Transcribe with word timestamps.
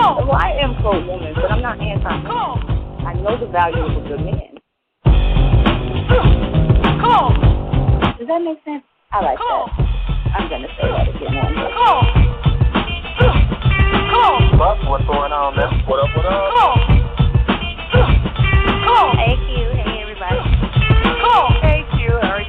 Well, 0.00 0.32
I 0.32 0.56
am 0.62 0.74
pro 0.80 0.96
woman, 1.04 1.34
but 1.34 1.50
I'm 1.50 1.60
not 1.60 1.78
anti 1.78 2.08
man. 2.08 2.24
I 3.04 3.12
know 3.20 3.36
the 3.38 3.46
value 3.52 3.84
of 3.84 3.92
a 4.02 4.08
good 4.08 4.20
man. 4.24 4.56
Does 8.18 8.26
that 8.28 8.40
make 8.40 8.64
sense? 8.64 8.82
I 9.12 9.20
like 9.20 9.36
that. 9.36 9.44
I'm 10.36 10.48
gonna 10.48 10.68
say 10.80 10.88
that 10.88 11.08
again 11.08 11.36
one 11.36 11.52
more. 11.52 11.68
But 14.56 14.76
what's 14.88 15.04
going 15.04 15.32
on, 15.32 15.56
man? 15.56 15.84
What 15.84 16.00
up, 16.00 16.08
what 16.16 16.24
up? 16.24 16.32
Hey 19.20 19.36
Q, 19.36 19.68
hey 19.76 20.00
everybody. 20.00 20.40
Hey, 21.60 21.84
Q, 21.92 22.08
how 22.24 22.36
are 22.36 22.40
you? 22.40 22.48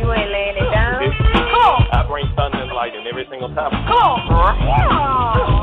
You 0.00 0.12
ain't 0.12 0.30
laying 0.30 0.56
it 0.60 0.68
down. 0.68 1.00
I 1.92 2.04
bring 2.08 2.28
thunder 2.36 2.60
and 2.60 2.72
lightning 2.72 3.06
every 3.08 3.24
single 3.30 3.48
time. 3.54 3.72
Is 3.72 5.55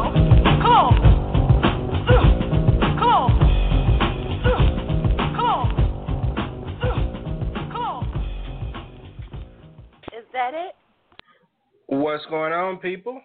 that 10.44 10.54
it? 10.54 10.76
What's 11.88 12.26
going 12.26 12.52
on, 12.52 12.78
people? 12.78 13.22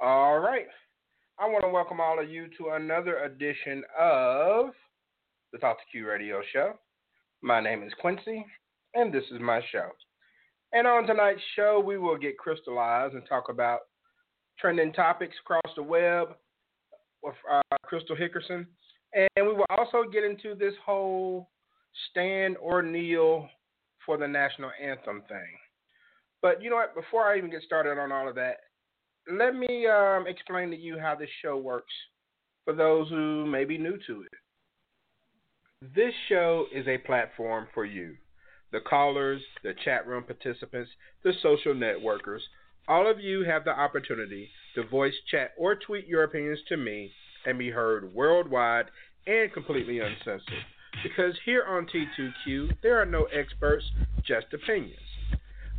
All 0.00 0.38
right. 0.38 0.66
I 1.38 1.46
want 1.46 1.62
to 1.62 1.68
welcome 1.68 2.00
all 2.00 2.18
of 2.18 2.30
you 2.30 2.46
to 2.56 2.70
another 2.70 3.18
edition 3.24 3.82
of 3.98 4.70
the 5.52 5.58
Talk 5.58 5.76
to 5.78 5.84
Q 5.92 6.08
Radio 6.08 6.40
Show. 6.52 6.72
My 7.42 7.60
name 7.60 7.82
is 7.82 7.92
Quincy, 8.00 8.46
and 8.94 9.12
this 9.12 9.24
is 9.30 9.40
my 9.40 9.60
show. 9.70 9.90
And 10.72 10.86
on 10.86 11.06
tonight's 11.06 11.40
show, 11.54 11.82
we 11.84 11.98
will 11.98 12.16
get 12.16 12.38
crystallized 12.38 13.14
and 13.14 13.24
talk 13.28 13.50
about 13.50 13.80
trending 14.58 14.94
topics 14.94 15.36
across 15.44 15.74
the 15.76 15.82
web 15.82 16.28
with 17.22 17.34
uh, 17.52 17.76
Crystal 17.82 18.16
Hickerson. 18.16 18.66
And 19.12 19.46
we 19.46 19.52
will 19.52 19.66
also 19.76 20.04
get 20.10 20.24
into 20.24 20.54
this 20.54 20.74
whole 20.84 21.50
stand 22.10 22.56
or 22.56 22.82
kneel 22.82 23.48
for 24.06 24.16
the 24.16 24.28
national 24.28 24.70
anthem 24.82 25.22
thing. 25.28 25.58
But 26.42 26.62
you 26.62 26.70
know 26.70 26.76
what? 26.76 26.94
Before 26.94 27.24
I 27.24 27.36
even 27.36 27.50
get 27.50 27.62
started 27.62 27.98
on 27.98 28.12
all 28.12 28.28
of 28.28 28.34
that, 28.36 28.58
let 29.30 29.54
me 29.54 29.86
um, 29.86 30.26
explain 30.26 30.70
to 30.70 30.76
you 30.76 30.98
how 30.98 31.14
this 31.14 31.28
show 31.42 31.56
works 31.56 31.92
for 32.64 32.74
those 32.74 33.08
who 33.08 33.46
may 33.46 33.64
be 33.64 33.78
new 33.78 33.98
to 34.06 34.22
it. 34.22 34.32
This 35.94 36.12
show 36.28 36.66
is 36.74 36.86
a 36.88 36.98
platform 36.98 37.68
for 37.72 37.84
you, 37.84 38.16
the 38.72 38.80
callers, 38.80 39.40
the 39.62 39.74
chat 39.84 40.06
room 40.06 40.24
participants, 40.24 40.90
the 41.22 41.32
social 41.42 41.74
networkers. 41.74 42.40
All 42.88 43.08
of 43.08 43.20
you 43.20 43.44
have 43.44 43.64
the 43.64 43.70
opportunity 43.70 44.48
to 44.74 44.84
voice, 44.88 45.14
chat, 45.30 45.52
or 45.56 45.76
tweet 45.76 46.06
your 46.06 46.24
opinions 46.24 46.60
to 46.68 46.76
me 46.76 47.12
and 47.46 47.58
be 47.58 47.70
heard 47.70 48.12
worldwide 48.14 48.86
and 49.26 49.52
completely 49.52 50.00
uncensored. 50.00 50.64
Because 51.02 51.34
here 51.44 51.64
on 51.64 51.86
T2Q, 51.86 52.78
there 52.82 53.00
are 53.00 53.06
no 53.06 53.24
experts, 53.24 53.84
just 54.26 54.46
opinions. 54.52 55.07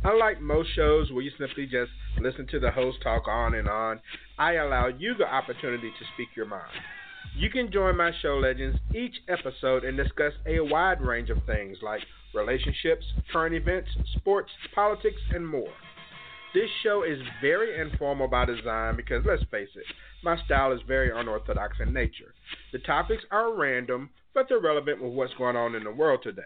Unlike 0.02 0.40
most 0.40 0.74
shows 0.74 1.10
where 1.10 1.22
you 1.22 1.30
simply 1.38 1.66
just 1.66 1.90
listen 2.20 2.46
to 2.50 2.58
the 2.58 2.70
host 2.70 2.98
talk 3.02 3.28
on 3.28 3.54
and 3.54 3.68
on, 3.68 4.00
I 4.38 4.54
allow 4.54 4.86
you 4.86 5.14
the 5.14 5.26
opportunity 5.26 5.90
to 5.90 6.04
speak 6.14 6.28
your 6.34 6.46
mind. 6.46 6.72
You 7.36 7.50
can 7.50 7.70
join 7.70 7.98
my 7.98 8.10
show 8.22 8.38
legends 8.38 8.78
each 8.94 9.14
episode 9.28 9.84
and 9.84 9.96
discuss 9.96 10.32
a 10.46 10.60
wide 10.60 11.02
range 11.02 11.28
of 11.28 11.36
things 11.44 11.76
like 11.82 12.00
relationships, 12.34 13.04
current 13.30 13.54
events, 13.54 13.90
sports, 14.18 14.50
politics, 14.74 15.20
and 15.34 15.46
more. 15.46 15.72
This 16.54 16.70
show 16.82 17.02
is 17.02 17.18
very 17.42 17.78
informal 17.78 18.26
by 18.26 18.46
design 18.46 18.96
because, 18.96 19.22
let's 19.26 19.42
face 19.50 19.68
it, 19.76 19.84
my 20.24 20.42
style 20.46 20.72
is 20.72 20.80
very 20.88 21.10
unorthodox 21.14 21.76
in 21.78 21.92
nature. 21.92 22.34
The 22.72 22.78
topics 22.80 23.22
are 23.30 23.54
random, 23.54 24.10
but 24.34 24.46
they're 24.48 24.60
relevant 24.60 25.02
with 25.02 25.12
what's 25.12 25.34
going 25.34 25.56
on 25.56 25.74
in 25.74 25.84
the 25.84 25.92
world 25.92 26.20
today. 26.22 26.42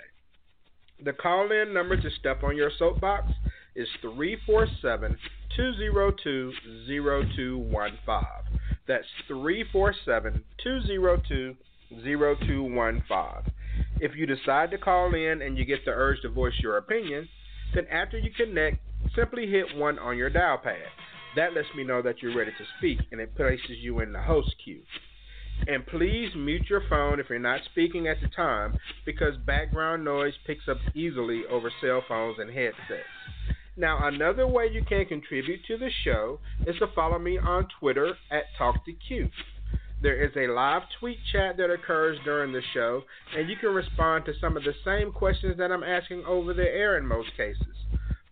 The 1.03 1.13
call 1.13 1.51
in 1.51 1.75
number 1.75 1.97
to 1.97 2.11
step 2.21 2.43
on 2.43 2.57
your 2.57 2.71
soapbox 2.79 3.33
is 3.75 3.89
347 4.01 5.17
202 5.57 6.53
0215. 6.87 8.25
That's 8.87 9.07
347 9.27 10.45
202 10.63 11.57
0215. 11.91 13.53
If 14.01 14.15
you 14.17 14.27
decide 14.27 14.71
to 14.71 14.79
call 14.79 15.15
in 15.15 15.43
and 15.43 15.59
you 15.59 15.65
get 15.65 15.85
the 15.85 15.91
urge 15.91 16.21
to 16.23 16.29
voice 16.29 16.55
your 16.63 16.77
opinion, 16.77 17.29
then 17.75 17.87
after 17.89 18.19
you 18.19 18.31
connect, 18.37 18.79
simply 19.17 19.47
hit 19.47 19.77
1 19.77 19.99
on 19.99 20.17
your 20.17 20.31
dial 20.31 20.59
pad. 20.59 20.87
That 21.37 21.55
lets 21.55 21.69
me 21.77 21.83
know 21.83 22.03
that 22.03 22.23
you're 22.23 22.37
ready 22.37 22.53
to 22.53 22.65
speak 22.79 22.99
and 23.11 23.21
it 23.21 23.35
places 23.35 23.79
you 23.81 24.01
in 24.01 24.13
the 24.13 24.23
host 24.23 24.55
queue. 24.63 24.83
And 25.67 25.87
please 25.87 26.31
mute 26.37 26.65
your 26.69 26.83
phone 26.91 27.21
if 27.21 27.31
you're 27.31 27.39
not 27.39 27.61
speaking 27.71 28.07
at 28.07 28.21
the 28.21 28.29
time 28.29 28.75
because 29.07 29.37
background 29.47 30.05
noise 30.05 30.35
picks 30.47 30.69
up 30.69 30.79
easily 30.95 31.43
over 31.51 31.71
cell 31.81 32.03
phones 32.07 32.39
and 32.39 32.51
headsets. 32.51 33.09
Now, 33.77 34.07
another 34.07 34.47
way 34.47 34.69
you 34.71 34.83
can 34.83 35.07
contribute 35.07 35.65
to 35.67 35.77
the 35.79 35.91
show 36.05 36.39
is 36.67 36.77
to 36.79 36.87
follow 36.95 37.19
me 37.19 37.39
on 37.39 37.67
Twitter 37.81 38.15
at 38.31 38.45
TalkToQ. 38.59 39.31
There 40.03 40.23
is 40.23 40.33
a 40.37 40.53
live 40.53 40.83
tweet 41.01 41.19
chat 41.33 41.57
that 41.57 41.71
occurs 41.71 42.19
during 42.25 42.53
the 42.53 42.63
show, 42.75 43.03
and 43.37 43.49
you 43.49 43.57
can 43.57 43.71
respond 43.71 44.27
to 44.27 44.33
some 44.41 44.57
of 44.57 44.63
the 44.63 44.75
same 44.85 45.11
questions 45.11 45.57
that 45.57 45.73
I'm 45.73 45.83
asking 45.83 46.25
over 46.27 46.53
the 46.53 46.63
air 46.63 46.99
in 46.99 47.07
most 47.07 47.31
cases. 47.37 47.75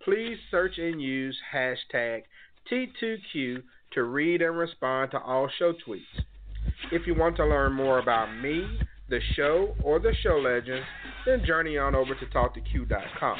Please 0.05 0.37
search 0.51 0.79
and 0.79 1.01
use 1.01 1.39
hashtag 1.53 2.23
T2Q 2.71 3.63
to 3.93 4.03
read 4.03 4.43
and 4.43 4.59
respond 4.59 5.13
to 5.13 5.21
all 5.21 5.49
show 5.59 5.73
tweets. 5.73 6.25
If 6.91 7.07
you 7.07 7.15
want 7.15 7.37
to 7.37 7.47
learn 7.47 7.73
more 7.73 7.99
about 7.99 8.37
me, 8.37 8.67
the 9.09 9.21
show, 9.35 9.75
or 9.83 9.99
the 9.99 10.15
show 10.23 10.37
legends, 10.37 10.87
then 11.27 11.45
journey 11.45 11.79
on 11.79 11.95
over 11.95 12.15
to 12.15 12.27
TalkToQ.com. 12.27 13.39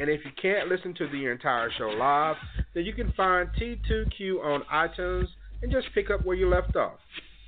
And 0.00 0.08
if 0.08 0.24
you 0.24 0.30
can't 0.40 0.68
listen 0.68 0.94
to 0.94 1.08
the 1.08 1.26
entire 1.26 1.70
show 1.76 1.88
live, 1.88 2.36
then 2.74 2.84
you 2.84 2.94
can 2.94 3.12
find 3.12 3.48
T2Q 3.60 4.42
on 4.42 4.62
iTunes 4.72 5.26
and 5.62 5.70
just 5.70 5.88
pick 5.94 6.10
up 6.10 6.24
where 6.24 6.36
you 6.36 6.48
left 6.48 6.76
off. 6.76 6.98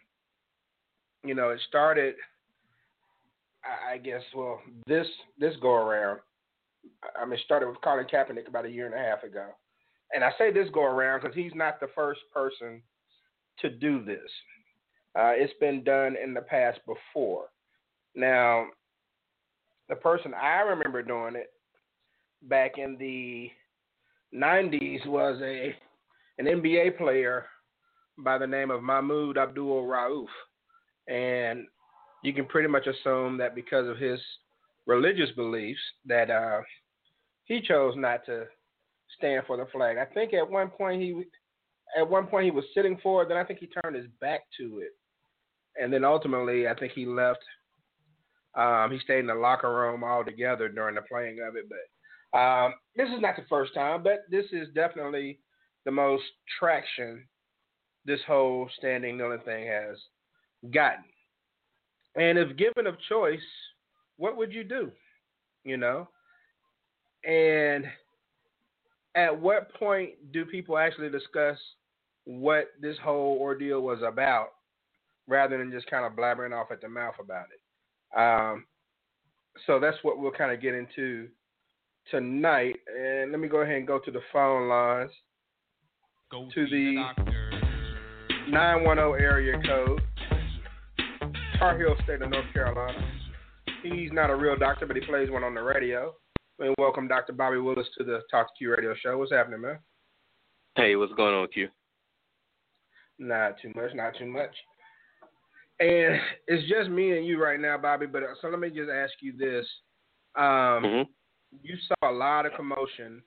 you 1.25 1.35
know, 1.35 1.51
it 1.51 1.61
started 1.69 2.15
I 3.65 3.99
guess 3.99 4.23
well 4.35 4.63
this 4.87 5.07
this 5.39 5.55
go 5.61 5.75
around. 5.75 6.21
I 7.21 7.27
mean, 7.27 7.39
started 7.45 7.69
with 7.69 7.81
Colin 7.83 8.07
Kaepernick 8.07 8.49
about 8.49 8.65
a 8.65 8.71
year 8.71 8.87
and 8.87 8.95
a 8.95 8.99
half 8.99 9.23
ago, 9.23 9.49
and 10.15 10.25
I 10.25 10.31
say 10.39 10.51
this 10.51 10.71
go 10.73 10.85
around 10.85 11.21
because 11.21 11.37
he's 11.37 11.53
not 11.55 11.79
the 11.79 11.91
first 11.95 12.21
person 12.33 12.81
to 13.59 13.69
do 13.69 14.03
this. 14.05 14.31
Uh, 15.19 15.33
it's 15.35 15.53
been 15.61 15.83
done 15.83 16.17
in 16.23 16.35
the 16.35 16.41
past 16.41 16.79
before. 16.87 17.47
Now, 18.15 18.67
the 19.89 19.97
person 19.97 20.33
I 20.35 20.61
remember 20.61 21.03
doing 21.03 21.35
it 21.35 21.51
back 22.43 22.79
in 22.79 22.97
the 22.99 23.51
90s 24.35 25.07
was 25.07 25.41
a 25.43 25.75
an 26.39 26.47
NBA 26.47 26.97
player 26.97 27.47
by 28.19 28.39
the 28.39 28.47
name 28.47 28.71
of 28.71 28.83
Mahmoud 28.83 29.37
Abdul 29.37 29.83
Rauf. 29.83 30.27
And 31.09 31.67
you 32.23 32.33
can 32.33 32.47
pretty 32.47 32.69
much 32.69 32.87
assume 32.87 33.37
that 33.39 33.55
because 33.55 33.89
of 33.89 33.99
his 33.99 34.19
religious 34.87 35.31
beliefs 35.37 35.81
that 36.07 36.31
uh, 36.31 36.61
he 37.45 37.61
chose 37.61 37.95
not 37.97 38.25
to 38.27 38.47
stand 39.19 39.45
for 39.47 39.57
the 39.57 39.67
flag. 39.73 39.99
I 39.99 40.05
think 40.07 40.33
at 40.33 40.49
one 40.49 40.69
point 40.69 41.03
he 41.03 41.25
at 41.99 42.09
one 42.09 42.27
point 42.27 42.45
he 42.45 42.51
was 42.51 42.65
sitting 42.75 42.99
for 43.03 43.23
it, 43.23 43.29
then 43.29 43.37
I 43.37 43.45
think 43.45 43.59
he 43.59 43.69
turned 43.83 43.97
his 43.97 44.07
back 44.21 44.43
to 44.59 44.79
it. 44.79 44.93
And 45.81 45.93
then 45.93 46.05
ultimately 46.05 46.69
I 46.69 46.75
think 46.75 46.93
he 46.93 47.07
left 47.07 47.45
um, 48.55 48.91
he 48.91 48.99
stayed 48.99 49.21
in 49.21 49.27
the 49.27 49.35
locker 49.35 49.73
room 49.73 50.03
altogether 50.03 50.69
during 50.69 50.97
the 50.97 51.03
playing 51.03 51.39
of 51.47 51.55
it. 51.57 51.67
But 51.69 52.39
um, 52.39 52.75
this 52.97 53.09
is 53.09 53.21
not 53.21 53.37
the 53.37 53.45
first 53.49 53.75
time, 53.75 54.03
but 54.03 54.25
this 54.31 54.47
is 54.53 54.69
definitely 54.75 55.39
the 55.85 55.91
most 55.91 56.25
traction 56.59 57.25
this 58.05 58.21
whole 58.27 58.69
standing 58.79 59.17
kneeling 59.17 59.41
thing 59.45 59.67
has 59.69 59.97
gotten. 60.73 61.05
And 62.17 62.39
if 62.39 62.57
given 62.57 62.87
a 62.87 62.97
choice, 63.09 63.39
what 64.17 64.37
would 64.37 64.53
you 64.53 64.65
do? 64.65 64.91
You 65.65 65.77
know? 65.77 66.09
And 67.25 67.85
at 69.15 69.39
what 69.39 69.73
point 69.75 70.33
do 70.33 70.45
people 70.45 70.77
actually 70.79 71.11
discuss 71.11 71.59
what 72.25 72.69
this 72.81 72.97
whole 73.03 73.39
ordeal 73.41 73.81
was 73.81 74.01
about 74.07 74.51
rather 75.31 75.57
than 75.57 75.71
just 75.71 75.89
kind 75.89 76.05
of 76.05 76.13
blabbering 76.13 76.53
off 76.53 76.71
at 76.73 76.81
the 76.81 76.89
mouth 76.89 77.15
about 77.21 77.47
it? 77.55 78.19
Um, 78.19 78.67
so 79.67 79.79
that's 79.79 79.97
what 80.03 80.19
we'll 80.19 80.33
kind 80.33 80.53
of 80.53 80.61
get 80.61 80.75
into 80.75 81.29
tonight. 82.11 82.77
And 82.99 83.31
let 83.31 83.41
me 83.41 83.49
go 83.49 83.59
ahead 83.59 83.77
and 83.77 83.87
go 83.87 84.01
to 84.01 84.11
the 84.11 84.21
phone 84.33 84.69
lines. 84.69 85.13
Go 86.31 86.49
to 86.53 86.65
the, 86.67 87.13
the 87.17 88.51
910 88.51 89.25
area 89.25 89.61
code. 89.67 90.01
Tar 91.59 91.79
Heel 91.79 91.95
State 92.05 92.23
of 92.23 92.31
North 92.31 92.53
Carolina. 92.53 92.99
He's 93.83 94.11
not 94.13 94.31
a 94.31 94.37
real 94.37 94.57
doctor, 94.57 94.87
but 94.87 94.97
he 94.97 95.03
plays 95.03 95.31
one 95.31 95.45
on 95.45 95.55
the 95.55 95.63
radio. 95.63 96.15
And 96.59 96.75
welcome 96.79 97.09
Dr. 97.09 97.33
Bobby 97.33 97.59
Willis 97.59 97.87
to 97.99 98.05
the 98.05 98.21
Talk 98.31 98.49
to 98.49 98.53
Q 98.59 98.75
radio 98.75 98.95
show. 99.03 99.17
What's 99.19 99.33
happening, 99.33 99.61
man? 99.61 99.79
Hey, 100.77 100.97
what's 100.97 101.13
going 101.15 101.35
on 101.35 101.43
with 101.43 101.57
you? 101.57 101.69
Not 103.19 103.57
too 103.61 103.73
much, 103.75 103.91
not 103.95 104.17
too 104.19 104.27
much. 104.27 104.55
And 105.81 106.21
it's 106.47 106.69
just 106.69 106.91
me 106.91 107.17
and 107.17 107.27
you 107.27 107.43
right 107.43 107.59
now, 107.59 107.79
Bobby. 107.79 108.07
But 108.07 108.23
uh, 108.23 108.35
so 108.41 108.49
let 108.49 108.61
me 108.61 108.69
just 108.69 108.91
ask 108.91 109.15
you 109.21 109.33
this: 109.37 109.67
um, 110.37 110.45
mm-hmm. 110.45 111.11
You 111.63 111.77
saw 111.89 112.11
a 112.11 112.13
lot 112.13 112.47
of 112.47 112.53
commotion 112.53 113.23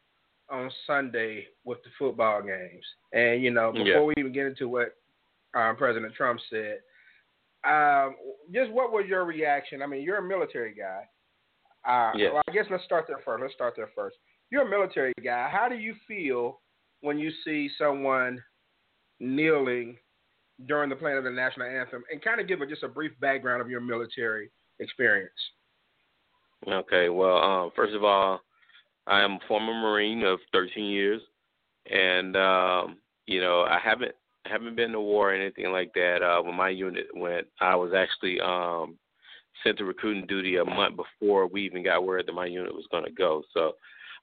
on 0.50 0.72
Sunday 0.88 1.48
with 1.66 1.80
the 1.84 1.90
football 1.98 2.42
games, 2.42 2.86
and 3.12 3.44
you 3.44 3.52
know 3.52 3.72
before 3.72 3.86
yeah. 3.86 4.02
we 4.02 4.14
even 4.18 4.32
get 4.32 4.46
into 4.46 4.70
what 4.70 4.96
um, 5.56 5.76
President 5.76 6.14
Trump 6.14 6.40
said, 6.50 6.78
um, 7.68 8.16
just 8.54 8.72
what 8.72 8.92
was 8.92 9.06
your 9.08 9.26
reaction? 9.26 9.82
I 9.82 9.88
mean, 9.88 10.04
you're 10.04 10.18
a 10.18 10.28
military 10.28 10.76
guy. 10.76 11.04
Uh, 11.90 12.12
yes. 12.16 12.32
Well, 12.34 12.44
I 12.48 12.52
guess 12.52 12.66
let's 12.70 12.84
start 12.84 13.06
there 13.08 13.20
first. 13.26 13.42
Let's 13.42 13.54
start 13.54 13.74
there 13.76 13.90
first. 13.96 14.16
You're 14.52 14.68
a 14.68 14.70
military 14.70 15.14
guy. 15.24 15.50
How 15.52 15.68
do 15.70 15.76
you 15.76 15.96
feel 16.08 16.62
when 17.02 17.18
you 17.18 17.32
see 17.44 17.70
someone 17.78 18.42
kneeling 19.20 19.98
during 20.68 20.90
the 20.90 20.96
playing 20.96 21.18
of 21.18 21.24
the 21.24 21.32
national 21.32 21.68
anthem, 21.68 22.04
and 22.12 22.22
kind 22.22 22.40
of 22.40 22.48
give 22.48 22.62
a, 22.62 22.68
just 22.68 22.84
a 22.84 22.88
brief 22.88 23.12
background 23.20 23.62
of 23.62 23.70
your 23.70 23.82
military 23.82 24.50
experience. 24.80 25.32
Okay. 26.68 27.10
Well, 27.10 27.38
um, 27.38 27.72
first 27.76 27.94
of 27.94 28.04
all, 28.04 28.42
I 29.08 29.22
am 29.22 29.34
a 29.34 29.40
former 29.48 29.74
Marine 29.74 30.24
of 30.24 30.40
13 30.52 30.86
years, 30.86 31.22
and 31.92 32.36
um, 32.38 32.98
you 33.26 33.42
know 33.42 33.62
I 33.64 33.80
haven't 33.84 34.14
haven't 34.46 34.76
been 34.76 34.92
to 34.92 35.02
war 35.02 35.32
or 35.32 35.36
anything 35.36 35.72
like 35.72 35.94
that. 35.94 36.22
Uh, 36.22 36.42
when 36.42 36.56
my 36.56 36.70
unit 36.70 37.08
went, 37.16 37.48
I 37.60 37.76
was 37.76 37.92
actually 37.96 38.40
um, 38.40 38.98
sent 39.64 39.78
to 39.78 39.86
recruiting 39.86 40.28
duty 40.28 40.58
a 40.58 40.66
month 40.66 40.96
before 40.98 41.48
we 41.48 41.66
even 41.66 41.84
got 41.84 42.06
word 42.06 42.26
that 42.28 42.34
my 42.34 42.46
unit 42.46 42.74
was 42.74 42.88
going 42.92 43.06
to 43.06 43.12
go. 43.12 43.44
So 43.54 43.74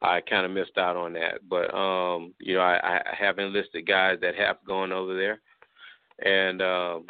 I 0.02 0.20
kind 0.22 0.46
of 0.46 0.52
missed 0.52 0.78
out 0.78 0.96
on 0.96 1.12
that. 1.14 1.46
But 1.48 1.74
um, 1.74 2.34
you 2.38 2.54
know, 2.54 2.62
I, 2.62 3.00
I 3.04 3.14
have 3.18 3.38
enlisted 3.38 3.86
guys 3.86 4.18
that 4.22 4.34
have 4.36 4.56
gone 4.66 4.92
over 4.92 5.14
there 5.14 5.40
and 6.24 6.62
um, 6.62 7.06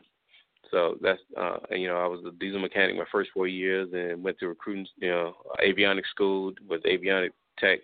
so 0.71 0.97
that's 1.01 1.21
uh, 1.37 1.59
you 1.71 1.89
know 1.89 1.97
I 1.97 2.07
was 2.07 2.21
a 2.27 2.33
diesel 2.33 2.61
mechanic 2.61 2.97
my 2.97 3.05
first 3.11 3.31
four 3.35 3.47
years, 3.47 3.89
and 3.93 4.23
went 4.23 4.39
to 4.39 4.49
recruiting 4.49 4.87
you 4.99 5.11
know 5.11 5.35
avionics 5.65 6.11
school, 6.11 6.53
was 6.69 6.81
avionic 6.83 7.31
tech 7.59 7.81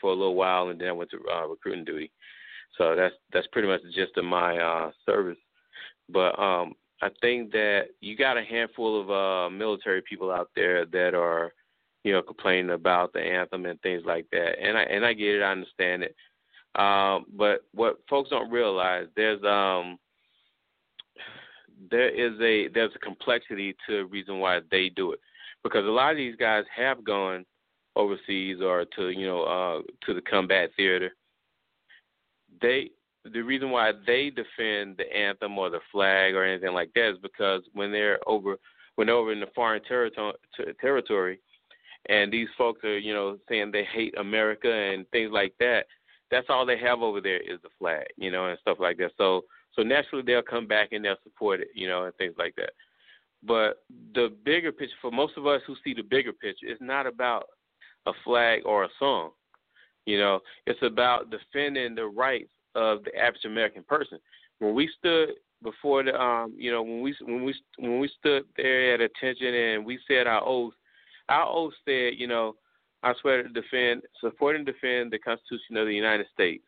for 0.00 0.10
a 0.10 0.14
little 0.14 0.34
while, 0.34 0.68
and 0.68 0.80
then 0.80 0.88
I 0.88 0.92
went 0.92 1.10
to 1.10 1.18
uh, 1.32 1.46
recruiting 1.46 1.84
duty. 1.84 2.10
So 2.76 2.94
that's 2.96 3.14
that's 3.32 3.46
pretty 3.48 3.68
much 3.68 3.82
the 3.82 3.90
gist 3.92 4.16
of 4.16 4.24
my 4.24 4.58
uh, 4.58 4.90
service. 5.06 5.38
But 6.08 6.38
um, 6.38 6.74
I 7.02 7.08
think 7.20 7.52
that 7.52 7.86
you 8.00 8.16
got 8.16 8.36
a 8.38 8.44
handful 8.44 9.00
of 9.00 9.10
uh, 9.10 9.50
military 9.50 10.02
people 10.02 10.30
out 10.30 10.50
there 10.56 10.84
that 10.86 11.14
are, 11.14 11.52
you 12.02 12.12
know, 12.12 12.22
complaining 12.22 12.70
about 12.70 13.12
the 13.12 13.20
anthem 13.20 13.66
and 13.66 13.80
things 13.82 14.02
like 14.06 14.26
that. 14.32 14.58
And 14.60 14.76
I 14.76 14.82
and 14.82 15.04
I 15.04 15.12
get 15.12 15.36
it, 15.36 15.42
I 15.42 15.52
understand 15.52 16.02
it. 16.02 16.16
Um, 16.74 17.26
but 17.36 17.60
what 17.72 17.98
folks 18.10 18.30
don't 18.30 18.50
realize, 18.50 19.06
there's 19.16 19.42
um, 19.44 19.98
there 21.90 22.08
is 22.08 22.32
a 22.40 22.68
there's 22.72 22.94
a 22.94 22.98
complexity 22.98 23.74
to 23.86 23.98
the 23.98 24.04
reason 24.04 24.38
why 24.38 24.60
they 24.70 24.88
do 24.90 25.12
it. 25.12 25.20
Because 25.62 25.84
a 25.84 25.90
lot 25.90 26.10
of 26.10 26.16
these 26.16 26.36
guys 26.36 26.64
have 26.74 27.04
gone 27.04 27.44
overseas 27.96 28.58
or 28.60 28.84
to 28.96 29.10
you 29.10 29.26
know 29.26 29.42
uh 29.42 29.82
to 30.06 30.14
the 30.14 30.20
combat 30.22 30.70
theater. 30.76 31.10
They 32.60 32.90
the 33.24 33.40
reason 33.40 33.70
why 33.70 33.92
they 34.06 34.30
defend 34.30 34.96
the 34.98 35.16
anthem 35.16 35.58
or 35.58 35.70
the 35.70 35.80
flag 35.90 36.34
or 36.34 36.44
anything 36.44 36.74
like 36.74 36.90
that 36.94 37.10
is 37.12 37.18
because 37.22 37.62
when 37.72 37.90
they're 37.90 38.18
over 38.26 38.56
when 38.96 39.06
they're 39.06 39.16
over 39.16 39.32
in 39.32 39.40
the 39.40 39.46
foreign 39.54 39.82
territory 39.84 40.34
territory 40.80 41.40
and 42.08 42.32
these 42.32 42.48
folks 42.58 42.84
are 42.84 42.98
you 42.98 43.14
know 43.14 43.38
saying 43.48 43.70
they 43.72 43.84
hate 43.84 44.16
America 44.18 44.70
and 44.70 45.08
things 45.10 45.30
like 45.32 45.54
that 45.58 45.86
that's 46.30 46.46
all 46.50 46.66
they 46.66 46.78
have 46.78 47.00
over 47.00 47.20
there 47.20 47.40
is 47.40 47.60
the 47.62 47.70
flag 47.78 48.06
you 48.16 48.30
know 48.30 48.48
and 48.48 48.58
stuff 48.60 48.78
like 48.78 48.98
that. 48.98 49.12
So 49.16 49.44
so 49.74 49.82
naturally 49.82 50.24
they'll 50.24 50.42
come 50.42 50.66
back 50.66 50.92
and 50.92 51.04
they'll 51.04 51.16
support 51.22 51.60
it, 51.60 51.68
you 51.74 51.88
know, 51.88 52.04
and 52.04 52.14
things 52.16 52.34
like 52.38 52.54
that. 52.56 52.70
But 53.46 53.82
the 54.14 54.34
bigger 54.44 54.72
picture 54.72 54.94
for 55.02 55.10
most 55.10 55.36
of 55.36 55.46
us 55.46 55.60
who 55.66 55.76
see 55.84 55.94
the 55.94 56.02
bigger 56.02 56.32
picture, 56.32 56.66
it's 56.66 56.80
not 56.80 57.06
about 57.06 57.46
a 58.06 58.12
flag 58.24 58.62
or 58.64 58.84
a 58.84 58.88
song. 58.98 59.30
You 60.06 60.18
know, 60.18 60.40
it's 60.66 60.82
about 60.82 61.30
defending 61.30 61.94
the 61.94 62.06
rights 62.06 62.52
of 62.74 63.04
the 63.04 63.16
African 63.16 63.52
American 63.52 63.82
person. 63.82 64.18
When 64.58 64.74
we 64.74 64.90
stood 64.98 65.30
before 65.62 66.02
the 66.02 66.20
um, 66.20 66.54
you 66.56 66.70
know, 66.70 66.82
when 66.82 67.00
we 67.02 67.14
when 67.22 67.44
we 67.44 67.54
when 67.78 68.00
we 68.00 68.10
stood 68.18 68.44
there 68.56 68.94
at 68.94 69.00
attention 69.00 69.54
and 69.54 69.84
we 69.84 69.98
said 70.06 70.26
our 70.26 70.42
oath, 70.44 70.74
our 71.28 71.46
oath 71.46 71.72
said, 71.84 72.14
you 72.16 72.26
know, 72.26 72.56
I 73.02 73.12
swear 73.20 73.42
to 73.42 73.48
defend, 73.48 74.02
support 74.20 74.56
and 74.56 74.64
defend 74.64 75.10
the 75.10 75.18
Constitution 75.18 75.76
of 75.76 75.86
the 75.86 75.94
United 75.94 76.26
States 76.32 76.64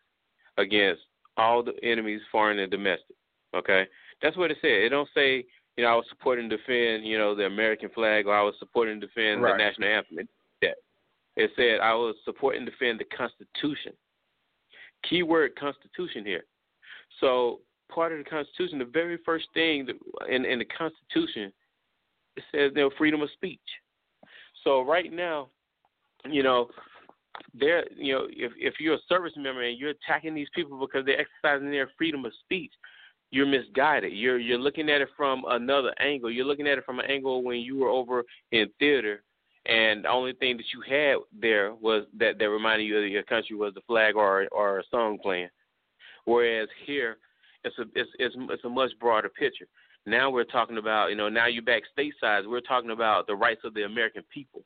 against 0.59 1.03
all 1.37 1.63
the 1.63 1.73
enemies, 1.83 2.21
foreign 2.33 2.59
and 2.59 2.71
domestic. 2.71 3.17
Okay, 3.55 3.87
that's 4.23 4.37
what 4.37 4.51
it 4.51 4.59
said. 4.61 4.71
It 4.71 4.89
don't 4.91 5.09
say 5.15 5.45
you 5.77 5.85
know 5.85 5.91
I 5.91 5.95
was 5.95 6.07
supporting 6.09 6.49
defend 6.49 7.07
you 7.07 7.19
know 7.19 7.35
the 7.35 7.47
American 7.47 7.91
flag 7.91 8.27
or 8.27 8.35
I 8.35 8.43
was 8.43 8.55
supporting 8.59 9.01
defend 9.01 9.43
right. 9.43 9.53
the 9.53 9.59
national 9.59 9.89
anthem. 9.89 10.19
It, 10.19 10.29
that 10.63 10.77
it 11.37 11.51
said 11.57 11.81
I 11.81 11.95
was 11.95 12.15
supporting 12.25 12.65
defend 12.65 13.01
the 13.01 13.17
Constitution. 13.17 13.93
Keyword 15.09 15.57
Constitution 15.57 16.25
here. 16.25 16.45
So 17.21 17.61
part 17.89 18.13
of 18.13 18.19
the 18.19 18.25
Constitution, 18.25 18.79
the 18.79 18.85
very 18.85 19.19
first 19.25 19.47
thing 19.55 19.89
in 20.29 20.45
in 20.45 20.59
the 20.59 20.65
Constitution, 20.65 21.53
it 22.37 22.45
says 22.53 22.73
you 22.75 22.83
know 22.83 22.91
freedom 22.99 23.23
of 23.23 23.31
speech. 23.35 23.61
So 24.65 24.83
right 24.83 25.13
now, 25.13 25.49
you 26.29 26.43
know, 26.43 26.69
they're 27.55 27.85
you 27.97 28.13
know 28.13 28.27
if 28.31 28.53
if 28.57 28.75
you're 28.79 28.95
a 28.95 29.09
service 29.09 29.33
member 29.37 29.63
and 29.63 29.79
you're 29.79 29.91
attacking 29.91 30.35
these 30.35 30.49
people 30.55 30.79
because 30.79 31.05
they're 31.05 31.21
exercising 31.21 31.71
their 31.71 31.91
freedom 31.97 32.25
of 32.25 32.33
speech, 32.45 32.73
you're 33.31 33.47
misguided. 33.47 34.13
You're 34.13 34.39
you're 34.39 34.59
looking 34.59 34.89
at 34.91 35.01
it 35.01 35.09
from 35.17 35.45
another 35.49 35.95
angle. 36.01 36.31
You're 36.31 36.45
looking 36.45 36.67
at 36.67 36.79
it 36.79 36.85
from 36.85 36.99
an 36.99 37.07
angle 37.07 37.43
when 37.43 37.59
you 37.59 37.79
were 37.79 37.89
over 37.89 38.25
in 38.53 38.69
theater, 38.79 39.23
and 39.67 40.05
the 40.05 40.11
only 40.11 40.33
thing 40.35 40.57
that 40.57 40.67
you 40.73 40.83
had 40.89 41.17
there 41.41 41.75
was 41.75 42.05
that 42.19 42.39
that 42.39 42.51
reminded 42.51 42.85
you 42.85 42.99
of 42.99 43.09
your 43.09 43.23
country 43.25 43.57
was 43.57 43.75
the 43.75 43.81
flag 43.87 44.17
or 44.17 44.47
or 44.53 44.79
a 44.79 44.85
song 44.91 45.19
playing. 45.23 45.49
Whereas 46.25 46.69
here, 46.85 47.19
it's 47.65 47.77
a 47.79 47.83
it's 47.95 48.11
it's 48.19 48.35
it's 48.39 48.65
a 48.65 48.69
much 48.69 48.93
broader 49.01 49.29
picture. 49.29 49.67
Now 50.07 50.31
we're 50.31 50.45
talking 50.45 50.79
about 50.79 51.09
you 51.09 51.17
know 51.17 51.29
now 51.29 51.47
you're 51.47 51.63
back 51.63 51.83
stateside. 51.99 52.49
We're 52.49 52.61
talking 52.61 52.91
about 52.91 53.27
the 53.27 53.35
rights 53.35 53.63
of 53.65 53.75
the 53.75 53.83
American 53.83 54.23
people, 54.33 54.63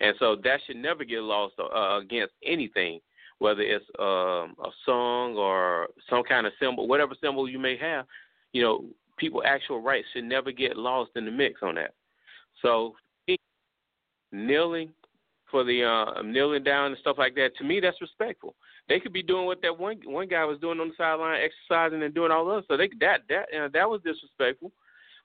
and 0.00 0.14
so 0.18 0.36
that 0.44 0.60
should 0.66 0.76
never 0.76 1.04
get 1.04 1.22
lost 1.22 1.54
uh, 1.58 1.98
against 1.98 2.34
anything 2.44 3.00
whether 3.38 3.60
it's 3.60 3.84
um, 3.98 4.54
a 4.64 4.70
song 4.84 5.36
or 5.36 5.88
some 6.08 6.22
kind 6.22 6.46
of 6.46 6.52
symbol, 6.60 6.88
whatever 6.88 7.14
symbol 7.20 7.48
you 7.48 7.58
may 7.58 7.76
have, 7.76 8.06
you 8.52 8.62
know, 8.62 8.84
people 9.18 9.42
actual 9.44 9.80
rights 9.80 10.06
should 10.12 10.24
never 10.24 10.52
get 10.52 10.76
lost 10.76 11.10
in 11.16 11.24
the 11.24 11.30
mix 11.30 11.60
on 11.62 11.74
that. 11.74 11.94
So 12.62 12.94
kneeling 14.32 14.90
for 15.50 15.64
the 15.64 15.84
uh, 15.84 16.22
kneeling 16.22 16.64
down 16.64 16.92
and 16.92 16.98
stuff 17.00 17.16
like 17.18 17.34
that, 17.34 17.56
to 17.58 17.64
me 17.64 17.80
that's 17.80 18.00
respectful. 18.00 18.54
They 18.88 19.00
could 19.00 19.12
be 19.12 19.22
doing 19.22 19.46
what 19.46 19.62
that 19.62 19.78
one 19.78 20.00
one 20.04 20.28
guy 20.28 20.44
was 20.44 20.58
doing 20.60 20.80
on 20.80 20.88
the 20.88 20.94
sideline, 20.96 21.40
exercising 21.42 22.02
and 22.02 22.14
doing 22.14 22.30
all 22.30 22.46
that. 22.46 22.64
So 22.68 22.76
they 22.76 22.88
that 23.00 23.20
that 23.28 23.46
uh, 23.56 23.68
that 23.72 23.88
was 23.88 24.00
disrespectful 24.02 24.72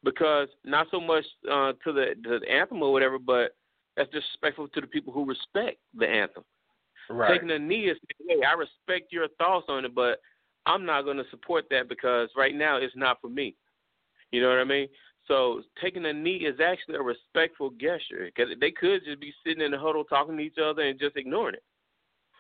because 0.03 0.47
not 0.63 0.87
so 0.91 0.99
much 0.99 1.25
uh, 1.49 1.73
to 1.83 1.93
the 1.93 2.15
to 2.23 2.39
the 2.39 2.51
anthem 2.51 2.83
or 2.83 2.91
whatever, 2.91 3.17
but 3.17 3.55
that's 3.95 4.11
disrespectful 4.11 4.67
to 4.69 4.81
the 4.81 4.87
people 4.87 5.13
who 5.13 5.25
respect 5.25 5.77
the 5.97 6.07
anthem. 6.07 6.43
Right. 7.09 7.33
Taking 7.33 7.51
a 7.51 7.59
knee 7.59 7.89
is 7.89 7.97
hey, 8.27 8.37
I 8.47 8.53
respect 8.53 9.11
your 9.11 9.27
thoughts 9.37 9.65
on 9.67 9.85
it, 9.85 9.93
but 9.93 10.19
I'm 10.65 10.85
not 10.85 11.03
going 11.03 11.17
to 11.17 11.29
support 11.29 11.65
that 11.71 11.89
because 11.89 12.29
right 12.37 12.55
now 12.55 12.77
it's 12.77 12.95
not 12.95 13.19
for 13.19 13.29
me. 13.29 13.55
You 14.31 14.41
know 14.41 14.49
what 14.49 14.59
I 14.59 14.63
mean? 14.63 14.87
So 15.27 15.61
taking 15.81 16.05
a 16.05 16.13
knee 16.13 16.45
is 16.45 16.59
actually 16.59 16.95
a 16.95 17.01
respectful 17.01 17.71
gesture 17.71 18.29
because 18.33 18.53
they 18.59 18.71
could 18.71 19.03
just 19.05 19.19
be 19.19 19.33
sitting 19.45 19.63
in 19.63 19.71
the 19.71 19.77
huddle 19.77 20.03
talking 20.03 20.37
to 20.37 20.43
each 20.43 20.57
other 20.63 20.83
and 20.83 20.99
just 20.99 21.17
ignoring 21.17 21.55
it. 21.55 21.63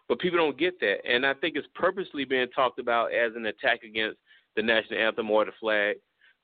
But 0.07 0.19
people 0.19 0.39
don't 0.39 0.57
get 0.57 0.79
that, 0.81 0.97
and 1.07 1.25
I 1.25 1.33
think 1.35 1.55
it's 1.55 1.67
purposely 1.73 2.25
being 2.25 2.49
talked 2.49 2.79
about 2.79 3.13
as 3.13 3.31
an 3.35 3.45
attack 3.45 3.83
against 3.83 4.17
the 4.55 4.61
national 4.61 4.99
anthem 4.99 5.31
or 5.31 5.45
the 5.45 5.51
flag 5.59 5.97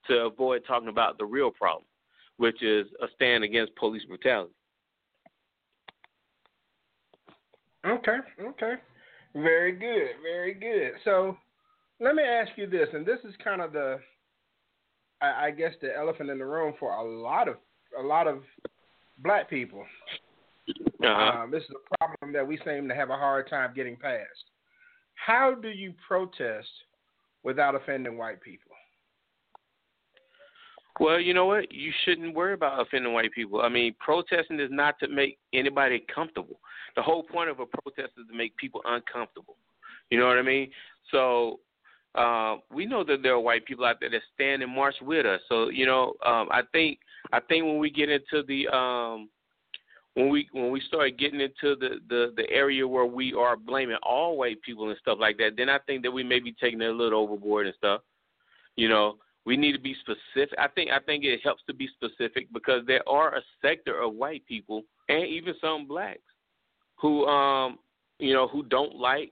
to 0.08 0.20
avoid 0.20 0.64
talking 0.66 0.88
about 0.88 1.18
the 1.18 1.26
real 1.26 1.52
problem, 1.52 1.84
which 2.38 2.64
is 2.64 2.88
a 3.02 3.08
stand 3.16 3.44
against 3.44 3.76
police 3.76 4.06
brutality. 4.06 4.54
Okay, 7.88 8.17
okay. 8.41 8.74
Very 9.34 9.72
good, 9.72 10.12
very 10.22 10.53
good. 10.53 10.94
So 11.03 11.38
let 12.00 12.15
me 12.15 12.24
ask 12.24 12.51
you 12.56 12.67
this, 12.67 12.88
and 12.94 13.06
this 13.06 13.20
is 13.24 13.34
kind 13.44 13.62
of 13.62 13.72
the 13.72 14.00
I, 15.22 15.48
I 15.48 15.51
guess 15.51 15.74
the 15.82 15.96
elephant 15.96 16.29
in 16.29 16.39
the 16.39 16.46
room 16.46 16.74
for 16.79 16.91
a 16.91 17.03
lot 17.03 17.48
of 17.48 17.56
a 17.98 18.01
lot 18.01 18.27
of 18.27 18.41
black 19.20 19.50
people. 19.50 19.86
Uh-huh. 21.03 21.44
Um, 21.44 21.51
this 21.51 21.63
is 21.63 21.70
a 21.70 21.98
problem 21.98 22.34
that 22.34 22.46
we 22.46 22.60
seem 22.65 22.88
to 22.89 22.96
have 22.96 23.10
a 23.10 23.15
hard 23.15 23.50
time 23.50 23.74
getting 23.75 23.96
past. 23.96 24.51
How 25.15 25.53
do 25.53 25.70
you 25.70 25.94
protest 26.08 26.67
without 27.44 27.75
offending 27.75 28.17
white 28.17 28.41
people? 28.41 28.72
Well, 31.00 31.20
you 31.20 31.34
know 31.34 31.46
what? 31.46 31.72
You 31.72 31.92
shouldn't 32.04 32.34
worry 32.34 32.54
about 32.54 32.82
offending 32.82 33.13
white 33.13 33.32
people. 33.32 33.62
I 33.62 33.70
mean, 33.70 33.94
protesting 34.00 34.60
is 34.60 34.72
not 34.72 34.98
to 35.00 35.08
make 35.08 35.38
anybody 35.54 36.04
comfortable. 36.13 36.60
The 36.96 37.04
whole 37.04 37.24
point 37.24 37.50
of 37.50 37.60
a 37.60 37.66
protest 37.66 38.13
is 38.18 38.27
to 38.30 38.36
make 38.36 38.56
people 38.58 38.82
uncomfortable. 38.86 39.58
You 40.10 40.20
know 40.20 40.27
what 40.27 40.38
I 40.38 40.42
mean? 40.42 40.72
So 41.12 41.60
uh, 42.16 42.58
we 42.74 42.86
know 42.86 43.04
that 43.04 43.22
there 43.22 43.34
are 43.34 43.39
white 43.39 43.66
people 43.66 43.86
out 43.86 43.98
there 44.00 44.10
that 44.10 44.22
stand 44.34 44.63
and 44.63 44.74
march 44.74 44.96
with 45.01 45.25
us. 45.25 45.39
So 45.48 45.70
you 45.70 45.86
know, 45.86 46.13
um, 46.25 46.48
I 46.51 46.62
think 46.72 47.00
I 47.32 47.39
think 47.39 47.66
when 47.66 47.77
we 47.77 47.92
get 47.92 48.10
into 48.10 48.44
the 48.48 48.68
um, 48.75 49.30
when 50.16 50.30
we 50.30 50.50
when 50.51 50.72
we 50.72 50.82
start 50.82 51.18
getting 51.20 51.42
into 51.42 51.75
the, 51.75 52.00
the 52.10 52.34
the 52.36 52.50
area 52.50 52.88
where 52.88 53.06
we 53.06 53.34
are 53.34 53.56
blaming 53.56 53.98
all 54.01 54.38
white 54.38 54.62
people 54.63 54.89
and 54.89 54.98
stuff 55.00 55.20
like 55.22 55.38
that, 55.38 55.51
then 55.58 55.70
I 55.70 55.77
think 55.80 56.01
that 56.04 56.12
we 56.12 56.24
may 56.24 56.39
be 56.39 56.56
taking 56.60 56.82
it 56.82 56.89
a 56.89 56.92
little 56.92 57.20
overboard 57.20 57.68
and 57.68 57.75
stuff. 57.75 58.01
You 58.75 58.89
know, 58.89 59.18
we 59.48 59.56
need 59.56 59.72
to 59.72 59.80
be 59.80 59.96
specific. 60.01 60.60
I 60.60 60.68
think 60.68 60.92
I 60.92 61.00
think 61.00 61.24
it 61.24 61.39
helps 61.42 61.63
to 61.68 61.74
be 61.74 61.88
specific 61.88 62.51
because 62.54 62.82
there 62.86 63.08
are 63.08 63.34
a 63.34 63.42
sector 63.62 64.01
of 64.01 64.13
white 64.13 64.46
people 64.46 64.84
and 65.08 65.25
even 65.25 65.56
some 65.62 65.88
blacks 65.88 66.20
who 67.00 67.25
um 67.25 67.80
you 68.20 68.34
know 68.34 68.50
who 68.50 68.62
don't 68.63 68.96
like 68.96 69.32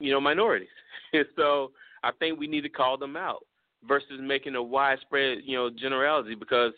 you 0.00 0.10
know 0.12 0.20
minorities. 0.20 0.68
So 1.36 1.70
I 2.02 2.10
think 2.18 2.40
we 2.40 2.48
need 2.48 2.62
to 2.62 2.68
call 2.68 2.98
them 2.98 3.16
out 3.16 3.46
versus 3.86 4.18
making 4.20 4.56
a 4.56 4.62
widespread 4.62 5.38
you 5.44 5.56
know 5.56 5.70
generality 5.70 6.34
because 6.34 6.72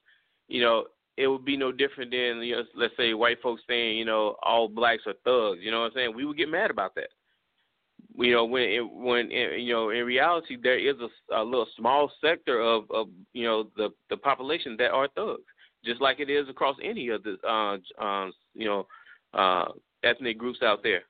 you 0.47 0.61
know 0.61 0.85
it 1.17 1.27
would 1.27 1.47
be 1.47 1.57
no 1.57 1.73
different 1.73 2.11
than 2.11 2.43
you 2.43 2.57
know 2.57 2.63
let's 2.75 2.93
say 2.99 3.15
white 3.15 3.41
folks 3.43 3.63
saying 3.67 3.97
you 3.97 4.05
know 4.05 4.37
all 4.43 4.69
blacks 4.69 5.05
are 5.07 5.15
thugs. 5.25 5.61
You 5.63 5.71
know 5.71 5.81
what 5.81 5.87
I'm 5.87 5.93
saying? 5.95 6.15
We 6.15 6.27
would 6.27 6.37
get 6.37 6.51
mad 6.51 6.71
about 6.71 6.95
that 6.97 7.09
you 8.17 8.33
know 8.33 8.45
when 8.45 8.63
it, 8.63 8.81
when 8.81 9.31
it, 9.31 9.61
you 9.61 9.73
know 9.73 9.91
in 9.91 10.05
reality 10.05 10.57
there 10.61 10.79
is 10.79 10.97
a, 11.01 11.37
a 11.37 11.43
little 11.43 11.67
small 11.77 12.11
sector 12.21 12.61
of 12.61 12.91
of 12.91 13.09
you 13.33 13.45
know 13.45 13.69
the 13.77 13.91
the 14.11 14.17
population 14.17 14.77
that 14.79 14.91
are 14.91 15.09
thugs 15.09 15.43
just 15.85 16.01
like 16.01 16.21
it 16.21 16.31
is 16.31 16.49
across 16.49 16.77
any 16.83 17.09
of 17.09 17.23
the 17.23 17.37
uh 17.47 17.77
um 18.03 18.33
you 18.55 18.67
know 18.67 18.87
uh 19.35 19.67
ethnic 20.05 20.39
groups 20.39 20.61
out 20.63 20.83
there. 20.83 21.03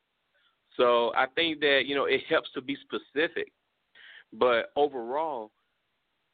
So 0.77 1.13
i 1.15 1.27
think 1.35 1.61
that 1.61 1.83
you 1.87 1.95
know 1.95 2.05
it 2.05 2.23
helps 2.29 2.51
to 2.55 2.61
be 2.61 2.77
specific. 2.77 3.53
But 4.33 4.71
overall 4.77 5.53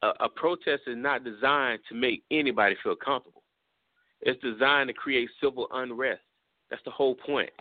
a, 0.01 0.11
a 0.21 0.29
protest 0.29 0.83
is 0.87 0.97
not 0.97 1.23
designed 1.23 1.79
to 1.89 1.95
make 1.95 2.23
anybody 2.31 2.75
feel 2.83 2.95
comfortable. 2.95 3.43
It's 4.21 4.41
designed 4.41 4.87
to 4.87 4.93
create 4.93 5.29
civil 5.41 5.67
unrest. 5.71 6.21
That's 6.69 6.83
the 6.83 6.91
whole 6.91 7.15
point 7.15 7.51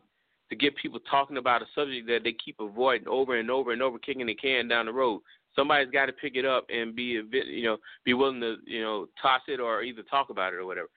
to 0.53 0.57
get 0.57 0.77
people 0.77 1.01
talking 1.11 1.39
about 1.39 1.63
a 1.63 1.67
subject 1.75 2.07
that 2.07 2.21
they 2.25 2.35
keep 2.35 2.61
avoiding 2.61 3.09
over 3.09 3.39
and 3.39 3.51
over 3.51 3.73
and 3.73 3.81
over, 3.81 3.99
kicking 3.99 4.27
the 4.27 4.35
can 4.35 4.69
down 4.69 4.85
the 4.85 4.93
road. 4.93 5.23
Somebody's 5.57 5.91
got 5.91 6.07
to 6.07 6.13
pick 6.13 6.37
it 6.37 6.45
up 6.45 6.67
and 6.69 6.95
be 6.95 7.17
a 7.17 7.23
bit, 7.23 7.47
you 7.47 7.65
know, 7.65 7.79
be 8.05 8.13
willing 8.13 8.43
to, 8.43 8.57
you 8.67 8.83
know, 8.83 9.07
toss 9.21 9.41
it 9.49 9.61
or 9.61 9.83
either 9.83 10.03
talk 10.03 10.29
about 10.29 10.53
it 10.53 10.57
or 10.57 10.67
whatever. 10.67 10.89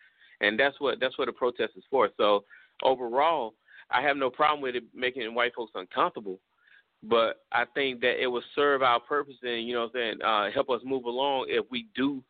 And 0.42 0.60
that's 0.60 0.78
what 0.82 1.00
that's 1.00 1.18
what 1.18 1.30
a 1.30 1.32
protest 1.32 1.72
is 1.78 1.86
for. 1.90 2.10
So 2.18 2.44
overall, 2.84 3.54
I 3.90 4.02
have 4.02 4.18
no 4.18 4.30
problem 4.30 4.62
with 4.62 4.76
it 4.76 4.84
making 4.94 5.34
white 5.34 5.56
folks 5.56 5.72
uncomfortable, 5.74 6.42
but 7.02 7.38
I 7.54 7.64
think 7.74 8.02
that 8.02 8.22
it 8.22 8.28
will 8.28 8.44
serve 8.56 8.82
our 8.82 9.00
purpose 9.00 9.36
and 9.42 9.66
you 9.66 9.74
know, 9.74 9.90
saying 9.94 10.22
uh, 10.22 10.52
help 10.52 10.70
us 10.70 10.82
move 10.84 11.06
along 11.06 11.46
if 11.48 11.64
we 11.72 11.88
do 11.96 12.22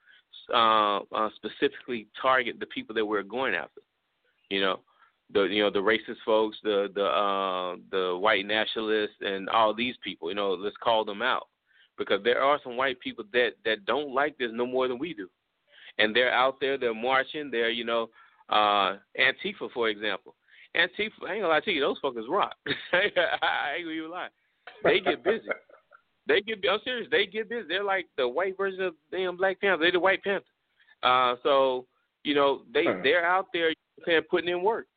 uh, 0.53 0.99
uh, 0.99 1.29
specifically 1.37 2.05
target 2.21 2.59
the 2.59 2.67
people 2.67 2.93
that 2.93 3.05
we're 3.05 3.23
going 3.23 3.55
after. 3.55 3.81
You 4.51 4.61
know, 4.61 4.79
the 5.33 5.43
you 5.43 5.63
know 5.63 5.71
the 5.71 5.79
racist 5.79 6.17
folks, 6.25 6.57
the 6.63 6.89
the 6.93 7.05
uh, 7.05 7.75
the 7.91 8.17
white 8.17 8.45
nationalists, 8.45 9.15
and 9.21 9.49
all 9.49 9.73
these 9.73 9.95
people. 10.03 10.29
You 10.29 10.35
know, 10.35 10.51
let's 10.53 10.77
call 10.83 11.03
them 11.05 11.21
out 11.21 11.47
because 11.97 12.21
there 12.23 12.41
are 12.41 12.59
some 12.63 12.77
white 12.77 12.99
people 12.99 13.25
that 13.33 13.51
that 13.63 13.85
don't 13.85 14.13
like 14.13 14.37
this 14.37 14.51
no 14.53 14.65
more 14.65 14.87
than 14.87 14.99
we 14.99 15.13
do, 15.13 15.27
and 15.97 16.15
they're 16.15 16.33
out 16.33 16.55
there, 16.61 16.77
they're 16.77 16.93
marching, 16.93 17.49
they're 17.49 17.69
you 17.69 17.85
know 17.85 18.09
uh, 18.49 18.97
Antifa 19.19 19.71
for 19.73 19.89
example. 19.89 20.35
Antifa, 20.75 21.27
I 21.27 21.33
ain't 21.33 21.41
gonna 21.41 21.47
lie 21.47 21.61
to 21.61 21.71
you, 21.71 21.81
those 21.81 21.99
fuckers 22.01 22.29
rock. 22.29 22.55
I 22.93 22.97
ain't 22.97 23.15
gonna 23.15 23.91
even 23.91 24.11
lie. 24.11 24.27
They 24.83 24.99
get 24.99 25.23
busy. 25.23 25.47
They 26.27 26.41
get. 26.41 26.59
I'm 26.69 26.79
serious. 26.83 27.07
They 27.09 27.25
get 27.25 27.49
busy. 27.49 27.67
They're 27.67 27.83
like 27.83 28.07
the 28.17 28.27
white 28.27 28.57
version 28.57 28.81
of 28.81 28.95
damn 29.11 29.37
Black 29.37 29.61
Panther. 29.61 29.83
They're 29.83 29.91
the 29.91 29.99
White 29.99 30.23
Panther. 30.23 30.45
Uh, 31.01 31.35
so 31.43 31.85
you 32.23 32.35
know 32.35 32.63
they 32.73 32.83
they're 33.03 33.25
out 33.25 33.47
there 33.53 33.71
putting 34.29 34.49
in 34.49 34.63
work 34.63 34.87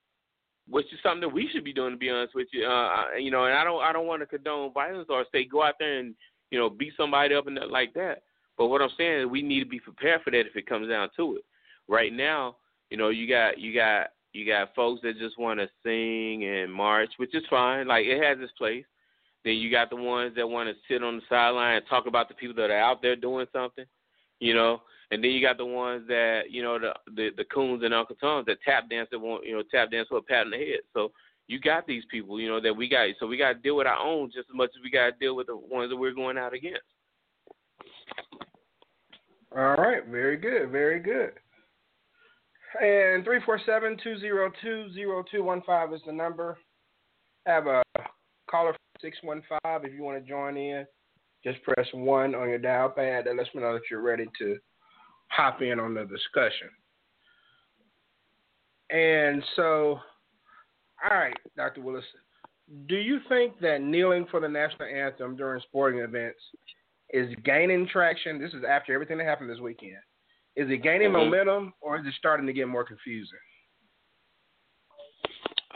which 0.69 0.87
is 0.93 0.99
something 1.03 1.21
that 1.21 1.29
we 1.35 1.49
should 1.53 1.65
be 1.65 1.73
doing 1.73 1.93
to 1.93 1.97
be 1.97 2.11
honest 2.11 2.35
with 2.35 2.49
you. 2.53 2.65
Uh, 2.65 3.15
you 3.19 3.31
know, 3.31 3.45
and 3.45 3.55
I 3.55 3.65
don't 3.65 3.83
I 3.83 3.93
don't 3.93 4.07
want 4.07 4.23
to 4.23 4.27
condone 4.27 4.73
violence 4.73 5.09
or 5.11 5.25
say 5.33 5.45
go 5.45 5.63
out 5.63 5.75
there 5.79 5.99
and 5.99 6.15
you 6.51 6.59
know 6.59 6.71
beat 6.71 6.93
somebody 6.97 7.35
up 7.35 7.47
and 7.47 7.59
like 7.71 7.95
that. 7.95 8.23
But 8.57 8.69
what 8.69 8.83
I'm 8.83 8.91
saying 8.99 9.21
is 9.23 9.27
we 9.27 9.43
need 9.43 9.61
to 9.61 9.69
be 9.69 9.81
prepared 9.81 10.23
for 10.23 10.31
that 10.31 10.47
if 10.47 10.57
it 10.57 10.67
comes 10.67 10.89
down 10.89 11.09
to 11.17 11.37
it. 11.37 11.45
Right 11.87 12.13
now, 12.13 12.57
you 12.91 12.97
know, 12.97 13.09
you 13.09 13.29
got 13.29 13.59
you 13.59 13.75
got 13.75 14.09
you 14.33 14.47
got 14.47 14.75
folks 14.75 15.01
that 15.03 15.19
just 15.19 15.39
want 15.39 15.61
to 15.61 15.69
sing 15.83 16.45
and 16.45 16.73
march, 16.73 17.11
which 17.17 17.35
is 17.35 17.45
fine. 17.49 17.87
Like 17.87 18.07
it 18.07 18.23
has 18.23 18.39
its 18.41 18.53
place. 18.59 18.85
Then 19.45 19.55
you 19.55 19.71
got 19.71 19.91
the 19.91 19.97
ones 19.97 20.35
that 20.37 20.49
want 20.49 20.69
to 20.69 20.75
sit 20.89 21.03
on 21.03 21.17
the 21.17 21.23
sideline 21.29 21.77
and 21.77 21.85
talk 21.89 22.07
about 22.07 22.29
the 22.29 22.35
people 22.35 22.57
that 22.57 22.71
are 22.71 22.79
out 22.79 23.01
there 23.01 23.17
doing 23.17 23.47
something. 23.53 23.85
You 24.41 24.55
know, 24.55 24.83
and 25.11 25.23
then 25.23 25.31
you 25.31 25.41
got 25.41 25.57
the 25.57 25.67
ones 25.67 26.07
that 26.09 26.43
you 26.51 26.63
know 26.63 26.79
the 26.79 26.93
the, 27.15 27.31
the 27.37 27.45
coons 27.45 27.83
and 27.85 27.95
Uncle 27.95 28.17
Toms 28.17 28.47
that 28.47 28.63
tap 28.65 28.89
dance 28.89 29.09
that 29.11 29.19
want 29.19 29.47
you 29.47 29.55
know 29.55 29.63
tap 29.71 29.91
dance 29.91 30.09
with 30.11 30.25
a 30.25 30.27
pat 30.27 30.47
on 30.47 30.51
the 30.51 30.59
head. 30.59 30.81
So 30.95 31.13
you 31.49 31.59
got 31.59 31.87
these 31.87 32.05
people, 32.11 32.39
you 32.39 32.49
know, 32.49 32.61
that 32.61 32.77
we 32.77 32.89
got. 32.89 33.09
So 33.19 33.27
we 33.27 33.39
got 33.39 33.55
to 33.55 33.59
deal 33.59 33.77
with 33.77 33.87
our 33.87 33.99
own 33.99 34.29
just 34.29 34.51
as 34.51 34.55
much 34.55 34.71
as 34.77 34.83
we 34.85 34.91
got 34.91 35.07
to 35.07 35.13
deal 35.19 35.35
with 35.35 35.47
the 35.47 35.57
ones 35.57 35.91
that 35.91 35.97
we're 35.97 36.13
going 36.13 36.39
out 36.39 36.55
against. 36.55 36.83
All 39.57 39.77
right, 39.77 40.07
very 40.07 40.37
good, 40.37 40.71
very 40.71 41.01
good. 41.01 41.33
And 42.83 43.25
three 43.25 43.41
four 43.47 43.59
seven 43.65 43.97
two 44.05 44.19
zero 44.19 44.53
two 44.63 44.93
zero 44.93 45.25
two 45.31 45.43
one 45.43 45.63
five 45.67 45.93
is 45.95 46.03
the 46.07 46.13
number. 46.13 46.59
Have 47.47 47.67
a 47.67 47.83
caller 48.51 48.77
six 49.01 49.17
one 49.23 49.43
five 49.49 49.85
if 49.85 49.95
you 49.95 50.03
want 50.03 50.23
to 50.23 50.29
join 50.29 50.59
in. 50.59 50.87
Just 51.45 51.63
press 51.63 51.87
one 51.93 52.35
on 52.35 52.49
your 52.49 52.59
dial 52.59 52.89
pad. 52.89 53.25
That 53.27 53.37
lets 53.37 53.55
me 53.55 53.63
know 53.63 53.75
that 53.75 53.83
you're 53.91 54.03
ready 54.03 54.27
to 54.39 54.57
hop 55.29 55.63
in 55.63 55.79
on 55.79 55.95
the 55.95 56.05
discussion. 56.05 56.69
And 58.91 59.43
so, 59.55 60.01
all 61.05 61.17
right, 61.17 61.37
Dr. 61.57 61.83
Willis, 61.83 62.05
do 62.89 62.97
you 62.97 63.19
think 63.29 63.59
that 63.61 63.83
kneeling 63.83 64.27
for 64.31 64.41
the 64.41 64.49
national 64.49 64.89
anthem 64.89 65.37
during 65.37 65.61
sporting 65.63 66.01
events 66.01 66.41
is 67.11 67.29
gaining 67.45 67.87
traction? 67.89 68.41
This 68.41 68.53
is 68.53 68.63
after 68.69 68.93
everything 68.93 69.19
that 69.19 69.27
happened 69.27 69.51
this 69.51 69.61
weekend. 69.61 69.97
Is 70.57 70.69
it 70.71 70.83
gaining 70.83 71.09
mm-hmm. 71.09 71.31
momentum 71.31 71.73
or 71.81 71.99
is 71.99 72.07
it 72.07 72.15
starting 72.19 72.47
to 72.47 72.53
get 72.53 72.67
more 72.69 72.85
confusing? 72.85 73.39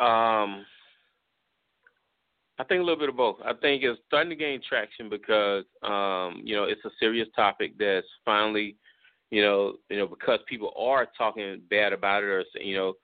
Um, 0.01 0.65
I 2.59 2.65
think 2.65 2.81
a 2.81 2.85
little 2.85 2.99
bit 2.99 3.09
of 3.09 3.17
both. 3.17 3.37
I 3.45 3.55
think 3.55 3.83
it's 3.83 4.01
starting 4.07 4.31
to 4.31 4.37
gain 4.37 4.61
traction 4.67 5.09
because 5.09 5.65
um, 5.83 6.43
you 6.45 6.55
know 6.55 6.65
it's 6.65 6.85
a 6.85 6.91
serious 7.01 7.29
topic 7.35 7.73
that's 7.79 8.07
finally, 8.25 8.77
you 9.31 9.43
know, 9.43 9.75
you 9.89 9.99
know 9.99 10.07
because 10.07 10.39
people 10.49 10.73
are 10.77 11.09
talking 11.17 11.63
bad 11.71 11.93
about 11.93 12.23
it 12.23 12.27
or 12.27 12.45
you 12.61 12.77
know 12.77 12.95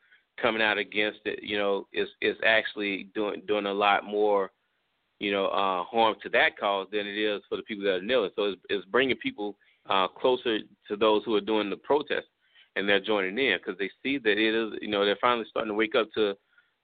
coming 0.40 0.62
out 0.62 0.78
against 0.78 1.20
it. 1.24 1.42
You 1.42 1.58
know, 1.58 1.86
it's 1.92 2.10
it's 2.20 2.40
actually 2.44 3.08
doing 3.14 3.42
doing 3.46 3.66
a 3.66 3.72
lot 3.72 4.04
more, 4.04 4.50
you 5.18 5.32
know, 5.32 5.46
uh, 5.46 5.84
harm 5.84 6.16
to 6.22 6.28
that 6.30 6.58
cause 6.58 6.88
than 6.92 7.06
it 7.06 7.18
is 7.18 7.42
for 7.48 7.56
the 7.56 7.62
people 7.62 7.84
that 7.84 7.94
are 7.94 8.02
kneeling. 8.02 8.30
So 8.36 8.44
it's, 8.44 8.62
it's 8.68 8.86
bringing 8.86 9.16
people 9.16 9.56
uh, 9.88 10.08
closer 10.08 10.58
to 10.88 10.96
those 10.96 11.22
who 11.24 11.34
are 11.34 11.40
doing 11.40 11.70
the 11.70 11.76
protest, 11.76 12.26
and 12.76 12.88
they're 12.88 13.00
joining 13.00 13.38
in 13.38 13.58
because 13.58 13.78
they 13.78 13.90
see 14.02 14.18
that 14.18 14.38
it 14.38 14.54
is, 14.54 14.78
you 14.82 14.88
know, 14.88 15.04
they're 15.04 15.18
finally 15.20 15.46
starting 15.50 15.70
to 15.70 15.74
wake 15.74 15.94
up 15.94 16.08
to 16.14 16.34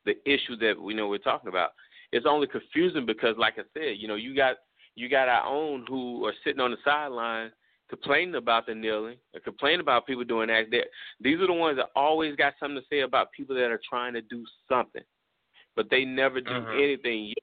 the 0.04 0.14
issue 0.30 0.56
that 0.56 0.80
we 0.80 0.94
know 0.94 1.08
we're 1.08 1.18
talking 1.18 1.48
about. 1.48 1.70
It's 2.14 2.26
only 2.28 2.46
confusing 2.46 3.04
because, 3.04 3.34
like 3.36 3.54
I 3.58 3.62
said, 3.74 3.96
you 3.98 4.06
know, 4.06 4.14
you 4.14 4.36
got 4.36 4.58
you 4.94 5.08
got 5.08 5.26
our 5.26 5.44
own 5.44 5.84
who 5.88 6.24
are 6.24 6.32
sitting 6.44 6.60
on 6.60 6.70
the 6.70 6.76
sideline 6.84 7.50
complaining 7.90 8.36
about 8.36 8.66
the 8.66 8.74
kneeling 8.74 9.16
or 9.34 9.40
complaining 9.40 9.80
about 9.80 10.06
people 10.06 10.22
doing 10.22 10.46
that. 10.46 10.66
They're, 10.70 10.84
these 11.20 11.40
are 11.40 11.48
the 11.48 11.52
ones 11.52 11.76
that 11.76 11.90
always 11.96 12.36
got 12.36 12.54
something 12.60 12.76
to 12.76 12.86
say 12.88 13.00
about 13.00 13.32
people 13.32 13.56
that 13.56 13.64
are 13.64 13.80
trying 13.90 14.14
to 14.14 14.20
do 14.20 14.44
something, 14.68 15.02
but 15.74 15.90
they 15.90 16.04
never 16.04 16.40
do 16.40 16.52
uh-huh. 16.52 16.80
anything 16.80 17.26
yet. 17.26 17.36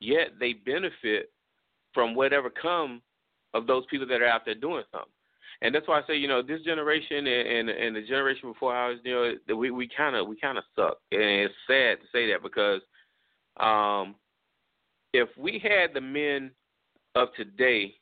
Yet 0.00 0.28
they 0.40 0.54
benefit 0.54 1.30
from 1.92 2.14
whatever 2.14 2.48
come 2.48 3.02
of 3.52 3.66
those 3.66 3.84
people 3.90 4.06
that 4.06 4.22
are 4.22 4.26
out 4.26 4.46
there 4.46 4.54
doing 4.54 4.84
something. 4.90 5.12
And 5.60 5.74
that's 5.74 5.86
why 5.86 6.00
I 6.00 6.06
say, 6.06 6.16
you 6.16 6.28
know, 6.28 6.40
this 6.40 6.62
generation 6.62 7.26
and 7.26 7.48
and, 7.48 7.68
and 7.68 7.96
the 7.96 8.02
generation 8.02 8.50
before 8.50 8.74
ours, 8.74 8.98
you 9.04 9.12
know, 9.12 9.56
we 9.56 9.70
we 9.70 9.90
kind 9.94 10.16
of 10.16 10.26
we 10.26 10.40
kind 10.40 10.56
of 10.56 10.64
suck, 10.74 10.96
and 11.12 11.20
it's 11.20 11.54
sad 11.66 11.98
to 12.00 12.06
say 12.12 12.30
that 12.32 12.42
because 12.42 12.80
um, 13.60 14.14
if 15.12 15.28
we 15.38 15.58
had 15.62 15.94
the 15.94 16.00
men 16.00 16.50
of 17.14 17.28
today, 17.36 17.94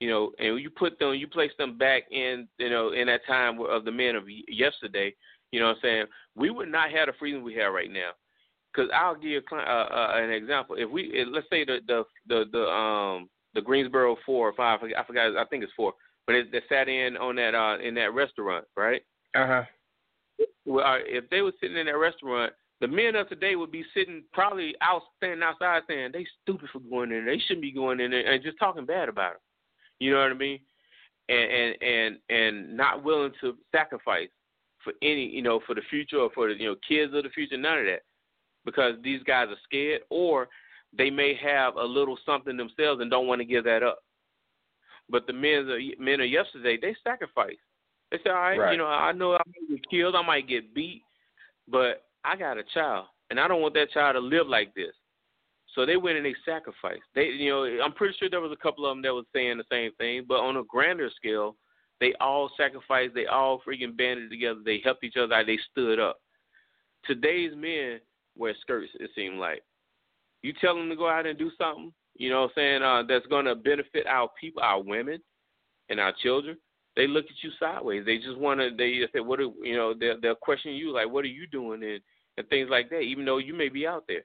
you 0.00 0.08
know, 0.08 0.32
and 0.38 0.60
you 0.60 0.70
put 0.70 0.98
them, 0.98 1.14
you 1.14 1.28
place 1.28 1.52
them 1.58 1.78
back 1.78 2.04
in, 2.10 2.48
you 2.58 2.70
know, 2.70 2.92
in 2.92 3.06
that 3.06 3.26
time 3.26 3.60
of 3.60 3.84
the 3.84 3.92
men 3.92 4.16
of 4.16 4.24
yesterday, 4.48 5.14
you 5.52 5.60
know 5.60 5.66
what 5.66 5.76
I'm 5.76 5.82
saying? 5.82 6.04
We 6.34 6.50
would 6.50 6.70
not 6.70 6.90
have 6.90 7.06
the 7.06 7.12
freedom 7.18 7.42
we 7.42 7.54
have 7.54 7.72
right 7.72 7.90
now. 7.90 8.10
Because 8.72 8.90
I'll 8.94 9.14
give 9.14 9.30
you 9.30 9.42
uh, 9.52 9.56
uh, 9.56 10.12
an 10.14 10.30
example. 10.30 10.76
If 10.78 10.90
we, 10.90 11.26
let's 11.30 11.46
say 11.50 11.64
the 11.64 11.80
the 11.86 12.04
the, 12.26 12.44
the 12.50 12.64
um 12.66 13.28
the 13.54 13.60
Greensboro 13.60 14.16
four 14.24 14.48
or 14.48 14.54
five, 14.54 14.80
I 14.82 15.04
forgot, 15.04 15.36
I 15.36 15.44
think 15.44 15.62
it's 15.62 15.72
four, 15.76 15.92
but 16.26 16.36
it, 16.36 16.50
they 16.50 16.62
sat 16.70 16.88
in 16.88 17.18
on 17.18 17.36
that 17.36 17.54
uh 17.54 17.78
in 17.86 17.94
that 17.96 18.14
restaurant, 18.14 18.64
right? 18.74 19.02
Uh 19.34 19.46
huh. 19.46 19.62
Well, 20.64 20.98
if 21.04 21.28
they 21.28 21.42
were 21.42 21.52
sitting 21.60 21.76
in 21.76 21.86
that 21.86 21.98
restaurant 21.98 22.54
the 22.82 22.88
men 22.88 23.14
of 23.14 23.28
today 23.28 23.54
would 23.54 23.70
be 23.70 23.84
sitting 23.94 24.24
probably 24.32 24.74
out 24.82 25.02
standing 25.16 25.44
outside 25.44 25.82
saying 25.86 26.10
they 26.12 26.26
stupid 26.42 26.68
for 26.72 26.80
going 26.80 27.12
in 27.12 27.24
there. 27.24 27.36
They 27.36 27.40
shouldn't 27.46 27.62
be 27.62 27.70
going 27.70 28.00
in 28.00 28.10
there 28.10 28.28
and 28.28 28.42
just 28.42 28.58
talking 28.58 28.84
bad 28.84 29.08
about 29.08 29.34
them. 29.34 29.40
You 30.00 30.10
know 30.10 30.20
what 30.20 30.32
I 30.32 30.34
mean? 30.34 30.58
And 31.28 31.52
and 31.52 31.76
and 31.80 32.18
and 32.28 32.76
not 32.76 33.04
willing 33.04 33.30
to 33.40 33.54
sacrifice 33.70 34.28
for 34.82 34.92
any 35.00 35.26
you 35.26 35.42
know 35.42 35.60
for 35.64 35.76
the 35.76 35.82
future 35.88 36.18
or 36.18 36.30
for 36.34 36.48
the 36.48 36.60
you 36.60 36.66
know 36.66 36.76
kids 36.86 37.14
of 37.14 37.22
the 37.22 37.30
future. 37.30 37.56
None 37.56 37.78
of 37.78 37.84
that 37.84 38.02
because 38.64 38.94
these 39.04 39.22
guys 39.22 39.46
are 39.48 39.62
scared 39.62 40.02
or 40.10 40.48
they 40.92 41.08
may 41.08 41.38
have 41.40 41.76
a 41.76 41.84
little 41.84 42.18
something 42.26 42.56
themselves 42.56 43.00
and 43.00 43.12
don't 43.12 43.28
want 43.28 43.40
to 43.40 43.44
give 43.44 43.62
that 43.62 43.84
up. 43.84 44.00
But 45.08 45.28
the 45.28 45.32
men 45.32 45.70
of 45.70 45.78
men 46.00 46.20
of 46.20 46.28
yesterday 46.28 46.78
they 46.82 46.96
sacrificed. 47.04 47.58
They 48.10 48.18
said, 48.24 48.32
all 48.32 48.40
right, 48.42 48.58
right. 48.58 48.72
you 48.72 48.78
know, 48.78 48.86
I 48.86 49.12
know 49.12 49.34
I 49.34 49.42
might 49.46 49.70
get 49.70 49.88
killed, 49.88 50.16
I 50.16 50.26
might 50.26 50.48
get 50.48 50.74
beat, 50.74 51.02
but 51.68 52.02
I 52.24 52.36
got 52.36 52.58
a 52.58 52.62
child, 52.74 53.06
and 53.30 53.40
I 53.40 53.48
don't 53.48 53.62
want 53.62 53.74
that 53.74 53.90
child 53.90 54.14
to 54.14 54.20
live 54.20 54.46
like 54.46 54.74
this. 54.74 54.94
So 55.74 55.86
they 55.86 55.96
went 55.96 56.18
and 56.18 56.26
they 56.26 56.34
sacrificed. 56.44 57.02
They, 57.14 57.26
you 57.26 57.50
know, 57.50 57.64
I'm 57.82 57.92
pretty 57.92 58.14
sure 58.18 58.28
there 58.28 58.40
was 58.40 58.52
a 58.52 58.62
couple 58.62 58.84
of 58.84 58.90
them 58.90 59.02
that 59.02 59.14
was 59.14 59.24
saying 59.32 59.56
the 59.56 59.64
same 59.70 59.92
thing, 59.98 60.24
but 60.28 60.40
on 60.40 60.56
a 60.56 60.64
grander 60.64 61.10
scale, 61.16 61.56
they 61.98 62.12
all 62.20 62.50
sacrificed. 62.56 63.14
They 63.14 63.26
all 63.26 63.62
freaking 63.66 63.96
banded 63.96 64.30
together. 64.30 64.60
They 64.64 64.80
helped 64.84 65.04
each 65.04 65.16
other. 65.16 65.42
They 65.46 65.58
stood 65.70 65.98
up. 65.98 66.18
Today's 67.06 67.52
men 67.56 68.00
wear 68.36 68.54
skirts. 68.60 68.90
It 69.00 69.10
seemed 69.14 69.38
like 69.38 69.62
you 70.42 70.52
tell 70.60 70.74
them 70.74 70.90
to 70.90 70.96
go 70.96 71.08
out 71.08 71.26
and 71.26 71.38
do 71.38 71.50
something. 71.56 71.92
You 72.14 72.30
know, 72.30 72.42
what 72.42 72.50
I'm 72.50 72.54
saying 72.56 72.82
uh, 72.82 73.02
that's 73.08 73.26
going 73.26 73.46
to 73.46 73.54
benefit 73.54 74.06
our 74.06 74.28
people, 74.38 74.62
our 74.62 74.82
women, 74.82 75.22
and 75.88 75.98
our 75.98 76.12
children 76.22 76.58
they 76.96 77.06
look 77.06 77.24
at 77.24 77.42
you 77.42 77.50
sideways. 77.58 78.04
They 78.04 78.18
just 78.18 78.36
want 78.36 78.60
to. 78.60 78.70
They 78.76 79.00
say, 79.12 79.20
"What 79.20 79.40
are 79.40 79.48
you 79.62 79.76
know?" 79.76 79.94
They'll, 79.98 80.20
they'll 80.20 80.34
question 80.34 80.72
you 80.72 80.92
like, 80.92 81.10
"What 81.10 81.24
are 81.24 81.28
you 81.28 81.46
doing?" 81.46 81.82
and 81.82 82.00
and 82.36 82.48
things 82.48 82.68
like 82.70 82.90
that. 82.90 83.00
Even 83.00 83.24
though 83.24 83.38
you 83.38 83.54
may 83.54 83.68
be 83.68 83.86
out 83.86 84.04
there, 84.08 84.24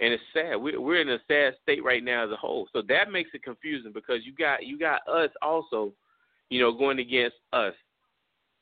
and 0.00 0.12
it's 0.12 0.22
sad. 0.32 0.56
We're 0.56 0.80
we're 0.80 1.00
in 1.00 1.08
a 1.08 1.18
sad 1.28 1.54
state 1.62 1.84
right 1.84 2.04
now 2.04 2.24
as 2.24 2.30
a 2.30 2.36
whole. 2.36 2.68
So 2.72 2.82
that 2.88 3.10
makes 3.10 3.30
it 3.34 3.42
confusing 3.42 3.92
because 3.92 4.20
you 4.24 4.34
got 4.34 4.64
you 4.64 4.78
got 4.78 5.06
us 5.08 5.30
also, 5.42 5.92
you 6.50 6.60
know, 6.60 6.72
going 6.72 6.98
against 6.98 7.36
us, 7.52 7.74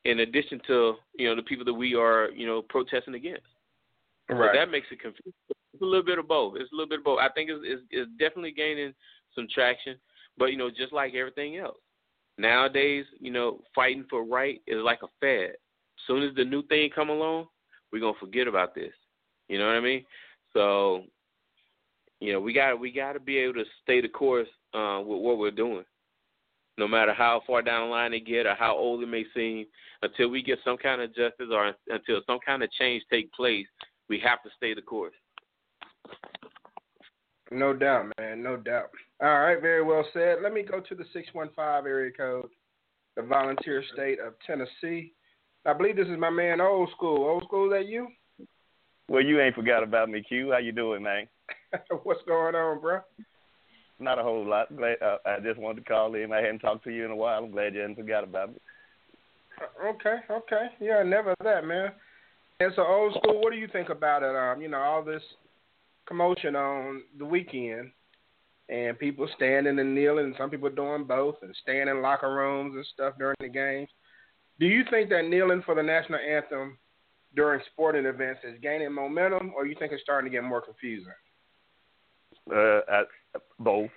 in 0.04 0.20
addition 0.20 0.60
to 0.66 0.94
you 1.16 1.28
know 1.28 1.36
the 1.36 1.42
people 1.42 1.64
that 1.64 1.74
we 1.74 1.94
are 1.94 2.30
you 2.30 2.46
know 2.46 2.62
protesting 2.62 3.14
against. 3.14 3.46
Right. 4.28 4.50
So 4.52 4.58
that 4.58 4.70
makes 4.70 4.86
it 4.90 5.00
confusing. 5.00 5.32
It's 5.72 5.82
a 5.82 5.84
little 5.84 6.04
bit 6.04 6.18
of 6.18 6.28
both. 6.28 6.54
It's 6.56 6.72
a 6.72 6.74
little 6.74 6.88
bit 6.88 7.00
of 7.00 7.04
both. 7.04 7.18
I 7.20 7.28
think 7.30 7.50
it's, 7.50 7.60
it's, 7.64 7.82
it's 7.90 8.10
definitely 8.18 8.52
gaining 8.52 8.94
some 9.34 9.46
traction, 9.52 9.96
but 10.38 10.46
you 10.46 10.56
know, 10.56 10.70
just 10.70 10.92
like 10.92 11.14
everything 11.14 11.58
else, 11.58 11.76
Nowadays, 12.36 13.04
you 13.20 13.30
know, 13.30 13.60
fighting 13.74 14.04
for 14.10 14.24
right 14.24 14.60
is 14.66 14.82
like 14.82 15.00
a 15.02 15.08
fad. 15.20 15.50
As 15.50 16.06
soon 16.06 16.22
as 16.24 16.34
the 16.34 16.44
new 16.44 16.62
thing 16.64 16.90
come 16.92 17.08
along, 17.08 17.46
we're 17.94 18.00
gonna 18.00 18.18
forget 18.18 18.48
about 18.48 18.74
this. 18.74 18.92
You 19.48 19.56
know 19.56 19.66
what 19.66 19.76
I 19.76 19.80
mean? 19.80 20.04
So, 20.52 21.04
you 22.18 22.32
know, 22.32 22.40
we 22.40 22.52
got 22.52 22.78
we 22.80 22.90
got 22.90 23.12
to 23.12 23.20
be 23.20 23.38
able 23.38 23.54
to 23.54 23.64
stay 23.84 24.00
the 24.00 24.08
course 24.08 24.48
uh, 24.74 24.98
with 24.98 25.20
what 25.20 25.38
we're 25.38 25.52
doing, 25.52 25.84
no 26.76 26.88
matter 26.88 27.14
how 27.14 27.42
far 27.46 27.62
down 27.62 27.86
the 27.86 27.92
line 27.92 28.10
they 28.10 28.18
get 28.18 28.46
or 28.46 28.56
how 28.56 28.76
old 28.76 29.04
it 29.04 29.06
may 29.06 29.24
seem. 29.32 29.66
Until 30.02 30.28
we 30.28 30.42
get 30.42 30.58
some 30.64 30.76
kind 30.76 31.00
of 31.00 31.14
justice 31.14 31.46
or 31.52 31.72
until 31.88 32.20
some 32.26 32.40
kind 32.44 32.64
of 32.64 32.70
change 32.72 33.04
take 33.10 33.32
place, 33.32 33.66
we 34.08 34.18
have 34.18 34.42
to 34.42 34.50
stay 34.56 34.74
the 34.74 34.82
course. 34.82 35.14
No 37.52 37.72
doubt, 37.74 38.12
man. 38.18 38.42
No 38.42 38.56
doubt. 38.56 38.90
All 39.22 39.38
right, 39.38 39.62
very 39.62 39.84
well 39.84 40.04
said. 40.12 40.38
Let 40.42 40.52
me 40.52 40.64
go 40.64 40.80
to 40.80 40.94
the 40.96 41.04
615 41.12 41.88
area 41.88 42.10
code, 42.10 42.48
the 43.14 43.22
volunteer 43.22 43.84
state 43.92 44.18
of 44.18 44.34
Tennessee. 44.44 45.12
I 45.66 45.72
believe 45.72 45.96
this 45.96 46.08
is 46.08 46.18
my 46.18 46.30
man, 46.30 46.60
Old 46.60 46.90
School. 46.90 47.26
Old 47.26 47.44
School, 47.44 47.72
is 47.72 47.78
that 47.78 47.88
you? 47.88 48.08
Well, 49.08 49.22
you 49.22 49.40
ain't 49.40 49.54
forgot 49.54 49.82
about 49.82 50.10
me, 50.10 50.22
Q. 50.22 50.52
How 50.52 50.58
you 50.58 50.72
doing, 50.72 51.02
man? 51.02 51.26
What's 52.02 52.22
going 52.26 52.54
on, 52.54 52.80
bro? 52.80 53.00
Not 53.98 54.18
a 54.18 54.22
whole 54.22 54.46
lot. 54.46 54.74
Glad 54.76 54.96
uh, 55.02 55.18
I 55.24 55.40
just 55.40 55.58
wanted 55.58 55.84
to 55.84 55.88
call 55.88 56.14
in. 56.14 56.32
I 56.32 56.40
hadn't 56.40 56.58
talked 56.58 56.84
to 56.84 56.90
you 56.90 57.04
in 57.04 57.10
a 57.10 57.16
while. 57.16 57.42
I'm 57.42 57.50
glad 57.50 57.74
you 57.74 57.80
hadn't 57.80 57.96
forgot 57.96 58.24
about 58.24 58.50
me. 58.50 58.56
Uh, 59.60 59.88
okay, 59.88 60.16
okay. 60.30 60.66
Yeah, 60.80 61.02
never 61.02 61.34
that, 61.42 61.64
man. 61.64 61.92
And 62.60 62.72
so, 62.76 62.82
Old 62.86 63.14
School, 63.14 63.40
what 63.40 63.52
do 63.52 63.58
you 63.58 63.68
think 63.68 63.88
about 63.88 64.22
it? 64.22 64.34
Um, 64.36 64.60
you 64.60 64.68
know, 64.68 64.78
all 64.78 65.02
this 65.02 65.22
commotion 66.06 66.56
on 66.56 67.02
the 67.18 67.24
weekend, 67.24 67.90
and 68.68 68.98
people 68.98 69.28
standing 69.36 69.78
and 69.78 69.94
kneeling, 69.94 70.26
and 70.26 70.34
some 70.36 70.50
people 70.50 70.70
doing 70.70 71.04
both, 71.04 71.36
and 71.42 71.54
staying 71.62 71.88
in 71.88 72.02
locker 72.02 72.34
rooms 72.34 72.74
and 72.74 72.86
stuff 72.92 73.14
during 73.18 73.36
the 73.40 73.48
games. 73.48 73.88
Do 74.60 74.66
you 74.66 74.84
think 74.90 75.10
that 75.10 75.26
kneeling 75.28 75.62
for 75.64 75.74
the 75.74 75.82
national 75.82 76.20
anthem 76.20 76.78
during 77.34 77.60
sporting 77.72 78.06
events 78.06 78.40
is 78.44 78.58
gaining 78.62 78.92
momentum, 78.92 79.52
or 79.56 79.66
you 79.66 79.74
think 79.78 79.92
it's 79.92 80.02
starting 80.02 80.30
to 80.30 80.36
get 80.36 80.44
more 80.44 80.60
confusing? 80.60 81.12
Uh, 82.50 82.80
at, 82.88 83.06
both. 83.58 83.90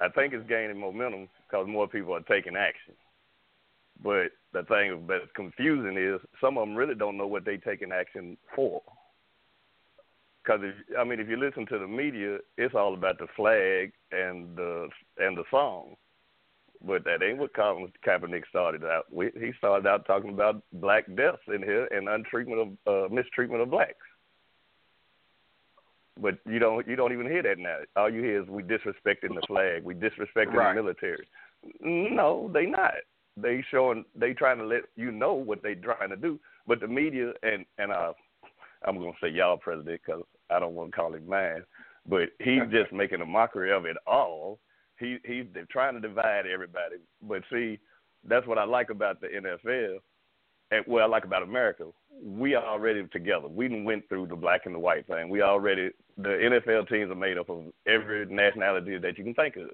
I 0.00 0.08
think 0.08 0.34
it's 0.34 0.48
gaining 0.48 0.78
momentum 0.78 1.28
because 1.46 1.68
more 1.68 1.86
people 1.86 2.14
are 2.14 2.20
taking 2.20 2.56
action. 2.56 2.94
But 4.02 4.32
the 4.52 4.64
thing 4.64 5.06
that's 5.08 5.30
confusing 5.34 5.96
is 5.96 6.20
some 6.40 6.58
of 6.58 6.66
them 6.66 6.76
really 6.76 6.94
don't 6.94 7.16
know 7.16 7.26
what 7.26 7.44
they're 7.44 7.56
taking 7.56 7.92
action 7.92 8.36
for. 8.54 8.82
Because 10.42 10.60
I 10.98 11.04
mean, 11.04 11.18
if 11.18 11.28
you 11.28 11.36
listen 11.36 11.66
to 11.66 11.78
the 11.78 11.86
media, 11.86 12.38
it's 12.58 12.74
all 12.74 12.94
about 12.94 13.18
the 13.18 13.26
flag 13.36 13.92
and 14.12 14.54
the 14.56 14.88
and 15.18 15.36
the 15.36 15.44
song, 15.50 15.96
but 16.84 17.04
that 17.04 17.22
ain't 17.22 17.38
what 17.38 17.54
Colin 17.54 17.92
Kaepernick 18.06 18.42
started 18.48 18.84
out. 18.84 19.04
with. 19.10 19.34
he 19.34 19.52
started 19.58 19.86
out 19.86 20.06
talking 20.06 20.30
about 20.30 20.62
black 20.74 21.04
deaths 21.16 21.42
in 21.48 21.62
here 21.62 21.86
and 21.86 22.08
untreatment 22.08 22.76
of 22.86 23.10
uh, 23.10 23.14
mistreatment 23.14 23.62
of 23.62 23.70
blacks. 23.70 23.94
but 26.20 26.38
you 26.46 26.58
don't 26.58 26.86
you 26.88 26.96
don't 26.96 27.12
even 27.12 27.26
hear 27.26 27.42
that 27.42 27.58
now. 27.58 27.78
All 27.96 28.10
you 28.10 28.22
hear 28.22 28.42
is 28.42 28.48
we 28.48 28.62
disrespecting 28.62 29.34
the 29.34 29.42
flag, 29.46 29.84
we 29.84 29.94
disrespecting 29.94 30.54
right. 30.54 30.74
the 30.74 30.82
military. 30.82 31.26
No, 31.80 32.50
they 32.52 32.66
not. 32.66 32.94
They 33.36 33.64
showing 33.70 34.04
they 34.14 34.32
trying 34.32 34.58
to 34.58 34.66
let 34.66 34.82
you 34.96 35.10
know 35.12 35.34
what 35.34 35.62
they 35.62 35.74
trying 35.74 36.10
to 36.10 36.16
do, 36.16 36.38
but 36.66 36.80
the 36.80 36.88
media 36.88 37.32
and 37.42 37.64
and 37.78 37.92
uh, 37.92 38.12
I'm 38.86 38.98
gonna 38.98 39.12
say 39.22 39.28
y'all 39.28 39.56
president 39.56 40.00
because 40.04 40.22
I 40.50 40.58
don't 40.58 40.74
want 40.74 40.90
to 40.90 40.96
call 40.96 41.14
him 41.14 41.28
man, 41.28 41.64
but 42.08 42.30
he's 42.38 42.62
just 42.70 42.92
making 42.92 43.20
a 43.20 43.26
mockery 43.26 43.72
of 43.72 43.84
it 43.84 43.96
all. 44.06 44.58
He 44.98 45.18
he's 45.24 45.44
trying 45.70 45.94
to 45.94 46.00
divide 46.00 46.46
everybody, 46.46 46.96
but 47.22 47.42
see, 47.50 47.78
that's 48.24 48.46
what 48.46 48.58
I 48.58 48.64
like 48.64 48.90
about 48.90 49.20
the 49.20 49.28
NFL 49.28 49.98
and 50.70 50.84
what 50.86 51.02
I 51.02 51.06
like 51.06 51.24
about 51.24 51.42
America, 51.42 51.86
we 52.22 52.54
are 52.54 52.64
already 52.64 53.06
together. 53.12 53.46
We 53.48 53.68
didn't 53.68 53.84
went 53.84 54.08
through 54.08 54.26
the 54.26 54.36
black 54.36 54.62
and 54.66 54.74
the 54.74 54.78
white 54.78 55.06
thing. 55.06 55.28
We 55.28 55.42
already 55.42 55.90
the 56.16 56.28
NFL 56.28 56.88
teams 56.88 57.10
are 57.10 57.14
made 57.14 57.38
up 57.38 57.50
of 57.50 57.64
every 57.86 58.26
nationality 58.26 58.98
that 58.98 59.18
you 59.18 59.24
can 59.24 59.34
think 59.34 59.56
of, 59.56 59.68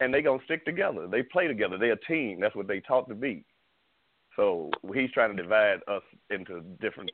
and 0.00 0.12
they 0.12 0.22
gonna 0.22 0.42
stick 0.44 0.64
together. 0.64 1.08
They 1.08 1.22
play 1.22 1.48
together. 1.48 1.78
They're 1.78 1.92
a 1.92 2.04
team. 2.04 2.40
That's 2.40 2.54
what 2.54 2.68
they 2.68 2.80
taught 2.80 3.08
to 3.08 3.14
be. 3.14 3.44
So 4.36 4.70
he's 4.94 5.10
trying 5.12 5.34
to 5.34 5.42
divide 5.42 5.80
us 5.88 6.02
into 6.30 6.60
different. 6.80 7.10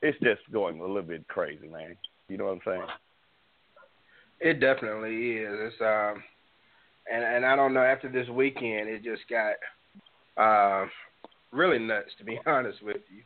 It's 0.00 0.18
just 0.20 0.40
going 0.52 0.80
a 0.80 0.86
little 0.86 1.02
bit 1.02 1.26
crazy, 1.28 1.68
man. 1.68 1.96
You 2.28 2.38
know 2.38 2.44
what 2.44 2.52
I'm 2.52 2.60
saying? 2.64 2.86
It 4.40 4.60
definitely 4.60 5.38
is. 5.38 5.72
It's 5.72 5.80
um, 5.80 6.22
and 7.10 7.22
and 7.22 7.44
I 7.44 7.56
don't 7.56 7.74
know. 7.74 7.82
After 7.82 8.10
this 8.10 8.28
weekend, 8.28 8.88
it 8.88 9.02
just 9.02 9.22
got 9.28 9.54
uh 10.36 10.86
really 11.52 11.78
nuts, 11.78 12.10
to 12.18 12.24
be 12.24 12.38
honest 12.46 12.82
with 12.82 13.02
you. 13.14 13.22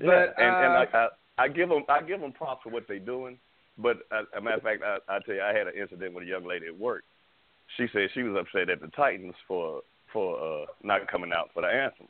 Yeah, 0.00 0.26
and 0.36 0.54
uh, 0.54 0.58
and 0.58 0.72
I, 0.72 0.86
I 0.92 1.08
I 1.44 1.48
give 1.48 1.68
them 1.68 1.84
I 1.88 2.02
give 2.02 2.20
them 2.20 2.32
props 2.32 2.62
for 2.62 2.70
what 2.70 2.86
they're 2.86 2.98
doing. 2.98 3.38
But 3.78 3.98
uh, 4.12 4.24
a 4.36 4.40
matter 4.40 4.56
of 4.56 4.62
fact, 4.62 4.82
I, 4.84 4.98
I 5.08 5.20
tell 5.20 5.34
you, 5.34 5.42
I 5.42 5.56
had 5.56 5.66
an 5.66 5.72
incident 5.80 6.14
with 6.14 6.24
a 6.24 6.26
young 6.26 6.46
lady 6.46 6.66
at 6.66 6.78
work. 6.78 7.04
She 7.76 7.86
said 7.92 8.10
she 8.12 8.22
was 8.22 8.36
upset 8.38 8.68
at 8.68 8.80
the 8.80 8.88
Titans 8.88 9.34
for 9.48 9.82
for 10.12 10.38
uh, 10.38 10.66
not 10.82 11.10
coming 11.10 11.32
out 11.34 11.50
for 11.54 11.62
the 11.62 11.68
anthem. 11.68 12.08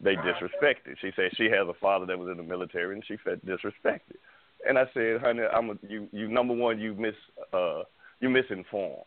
They 0.00 0.16
disrespected. 0.16 0.96
She 1.00 1.10
said 1.16 1.30
she 1.36 1.44
has 1.44 1.68
a 1.68 1.74
father 1.80 2.06
that 2.06 2.18
was 2.18 2.28
in 2.30 2.36
the 2.36 2.42
military, 2.42 2.94
and 2.94 3.04
she 3.06 3.16
felt 3.16 3.44
disrespected. 3.44 4.18
And 4.66 4.78
I 4.78 4.84
said, 4.94 5.20
honey, 5.20 5.42
I'm 5.42 5.70
a, 5.70 5.74
you. 5.86 6.08
You 6.12 6.28
number 6.28 6.54
one, 6.54 6.78
you 6.78 6.94
miss 6.94 7.14
uh, 7.52 7.82
you 8.20 8.30
misinformed. 8.30 9.04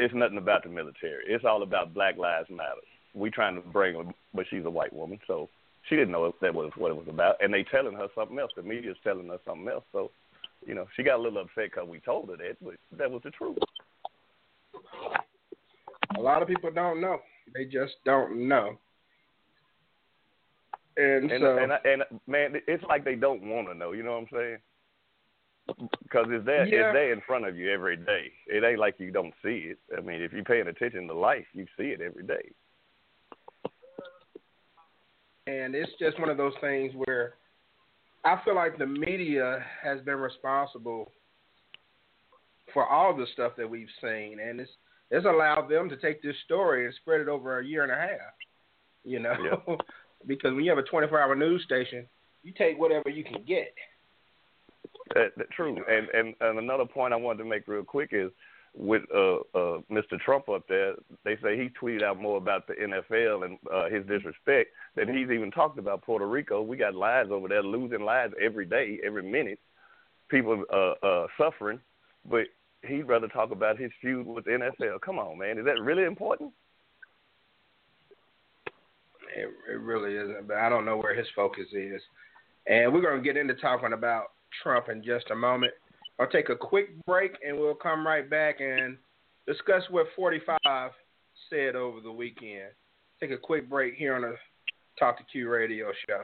It's 0.00 0.14
nothing 0.14 0.38
about 0.38 0.64
the 0.64 0.70
military. 0.70 1.24
It's 1.26 1.44
all 1.44 1.62
about 1.62 1.94
Black 1.94 2.16
Lives 2.16 2.48
Matter 2.50 2.80
we 3.14 3.30
trying 3.30 3.56
to 3.56 3.60
bring 3.60 3.94
her, 3.96 4.12
but 4.34 4.46
she's 4.50 4.64
a 4.64 4.70
white 4.70 4.92
woman, 4.92 5.18
so 5.26 5.48
she 5.88 5.96
didn't 5.96 6.12
know 6.12 6.32
that 6.40 6.54
was 6.54 6.70
what 6.76 6.90
it 6.90 6.96
was 6.96 7.08
about. 7.08 7.36
And 7.40 7.52
they 7.52 7.64
telling 7.64 7.94
her 7.94 8.08
something 8.14 8.38
else. 8.38 8.52
The 8.56 8.62
media's 8.62 8.96
telling 9.02 9.28
her 9.28 9.38
something 9.44 9.68
else. 9.68 9.84
So, 9.92 10.10
you 10.66 10.74
know, 10.74 10.86
she 10.94 11.02
got 11.02 11.18
a 11.18 11.22
little 11.22 11.40
upset 11.40 11.70
because 11.70 11.88
we 11.88 12.00
told 12.00 12.28
her 12.28 12.36
that, 12.36 12.56
but 12.62 12.74
that 12.96 13.10
was 13.10 13.22
the 13.24 13.30
truth. 13.30 13.58
A 16.16 16.20
lot 16.20 16.42
of 16.42 16.48
people 16.48 16.70
don't 16.70 17.00
know. 17.00 17.18
They 17.54 17.64
just 17.64 17.94
don't 18.04 18.48
know. 18.48 18.78
And, 20.96 21.30
and 21.30 21.42
so, 21.42 21.58
and, 21.58 21.72
and 21.84 22.20
man, 22.26 22.60
it's 22.66 22.84
like 22.88 23.04
they 23.04 23.14
don't 23.14 23.42
want 23.42 23.68
to 23.68 23.74
know. 23.74 23.92
You 23.92 24.02
know 24.02 24.12
what 24.12 24.18
I'm 24.18 24.28
saying? 24.32 24.56
Because 26.02 26.26
it's 26.28 26.44
there, 26.46 26.66
yeah. 26.66 26.88
it's 26.88 26.94
there 26.94 27.12
in 27.12 27.20
front 27.26 27.46
of 27.46 27.56
you 27.56 27.70
every 27.72 27.96
day. 27.96 28.32
It 28.46 28.64
ain't 28.64 28.78
like 28.78 28.96
you 28.98 29.10
don't 29.10 29.34
see 29.42 29.72
it. 29.72 29.78
I 29.96 30.00
mean, 30.00 30.22
if 30.22 30.32
you're 30.32 30.44
paying 30.44 30.68
attention 30.68 31.06
to 31.08 31.14
life, 31.14 31.46
you 31.52 31.66
see 31.76 31.84
it 31.84 32.00
every 32.00 32.24
day 32.24 32.52
and 35.50 35.74
it's 35.74 35.90
just 35.98 36.18
one 36.20 36.28
of 36.28 36.36
those 36.36 36.52
things 36.60 36.92
where 36.94 37.34
I 38.24 38.38
feel 38.44 38.54
like 38.54 38.78
the 38.78 38.86
media 38.86 39.64
has 39.82 40.00
been 40.02 40.16
responsible 40.16 41.10
for 42.72 42.86
all 42.86 43.16
the 43.16 43.26
stuff 43.32 43.52
that 43.56 43.68
we've 43.68 43.88
seen, 44.00 44.38
and 44.40 44.60
it's 44.60 44.70
it's 45.10 45.26
allowed 45.26 45.68
them 45.68 45.88
to 45.88 45.96
take 45.96 46.22
this 46.22 46.36
story 46.44 46.84
and 46.84 46.94
spread 46.94 47.20
it 47.20 47.28
over 47.28 47.58
a 47.58 47.66
year 47.66 47.82
and 47.82 47.90
a 47.90 47.96
half. 47.96 48.34
You 49.02 49.18
know, 49.18 49.34
yep. 49.42 49.80
because 50.26 50.54
when 50.54 50.62
you 50.62 50.70
have 50.70 50.78
a 50.78 50.82
24-hour 50.82 51.34
news 51.34 51.64
station, 51.64 52.06
you 52.44 52.52
take 52.56 52.78
whatever 52.78 53.08
you 53.08 53.24
can 53.24 53.42
get. 53.46 53.74
That, 55.14 55.32
that, 55.36 55.50
true, 55.50 55.76
and, 55.88 56.08
and 56.14 56.34
and 56.40 56.58
another 56.58 56.84
point 56.84 57.12
I 57.12 57.16
wanted 57.16 57.42
to 57.42 57.48
make 57.48 57.66
real 57.66 57.82
quick 57.82 58.10
is 58.12 58.30
with 58.74 59.02
uh, 59.14 59.36
uh, 59.54 59.80
Mr. 59.90 60.18
Trump 60.24 60.48
up 60.48 60.66
there, 60.68 60.94
they 61.24 61.36
say 61.42 61.56
he 61.56 61.70
tweeted 61.80 62.02
out 62.02 62.20
more 62.20 62.36
about 62.36 62.66
the 62.66 62.74
NFL 62.74 63.44
and 63.44 63.58
uh, 63.72 63.88
his 63.88 64.06
disrespect 64.06 64.70
than 64.94 65.08
he's 65.08 65.30
even 65.30 65.50
talked 65.50 65.78
about 65.78 66.02
Puerto 66.02 66.26
Rico. 66.26 66.62
We 66.62 66.76
got 66.76 66.94
lives 66.94 67.30
over 67.32 67.48
there, 67.48 67.62
losing 67.62 68.02
lives 68.02 68.32
every 68.40 68.66
day, 68.66 69.00
every 69.04 69.22
minute. 69.22 69.58
People 70.28 70.64
uh, 70.72 71.04
uh, 71.04 71.26
suffering, 71.36 71.80
but 72.30 72.44
he'd 72.86 73.02
rather 73.02 73.26
talk 73.28 73.50
about 73.50 73.78
his 73.78 73.90
feud 74.00 74.26
with 74.26 74.44
the 74.44 74.52
NFL. 74.52 75.00
Come 75.00 75.18
on, 75.18 75.38
man, 75.38 75.58
is 75.58 75.64
that 75.64 75.80
really 75.82 76.04
important? 76.04 76.52
It, 79.36 79.48
it 79.68 79.80
really 79.80 80.14
isn't, 80.14 80.46
but 80.46 80.56
I 80.58 80.68
don't 80.68 80.84
know 80.84 80.96
where 80.96 81.14
his 81.14 81.26
focus 81.34 81.66
is. 81.72 82.00
And 82.66 82.92
we're 82.92 83.00
going 83.00 83.16
to 83.16 83.24
get 83.24 83.36
into 83.36 83.54
talking 83.54 83.92
about 83.92 84.26
Trump 84.62 84.88
in 84.88 85.02
just 85.02 85.30
a 85.30 85.34
moment. 85.34 85.72
I'll 86.18 86.28
take 86.28 86.48
a 86.48 86.56
quick 86.56 86.88
break 87.06 87.32
and 87.46 87.58
we'll 87.58 87.74
come 87.74 88.06
right 88.06 88.28
back 88.28 88.60
and 88.60 88.96
discuss 89.46 89.82
what 89.90 90.06
45 90.14 90.90
said 91.48 91.76
over 91.76 92.00
the 92.00 92.12
weekend. 92.12 92.70
Take 93.20 93.30
a 93.30 93.38
quick 93.38 93.68
break 93.68 93.94
here 93.94 94.14
on 94.14 94.22
the 94.22 94.36
Talk 94.98 95.16
to 95.16 95.24
Q 95.24 95.48
radio 95.48 95.92
show. 96.06 96.20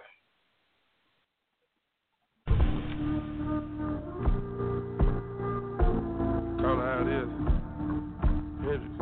Call 6.60 6.76
how 6.76 7.00
it 7.00 7.08
is. 7.08 7.30
Hendrix. 8.60 8.96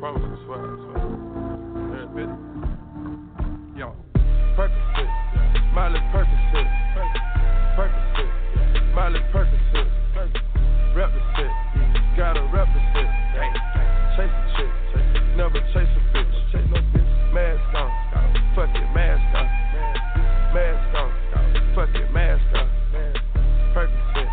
Promise 0.00 0.22
bit. 2.14 2.28
Yo. 3.76 3.94
Percocet. 4.56 5.08
Miley 5.74 6.00
chase 15.72 15.88
a 15.88 16.00
bitch. 16.16 16.34
Chase 16.52 16.68
no 16.70 16.80
bitch. 16.92 17.10
Mask 17.32 17.74
on, 17.74 17.90
fuck 18.54 18.74
it, 18.74 18.88
mask 18.92 19.22
on. 19.34 19.46
Mask 20.52 20.94
on, 20.96 21.10
fuck 21.74 21.94
it, 21.94 22.12
mask 22.12 22.44
on. 22.54 22.68
Percocet, 23.72 24.28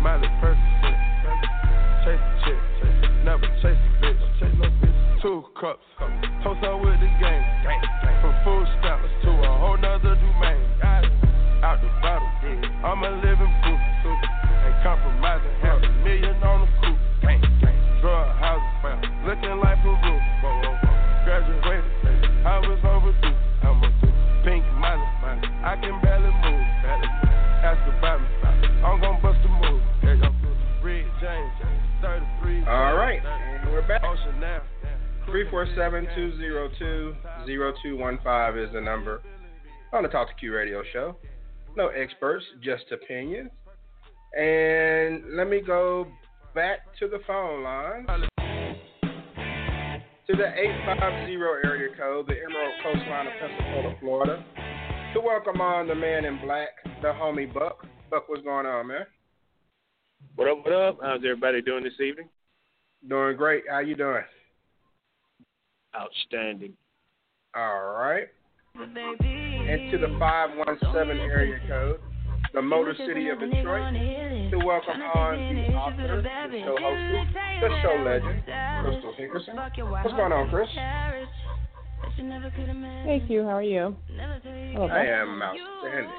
Miley 0.00 0.28
Percocet. 0.40 0.96
Chase 2.04 2.16
a 2.16 2.32
chick, 2.44 2.62
never 3.24 3.48
chase 3.60 3.76
a 3.76 3.90
bitch. 4.00 4.22
Chase 4.40 4.56
no 4.56 4.68
bitch. 4.80 5.20
Two 5.20 5.44
cups, 5.60 5.84
toast 6.42 6.64
up 6.64 6.80
with 6.80 6.96
the 6.96 7.10
game. 7.20 7.44
From 8.24 8.32
food 8.44 8.66
stamps 8.80 9.12
to 9.22 9.30
a 9.30 9.58
whole 9.58 9.76
nother 9.76 10.14
domain. 10.16 10.64
Out 11.60 11.76
the 11.82 11.92
bottle, 12.00 12.24
I'm 12.88 13.04
a 13.04 13.10
living 13.20 13.52
proof. 13.60 13.80
Ain't 14.64 14.82
compromising, 14.82 15.52
half 15.60 15.76
a 15.82 15.88
million 16.02 16.40
on 16.42 16.64
the 16.64 16.69
347-202-0215 37.84 38.66
is 38.66 38.72
the 38.72 38.80
number 38.80 39.22
on 39.92 40.02
the 40.02 40.08
Talk 40.08 40.28
to 40.28 40.34
Q 40.34 40.54
radio 40.54 40.82
show. 40.92 41.16
No 41.76 41.88
experts, 41.88 42.44
just 42.62 42.84
opinions. 42.92 43.50
And 44.36 45.36
let 45.36 45.48
me 45.48 45.60
go 45.60 46.06
back 46.54 46.80
to 46.98 47.08
the 47.08 47.18
phone 47.26 47.62
line. 47.62 48.06
To 50.26 50.36
the 50.36 50.46
850 50.46 51.32
area 51.64 51.88
code, 51.98 52.26
the 52.28 52.34
Emerald 52.34 52.74
Coastline 52.82 53.26
of 53.26 53.32
Pensacola, 53.40 53.94
Florida. 54.00 54.44
To 55.14 55.20
welcome 55.20 55.60
on 55.60 55.88
the 55.88 55.94
man 55.94 56.24
in 56.24 56.40
black, 56.40 56.68
the 57.02 57.08
homie 57.08 57.52
Buck. 57.52 57.84
Buck, 58.10 58.28
what's 58.28 58.42
going 58.42 58.66
on, 58.66 58.86
man? 58.86 59.06
What 60.36 60.48
up, 60.48 60.64
what 60.64 60.72
up? 60.72 60.98
How's 61.02 61.18
everybody 61.18 61.62
doing 61.62 61.82
this 61.82 62.00
evening? 62.00 62.28
Doing 63.08 63.36
great. 63.36 63.64
How 63.68 63.80
you 63.80 63.96
doing? 63.96 64.22
Outstanding. 65.96 66.76
All 67.54 67.94
right. 67.98 68.28
And 68.76 69.90
to 69.90 69.98
the 69.98 70.16
517 70.18 71.16
area 71.18 71.58
code, 71.66 72.00
the 72.54 72.62
Motor 72.62 72.94
City 72.96 73.28
of 73.28 73.40
Detroit, 73.40 73.92
to 73.92 74.58
welcome 74.64 75.02
on 75.02 75.54
the 75.54 75.74
author, 75.74 76.22
the 76.22 76.60
show 76.60 76.76
host, 76.80 77.34
the 77.60 77.68
show 77.82 77.96
legend, 78.04 78.44
Crystal 78.84 79.14
Hickerson. 79.18 79.90
What's 79.90 80.14
going 80.14 80.32
on, 80.32 80.48
Chris? 80.48 80.68
Thank 83.04 83.30
you. 83.30 83.42
how 83.42 83.56
are 83.56 83.62
you? 83.62 83.96
Oh, 84.78 84.84
I 84.84 85.04
am 85.04 85.42
outstanding. 85.42 86.10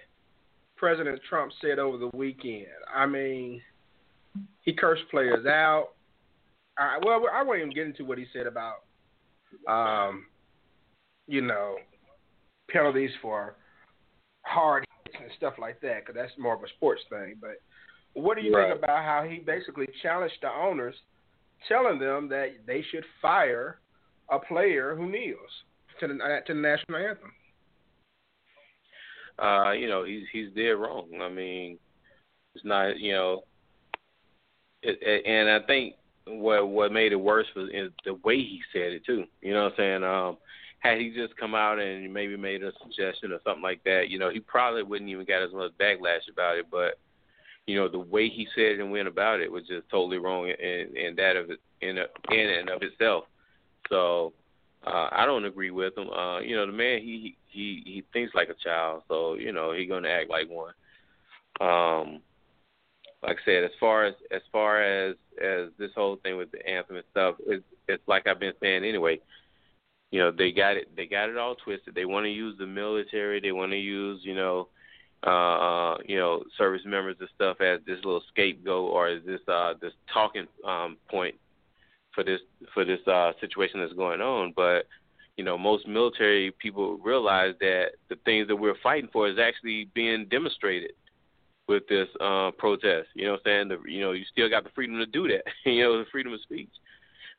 President 0.76 1.20
Trump 1.28 1.52
said 1.60 1.78
over 1.78 1.98
the 1.98 2.10
weekend? 2.14 2.66
I 2.94 3.06
mean, 3.06 3.60
he 4.62 4.72
cursed 4.72 5.02
players 5.10 5.46
out. 5.46 5.88
Well, 7.04 7.24
I 7.32 7.42
won't 7.42 7.58
even 7.58 7.74
get 7.74 7.86
into 7.86 8.04
what 8.04 8.16
he 8.16 8.26
said 8.32 8.46
about, 8.46 8.84
um, 9.68 10.24
you 11.26 11.42
know, 11.42 11.76
penalties 12.70 13.10
for 13.20 13.56
hard 14.42 14.86
and 15.22 15.30
stuff 15.36 15.54
like 15.58 15.80
that, 15.80 16.00
because 16.00 16.14
that's 16.14 16.32
more 16.38 16.54
of 16.54 16.62
a 16.62 16.68
sports 16.76 17.02
thing. 17.10 17.36
But 17.40 17.60
what 18.14 18.36
do 18.36 18.42
you 18.42 18.54
right. 18.54 18.68
think 18.68 18.78
about 18.78 19.04
how 19.04 19.26
he 19.28 19.38
basically 19.38 19.88
challenged 20.02 20.36
the 20.42 20.48
owners, 20.48 20.94
telling 21.68 21.98
them 21.98 22.28
that 22.28 22.48
they 22.66 22.84
should 22.90 23.04
fire 23.20 23.78
a 24.30 24.38
player 24.38 24.94
who 24.96 25.08
kneels 25.08 25.50
to 26.00 26.08
the 26.08 26.14
to 26.46 26.54
the 26.54 26.60
national 26.60 26.98
anthem? 26.98 27.32
Uh, 29.38 29.72
you 29.72 29.88
know, 29.88 30.04
he's 30.04 30.24
he's 30.32 30.50
dead 30.54 30.70
wrong. 30.70 31.08
I 31.22 31.28
mean, 31.28 31.78
it's 32.54 32.64
not 32.64 32.98
you 32.98 33.12
know, 33.12 33.44
it, 34.82 34.98
it, 35.00 35.26
and 35.26 35.48
I 35.50 35.64
think 35.66 35.94
what 36.26 36.68
what 36.68 36.92
made 36.92 37.12
it 37.12 37.16
worse 37.16 37.46
was 37.56 37.70
is 37.72 37.90
the 38.04 38.14
way 38.24 38.36
he 38.36 38.60
said 38.72 38.92
it 38.92 39.04
too. 39.04 39.24
You 39.40 39.54
know 39.54 39.64
what 39.64 39.72
I'm 39.72 39.76
saying? 39.78 40.04
Um, 40.04 40.36
had 40.80 40.98
he 40.98 41.10
just 41.10 41.36
come 41.36 41.54
out 41.54 41.78
and 41.78 42.12
maybe 42.12 42.36
made 42.36 42.62
a 42.62 42.72
suggestion 42.82 43.32
or 43.32 43.38
something 43.44 43.62
like 43.62 43.84
that, 43.84 44.08
you 44.08 44.18
know, 44.18 44.30
he 44.30 44.40
probably 44.40 44.82
wouldn't 44.82 45.10
even 45.10 45.26
got 45.26 45.42
as 45.42 45.52
much 45.52 45.72
backlash 45.78 46.28
about 46.30 46.56
it. 46.58 46.66
But 46.70 46.98
you 47.66 47.76
know, 47.76 47.88
the 47.88 47.98
way 47.98 48.28
he 48.28 48.48
said 48.54 48.72
it 48.72 48.80
and 48.80 48.90
went 48.90 49.06
about 49.06 49.40
it 49.40 49.52
was 49.52 49.66
just 49.68 49.88
totally 49.90 50.18
wrong 50.18 50.48
in 50.48 50.96
in 50.96 51.14
that 51.16 51.36
of 51.36 51.50
it 51.50 51.60
in 51.80 51.98
a, 51.98 52.06
in 52.30 52.50
and 52.50 52.70
of 52.70 52.82
itself. 52.82 53.24
So 53.88 54.32
uh, 54.86 55.08
I 55.12 55.26
don't 55.26 55.44
agree 55.44 55.70
with 55.70 55.96
him. 55.96 56.08
Uh, 56.10 56.40
you 56.40 56.56
know, 56.56 56.66
the 56.66 56.72
man 56.72 57.00
he 57.00 57.36
he 57.48 57.82
he 57.84 58.02
thinks 58.12 58.34
like 58.34 58.48
a 58.48 58.64
child, 58.64 59.02
so 59.06 59.34
you 59.34 59.52
know 59.52 59.72
he's 59.72 59.88
gonna 59.88 60.08
act 60.08 60.30
like 60.30 60.48
one. 60.48 60.72
Um, 61.60 62.20
like 63.22 63.36
I 63.42 63.44
said, 63.44 63.64
as 63.64 63.70
far 63.78 64.06
as 64.06 64.14
as 64.30 64.42
far 64.50 64.82
as 64.82 65.16
as 65.42 65.68
this 65.78 65.90
whole 65.94 66.16
thing 66.16 66.38
with 66.38 66.50
the 66.52 66.66
anthem 66.66 66.96
and 66.96 67.04
stuff, 67.10 67.34
it's 67.46 67.64
it's 67.86 68.02
like 68.08 68.26
I've 68.26 68.40
been 68.40 68.54
saying 68.60 68.84
anyway. 68.84 69.20
You 70.10 70.20
know, 70.20 70.30
they 70.30 70.52
got 70.52 70.76
it 70.76 70.94
they 70.96 71.06
got 71.06 71.28
it 71.28 71.36
all 71.36 71.54
twisted. 71.54 71.94
They 71.94 72.04
want 72.04 72.24
to 72.24 72.30
use 72.30 72.56
the 72.58 72.66
military. 72.66 73.40
They 73.40 73.52
want 73.52 73.72
to 73.72 73.78
use 73.78 74.20
you 74.22 74.34
know, 74.34 74.68
uh, 75.22 75.98
you 76.06 76.16
know, 76.16 76.42
service 76.58 76.82
members 76.84 77.16
and 77.20 77.28
stuff 77.34 77.60
as 77.60 77.80
this 77.86 77.98
little 78.04 78.22
scapegoat 78.32 78.90
or 78.90 79.08
as 79.08 79.22
this 79.24 79.40
uh 79.48 79.74
this 79.80 79.92
talking 80.12 80.46
um 80.66 80.96
point 81.10 81.34
for 82.14 82.24
this 82.24 82.40
for 82.74 82.84
this 82.84 83.00
uh 83.06 83.32
situation 83.40 83.80
that's 83.80 83.92
going 83.92 84.20
on. 84.20 84.52
But 84.56 84.86
you 85.36 85.44
know, 85.44 85.56
most 85.56 85.86
military 85.86 86.50
people 86.58 86.98
realize 86.98 87.54
that 87.60 87.92
the 88.08 88.16
things 88.24 88.48
that 88.48 88.56
we're 88.56 88.74
fighting 88.82 89.08
for 89.12 89.28
is 89.28 89.38
actually 89.38 89.88
being 89.94 90.26
demonstrated 90.30 90.92
with 91.66 91.86
this 91.88 92.08
uh, 92.20 92.50
protest. 92.58 93.08
You 93.14 93.26
know 93.26 93.32
what 93.32 93.40
I'm 93.46 93.68
saying? 93.68 93.68
The, 93.68 93.90
you 93.90 94.00
know, 94.00 94.12
you 94.12 94.24
still 94.30 94.50
got 94.50 94.64
the 94.64 94.70
freedom 94.74 94.98
to 94.98 95.06
do 95.06 95.28
that. 95.28 95.44
you 95.64 95.82
know, 95.82 95.98
the 95.98 96.04
freedom 96.10 96.32
of 96.32 96.40
speech. 96.42 96.68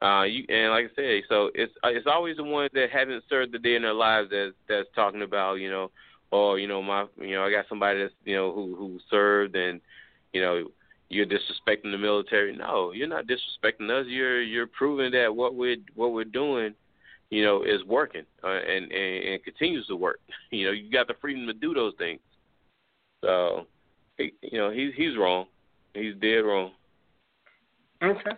Uh, 0.02 0.24
you 0.24 0.44
and 0.50 0.72
like 0.72 0.86
I 0.86 0.96
said, 0.96 1.22
so 1.30 1.52
it's 1.54 1.72
uh, 1.84 1.90
it's 1.90 2.08
always 2.08 2.38
the 2.38 2.44
ones 2.44 2.72
that 2.74 2.90
haven't 2.92 3.24
served 3.30 3.52
the 3.52 3.60
day 3.60 3.76
in 3.76 3.84
their 3.84 3.94
lives 3.94 4.30
that 4.32 4.54
that's 4.68 4.90
talking 4.96 5.22
about, 5.22 5.56
you 5.56 5.70
know, 5.70 5.92
or 6.32 6.58
you 6.58 6.68
know 6.68 6.82
my, 6.82 7.06
you 7.20 7.36
know, 7.36 7.44
I 7.44 7.52
got 7.52 7.66
somebody 7.70 8.02
that's 8.02 8.14
you 8.26 8.36
know 8.36 8.52
who 8.52 8.76
who 8.76 9.00
served 9.12 9.56
and 9.56 9.80
you 10.34 10.42
know 10.42 10.66
you're 11.12 11.26
disrespecting 11.26 11.92
the 11.92 11.98
military. 11.98 12.56
No, 12.56 12.94
you're 12.94 13.08
not 13.08 13.28
disrespecting 13.28 13.92
us. 13.92 14.08
You're 14.08 14.42
you're 14.42 14.68
proving 14.68 15.12
that 15.12 15.36
what 15.36 15.56
we're 15.56 15.78
what 15.94 16.14
we're 16.14 16.24
doing, 16.24 16.74
you 17.30 17.44
know, 17.44 17.64
is 17.64 17.84
working 17.86 18.24
uh, 18.44 18.48
and, 18.48 18.92
and 18.92 19.24
and 19.26 19.44
continues 19.44 19.86
to 19.88 19.96
work. 19.96 20.20
You 20.52 20.66
know, 20.66 20.72
you 20.72 20.92
got 20.92 21.08
the 21.08 21.14
freedom 21.22 21.48
to 21.48 21.54
do 21.54 21.74
those 21.74 21.94
things. 21.98 22.20
So 23.24 23.68
you 24.18 24.58
know, 24.58 24.72
he's 24.72 24.94
he's 24.96 25.18
wrong. 25.18 25.46
He's 25.94 26.16
dead 26.16 26.40
wrong. 26.40 26.72
Okay. 28.02 28.32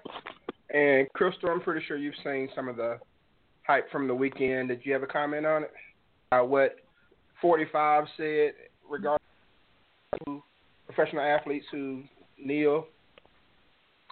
And 0.70 1.08
Crystal, 1.14 1.50
I'm 1.50 1.62
pretty 1.62 1.86
sure 1.86 1.98
you've 1.98 2.14
seen 2.24 2.50
some 2.56 2.68
of 2.68 2.78
the 2.78 3.00
hype 3.64 3.92
from 3.92 4.08
the 4.08 4.16
weekend. 4.16 4.70
Did 4.70 4.82
you 4.84 4.94
have 4.94 5.04
a 5.04 5.08
comment 5.08 5.46
on 5.46 5.64
it? 5.64 5.72
Uh, 6.32 6.44
what 6.44 6.78
45 7.42 8.06
said 8.18 8.54
regarding 8.90 9.20
professional 10.86 11.24
athletes 11.24 11.66
who 11.72 12.04
kneel 12.38 12.88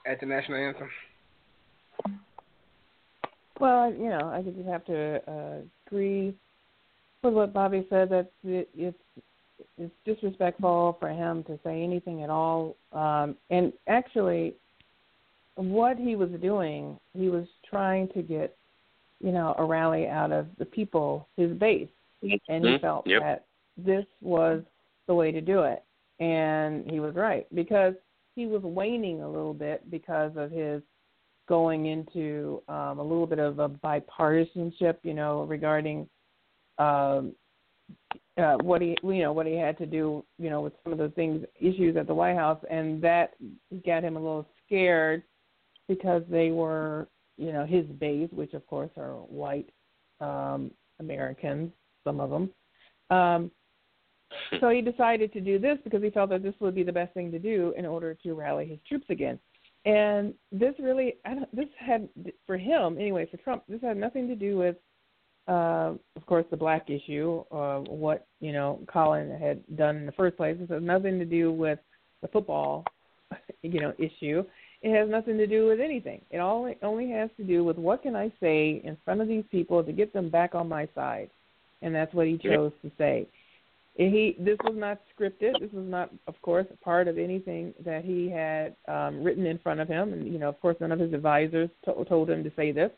at 0.06 0.20
the 0.20 0.26
national 0.26 0.58
anthem? 0.58 0.90
Well, 3.60 3.94
you 3.94 4.10
know, 4.10 4.32
I 4.34 4.42
just 4.42 4.58
have 4.68 4.86
to 4.86 5.22
uh, 5.28 5.62
agree 5.88 6.34
with 7.24 7.34
what 7.34 7.54
Bobby 7.54 7.86
said. 7.90 8.10
That 8.10 8.32
it, 8.44 8.70
it's 8.76 8.98
it's 9.78 9.94
disrespectful 10.06 10.98
for 11.00 11.10
him 11.10 11.44
to 11.44 11.60
say 11.64 11.84
anything 11.84 12.24
at 12.24 12.30
all. 12.30 12.76
Um, 12.92 13.36
and 13.52 13.72
actually, 13.88 14.56
what 15.56 15.98
he 15.98 16.16
was 16.16 16.30
doing, 16.42 17.00
he 17.14 17.30
was 17.30 17.46
trying 17.70 18.08
to 18.10 18.22
get, 18.22 18.56
you 19.20 19.32
know, 19.32 19.56
a 19.58 19.64
rally 19.64 20.08
out 20.08 20.32
of 20.32 20.48
the 20.58 20.66
people, 20.66 21.28
his 21.38 21.52
base, 21.58 21.90
and 22.22 22.32
he 22.32 22.40
mm-hmm. 22.50 22.82
felt 22.82 23.08
yep. 23.08 23.22
that 23.22 23.46
this 23.78 24.06
was 24.22 24.64
the 25.08 25.14
way 25.14 25.32
to 25.32 25.42
do 25.42 25.62
it. 25.62 25.84
And 26.20 26.90
he 26.90 27.00
was 27.00 27.16
right 27.16 27.48
because 27.56 27.96
he 28.36 28.46
was 28.46 28.62
waning 28.62 29.24
a 29.24 29.30
little 29.30 29.54
bit 29.54 29.90
because 29.90 30.32
of 30.36 30.52
his 30.52 30.82
going 31.50 31.88
into 31.88 32.62
um, 32.70 33.00
a 33.00 33.04
little 33.04 33.26
bit 33.26 33.40
of 33.40 33.60
a 33.60 33.68
bipartisanship, 33.68 34.98
you 35.04 35.14
know, 35.14 35.44
regarding 35.44 36.08
um, 36.78 37.34
uh, 38.38 38.56
what 38.62 38.82
he 38.82 38.96
you 39.04 39.22
know 39.22 39.34
what 39.34 39.46
he 39.46 39.56
had 39.56 39.78
to 39.78 39.86
do 39.86 40.24
you 40.40 40.50
know 40.50 40.62
with 40.62 40.74
some 40.84 40.94
of 40.94 41.00
the 41.00 41.10
things 41.10 41.46
issues 41.60 41.98
at 41.98 42.08
the 42.08 42.14
White 42.14 42.36
House, 42.36 42.64
and 42.70 43.02
that 43.02 43.34
got 43.86 44.04
him 44.04 44.16
a 44.16 44.20
little 44.20 44.48
scared 44.66 45.24
because 45.88 46.24
they 46.30 46.52
were 46.52 47.08
you 47.38 47.52
know 47.52 47.66
his 47.66 47.86
base, 47.86 48.30
which 48.32 48.54
of 48.54 48.66
course 48.68 48.92
are 48.98 49.14
white 49.14 49.70
um, 50.20 50.72
Americans, 51.00 51.72
some 52.04 52.20
of 52.20 52.30
them. 52.30 52.50
Um, 53.10 53.52
so 54.60 54.70
he 54.70 54.82
decided 54.82 55.34
to 55.34 55.42
do 55.42 55.60
this 55.60 55.78
because 55.84 56.02
he 56.02 56.10
felt 56.10 56.30
that 56.30 56.44
this 56.44 56.56
would 56.60 56.76
be 56.76 56.84
the 56.84 56.92
best 56.92 57.14
thing 57.14 57.32
to 57.32 57.40
do 57.40 57.74
in 57.78 57.86
order 57.86 58.14
to 58.24 58.34
rally 58.34 58.66
his 58.66 58.80
troops 58.88 59.06
again. 59.10 59.40
And 59.84 60.34
this 60.52 60.76
really, 60.80 61.16
I 61.26 61.34
don't, 61.34 61.56
this 61.56 61.66
had 61.80 62.08
for 62.46 62.58
him 62.58 62.98
anyway, 62.98 63.28
for 63.30 63.38
Trump, 63.38 63.64
this 63.68 63.82
had 63.82 63.98
nothing 63.98 64.28
to 64.28 64.36
do 64.36 64.58
with 64.58 64.76
uh, 65.48 65.94
of 66.16 66.26
course, 66.28 66.46
the 66.52 66.58
black 66.58 66.90
issue, 66.90 67.44
uh, 67.52 67.80
what 67.80 68.28
you 68.40 68.54
know 68.54 68.80
Colin 68.92 69.32
had 69.32 69.64
done 69.76 69.98
in 69.98 70.06
the 70.06 70.12
first 70.14 70.38
place. 70.38 70.56
This 70.60 70.70
has 70.70 70.84
nothing 70.84 71.18
to 71.20 71.26
do 71.26 71.52
with 71.52 71.80
the 72.22 72.28
football, 72.28 72.86
you 73.64 73.80
know, 73.80 73.94
issue. 73.98 74.44
It 74.82 74.98
has 74.98 75.10
nothing 75.10 75.38
to 75.38 75.46
do 75.46 75.68
with 75.68 75.80
anything. 75.80 76.22
It 76.32 76.40
all 76.40 76.66
it 76.66 76.80
only 76.82 77.10
has 77.12 77.30
to 77.38 77.44
do 77.44 77.64
with 77.64 77.78
what 77.78 78.02
can 78.02 78.16
I 78.16 78.32
say 78.40 78.82
in 78.84 78.98
front 79.06 79.22
of 79.22 79.28
these 79.28 79.44
people 79.52 79.84
to 79.84 79.92
get 79.92 80.12
them 80.12 80.30
back 80.30 80.56
on 80.56 80.68
my 80.68 80.88
side, 80.96 81.30
and 81.82 81.94
that's 81.94 82.14
what 82.14 82.28
he 82.28 82.38
chose 82.38 82.72
to 82.82 82.92
say. 82.98 83.28
And 84.00 84.12
he 84.14 84.36
this 84.40 84.58
was 84.64 84.76
not 84.76 85.00
scripted. 85.14 85.60
This 85.60 85.72
was 85.72 85.86
not, 85.86 86.10
of 86.28 86.42
course, 86.42 86.66
part 86.84 87.08
of 87.08 87.18
anything 87.18 87.74
that 87.86 88.04
he 88.04 88.30
had 88.30 88.76
um, 88.88 89.24
written 89.24 89.46
in 89.46 89.60
front 89.60 89.82
of 89.82 89.88
him. 89.88 90.14
And 90.14 90.32
you 90.32 90.40
know, 90.40 90.50
of 90.50 90.60
course, 90.62 90.78
none 90.80 90.92
of 90.92 91.00
his 91.00 91.14
advisors 91.14 91.70
to- 91.86 92.06
told 92.06 92.30
him 92.30 92.44
to 92.44 92.52
say 92.56 92.72
this. 92.72 92.92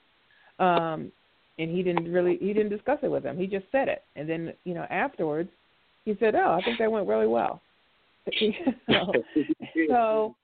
Um, 0.60 1.12
and 1.60 1.70
he 1.70 1.84
didn't 1.84 2.12
really 2.12 2.38
he 2.38 2.54
didn't 2.54 2.70
discuss 2.70 3.00
it 3.04 3.12
with 3.12 3.26
him. 3.26 3.38
He 3.38 3.48
just 3.48 3.66
said 3.72 3.88
it, 3.88 4.04
and 4.16 4.30
then 4.30 4.54
you 4.64 4.74
know 4.74 4.86
afterwards 4.90 5.50
he 6.06 6.16
said, 6.20 6.36
"Oh, 6.36 6.52
I 6.52 6.64
think 6.64 6.80
that 6.80 6.92
went 6.92 7.08
really 7.08 7.28
well." 7.28 7.62
so 9.90 10.36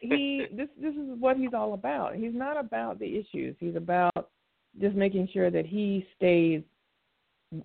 he 0.00 0.46
this 0.56 0.68
this 0.80 0.94
is 0.94 1.18
what 1.18 1.36
he's 1.36 1.54
all 1.54 1.74
about. 1.74 2.14
He's 2.14 2.34
not 2.34 2.58
about 2.58 2.98
the 2.98 3.16
issues. 3.18 3.56
He's 3.58 3.76
about 3.76 4.30
just 4.80 4.96
making 4.96 5.28
sure 5.32 5.50
that 5.50 5.66
he 5.66 6.06
stays 6.16 6.62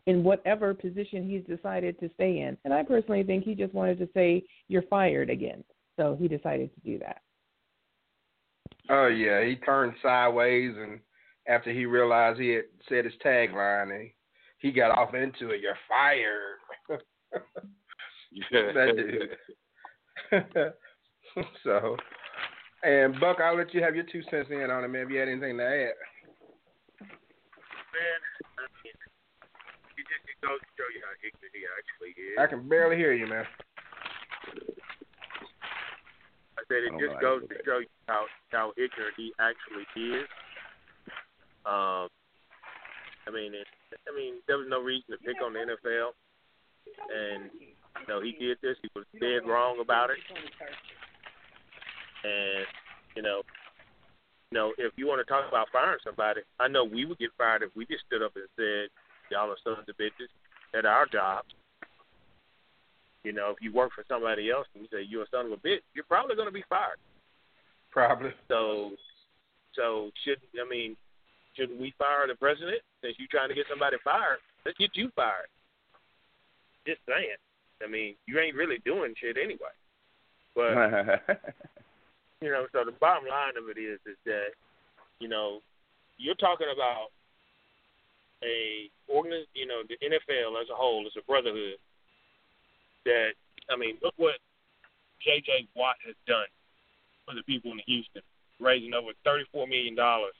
in 0.06 0.24
whatever 0.24 0.74
position 0.74 1.28
he's 1.28 1.44
decided 1.44 2.00
to 2.00 2.10
stay 2.14 2.42
in. 2.42 2.58
And 2.64 2.74
I 2.74 2.84
personally 2.84 3.24
think 3.24 3.44
he 3.44 3.56
just 3.56 3.74
wanted 3.74 3.98
to 4.00 4.10
say 4.14 4.44
you're 4.68 4.84
fired 4.84 5.30
again. 5.30 5.64
So 5.98 6.16
he 6.20 6.28
decided 6.28 6.70
to 6.76 6.82
do 6.82 7.00
that. 7.00 7.22
Oh 8.90 9.08
yeah, 9.08 9.44
he 9.44 9.56
turned 9.56 9.94
sideways 10.02 10.76
and 10.78 11.00
after 11.48 11.72
he 11.72 11.86
realized 11.86 12.40
he 12.40 12.50
had 12.50 12.66
said 12.88 13.06
his 13.06 13.14
tagline 13.26 13.96
and 13.96 14.10
he 14.60 14.72
got 14.72 14.98
off 14.98 15.14
into 15.14 15.50
it. 15.50 15.62
You're 15.62 15.78
fired. 15.88 16.58
that 18.52 18.96
dude. 18.96 20.74
so, 21.64 21.98
and 22.84 23.20
Buck, 23.20 23.38
I'll 23.44 23.58
let 23.58 23.74
you 23.74 23.84
have 23.84 23.96
your 23.96 24.06
two 24.06 24.22
cents 24.30 24.50
in 24.52 24.72
on 24.72 24.84
it, 24.84 24.88
man. 24.88 25.04
If 25.04 25.10
you 25.10 25.20
had 25.20 25.30
anything 25.30 25.58
to 25.58 25.64
add. 25.64 25.98
man. 27.94 28.20
I 28.58 28.64
mean, 28.84 28.96
it 29.98 30.06
just 30.08 30.24
it 30.28 30.40
goes 30.42 30.60
to 30.60 30.70
show 30.80 30.88
you 30.94 31.02
how 31.04 31.14
ignorant 31.20 31.54
he 31.54 31.64
actually 31.68 32.14
is. 32.16 32.36
I 32.40 32.48
can 32.48 32.68
barely 32.68 32.96
hear 32.96 33.14
you, 33.14 33.28
man. 33.28 33.46
I 36.58 36.62
said 36.68 36.88
it 36.88 36.94
I 36.94 37.00
just 37.00 37.20
goes 37.22 37.42
to 37.44 37.48
to 37.48 37.54
do 37.54 37.60
that. 37.60 37.66
show 37.66 37.80
you 37.80 37.92
how 38.08 38.26
how 38.52 38.72
ignorant 38.78 39.16
he 39.18 39.34
actually 39.40 39.88
is. 40.16 40.28
Um, 41.66 42.08
I 43.28 43.32
mean, 43.32 43.54
it, 43.54 43.68
I 44.08 44.16
mean, 44.16 44.42
there 44.48 44.58
was 44.58 44.68
no 44.70 44.82
reason 44.82 45.12
to 45.12 45.20
pick 45.20 45.38
on 45.44 45.54
the 45.54 45.60
NFL, 45.60 46.16
and 47.12 47.52
you 47.54 48.08
know 48.08 48.22
he 48.22 48.32
did 48.34 48.58
this. 48.62 48.78
He 48.82 48.90
was 48.96 49.06
dead 49.20 49.46
wrong 49.46 49.80
about 49.82 50.10
it, 50.10 50.18
and 52.24 52.66
you 53.16 53.22
know, 53.22 53.42
you 54.52 54.58
know, 54.58 54.74
if 54.78 54.94
you 54.96 55.08
want 55.08 55.26
to 55.26 55.32
talk 55.32 55.48
about 55.48 55.68
firing 55.72 56.00
somebody, 56.04 56.42
I 56.60 56.68
know 56.68 56.84
we 56.84 57.06
would 57.06 57.20
get 57.20 57.32
fired 57.38 57.64
if 57.64 57.70
we 57.76 57.86
just 57.86 58.06
stood 58.08 58.22
up 58.22 58.34
and 58.36 58.46
said, 58.56 58.90
"Y'all 59.32 59.52
are 59.52 59.58
sons 59.64 59.88
of 59.88 59.98
bitches 59.98 60.32
at 60.78 60.86
our 60.86 61.06
jobs." 61.06 61.54
You 63.24 63.34
know, 63.34 63.52
if 63.52 63.58
you 63.62 63.74
work 63.74 63.92
for 63.94 64.06
somebody 64.08 64.50
else 64.50 64.68
and 64.74 64.84
you 64.84 64.90
say 64.92 65.04
you're 65.04 65.24
a 65.24 65.30
son 65.30 65.48
of 65.48 65.52
a 65.52 65.58
bitch, 65.58 65.84
you're 65.94 66.08
probably 66.08 66.36
going 66.36 66.48
to 66.48 66.54
be 66.54 66.64
fired. 66.70 66.98
Probably. 67.92 68.32
So, 68.48 68.92
so 69.76 70.12
should 70.24 70.40
I 70.56 70.68
mean, 70.68 70.96
should 71.56 71.70
we 71.80 71.94
fire 71.98 72.28
the 72.28 72.36
president 72.36 72.82
since 73.02 73.16
you're 73.20 73.28
trying 73.30 73.50
to 73.50 73.56
get 73.56 73.66
somebody 73.70 73.98
fired? 74.04 74.40
Let's 74.66 74.78
get 74.78 74.92
you 74.94 75.12
fired. 75.16 75.52
Just 76.88 77.02
saying. 77.08 77.38
I 77.84 77.88
mean, 77.88 78.16
you 78.26 78.40
ain't 78.40 78.56
really 78.56 78.80
doing 78.86 79.14
shit 79.20 79.38
anyway. 79.38 79.76
But 80.56 81.24
you 82.42 82.52
know, 82.52 82.66
so 82.72 82.84
the 82.86 82.96
bottom 83.00 83.28
line 83.28 83.58
of 83.58 83.70
it 83.70 83.80
is, 83.80 84.00
is 84.06 84.18
that 84.26 84.56
you 85.20 85.28
know, 85.28 85.60
you're 86.18 86.36
talking 86.36 86.68
about 86.74 87.12
a 88.44 88.90
organ, 89.08 89.44
you 89.54 89.68
know, 89.68 89.82
the 89.88 89.98
NFL 90.00 90.62
as 90.62 90.70
a 90.72 90.76
whole 90.76 91.06
is 91.06 91.14
a 91.18 91.26
brotherhood. 91.26 91.76
That 93.06 93.32
I 93.70 93.76
mean, 93.78 93.98
look 94.04 94.14
what 94.18 94.36
J.J. 95.24 95.68
Watt 95.76 95.96
has 96.06 96.16
done 96.28 96.48
for 97.26 97.36
the 97.36 97.44
people 97.44 97.72
in 97.72 97.80
Houston, 97.86 98.22
raising 98.60 98.94
over 98.94 99.12
thirty-four 99.24 99.68
million 99.68 99.96
dollars 99.96 100.36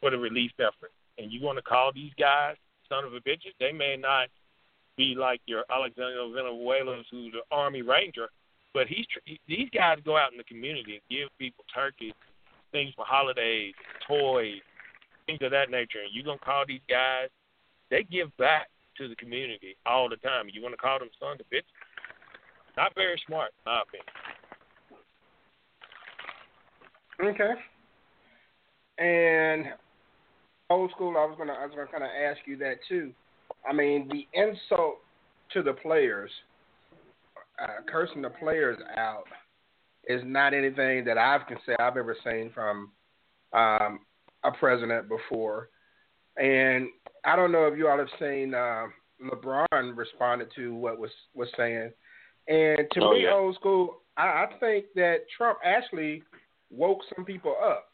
for 0.00 0.10
the 0.10 0.18
relief 0.18 0.52
effort. 0.58 0.90
And 1.18 1.30
you 1.30 1.42
want 1.42 1.58
to 1.58 1.62
call 1.62 1.92
these 1.92 2.12
guys 2.18 2.56
son 2.88 3.04
of 3.04 3.14
a 3.14 3.20
bitches? 3.20 3.54
They 3.60 3.72
may 3.72 3.96
not 3.96 4.28
be 4.96 5.14
like 5.16 5.40
your 5.46 5.64
Alejandro 5.70 6.28
Villanueva's 6.30 7.06
who's 7.10 7.32
the 7.32 7.42
Army 7.50 7.82
Ranger, 7.82 8.28
but 8.74 8.86
he's 8.86 9.06
these 9.46 9.68
guys 9.74 9.98
go 10.04 10.16
out 10.16 10.32
in 10.32 10.38
the 10.38 10.44
community 10.44 10.94
and 10.94 11.02
give 11.10 11.28
people 11.38 11.64
turkeys, 11.72 12.14
things 12.72 12.92
for 12.96 13.04
holidays, 13.04 13.74
toys, 14.06 14.60
things 15.26 15.40
of 15.42 15.50
that 15.50 15.70
nature. 15.70 16.00
And 16.04 16.12
you 16.12 16.22
gonna 16.22 16.38
call 16.38 16.64
these 16.66 16.80
guys? 16.88 17.28
They 17.90 18.02
give 18.04 18.34
back 18.38 18.68
to 18.98 19.08
the 19.08 19.16
community 19.16 19.76
all 19.86 20.08
the 20.08 20.16
time. 20.16 20.46
You 20.52 20.62
want 20.62 20.72
to 20.72 20.78
call 20.78 20.98
them 20.98 21.10
sons 21.20 21.40
of 21.40 21.46
bitches? 21.46 21.64
Not 22.76 22.94
very 22.94 23.20
smart, 23.26 23.52
in 23.66 23.72
my 23.72 23.82
opinion. 23.82 24.06
Okay. 27.22 27.54
And 28.98 29.66
old 30.70 30.90
school, 30.90 31.16
I 31.16 31.24
was 31.24 31.36
gonna 31.38 31.52
I 31.52 31.66
was 31.66 31.74
gonna 31.74 31.90
kind 31.90 32.04
of 32.04 32.10
ask 32.10 32.40
you 32.46 32.56
that 32.58 32.76
too. 32.88 33.12
I 33.68 33.72
mean, 33.72 34.08
the 34.08 34.26
insult 34.32 34.98
to 35.52 35.62
the 35.62 35.74
players, 35.74 36.30
uh, 37.60 37.82
cursing 37.86 38.22
the 38.22 38.30
players 38.30 38.78
out, 38.96 39.24
is 40.08 40.22
not 40.24 40.54
anything 40.54 41.04
that 41.04 41.18
I 41.18 41.38
can 41.46 41.58
say 41.66 41.74
I've 41.78 41.96
ever 41.96 42.16
seen 42.24 42.50
from 42.54 42.90
um, 43.52 44.00
a 44.44 44.50
president 44.58 45.08
before. 45.08 45.68
And 46.36 46.88
I 47.24 47.36
don't 47.36 47.52
know 47.52 47.66
if 47.66 47.76
you 47.78 47.88
all 47.88 47.98
have 47.98 48.08
seen 48.18 48.54
uh, 48.54 48.86
LeBron 49.22 49.96
responded 49.96 50.48
to 50.56 50.74
what 50.74 50.98
was 50.98 51.10
was 51.34 51.48
saying. 51.56 51.92
And 52.48 52.78
to 52.92 53.00
Oh, 53.00 53.12
me, 53.12 53.24
yeah. 53.24 53.34
old 53.34 53.54
school, 53.54 53.98
I, 54.16 54.22
I 54.22 54.46
think 54.58 54.86
that 54.96 55.18
Trump 55.36 55.58
actually 55.64 56.22
woke 56.70 57.00
some 57.14 57.24
people 57.24 57.54
up. 57.62 57.88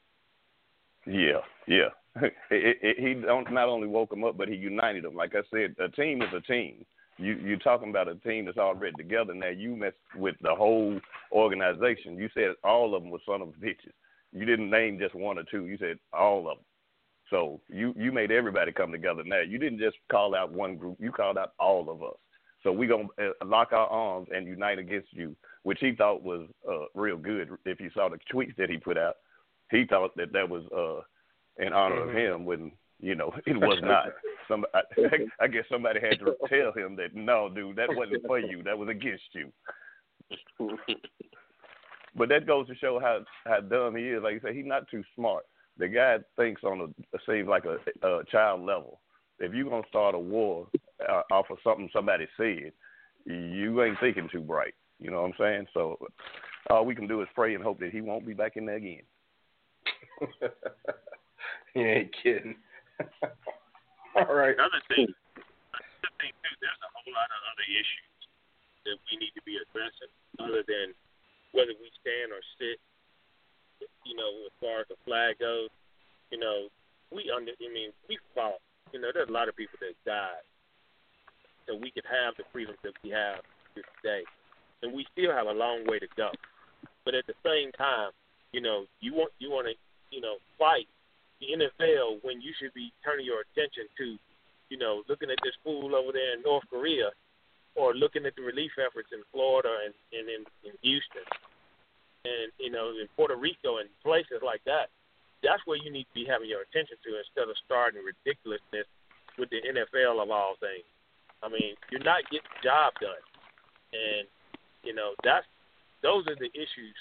Yeah, 1.07 1.41
yeah. 1.67 1.89
it, 2.23 2.33
it, 2.51 2.97
he 2.99 3.15
don't, 3.15 3.53
not 3.53 3.69
only 3.69 3.87
woke 3.87 4.11
them 4.11 4.25
up, 4.25 4.37
but 4.37 4.49
he 4.49 4.55
united 4.55 5.05
them. 5.05 5.15
Like 5.15 5.35
I 5.35 5.43
said, 5.51 5.77
a 5.79 5.89
team 5.91 6.23
is 6.23 6.29
a 6.35 6.41
team. 6.41 6.85
You 7.19 7.35
you're 7.35 7.59
talking 7.59 7.91
about 7.91 8.09
a 8.09 8.15
team 8.17 8.45
that's 8.45 8.59
already 8.59 8.97
together. 8.97 9.35
Now 9.35 9.49
you 9.49 9.77
messed 9.77 9.97
with 10.17 10.37
the 10.41 10.55
whole 10.55 10.99
organization. 11.33 12.17
You 12.17 12.29
said 12.33 12.55
all 12.65 12.95
of 12.95 13.03
them 13.03 13.11
were 13.11 13.19
son 13.27 13.43
of 13.43 13.49
bitches. 13.61 13.93
You 14.33 14.45
didn't 14.45 14.71
name 14.71 14.99
just 14.99 15.15
one 15.15 15.39
or 15.39 15.45
two. 15.45 15.67
You 15.67 15.77
said 15.79 15.99
all 16.13 16.49
of 16.51 16.59
them. 16.59 16.65
So 17.31 17.61
you 17.69 17.93
you 17.97 18.13
made 18.13 18.31
everybody 18.31 18.73
come 18.73 18.93
together. 18.93 19.23
Now 19.25 19.41
you 19.41 19.59
didn't 19.59 19.81
just 19.81 19.97
call 20.11 20.35
out 20.35 20.53
one 20.53 20.77
group. 20.77 20.97
You 21.01 21.11
called 21.11 21.39
out 21.39 21.53
all 21.59 21.91
of 21.91 22.03
us. 22.03 22.17
So 22.63 22.73
we 22.73 22.87
gonna 22.87 23.09
uh, 23.21 23.45
lock 23.45 23.73
our 23.73 23.87
arms 23.87 24.29
and 24.35 24.47
unite 24.47 24.79
against 24.79 25.13
you, 25.13 25.37
which 25.63 25.79
he 25.81 25.93
thought 25.93 26.23
was 26.23 26.49
uh, 26.69 26.87
real 26.95 27.17
good. 27.17 27.51
If 27.65 27.81
you 27.81 27.91
saw 27.95 28.09
the 28.09 28.19
tweets 28.33 28.57
that 28.57 28.71
he 28.71 28.79
put 28.79 28.99
out, 28.99 29.17
he 29.71 29.85
thought 29.85 30.17
that 30.17 30.33
that 30.33 30.49
was 30.49 30.65
uh, 30.77 31.65
in 31.65 31.73
honor 31.73 32.09
of 32.09 32.15
him 32.15 32.45
when 32.45 32.73
you 33.01 33.15
know 33.15 33.33
it 33.47 33.57
was 33.57 33.79
not. 33.83 34.07
Some 34.49 34.65
I, 34.75 34.81
I 35.41 35.47
guess 35.47 35.65
somebody 35.71 36.01
had 36.01 36.19
to 36.21 36.35
tell 36.49 36.73
him 36.73 36.97
that 36.97 37.15
no, 37.15 37.49
dude, 37.49 37.77
that 37.77 37.89
wasn't 37.95 38.27
for 38.27 38.39
you. 38.39 38.63
That 38.63 38.79
was 38.79 38.89
against 38.89 39.25
you. 39.33 39.53
But 42.17 42.31
that 42.31 42.47
goes 42.47 42.67
to 42.67 42.75
show 42.75 42.99
how 42.99 43.21
how 43.45 43.61
dumb 43.61 43.95
he 43.95 44.09
is. 44.09 44.23
Like 44.23 44.35
you 44.35 44.41
said, 44.43 44.55
he's 44.55 44.67
not 44.67 44.89
too 44.91 45.05
smart. 45.15 45.45
The 45.79 45.87
guy 45.87 46.17
thinks 46.37 46.65
on 46.65 46.81
a 46.81 47.19
seems 47.27 47.49
like 47.49 47.65
a, 47.65 47.77
a 48.07 48.25
child 48.25 48.63
level. 48.63 49.01
If 49.39 49.55
you're 49.55 49.71
gonna 49.71 49.83
start 49.89 50.17
a 50.17 50.19
war 50.19 50.67
uh, 51.09 51.23
off 51.31 51.47
of 51.51 51.59
something 51.63 51.89
somebody 51.93 52.27
said, 52.37 52.73
you 53.25 53.83
ain't 53.85 54.01
thinking 54.01 54.29
too 54.33 54.41
bright. 54.41 54.75
You 54.99 55.13
know 55.13 55.23
what 55.23 55.29
I'm 55.29 55.35
saying? 55.39 55.67
So 55.73 55.97
all 56.71 56.85
we 56.85 56.97
can 56.97 57.07
do 57.07 57.23
is 57.23 57.29
pray 57.35 57.55
and 57.55 57.63
hope 57.63 57.79
that 57.81 57.91
he 57.93 58.01
won't 58.01 58.27
be 58.27 58.35
back 58.35 58.57
in 58.57 58.67
there 58.67 58.77
again. 58.77 59.03
you 61.75 61.87
ain't 61.87 62.15
kidding. 62.21 62.57
All 64.19 64.35
right. 64.35 64.55
Another 64.55 64.83
thing, 64.91 65.07
another 65.07 66.15
thing 66.19 66.33
too, 66.35 66.55
there's 66.59 66.83
a 66.83 66.91
whole 66.91 67.13
lot 67.15 67.31
of 67.31 67.41
other 67.55 67.67
issues 67.71 68.19
that 68.87 68.97
we 69.07 69.23
need 69.23 69.35
to 69.39 69.45
be 69.47 69.59
addressing, 69.61 70.11
other 70.43 70.63
than 70.67 70.95
whether 71.55 71.75
we 71.79 71.89
stand 72.03 72.35
or 72.35 72.43
sit. 72.59 72.79
You 74.03 74.19
know, 74.19 74.31
as 74.49 74.55
far 74.59 74.83
as 74.83 74.89
the 74.91 74.99
flag 75.07 75.39
goes, 75.39 75.71
you 76.35 76.39
know, 76.39 76.67
we 77.15 77.31
under. 77.31 77.53
I 77.55 77.69
mean, 77.71 77.95
we 78.09 78.19
fought. 78.35 78.59
You 78.91 78.99
know, 78.99 79.13
there's 79.13 79.29
a 79.29 79.37
lot 79.37 79.49
of 79.49 79.55
people 79.55 79.79
that 79.85 79.95
died, 80.09 80.43
so 81.69 81.77
we 81.77 81.93
could 81.93 82.09
have 82.09 82.35
the 82.41 82.45
freedoms 82.51 82.81
that 82.83 82.97
we 83.05 83.11
have 83.11 83.45
this 83.77 83.85
day, 84.03 84.25
and 84.83 84.91
we 84.91 85.07
still 85.13 85.31
have 85.31 85.47
a 85.47 85.53
long 85.53 85.85
way 85.87 85.99
to 86.01 86.09
go. 86.17 86.33
But 87.05 87.15
at 87.15 87.29
the 87.29 87.37
same 87.45 87.71
time, 87.73 88.11
you 88.53 88.61
know, 88.61 88.87
you 89.01 89.15
want 89.15 89.31
you 89.39 89.51
want 89.51 89.69
to, 89.69 89.75
you 90.11 90.21
know, 90.21 90.41
fight 90.59 90.89
the 91.41 91.55
NFL 91.55 92.23
when 92.23 92.41
you 92.41 92.53
should 92.59 92.75
be 92.75 92.93
turning 93.05 93.27
your 93.27 93.47
attention 93.47 93.87
to, 93.99 94.19
you 94.71 94.79
know, 94.79 95.03
looking 95.09 95.31
at 95.31 95.39
this 95.43 95.55
fool 95.63 95.95
over 95.95 96.13
there 96.13 96.35
in 96.35 96.43
North 96.43 96.65
Korea 96.71 97.11
or 97.75 97.95
looking 97.95 98.27
at 98.27 98.35
the 98.35 98.43
relief 98.43 98.73
efforts 98.79 99.09
in 99.15 99.23
Florida 99.31 99.71
and, 99.87 99.95
and 100.13 100.27
in, 100.27 100.43
in 100.67 100.75
Houston 100.83 101.27
and, 102.27 102.51
you 102.59 102.71
know, 102.71 102.91
in 102.91 103.07
Puerto 103.15 103.39
Rico 103.39 103.79
and 103.79 103.89
places 104.03 104.43
like 104.43 104.63
that. 104.67 104.91
That's 105.47 105.63
where 105.71 105.79
you 105.79 105.91
need 105.95 106.11
to 106.11 106.17
be 106.19 106.27
having 106.27 106.51
your 106.51 106.67
attention 106.67 106.99
to 107.07 107.11
instead 107.15 107.47
of 107.47 107.55
starting 107.63 108.03
ridiculousness 108.03 108.91
with 109.39 109.49
the 109.55 109.63
NFL 109.63 110.19
of 110.19 110.35
all 110.35 110.59
things. 110.59 110.83
I 111.39 111.47
mean, 111.47 111.79
you're 111.95 112.03
not 112.03 112.27
getting 112.27 112.51
the 112.59 112.67
job 112.67 112.91
done. 112.99 113.23
And, 113.95 114.27
you 114.83 114.91
know, 114.91 115.15
that's 115.23 115.47
those 116.03 116.27
are 116.27 116.35
the 116.35 116.51
issues, 116.55 116.99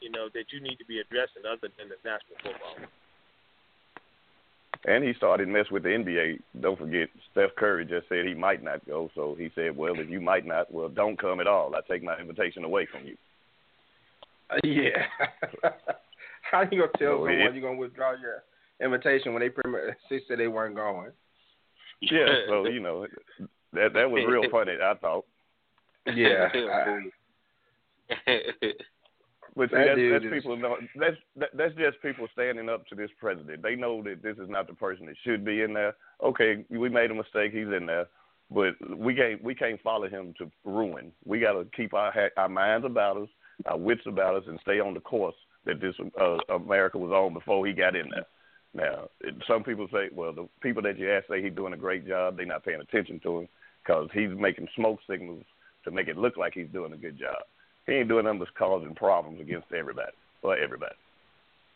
you 0.00 0.12
know, 0.12 0.28
that 0.36 0.52
you 0.52 0.60
need 0.60 0.76
to 0.76 0.84
be 0.84 1.00
addressing 1.00 1.48
other 1.48 1.72
than 1.76 1.88
the 1.88 1.96
national 2.04 2.36
football. 2.44 2.76
And 4.86 5.02
he 5.02 5.14
started 5.14 5.48
mess 5.48 5.70
with 5.70 5.84
the 5.84 5.88
NBA. 5.88 6.40
Don't 6.60 6.78
forget, 6.78 7.08
Steph 7.32 7.54
Curry 7.56 7.86
just 7.86 8.08
said 8.08 8.26
he 8.26 8.34
might 8.34 8.62
not 8.62 8.84
go. 8.86 9.10
So 9.14 9.34
he 9.38 9.50
said, 9.54 9.74
"Well, 9.76 9.98
if 9.98 10.10
you 10.10 10.20
might 10.20 10.44
not, 10.44 10.70
well, 10.72 10.90
don't 10.90 11.18
come 11.18 11.40
at 11.40 11.46
all. 11.46 11.74
I 11.74 11.80
take 11.90 12.02
my 12.02 12.18
invitation 12.18 12.64
away 12.64 12.86
from 12.92 13.06
you." 13.06 13.16
Uh, 14.50 14.56
yeah. 14.62 15.06
How 16.50 16.60
you 16.62 16.80
gonna 16.80 16.92
tell 16.98 17.12
Go 17.12 17.16
someone 17.20 17.32
ahead. 17.40 17.54
you're 17.54 17.62
gonna 17.62 17.78
withdraw 17.80 18.12
your 18.12 18.42
invitation 18.80 19.32
when 19.32 19.40
they 19.40 19.48
pretty 19.48 19.70
much 19.70 19.80
they 20.10 20.20
said 20.28 20.38
they 20.38 20.48
weren't 20.48 20.74
going? 20.74 21.12
Yeah. 22.02 22.26
So 22.48 22.66
you 22.66 22.80
know, 22.80 23.06
that 23.72 23.94
that 23.94 24.10
was 24.10 24.24
real 24.28 24.48
funny. 24.50 24.72
I 24.82 24.94
thought. 25.00 25.24
Yeah. 26.14 26.48
I- 28.26 28.72
But 29.56 29.70
That 29.70 29.86
that's, 29.86 30.00
that's 30.12 30.24
is- 30.24 30.32
people. 30.32 30.56
Know, 30.56 30.76
that's 30.96 31.16
that, 31.36 31.50
that's 31.54 31.74
just 31.76 32.02
people 32.02 32.26
standing 32.32 32.68
up 32.68 32.86
to 32.88 32.94
this 32.94 33.10
president. 33.20 33.62
They 33.62 33.76
know 33.76 34.02
that 34.02 34.22
this 34.22 34.36
is 34.38 34.48
not 34.48 34.66
the 34.66 34.74
person 34.74 35.06
that 35.06 35.16
should 35.24 35.44
be 35.44 35.62
in 35.62 35.72
there. 35.74 35.94
Okay, 36.22 36.64
we 36.70 36.88
made 36.88 37.10
a 37.10 37.14
mistake. 37.14 37.52
He's 37.52 37.68
in 37.68 37.86
there, 37.86 38.06
but 38.50 38.74
we 38.96 39.14
can't 39.14 39.42
we 39.44 39.54
can't 39.54 39.80
follow 39.82 40.08
him 40.08 40.34
to 40.38 40.50
ruin. 40.64 41.12
We 41.24 41.38
got 41.38 41.52
to 41.52 41.66
keep 41.76 41.94
our 41.94 42.10
ha- 42.10 42.34
our 42.36 42.48
minds 42.48 42.84
about 42.84 43.16
us, 43.16 43.28
our 43.66 43.78
wits 43.78 44.02
about 44.06 44.34
us, 44.34 44.44
and 44.48 44.58
stay 44.62 44.80
on 44.80 44.94
the 44.94 45.00
course 45.00 45.36
that 45.66 45.80
this 45.80 45.94
uh, 46.20 46.36
America 46.52 46.98
was 46.98 47.12
on 47.12 47.32
before 47.32 47.64
he 47.66 47.72
got 47.72 47.94
in 47.94 48.10
there. 48.10 48.26
Now, 48.74 49.08
some 49.46 49.62
people 49.62 49.86
say, 49.92 50.08
well, 50.12 50.32
the 50.32 50.48
people 50.60 50.82
that 50.82 50.98
you 50.98 51.10
ask 51.12 51.28
say 51.28 51.40
he's 51.40 51.54
doing 51.54 51.74
a 51.74 51.76
great 51.76 52.08
job. 52.08 52.36
They're 52.36 52.44
not 52.46 52.64
paying 52.64 52.80
attention 52.80 53.20
to 53.20 53.38
him 53.38 53.48
because 53.84 54.08
he's 54.12 54.30
making 54.36 54.66
smoke 54.74 54.98
signals 55.08 55.44
to 55.84 55.92
make 55.92 56.08
it 56.08 56.16
look 56.16 56.36
like 56.36 56.54
he's 56.54 56.68
doing 56.72 56.92
a 56.92 56.96
good 56.96 57.16
job. 57.18 57.36
He 57.86 57.92
ain't 57.92 58.08
doing 58.08 58.24
nothing 58.24 58.38
but 58.40 58.54
causing 58.56 58.94
problems 58.94 59.40
against 59.40 59.72
everybody 59.72 60.12
or 60.42 60.56
everybody. 60.56 60.94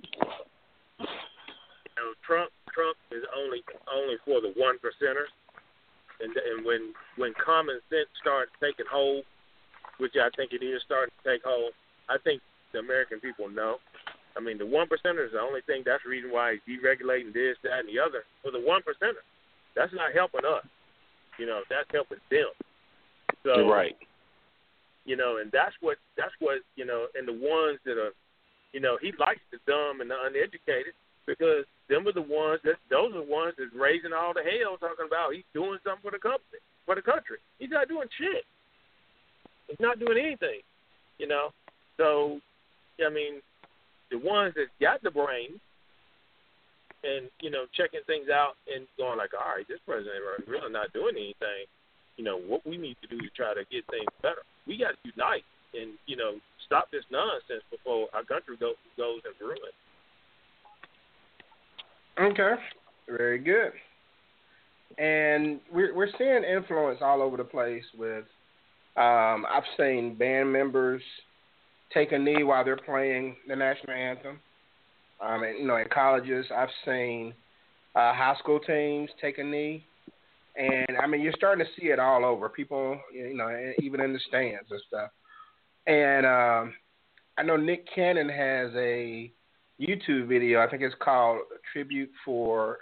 You 0.03 1.07
know, 1.97 2.13
Trump 2.25 2.51
Trump 2.73 2.97
is 3.11 3.25
only 3.37 3.61
only 3.93 4.17
for 4.25 4.41
the 4.41 4.53
one 4.57 4.79
percenters, 4.79 5.33
and 6.21 6.33
and 6.35 6.65
when 6.65 6.95
when 7.17 7.33
common 7.45 7.81
sense 7.91 8.09
starts 8.21 8.53
taking 8.61 8.87
hold, 8.91 9.25
which 9.99 10.15
I 10.17 10.31
think 10.37 10.53
it 10.53 10.65
is 10.65 10.81
starting 10.87 11.13
to 11.23 11.31
take 11.31 11.43
hold, 11.45 11.73
I 12.09 12.17
think 12.23 12.41
the 12.73 12.79
American 12.79 13.21
people 13.21 13.49
know. 13.49 13.77
I 14.37 14.41
mean, 14.41 14.57
the 14.57 14.67
one 14.67 14.87
percenter 14.87 15.27
is 15.27 15.33
the 15.33 15.41
only 15.41 15.61
thing. 15.67 15.83
That's 15.85 16.05
the 16.05 16.11
reason 16.11 16.31
why 16.31 16.57
he's 16.65 16.79
deregulating 16.79 17.35
this, 17.35 17.59
that, 17.65 17.81
and 17.83 17.89
the 17.89 17.99
other. 17.99 18.23
For 18.43 18.53
the 18.53 18.61
one 18.61 18.83
percenter, 18.83 19.27
that's 19.75 19.93
not 19.93 20.15
helping 20.15 20.47
us. 20.47 20.65
You 21.39 21.47
know, 21.47 21.63
that's 21.69 21.91
helping 21.91 22.19
them. 22.31 22.55
So, 23.43 23.57
You're 23.57 23.71
right. 23.71 23.97
You 25.09 25.17
know, 25.17 25.41
and 25.41 25.49
that's 25.51 25.73
what 25.81 25.97
that's 26.21 26.37
what 26.39 26.61
you 26.77 26.85
know, 26.85 27.09
and 27.17 27.25
the 27.25 27.33
ones 27.33 27.81
that 27.89 27.97
are, 27.97 28.13
you 28.77 28.81
know, 28.81 29.01
he 29.01 29.09
likes 29.17 29.41
the 29.49 29.57
dumb 29.65 30.05
and 30.05 30.13
the 30.13 30.21
uneducated 30.21 30.93
because 31.25 31.65
them 31.89 32.05
are 32.05 32.13
the 32.13 32.21
ones 32.21 32.61
that 32.69 32.77
those 32.93 33.17
are 33.17 33.25
the 33.25 33.33
ones 33.33 33.57
that's 33.57 33.73
raising 33.73 34.13
all 34.13 34.37
the 34.37 34.45
hell, 34.45 34.77
talking 34.77 35.09
about 35.09 35.33
he's 35.33 35.49
doing 35.57 35.81
something 35.81 36.05
for 36.05 36.13
the 36.13 36.21
company, 36.21 36.61
for 36.85 36.93
the 36.93 37.01
country. 37.01 37.41
He's 37.57 37.73
not 37.73 37.89
doing 37.89 38.05
shit. 38.21 38.45
He's 39.73 39.81
not 39.81 39.97
doing 39.97 40.21
anything. 40.21 40.61
You 41.17 41.33
know, 41.33 41.57
so 41.97 42.45
I 43.01 43.09
mean, 43.09 43.41
the 44.13 44.21
ones 44.21 44.53
that 44.61 44.69
got 44.77 45.01
the 45.01 45.11
brain 45.11 45.57
and 47.01 47.33
you 47.41 47.49
know 47.49 47.65
checking 47.73 48.05
things 48.05 48.29
out 48.29 48.61
and 48.69 48.85
going 49.01 49.17
like, 49.17 49.33
all 49.33 49.57
right, 49.57 49.65
this 49.73 49.81
president 49.89 50.21
is 50.37 50.45
really 50.45 50.69
not 50.69 50.93
doing 50.93 51.17
anything. 51.17 51.65
You 52.21 52.29
know 52.29 52.37
what 52.37 52.61
we 52.69 52.77
need 52.77 53.01
to 53.01 53.09
do 53.09 53.17
to 53.17 53.33
try 53.33 53.57
to 53.57 53.65
get 53.73 53.89
things 53.89 54.13
better. 54.21 54.45
We 54.69 54.79
got 54.79 54.91
to 54.91 55.11
unite 55.17 55.45
and 55.75 55.99
you 56.07 56.17
know 56.17 56.35
stop 56.67 56.91
this 56.93 57.05
nonsense 57.11 57.65
before 57.71 58.09
our 58.13 58.23
country 58.23 58.57
go, 58.61 58.73
goes 58.97 59.21
into 59.25 59.45
ruin. 59.45 59.73
Okay, 62.33 62.55
very 63.09 63.39
good. 63.39 63.73
And 64.99 65.61
we're 65.73 65.95
we're 65.95 66.11
seeing 66.19 66.45
influence 66.45 66.99
all 67.01 67.23
over 67.23 67.37
the 67.37 67.45
place. 67.45 67.85
With 67.99 68.25
um, 68.97 69.47
I've 69.51 69.65
seen 69.77 70.17
band 70.17 70.53
members 70.53 71.03
take 71.93 72.13
a 72.13 72.19
knee 72.19 72.43
while 72.43 72.65
they're 72.65 72.77
playing 72.77 73.37
the 73.47 73.57
national 73.57 73.97
anthem. 73.97 74.41
Um, 75.21 75.43
and, 75.43 75.59
you 75.59 75.67
know, 75.67 75.77
at 75.77 75.91
colleges, 75.91 76.47
I've 76.55 76.69
seen 76.85 77.35
uh, 77.95 78.15
high 78.15 78.37
school 78.39 78.61
teams 78.61 79.11
take 79.21 79.39
a 79.39 79.45
knee, 79.45 79.85
and 80.59 80.99
I 81.01 81.07
mean, 81.07 81.21
you're 81.21 81.33
starting 81.37 81.65
to 81.65 81.81
see 81.81 81.89
it 81.89 82.01
all 82.01 82.25
over. 82.25 82.49
People, 82.49 82.99
you 83.15 83.35
know, 83.35 83.73
even 83.81 84.01
in 84.01 84.13
the 84.13 84.19
stands 84.29 84.69
and 84.71 84.81
stuff. 84.89 85.11
And 85.87 86.27
um, 86.27 86.75
I 87.39 87.45
know 87.45 87.57
Nick 87.57 87.87
Cannon 87.95 88.29
has 88.29 88.71
a 88.75 89.33
YouTube 89.81 90.27
video. 90.27 90.61
I 90.61 90.69
think 90.69 90.83
it's 90.83 90.95
called 91.01 91.39
"Tribute 91.73 92.11
for 92.25 92.79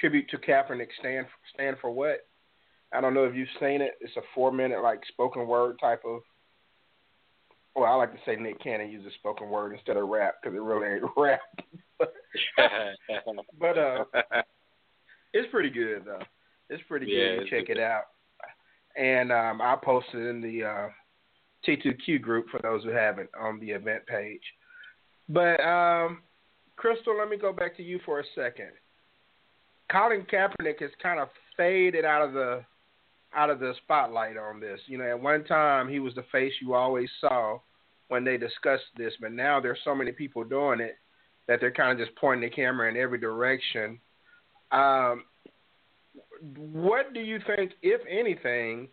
Tribute 0.00 0.30
to 0.30 0.38
Kaepernick." 0.38 0.88
Stand 0.98 1.26
stand 1.52 1.76
for 1.80 1.90
what? 1.90 2.26
I 2.92 3.02
don't 3.02 3.12
know 3.12 3.24
if 3.24 3.34
you've 3.34 3.48
seen 3.60 3.82
it. 3.82 3.92
It's 4.00 4.16
a 4.16 4.22
four 4.34 4.50
minute 4.50 4.82
like 4.82 5.02
spoken 5.08 5.46
word 5.46 5.78
type 5.78 6.02
of. 6.06 6.20
Well, 7.76 7.84
I 7.84 7.94
like 7.94 8.12
to 8.12 8.18
say 8.24 8.36
Nick 8.36 8.60
Cannon 8.62 8.90
uses 8.90 9.12
spoken 9.18 9.50
word 9.50 9.74
instead 9.74 9.98
of 9.98 10.08
rap 10.08 10.36
because 10.42 10.56
it 10.56 10.62
really 10.62 10.94
ain't 10.94 11.04
rap. 11.16 11.40
but 13.60 13.78
uh, 13.78 14.04
it's 15.34 15.50
pretty 15.50 15.70
good 15.70 16.04
though. 16.06 16.22
It's 16.70 16.82
pretty 16.88 17.06
good. 17.06 17.12
Yeah, 17.12 17.32
You 17.34 17.40
it's 17.42 17.50
check 17.50 17.66
good. 17.66 17.78
it 17.78 17.82
out. 17.82 18.04
And 18.96 19.30
um, 19.30 19.60
I 19.62 19.76
posted 19.82 20.26
in 20.26 20.40
the 20.40 20.64
uh, 20.64 20.88
T2Q 21.66 22.20
group 22.20 22.46
for 22.50 22.60
those 22.60 22.82
who 22.82 22.90
haven't 22.90 23.30
on 23.38 23.60
the 23.60 23.70
event 23.70 24.06
page. 24.06 24.42
But 25.28 25.60
um, 25.60 26.22
Crystal, 26.76 27.16
let 27.16 27.28
me 27.28 27.36
go 27.36 27.52
back 27.52 27.76
to 27.76 27.82
you 27.82 28.00
for 28.04 28.20
a 28.20 28.24
second. 28.34 28.70
Colin 29.90 30.26
Kaepernick 30.30 30.80
has 30.80 30.90
kind 31.02 31.20
of 31.20 31.28
faded 31.56 32.04
out 32.04 32.22
of 32.22 32.32
the 32.32 32.64
out 33.34 33.50
of 33.50 33.60
the 33.60 33.74
spotlight 33.84 34.36
on 34.36 34.58
this. 34.58 34.80
You 34.86 34.98
know, 34.98 35.04
at 35.08 35.20
one 35.20 35.44
time 35.44 35.88
he 35.88 36.00
was 36.00 36.14
the 36.14 36.24
face 36.32 36.52
you 36.60 36.74
always 36.74 37.08
saw 37.20 37.58
when 38.08 38.24
they 38.24 38.38
discussed 38.38 38.84
this, 38.96 39.12
but 39.20 39.32
now 39.32 39.60
there's 39.60 39.78
so 39.84 39.94
many 39.94 40.12
people 40.12 40.44
doing 40.44 40.80
it 40.80 40.96
that 41.46 41.60
they're 41.60 41.70
kind 41.72 41.92
of 41.92 42.04
just 42.04 42.16
pointing 42.18 42.48
the 42.48 42.54
camera 42.54 42.88
in 42.88 42.96
every 42.96 43.18
direction. 43.18 43.98
Um, 44.72 45.24
what 46.56 47.14
do 47.14 47.20
you 47.20 47.38
think, 47.46 47.72
if 47.82 48.00
anything, 48.08 48.88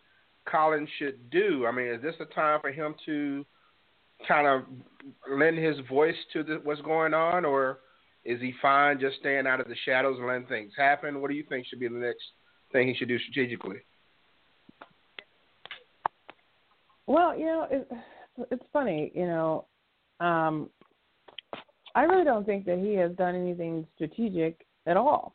Colin 0.50 0.86
should 0.98 1.30
do? 1.30 1.66
I 1.66 1.72
mean, 1.72 1.86
is 1.86 2.02
this 2.02 2.14
a 2.20 2.24
time 2.34 2.60
for 2.60 2.70
him 2.70 2.94
to 3.06 3.44
kind 4.26 4.46
of 4.46 4.62
lend 5.30 5.58
his 5.58 5.76
voice 5.88 6.16
to 6.32 6.42
the, 6.42 6.60
what's 6.62 6.80
going 6.82 7.14
on, 7.14 7.44
or 7.44 7.80
is 8.24 8.40
he 8.40 8.54
fine 8.60 8.98
just 8.98 9.18
staying 9.20 9.46
out 9.46 9.60
of 9.60 9.68
the 9.68 9.76
shadows 9.84 10.16
and 10.18 10.26
letting 10.26 10.46
things 10.46 10.72
happen? 10.76 11.20
What 11.20 11.30
do 11.30 11.36
you 11.36 11.44
think 11.48 11.66
should 11.66 11.80
be 11.80 11.88
the 11.88 11.94
next 11.94 12.22
thing 12.72 12.88
he 12.88 12.94
should 12.94 13.08
do 13.08 13.18
strategically? 13.18 13.78
Well, 17.06 17.38
you 17.38 17.46
know, 17.46 17.68
it, 17.70 17.88
it's 18.50 18.64
funny, 18.72 19.12
you 19.14 19.26
know. 19.26 19.66
Um, 20.18 20.70
I 21.94 22.02
really 22.02 22.24
don't 22.24 22.44
think 22.44 22.66
that 22.66 22.78
he 22.78 22.94
has 22.94 23.12
done 23.12 23.34
anything 23.34 23.86
strategic 23.94 24.66
at 24.86 24.96
all, 24.96 25.34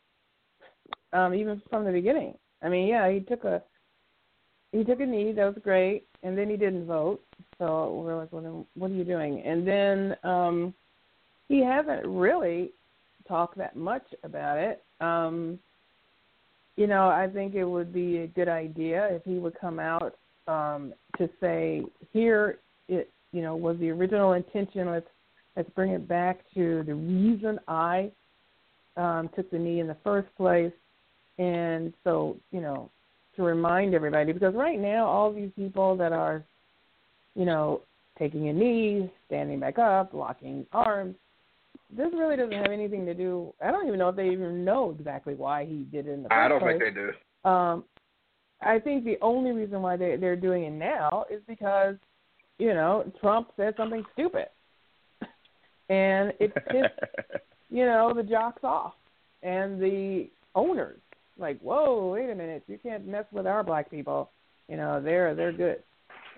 um, 1.13 1.33
even 1.33 1.61
from 1.69 1.85
the 1.85 1.91
beginning. 1.91 2.35
I 2.61 2.69
mean, 2.69 2.87
yeah, 2.87 3.09
he 3.11 3.19
took 3.21 3.43
a 3.43 3.61
he 4.71 4.83
took 4.83 5.01
a 5.01 5.05
knee, 5.05 5.33
that 5.33 5.45
was 5.45 5.61
great, 5.63 6.05
and 6.23 6.37
then 6.37 6.49
he 6.49 6.55
didn't 6.55 6.85
vote. 6.85 7.21
So 7.57 8.01
we're 8.05 8.17
like, 8.17 8.31
what 8.31 8.89
are 8.89 8.93
you 8.93 9.03
doing? 9.03 9.41
And 9.41 9.67
then 9.67 10.15
um, 10.23 10.73
he 11.49 11.61
hasn't 11.61 12.05
really 12.05 12.71
talked 13.27 13.57
that 13.57 13.75
much 13.75 14.05
about 14.23 14.57
it. 14.57 14.83
Um, 15.01 15.59
you 16.77 16.87
know, 16.87 17.09
I 17.09 17.27
think 17.27 17.53
it 17.53 17.65
would 17.65 17.93
be 17.93 18.19
a 18.19 18.27
good 18.27 18.47
idea 18.47 19.07
if 19.11 19.23
he 19.25 19.35
would 19.35 19.59
come 19.59 19.79
out 19.79 20.15
um, 20.47 20.93
to 21.17 21.29
say, 21.39 21.83
here, 22.13 22.59
it 22.87 23.09
you 23.31 23.41
know 23.41 23.55
was 23.55 23.77
the 23.79 23.89
original 23.89 24.33
intention. 24.33 24.89
Let's 24.89 25.07
let's 25.55 25.69
bring 25.71 25.91
it 25.91 26.07
back 26.07 26.39
to 26.55 26.83
the 26.83 26.95
reason 26.95 27.59
I 27.67 28.11
um, 28.97 29.29
took 29.35 29.51
the 29.51 29.59
knee 29.59 29.79
in 29.79 29.87
the 29.87 29.97
first 30.03 30.27
place, 30.35 30.71
and 31.41 31.93
so 32.03 32.37
you 32.51 32.61
know 32.61 32.89
to 33.35 33.43
remind 33.43 33.93
everybody 33.93 34.31
because 34.33 34.53
right 34.53 34.79
now 34.79 35.05
all 35.05 35.33
these 35.33 35.51
people 35.55 35.95
that 35.97 36.11
are, 36.11 36.43
you 37.35 37.45
know, 37.45 37.81
taking 38.19 38.49
a 38.49 38.53
knee, 38.53 39.11
standing 39.27 39.59
back 39.59 39.79
up, 39.79 40.13
locking 40.13 40.65
arms. 40.73 41.15
This 41.95 42.09
really 42.13 42.35
doesn't 42.35 42.53
have 42.53 42.71
anything 42.71 43.05
to 43.05 43.13
do. 43.13 43.53
I 43.63 43.71
don't 43.71 43.87
even 43.87 43.99
know 43.99 44.09
if 44.09 44.15
they 44.15 44.29
even 44.29 44.63
know 44.63 44.95
exactly 44.97 45.33
why 45.33 45.65
he 45.65 45.87
did 45.91 46.07
it 46.07 46.11
in 46.11 46.23
the 46.23 46.29
first 46.29 46.39
I 46.39 46.47
don't 46.47 46.59
place. 46.59 46.79
think 46.79 46.95
they 46.95 47.01
do. 47.01 47.49
Um, 47.49 47.83
I 48.61 48.79
think 48.79 49.03
the 49.03 49.17
only 49.21 49.51
reason 49.51 49.81
why 49.81 49.97
they 49.97 50.17
they're 50.17 50.35
doing 50.35 50.63
it 50.65 50.71
now 50.71 51.25
is 51.31 51.41
because, 51.47 51.95
you 52.59 52.73
know, 52.73 53.11
Trump 53.19 53.49
said 53.57 53.73
something 53.75 54.03
stupid, 54.13 54.47
and 55.89 56.31
it 56.39 56.53
pissed 56.53 57.43
you 57.69 57.85
know 57.85 58.13
the 58.15 58.23
jocks 58.23 58.63
off 58.63 58.93
and 59.41 59.81
the 59.81 60.29
owners. 60.53 60.99
Like, 61.37 61.59
whoa, 61.59 62.11
wait 62.11 62.29
a 62.29 62.35
minute, 62.35 62.63
you 62.67 62.77
can't 62.81 63.07
mess 63.07 63.25
with 63.31 63.47
our 63.47 63.63
black 63.63 63.89
people. 63.89 64.31
You 64.67 64.77
know, 64.77 65.01
they're 65.01 65.35
they're 65.35 65.51
good. 65.51 65.83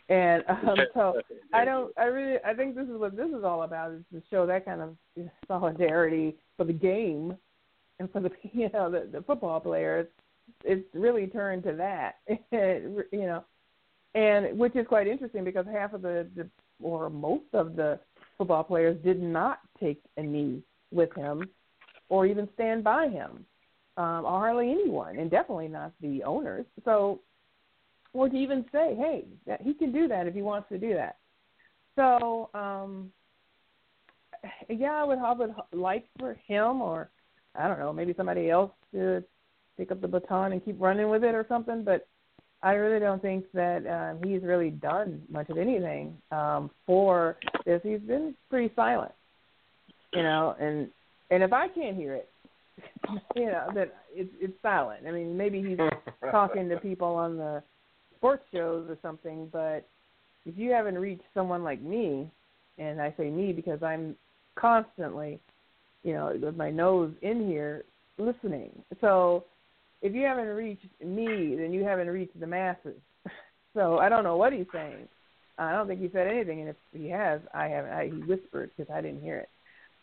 And 0.10 0.44
um, 0.50 0.78
so 0.94 1.22
I 1.54 1.66
don't. 1.66 1.94
I 1.98 2.06
really. 2.06 2.38
I 2.46 2.54
think 2.54 2.76
this 2.76 2.88
is 2.88 2.98
what 2.98 3.16
this 3.16 3.30
is 3.30 3.44
all 3.44 3.64
about: 3.64 3.92
is 3.92 4.04
to 4.14 4.22
show 4.30 4.46
that 4.46 4.66
kind 4.66 4.82
of 4.82 4.96
solidarity 5.48 6.36
for 6.58 6.66
the 6.66 6.74
game, 6.74 7.38
and 8.00 8.12
for 8.12 8.20
the 8.20 8.32
you 8.52 8.70
know 8.74 8.92
the, 8.92 9.08
the 9.12 9.24
football 9.24 9.60
players. 9.60 10.08
It's 10.66 10.86
really 10.94 11.28
turned 11.28 11.64
to 11.64 11.74
that, 11.74 12.16
you 12.52 13.06
know, 13.12 13.46
and 14.14 14.58
which 14.58 14.76
is 14.76 14.86
quite 14.88 15.08
interesting 15.08 15.46
because 15.46 15.66
half 15.72 15.94
of 15.94 16.02
the, 16.02 16.28
the 16.36 16.50
or 16.82 17.10
most 17.10 17.46
of 17.54 17.78
the 17.78 17.98
football 18.38 18.64
players 18.66 19.02
did 19.06 19.22
not 19.22 19.60
take 19.80 20.02
a 20.18 20.22
knee 20.22 20.62
with 20.92 21.14
him, 21.16 21.46
or 22.10 22.26
even 22.26 22.50
stand 22.56 22.84
by 22.84 23.08
him, 23.08 23.46
um, 23.98 24.26
or 24.26 24.40
hardly 24.40 24.72
anyone, 24.72 25.18
and 25.18 25.30
definitely 25.30 25.68
not 25.68 25.92
the 26.02 26.24
owners. 26.24 26.66
So 26.86 27.20
or 28.14 28.30
to 28.30 28.36
even 28.36 28.64
say, 28.72 28.96
hey, 28.96 29.26
that 29.48 29.62
he 29.62 29.74
can 29.74 29.92
do 29.92 30.08
that 30.08 30.28
if 30.28 30.34
he 30.34 30.42
wants 30.42 30.70
to 30.70 30.78
do 30.78 30.94
that. 30.94 31.18
So, 31.96 32.50
um, 32.54 33.12
yeah, 34.70 34.94
I 34.94 35.04
would, 35.04 35.20
I 35.20 35.34
would 35.34 35.54
like 35.72 36.06
for 36.20 36.38
him, 36.48 36.82
or 36.82 37.10
I 37.56 37.68
don't 37.68 37.80
know, 37.80 37.92
maybe 37.92 38.14
somebody 38.16 38.50
else 38.50 38.72
to 38.94 39.24
pick 39.78 39.92
up 39.92 40.02
the 40.02 40.08
baton 40.08 40.52
and 40.52 40.64
keep 40.64 40.80
running 40.80 41.10
with 41.10 41.24
it 41.24 41.36
or 41.36 41.46
something. 41.50 41.84
But 41.84 42.08
I 42.62 42.74
really 42.74 43.00
don't 43.00 43.22
think 43.22 43.46
that 43.54 43.86
um, 43.88 44.28
he's 44.28 44.42
really 44.44 44.70
done 44.70 45.22
much 45.30 45.50
of 45.50 45.58
anything 45.58 46.18
um, 46.32 46.70
for 46.86 47.38
this. 47.66 47.82
He's 47.84 48.00
been 48.00 48.36
pretty 48.50 48.74
silent, 48.76 49.12
you 50.14 50.24
know. 50.24 50.56
And 50.60 50.90
and 51.30 51.44
if 51.44 51.52
I 51.52 51.68
can't 51.68 51.98
hear 51.98 52.14
it, 52.14 52.30
you 53.36 53.46
know 53.46 53.68
that 53.76 53.96
it's 54.14 54.34
it's 54.40 54.54
silent. 54.62 55.02
I 55.08 55.12
mean, 55.12 55.38
maybe 55.38 55.62
he's 55.62 55.78
talking 56.32 56.70
to 56.70 56.78
people 56.78 57.08
on 57.08 57.38
the 57.38 57.64
sports 58.18 58.44
shows 58.54 58.90
or 58.90 58.98
something, 59.02 59.50
but 59.52 59.88
if 60.46 60.58
you 60.58 60.72
haven't 60.72 60.98
reached 60.98 61.24
someone 61.34 61.64
like 61.64 61.82
me, 61.82 62.30
and 62.78 63.02
I 63.02 63.14
say 63.18 63.30
me 63.30 63.54
because 63.54 63.82
I'm 63.84 64.16
constantly, 64.56 65.40
you 66.04 66.14
know, 66.14 66.38
with 66.42 66.56
my 66.56 66.70
nose 66.70 67.14
in 67.22 67.48
here 67.48 67.84
listening. 68.18 68.72
So 69.02 69.46
if 70.02 70.14
you 70.14 70.24
haven't 70.24 70.48
reached 70.48 70.88
me, 71.04 71.56
then 71.56 71.72
you 71.72 71.84
haven't 71.84 72.10
reached 72.10 72.40
the 72.40 72.48
masses. 72.48 73.00
So 73.76 73.98
I 73.98 74.08
don't 74.08 74.24
know 74.24 74.38
what 74.38 74.54
he's 74.54 74.68
saying. 74.72 75.08
I 75.58 75.72
don't 75.72 75.88
think 75.88 76.00
he 76.00 76.08
said 76.14 76.28
anything, 76.28 76.60
and 76.60 76.70
if 76.70 76.76
he 76.96 77.10
has, 77.10 77.42
I 77.56 77.66
haven't. 77.70 77.92
I, 77.92 78.06
he 78.06 78.22
whispered 78.22 78.70
because 78.78 78.94
I 78.94 79.02
didn't 79.02 79.24
hear 79.24 79.38
it. 79.38 79.50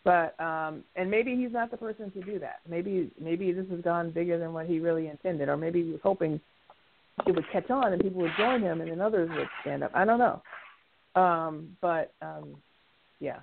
But 0.05 0.39
um 0.41 0.85
and 0.97 1.11
maybe 1.11 1.37
he's 1.37 1.53
not 1.53 1.71
the 1.71 1.77
person 1.77 2.11
to 2.13 2.23
do 2.23 2.39
that. 2.39 2.61
Maybe 2.69 3.11
maybe 3.21 3.53
this 3.53 3.69
has 3.71 3.81
gone 3.81 4.11
bigger 4.11 4.39
than 4.39 4.53
what 4.53 4.67
he 4.67 4.79
really 4.79 5.09
intended, 5.09 5.49
or 5.49 5.57
maybe 5.57 5.83
he 5.83 5.91
was 5.91 6.01
hoping 6.03 6.41
it 7.27 7.35
would 7.35 7.45
catch 7.53 7.71
on 7.71 7.93
and 7.93 8.03
people 8.03 8.23
would 8.23 8.33
join 8.39 8.63
him, 8.63 8.81
and 8.81 8.91
then 8.91 9.01
others 9.01 9.29
would 9.37 9.49
stand 9.61 9.83
up. 9.83 9.91
I 9.95 10.05
don't 10.05 10.19
know. 10.19 10.43
Um, 11.21 11.77
but 11.81 12.13
um, 12.23 12.57
yeah, 13.19 13.41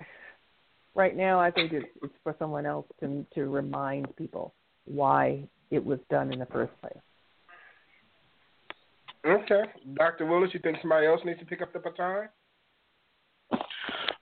right 0.94 1.16
now 1.16 1.38
I 1.38 1.50
think 1.50 1.72
it's, 1.72 1.86
it's 2.02 2.14
for 2.24 2.34
someone 2.38 2.66
else 2.66 2.86
to 3.00 3.24
to 3.34 3.44
remind 3.44 4.14
people 4.16 4.54
why 4.86 5.44
it 5.70 5.84
was 5.84 6.00
done 6.10 6.32
in 6.32 6.40
the 6.40 6.46
first 6.46 6.72
place. 6.80 6.98
Okay, 9.24 9.62
Doctor 9.94 10.24
Willis, 10.24 10.50
you 10.54 10.60
think 10.60 10.78
somebody 10.80 11.06
else 11.06 11.20
needs 11.24 11.38
to 11.40 11.44
pick 11.44 11.60
up 11.60 11.72
the 11.72 11.78
baton? 11.78 12.28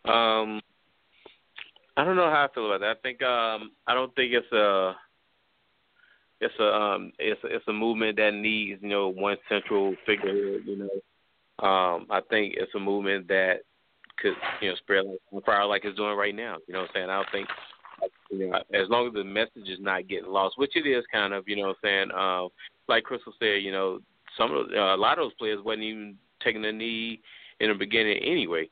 Um, 0.05 0.61
I 1.99 2.05
don't 2.05 2.15
know 2.15 2.31
how 2.31 2.47
I 2.49 2.55
feel 2.55 2.67
about 2.67 2.81
that. 2.81 2.97
I 2.97 3.01
think 3.03 3.21
um, 3.23 3.73
I 3.89 3.93
don't 3.93 4.15
think 4.15 4.33
it's 4.33 4.53
a 4.53 4.95
it's 6.41 6.55
a 6.61 6.65
um 6.65 7.13
it's 7.19 7.43
a, 7.43 7.47
it's 7.49 7.65
a 7.67 7.73
movement 7.73 8.17
that 8.19 8.33
needs 8.35 8.81
you 8.81 8.89
know 8.89 9.09
one 9.09 9.37
central 9.49 9.97
figure. 10.07 10.59
You 10.61 10.77
know, 10.77 11.67
um, 11.67 12.07
I 12.09 12.21
think 12.31 12.55
it's 12.57 12.73
a 12.77 12.79
movement 12.79 13.27
that 13.27 13.63
could 14.19 14.35
you 14.63 14.71
know 14.71 14.77
spread 14.77 15.07
like 15.33 15.45
fire 15.45 15.67
like 15.67 15.85
it's 15.85 15.97
doing 15.97 16.17
right 16.17 16.35
now. 16.35 16.59
You 16.69 16.75
know 16.75 16.83
what 16.83 16.91
I'm 16.91 16.95
saying? 16.95 17.11
I 17.11 17.17
don't 17.17 17.33
think 17.33 17.49
you 18.31 18.53
as 18.81 18.89
long 18.89 19.09
as 19.09 19.15
the 19.15 19.25
message 19.25 19.69
is 19.69 19.81
not 19.81 20.07
getting 20.07 20.31
lost, 20.31 20.57
which 20.57 20.77
it 20.77 20.87
is 20.87 21.05
kind 21.11 21.35
of. 21.35 21.49
You 21.49 21.57
know 21.57 21.63
what 21.63 21.77
I'm 21.83 22.09
saying? 22.09 22.11
Um, 22.17 22.49
like 22.87 23.03
Crystal 23.03 23.35
said, 23.41 23.65
you 23.65 23.73
know 23.73 23.99
some 24.37 24.53
of 24.55 24.67
uh, 24.73 24.95
a 24.95 24.97
lot 24.97 25.19
of 25.19 25.25
those 25.25 25.35
players 25.35 25.59
wasn't 25.65 25.83
even 25.83 26.17
taking 26.45 26.65
a 26.65 26.71
knee 26.71 27.21
in 27.59 27.71
the 27.71 27.75
beginning 27.75 28.19
anyway, 28.19 28.69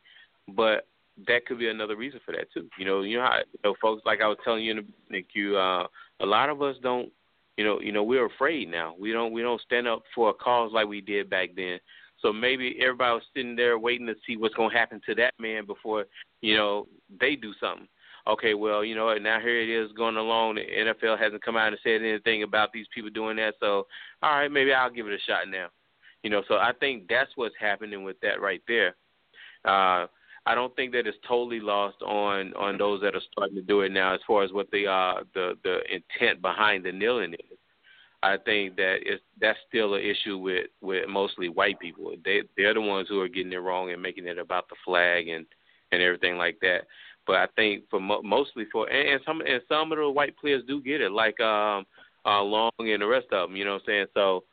but 0.54 0.86
that 1.26 1.46
could 1.46 1.58
be 1.58 1.68
another 1.68 1.96
reason 1.96 2.20
for 2.24 2.32
that 2.32 2.52
too. 2.52 2.68
You 2.78 2.84
know, 2.84 3.02
you 3.02 3.16
know 3.16 3.24
how 3.24 3.38
you 3.38 3.60
know, 3.64 3.74
folks 3.80 4.02
like 4.04 4.20
I 4.20 4.28
was 4.28 4.38
telling 4.44 4.64
you 4.64 4.72
in 4.72 4.76
the 4.78 4.82
beginning, 5.08 5.26
you 5.34 5.56
uh, 5.56 5.86
a 6.20 6.26
lot 6.26 6.50
of 6.50 6.62
us 6.62 6.76
don't. 6.82 7.10
You 7.56 7.64
know, 7.64 7.80
you 7.80 7.90
know, 7.90 8.02
we're 8.02 8.26
afraid 8.26 8.70
now. 8.70 8.94
We 8.98 9.12
don't 9.12 9.32
we 9.32 9.40
don't 9.40 9.60
stand 9.62 9.88
up 9.88 10.02
for 10.14 10.28
a 10.28 10.34
cause 10.34 10.72
like 10.74 10.86
we 10.86 11.00
did 11.00 11.30
back 11.30 11.50
then. 11.56 11.78
So 12.20 12.32
maybe 12.32 12.76
everybody 12.82 13.14
was 13.14 13.22
sitting 13.34 13.56
there 13.56 13.78
waiting 13.78 14.06
to 14.06 14.14
see 14.26 14.36
what's 14.36 14.54
to 14.56 14.68
happen 14.68 15.00
to 15.06 15.14
that 15.16 15.34
man 15.38 15.66
before, 15.66 16.06
you 16.40 16.56
know, 16.56 16.86
they 17.20 17.36
do 17.36 17.52
something. 17.60 17.88
Okay, 18.26 18.54
well, 18.54 18.84
you 18.84 18.96
know, 18.96 19.14
now 19.18 19.38
here 19.38 19.60
it 19.60 19.68
is 19.68 19.92
going 19.92 20.16
along. 20.16 20.56
The 20.56 20.62
NFL 20.62 21.18
hasn't 21.18 21.44
come 21.44 21.56
out 21.56 21.68
and 21.68 21.78
said 21.84 22.02
anything 22.02 22.42
about 22.42 22.72
these 22.72 22.86
people 22.92 23.10
doing 23.10 23.36
that. 23.36 23.54
So, 23.60 23.86
all 24.22 24.32
right, 24.32 24.50
maybe 24.50 24.72
I'll 24.72 24.90
give 24.90 25.06
it 25.06 25.12
a 25.12 25.30
shot 25.30 25.48
now. 25.48 25.68
You 26.24 26.30
know, 26.30 26.42
so 26.48 26.54
I 26.54 26.72
think 26.80 27.06
that's 27.08 27.30
what's 27.36 27.54
happening 27.60 28.02
with 28.02 28.18
that 28.20 28.40
right 28.40 28.62
there. 28.66 28.96
Uh, 29.64 30.06
I 30.46 30.54
don't 30.54 30.74
think 30.76 30.92
that 30.92 31.06
it's 31.08 31.18
totally 31.26 31.60
lost 31.60 32.00
on 32.02 32.54
on 32.54 32.78
those 32.78 33.00
that 33.02 33.16
are 33.16 33.22
starting 33.32 33.56
to 33.56 33.62
do 33.62 33.80
it 33.80 33.90
now, 33.90 34.14
as 34.14 34.20
far 34.26 34.44
as 34.44 34.52
what 34.52 34.70
the 34.70 34.86
uh 34.86 35.24
the 35.34 35.54
the 35.64 35.78
intent 35.92 36.40
behind 36.40 36.84
the 36.84 36.92
kneeling 36.92 37.34
is. 37.34 37.58
I 38.22 38.36
think 38.38 38.76
that 38.76 38.98
it's 39.02 39.22
that's 39.40 39.58
still 39.68 39.94
an 39.94 40.02
issue 40.02 40.38
with 40.38 40.66
with 40.80 41.08
mostly 41.08 41.48
white 41.48 41.78
people. 41.80 42.14
They 42.24 42.42
they're 42.56 42.74
the 42.74 42.80
ones 42.80 43.08
who 43.08 43.20
are 43.20 43.28
getting 43.28 43.52
it 43.52 43.56
wrong 43.56 43.90
and 43.90 44.00
making 44.00 44.26
it 44.26 44.38
about 44.38 44.68
the 44.68 44.76
flag 44.84 45.28
and 45.28 45.46
and 45.92 46.00
everything 46.00 46.36
like 46.36 46.58
that. 46.60 46.82
But 47.26 47.36
I 47.36 47.46
think 47.56 47.84
for 47.90 48.00
mo- 48.00 48.22
mostly 48.22 48.66
for 48.70 48.88
and, 48.88 49.08
and 49.08 49.20
some 49.26 49.40
and 49.40 49.60
some 49.68 49.90
of 49.92 49.98
the 49.98 50.08
white 50.08 50.36
players 50.38 50.62
do 50.66 50.80
get 50.80 51.00
it, 51.00 51.10
like 51.10 51.40
um 51.40 51.86
uh 52.24 52.42
Long 52.42 52.70
and 52.78 53.02
the 53.02 53.06
rest 53.06 53.26
of 53.32 53.48
them. 53.48 53.56
You 53.56 53.64
know 53.64 53.74
what 53.74 53.82
I'm 53.82 53.86
saying? 53.86 54.06
So 54.14 54.44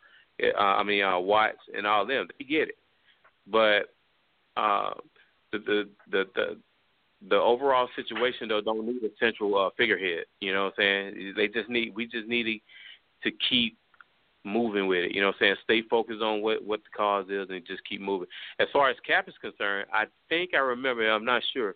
uh, 0.43 0.59
I 0.59 0.83
mean 0.83 1.03
uh 1.03 1.19
Watts 1.19 1.59
and 1.75 1.85
all 1.85 2.05
them, 2.05 2.27
they 2.39 2.45
get 2.45 2.69
it. 2.69 2.77
But 3.47 3.93
uh 4.57 4.93
the 5.59 5.89
the 6.11 6.23
the 6.35 6.57
the 7.29 7.35
overall 7.35 7.87
situation 7.95 8.49
though 8.49 8.61
don't 8.61 8.85
need 8.85 9.03
a 9.03 9.09
central 9.19 9.57
uh, 9.57 9.69
figurehead. 9.77 10.25
You 10.39 10.53
know 10.53 10.65
what 10.65 10.73
I'm 10.83 11.13
saying? 11.13 11.33
They 11.35 11.47
just 11.47 11.69
need 11.69 11.95
we 11.95 12.05
just 12.05 12.27
need 12.27 12.61
to, 13.23 13.31
keep 13.49 13.77
moving 14.43 14.87
with 14.87 15.05
it. 15.05 15.11
You 15.13 15.21
know 15.21 15.27
what 15.27 15.35
I'm 15.35 15.39
saying? 15.39 15.55
Stay 15.63 15.81
focused 15.89 16.21
on 16.21 16.41
what 16.41 16.63
what 16.65 16.81
the 16.83 16.89
cause 16.95 17.27
is 17.29 17.49
and 17.49 17.65
just 17.65 17.87
keep 17.87 18.01
moving. 18.01 18.27
As 18.59 18.67
far 18.73 18.89
as 18.89 18.97
Kap 19.07 19.29
is 19.29 19.35
concerned, 19.39 19.87
I 19.93 20.05
think 20.29 20.51
I 20.53 20.59
remember. 20.59 21.09
I'm 21.09 21.25
not 21.25 21.41
sure. 21.53 21.75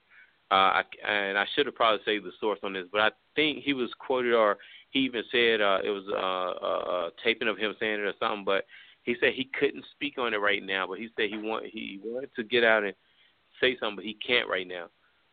Uh, 0.49 0.79
I, 0.79 0.83
and 1.05 1.37
I 1.37 1.45
should 1.55 1.65
have 1.65 1.75
probably 1.75 1.99
saved 2.05 2.25
the 2.25 2.31
source 2.39 2.59
on 2.63 2.71
this, 2.71 2.85
but 2.89 3.01
I 3.01 3.09
think 3.35 3.63
he 3.63 3.73
was 3.73 3.89
quoted 3.99 4.33
or 4.33 4.57
he 4.91 4.99
even 4.99 5.23
said 5.29 5.59
uh, 5.59 5.79
it 5.83 5.89
was 5.89 6.05
uh, 6.09 6.65
a, 6.65 7.07
a 7.07 7.09
taping 7.21 7.49
of 7.49 7.57
him 7.57 7.75
saying 7.79 7.99
it 7.99 8.05
or 8.05 8.13
something. 8.17 8.45
But 8.45 8.65
he 9.03 9.15
said 9.19 9.33
he 9.33 9.49
couldn't 9.59 9.83
speak 9.91 10.17
on 10.17 10.33
it 10.33 10.37
right 10.37 10.63
now, 10.63 10.87
but 10.87 10.99
he 10.99 11.09
said 11.15 11.29
he 11.29 11.37
want 11.37 11.65
he 11.65 11.99
wanted 12.03 12.29
to 12.35 12.43
get 12.43 12.63
out 12.63 12.83
and 12.83 12.93
say 13.59 13.77
something, 13.79 13.97
but 13.97 14.05
he 14.05 14.13
can't 14.15 14.49
right 14.49 14.67
now. 14.67 14.87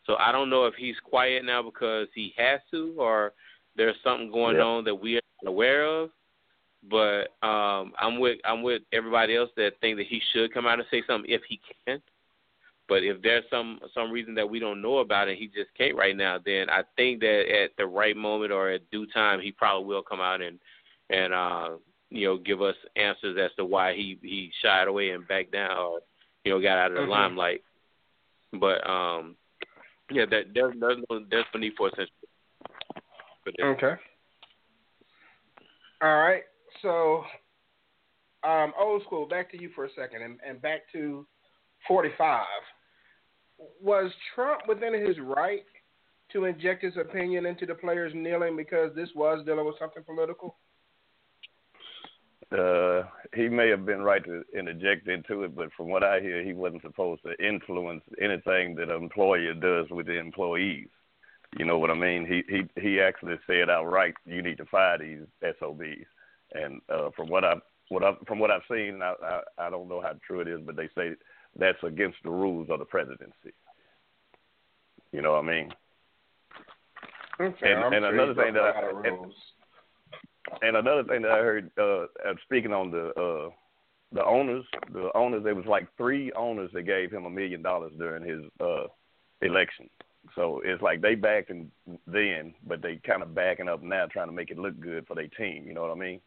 So 0.07 0.16
I 0.16 0.33
don't 0.33 0.51
know 0.51 0.66
if 0.66 0.75
he's 0.75 0.97
quiet 1.03 1.45
now 1.45 1.62
because 1.62 2.09
he 2.14 2.35
has 2.37 2.61
to, 2.70 2.95
or 2.99 3.33
there's 3.77 3.97
something 4.05 4.31
going 4.31 4.57
Yeah. 4.57 4.62
on 4.64 4.85
that 4.85 4.95
we 4.95 5.16
are 5.16 5.22
not 5.43 5.51
aware 5.51 5.85
of. 5.87 6.11
But 6.91 7.29
um, 7.43 7.95
I'm 7.99 8.18
with 8.20 8.39
I'm 8.45 8.62
with 8.62 8.83
everybody 8.93 9.35
else 9.37 9.51
that 9.57 9.81
think 9.81 9.97
that 9.97 10.07
he 10.07 10.20
should 10.33 10.53
come 10.53 10.66
out 10.66 10.79
and 10.79 10.89
say 10.91 11.03
something 11.07 11.31
if 11.31 11.43
he 11.49 11.59
can. 11.87 12.03
But 12.87 13.03
if 13.03 13.22
there's 13.22 13.45
some 13.49 13.81
some 13.95 14.11
reason 14.11 14.35
that 14.35 14.49
we 14.49 14.59
don't 14.59 14.83
know 14.83 14.99
about 14.99 15.29
and 15.29 15.39
he 15.39 15.47
just 15.47 15.72
can't 15.77 15.97
right 15.97 16.14
now, 16.14 16.39
then 16.45 16.68
I 16.68 16.83
think 16.97 17.20
that 17.20 17.51
at 17.51 17.70
the 17.79 17.87
right 17.87 18.14
moment 18.16 18.53
or 18.53 18.68
at 18.70 18.91
due 18.91 19.07
time, 19.07 19.41
he 19.41 19.51
probably 19.51 19.87
will 19.87 20.03
come 20.03 20.20
out 20.20 20.43
and 20.43 20.59
and 21.09 21.33
uh, 21.33 21.70
you 22.11 22.27
know 22.29 22.37
give 22.37 22.61
us 22.61 22.77
answers 22.97 23.39
as 23.43 23.51
to 23.57 23.64
why 23.64 23.95
he 23.95 24.18
he 24.20 24.53
shied 24.61 24.87
away 24.87 25.11
and 25.11 25.27
backed 25.27 25.53
down 25.53 25.75
or 25.79 26.01
you 26.45 26.53
know 26.53 26.61
got 26.61 26.77
out 26.77 26.91
of 26.91 26.97
the 26.99 27.03
Mhm. 27.05 27.09
limelight. 27.09 27.62
But 28.59 28.89
um, 28.89 29.37
yeah, 30.11 30.25
that 30.31 30.53
there's 30.55 30.75
there's 30.81 30.99
no 31.09 31.21
there's 31.31 31.45
no 31.55 31.61
need 31.61 31.73
for 31.77 31.89
a 31.89 31.91
for. 31.97 32.07
Okay. 33.63 34.01
All 36.03 36.17
right. 36.17 36.43
So, 36.83 37.23
um, 38.49 38.73
old 38.79 39.03
school. 39.05 39.27
Back 39.27 39.51
to 39.53 39.61
you 39.61 39.71
for 39.75 39.85
a 39.85 39.89
second, 39.97 40.23
and, 40.23 40.39
and 40.47 40.61
back 40.61 40.81
to 40.93 41.27
forty-five. 41.89 42.45
Was 43.83 44.11
Trump 44.35 44.63
within 44.69 44.95
his 44.95 45.17
right 45.21 45.65
to 46.33 46.45
inject 46.45 46.83
his 46.83 46.97
opinion 46.97 47.47
into 47.47 47.67
the 47.67 47.75
players 47.75 48.13
kneeling 48.15 48.57
because 48.57 48.91
this 48.95 49.09
was 49.15 49.45
dealing 49.47 49.65
with 49.65 49.77
something 49.79 50.03
political? 50.05 50.57
Uh, 52.53 53.03
he 53.34 53.49
may 53.49 53.68
have 53.68 53.84
been 53.86 54.03
right 54.03 54.24
to 54.24 54.45
interject 54.57 55.09
into 55.09 55.42
it, 55.45 55.55
but 55.57 55.72
from 55.76 55.88
what 55.88 56.03
I 56.05 56.20
hear, 56.20 56.42
he 56.42 56.53
wasn't 56.53 56.82
supposed 56.82 57.22
to 57.24 57.47
influence 57.47 58.03
anything 58.20 58.74
that 58.76 58.90
an 58.90 59.03
employer 59.03 59.55
does 59.55 59.88
with 59.90 60.07
the 60.07 60.18
employees. 60.18 60.88
You 61.59 61.64
know 61.64 61.78
what 61.78 61.90
I 61.90 61.95
mean? 61.95 62.26
He 62.26 62.42
he 62.49 62.80
he 62.80 63.01
actually 63.01 63.36
said 63.47 63.70
outright, 63.70 64.14
"You 64.26 64.42
need 64.42 64.59
to 64.59 64.66
fire 64.66 64.99
these 64.99 65.20
SOBs." 65.59 66.07
And 66.53 66.80
uh, 66.88 67.11
from 67.16 67.28
what 67.28 67.45
I 67.45 67.55
what 67.90 68.03
I 68.03 68.12
from 68.26 68.38
what 68.40 68.51
I've 68.51 68.62
seen, 68.70 69.01
I, 69.03 69.14
I 69.22 69.66
I 69.66 69.70
don't 69.70 69.88
know 69.88 70.01
how 70.01 70.12
true 70.26 70.40
it 70.40 70.49
is, 70.49 70.61
but 70.64 70.74
they 70.76 70.88
say 70.97 71.12
that's 71.57 71.82
against 71.84 72.18
the 72.24 72.30
rules 72.30 72.68
of 72.70 72.80
the 72.80 72.84
presidency. 72.84 73.53
You 75.12 75.22
know 75.22 75.32
what 75.32 75.45
I 75.45 75.49
mean? 75.49 75.72
Okay. 77.40 77.72
And- 77.72 77.84
I'm 77.84 77.92
and 77.92 78.03
sure 78.03 78.14
another 78.14 78.34
thing 78.34 78.55
that 78.55 78.62
I- 78.62 78.82
of 78.90 79.05
and- 79.05 79.16
rules. 79.18 79.34
And 80.62 80.76
another 80.76 81.05
thing 81.05 81.22
that 81.22 81.30
I 81.30 81.38
heard, 81.38 81.70
uh, 81.78 82.07
speaking 82.45 82.72
on 82.72 82.90
the 82.90 83.09
uh, 83.20 83.51
the 84.12 84.24
owners, 84.24 84.64
the 84.92 85.11
owners, 85.14 85.42
there 85.42 85.55
was 85.55 85.66
like 85.66 85.88
three 85.97 86.30
owners 86.32 86.70
that 86.74 86.82
gave 86.82 87.11
him 87.11 87.24
a 87.24 87.30
million 87.30 87.62
dollars 87.62 87.92
during 87.99 88.22
his 88.28 88.42
uh, 88.61 88.86
election. 89.42 89.88
So 90.34 90.61
it's 90.64 90.82
like 90.82 91.01
they 91.01 91.14
backed 91.14 91.51
him 91.51 91.70
then, 92.07 92.55
but 92.66 92.80
they 92.80 93.01
kind 93.07 93.22
of 93.22 93.34
backing 93.34 93.68
up 93.68 93.82
now, 93.82 94.07
trying 94.07 94.28
to 94.28 94.32
make 94.32 94.51
it 94.51 94.59
look 94.59 94.78
good 94.80 95.07
for 95.07 95.14
their 95.14 95.28
team. 95.28 95.64
You 95.66 95.74
know 95.74 95.82
what 95.82 95.90
I 95.90 95.99
mean? 95.99 96.20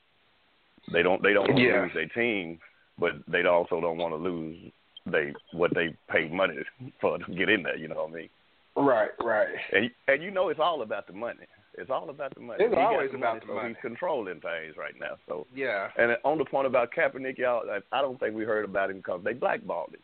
They 0.92 1.02
don't 1.04 1.22
they 1.24 1.34
don't 1.34 1.48
want 1.48 1.58
to 1.58 1.64
Yeah. 1.64 1.82
lose 1.84 1.92
their 1.94 2.08
team, 2.08 2.60
but 3.00 3.14
they 3.28 3.44
also 3.46 3.82
don't 3.82 3.98
want 3.98 4.14
to 4.14 4.18
lose 4.18 4.58
they 5.06 5.34
what 5.54 5.74
they 5.74 5.96
paid 6.10 6.32
money 6.32 6.58
for 7.02 7.18
to 7.18 7.32
get 7.36 7.50
in 7.50 7.64
there. 7.64 7.78
You 7.78 7.88
know 7.88 7.96
what 7.96 8.12
I 8.12 8.14
mean? 8.14 8.30
Right, 8.76 9.10
right. 9.24 9.48
And 9.72 9.90
and 10.08 10.22
you 10.22 10.32
know 10.32 10.50
it's 10.50 10.60
all 10.60 10.82
about 10.82 11.08
the 11.08 11.14
money. 11.14 11.46
It's 11.78 11.92
all 11.92 12.10
about 12.10 12.34
the 12.34 12.42
money. 12.42 12.64
It's 12.64 12.74
He 12.74 12.80
always 12.82 13.12
the 13.12 13.18
about 13.18 13.36
money, 13.36 13.40
the 13.42 13.48
so 13.48 13.54
money. 13.54 13.68
He's 13.70 13.78
controlling 13.82 14.40
things 14.42 14.76
right 14.78 14.96
now. 15.00 15.18
So 15.28 15.46
Yeah. 15.56 15.90
and 15.98 16.18
on 16.24 16.40
the 16.40 16.46
point 16.46 16.66
about 16.66 16.92
Kaepernick, 16.92 17.38
y'all, 17.38 17.70
I, 17.70 17.80
I 17.98 18.02
don't 18.02 18.20
think 18.20 18.36
we 18.36 18.44
heard 18.44 18.66
about 18.66 18.90
him 18.90 18.98
because 18.98 19.22
they 19.24 19.34
blackballed 19.34 19.94
him. 19.94 20.02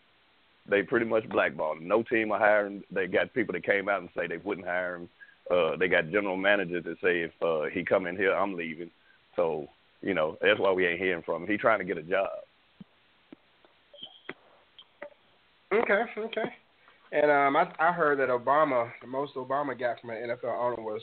They 0.69 0.83
pretty 0.83 1.05
much 1.07 1.27
blackballed 1.29 1.79
him. 1.79 1.87
No 1.87 2.03
team 2.03 2.31
are 2.31 2.39
hiring. 2.39 2.83
They 2.91 3.07
got 3.07 3.33
people 3.33 3.53
that 3.53 3.65
came 3.65 3.89
out 3.89 4.01
and 4.01 4.09
say 4.15 4.27
they 4.27 4.37
wouldn't 4.37 4.67
hire 4.67 4.95
him. 4.95 5.09
uh 5.49 5.75
they 5.77 5.87
got 5.87 6.11
general 6.11 6.37
managers 6.37 6.83
that 6.85 6.97
say 7.01 7.21
if 7.21 7.31
uh 7.41 7.63
he 7.73 7.83
come 7.83 8.05
in 8.07 8.15
here, 8.15 8.33
I'm 8.35 8.55
leaving. 8.55 8.91
So 9.35 9.67
you 10.01 10.13
know 10.13 10.37
that's 10.41 10.59
why 10.59 10.71
we 10.71 10.85
ain't 10.85 10.99
hearing 11.01 11.23
from 11.23 11.43
him. 11.43 11.49
He 11.49 11.57
trying 11.57 11.79
to 11.79 11.85
get 11.85 11.97
a 11.97 12.03
job. 12.03 12.29
Okay, 15.73 16.03
okay. 16.17 16.53
And 17.11 17.31
um, 17.31 17.55
I 17.55 17.71
I 17.79 17.91
heard 17.91 18.19
that 18.19 18.29
Obama, 18.29 18.91
the 19.01 19.07
most 19.07 19.33
Obama 19.35 19.77
got 19.77 19.99
from 19.99 20.11
an 20.11 20.29
NFL 20.29 20.45
owner 20.59 20.81
was 20.81 21.01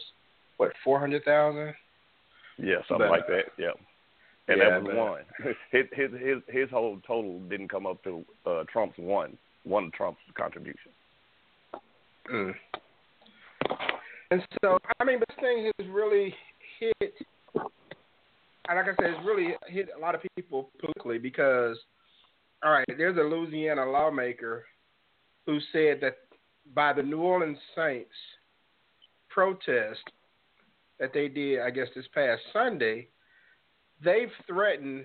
what 0.61 0.72
four 0.84 1.00
hundred 1.00 1.24
thousand. 1.24 1.74
Yeah, 2.58 2.76
something 2.86 3.08
But, 3.08 3.11
like 3.11 3.26
that. 3.28 3.44
Yeah. 3.58 3.70
And 4.48 4.58
yeah, 4.58 4.70
that 4.70 4.82
was 4.82 4.92
but- 4.94 4.96
one. 4.96 5.54
His 5.72 5.86
his 5.92 6.11
his 6.20 6.38
his 6.48 6.70
whole 6.70 7.00
total 7.06 7.40
didn't 7.48 7.68
come 7.68 7.86
up 7.86 8.04
to 8.04 8.22
uh 8.44 8.64
Trump's 8.70 8.98
one 8.98 9.38
one 9.64 9.84
of 9.84 9.92
Trump's 9.92 10.20
contribution. 10.36 10.92
Mm. 12.30 12.54
And 14.30 14.42
so, 14.62 14.78
I 15.00 15.04
mean, 15.04 15.18
this 15.18 15.36
thing 15.40 15.70
has 15.78 15.88
really 15.88 16.32
hit, 16.78 17.12
and 17.54 18.76
like 18.76 18.86
I 18.86 18.94
said, 19.02 19.11
it's 19.11 19.26
really 19.26 19.54
hit 19.66 19.88
a 19.96 19.98
lot 19.98 20.14
of 20.14 20.20
people 20.36 20.70
politically 20.78 21.18
because, 21.18 21.76
all 22.62 22.70
right, 22.70 22.86
there's 22.96 23.16
a 23.16 23.20
Louisiana 23.20 23.84
lawmaker 23.84 24.64
who 25.46 25.58
said 25.72 25.98
that 26.02 26.18
by 26.74 26.92
the 26.92 27.02
New 27.02 27.20
Orleans 27.20 27.58
Saints 27.74 28.14
protest 29.28 30.00
that 31.01 31.12
they 31.12 31.28
did, 31.28 31.61
I 31.61 31.70
guess, 31.70 31.88
this 31.94 32.07
past 32.14 32.42
Sunday, 32.53 33.09
they've 34.05 34.30
threatened 34.46 35.05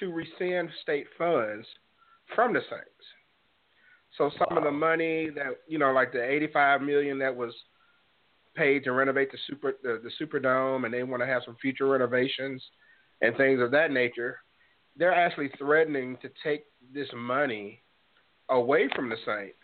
to 0.00 0.10
rescind 0.10 0.70
state 0.80 1.06
funds 1.18 1.66
from 2.34 2.54
the 2.54 2.60
Saints. 2.60 3.06
So 4.16 4.30
some 4.38 4.56
of 4.56 4.64
the 4.64 4.70
money 4.70 5.28
that 5.30 5.60
you 5.66 5.78
know, 5.78 5.92
like 5.92 6.12
the 6.12 6.22
eighty-five 6.22 6.80
million 6.82 7.18
that 7.18 7.34
was 7.34 7.54
paid 8.54 8.84
to 8.84 8.92
renovate 8.92 9.32
the 9.32 9.38
super 9.48 9.72
the, 9.82 10.00
the 10.02 10.24
Superdome, 10.24 10.84
and 10.84 10.94
they 10.94 11.02
want 11.02 11.22
to 11.22 11.26
have 11.26 11.42
some 11.44 11.56
future 11.60 11.86
renovations 11.86 12.62
and 13.20 13.36
things 13.36 13.60
of 13.60 13.70
that 13.72 13.90
nature. 13.90 14.38
They're 14.96 15.14
actually 15.14 15.50
threatening 15.58 16.18
to 16.22 16.30
take 16.44 16.64
this 16.94 17.08
money 17.16 17.82
away 18.50 18.88
from 18.94 19.08
the 19.08 19.16
Saints 19.24 19.56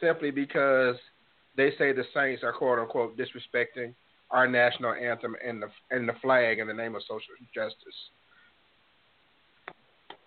simply 0.00 0.30
because 0.30 0.96
they 1.56 1.70
say 1.78 1.92
the 1.92 2.04
Saints 2.14 2.42
are 2.42 2.52
quote 2.52 2.78
unquote 2.78 3.16
disrespecting 3.16 3.94
our 4.32 4.48
national 4.48 4.94
anthem 4.94 5.36
and 5.46 5.62
the 5.62 5.68
and 5.90 6.08
the 6.08 6.14
flag 6.22 6.58
in 6.58 6.66
the 6.66 6.74
name 6.74 6.94
of 6.96 7.02
social 7.02 7.34
justice. 7.54 7.94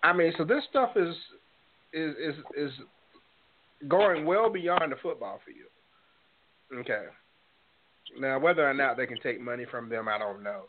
I 0.02 0.12
mean, 0.12 0.32
so 0.38 0.44
this 0.44 0.62
stuff 0.70 0.90
is 0.96 1.14
is 1.92 2.14
is 2.16 2.34
is 2.56 2.70
going 3.88 4.24
well 4.24 4.50
beyond 4.50 4.92
the 4.92 4.96
football 5.02 5.40
field. 5.44 6.80
Okay. 6.80 7.04
Now, 8.18 8.38
whether 8.38 8.68
or 8.68 8.74
not 8.74 8.96
they 8.96 9.06
can 9.06 9.20
take 9.20 9.40
money 9.40 9.66
from 9.68 9.88
them, 9.88 10.08
I 10.08 10.18
don't 10.18 10.42
know. 10.42 10.62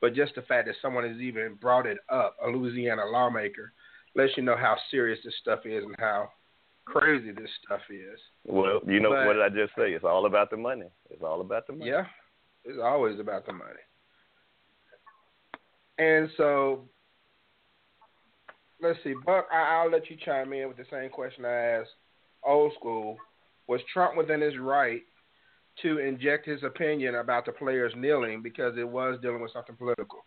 But 0.00 0.14
just 0.14 0.34
the 0.36 0.42
fact 0.42 0.68
that 0.68 0.76
someone 0.80 1.08
has 1.08 1.20
even 1.20 1.56
brought 1.60 1.86
it 1.86 1.98
up, 2.08 2.36
a 2.44 2.48
Louisiana 2.48 3.04
lawmaker, 3.06 3.72
lets 4.14 4.36
you 4.36 4.42
know 4.42 4.56
how 4.56 4.76
serious 4.90 5.18
this 5.24 5.34
stuff 5.40 5.60
is 5.64 5.82
and 5.84 5.96
how 5.98 6.30
crazy 6.84 7.32
this 7.32 7.50
stuff 7.64 7.80
is. 7.90 8.18
Well, 8.46 8.80
you 8.86 9.00
know 9.00 9.10
But- 9.10 9.26
what 9.26 9.32
did 9.34 9.42
I 9.42 9.48
just 9.48 9.74
say? 9.76 9.92
It's 9.92 10.04
all 10.04 10.26
about 10.26 10.50
the 10.50 10.56
money. 10.56 10.86
It's 11.10 11.22
all 11.22 11.40
about 11.40 11.66
the 11.66 11.72
money. 11.72 11.90
Yeah, 11.90 12.06
it's 12.64 12.78
always 12.82 13.20
about 13.20 13.46
the 13.46 13.52
money. 13.52 13.70
And 15.98 16.28
so, 16.36 16.88
let's 18.82 18.98
see, 19.04 19.14
Buck. 19.24 19.46
I, 19.52 19.76
I'll 19.76 19.90
let 19.90 20.10
you 20.10 20.16
chime 20.24 20.52
in 20.52 20.68
with 20.68 20.76
the 20.76 20.86
same 20.90 21.10
question 21.10 21.44
I 21.44 21.80
asked 21.80 21.90
old 22.44 22.72
school. 22.74 23.16
Was 23.68 23.80
Trump 23.92 24.16
within 24.16 24.40
his 24.40 24.58
right 24.58 25.02
to 25.82 25.98
inject 25.98 26.46
his 26.46 26.62
opinion 26.62 27.16
about 27.16 27.46
the 27.46 27.52
players 27.52 27.92
kneeling 27.96 28.42
because 28.42 28.74
it 28.76 28.88
was 28.88 29.18
dealing 29.22 29.40
with 29.40 29.52
something 29.52 29.76
political? 29.76 30.24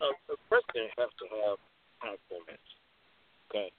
a, 0.00 0.08
a 0.32 0.36
president 0.48 0.92
has 0.98 1.10
to 1.20 1.26
have 1.32 1.58
high 2.00 2.20
comments. 2.28 2.70
Okay, 3.48 3.70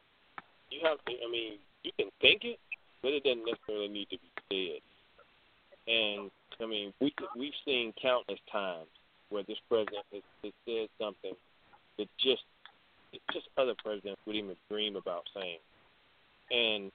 you 0.71 0.82
have 0.84 0.97
to. 1.05 1.13
I 1.13 1.28
mean, 1.30 1.59
you 1.84 1.91
can 1.97 2.09
think 2.21 2.43
it, 2.43 2.59
but 3.01 3.13
it 3.13 3.23
doesn't 3.23 3.45
necessarily 3.45 3.89
need 3.89 4.09
to 4.09 4.17
be 4.17 4.32
said. 4.49 4.82
And 5.88 6.29
I 6.61 6.65
mean, 6.65 6.93
we 6.99 7.13
we've 7.38 7.53
seen 7.65 7.93
countless 8.01 8.39
times 8.51 8.88
where 9.29 9.43
this 9.43 9.57
president 9.69 10.05
has, 10.13 10.23
has 10.43 10.53
said 10.65 10.88
something 10.99 11.33
that 11.97 12.07
just 12.19 12.43
just 13.31 13.47
other 13.57 13.73
presidents 13.83 14.19
would 14.25 14.35
even 14.35 14.55
dream 14.69 14.95
about 14.95 15.23
saying. 15.33 15.59
And 16.51 16.91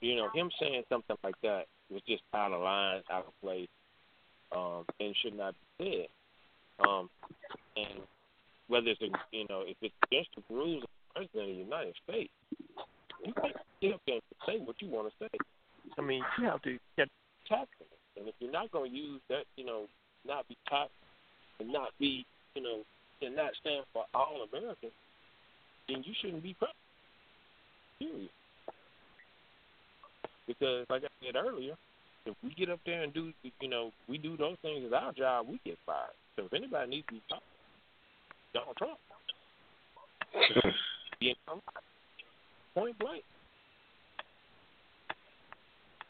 you 0.00 0.16
know, 0.16 0.28
him 0.34 0.50
saying 0.60 0.82
something 0.88 1.16
like 1.22 1.36
that 1.42 1.64
was 1.90 2.02
just 2.06 2.22
out 2.34 2.52
of 2.52 2.60
line, 2.62 3.02
out 3.10 3.26
of 3.26 3.32
place, 3.42 3.68
um, 4.54 4.84
and 4.98 5.14
should 5.22 5.36
not 5.36 5.54
be 5.78 5.84
said. 6.78 6.86
Um, 6.86 7.08
and 7.76 8.00
whether 8.68 8.88
it's 8.88 9.00
a, 9.00 9.08
you 9.32 9.46
know 9.48 9.64
if 9.66 9.76
it's 9.80 9.94
against 10.10 10.30
the 10.36 10.42
rules 10.54 10.82
of 10.82 10.88
the 10.90 11.28
president 11.28 11.50
of 11.50 11.56
the 11.56 11.62
United 11.62 11.94
States, 12.08 12.32
you 13.24 13.32
can't 13.34 13.56
get 13.80 13.94
up 13.94 14.00
there 14.06 14.16
and 14.16 14.22
say 14.46 14.64
what 14.64 14.76
you 14.80 14.88
want 14.88 15.08
to 15.08 15.14
say. 15.24 15.38
I 15.98 16.02
mean, 16.02 16.22
you 16.38 16.44
have 16.44 16.62
to 16.62 16.78
get 17.50 17.58
tactful, 17.58 17.86
and 18.16 18.28
if 18.28 18.34
you're 18.38 18.52
not 18.52 18.70
going 18.70 18.90
to 18.90 18.96
use 18.96 19.20
that, 19.28 19.44
you 19.56 19.64
know, 19.64 19.86
not 20.26 20.48
be 20.48 20.56
tactful 20.68 20.90
and 21.58 21.72
not 21.72 21.90
be, 21.98 22.24
you 22.54 22.62
know, 22.62 22.80
and 23.22 23.36
not 23.36 23.50
stand 23.60 23.84
for 23.92 24.04
all 24.14 24.46
Americans, 24.50 24.92
then 25.88 26.02
you 26.04 26.12
shouldn't 26.20 26.42
be 26.42 26.54
president. 26.54 26.76
Period. 27.98 28.30
Because, 30.46 30.86
like 30.88 31.02
I 31.04 31.08
said 31.24 31.36
earlier, 31.36 31.74
if 32.26 32.34
we 32.42 32.54
get 32.54 32.70
up 32.70 32.80
there 32.84 33.02
and 33.02 33.12
do, 33.12 33.32
you 33.60 33.68
know, 33.68 33.90
we 34.08 34.18
do 34.18 34.36
those 34.36 34.56
things 34.62 34.84
as 34.86 34.92
our 34.92 35.12
job, 35.12 35.46
we 35.48 35.60
get 35.64 35.78
fired. 35.86 36.16
So 36.36 36.46
if 36.46 36.52
anybody 36.52 36.90
needs 36.90 37.06
to 37.08 37.14
be 37.14 37.22
fired, 37.28 37.42
Donald 38.54 38.76
Trump. 38.76 38.98
you 41.20 41.34
know, 41.46 41.60
point 42.74 42.98
blank. 42.98 43.22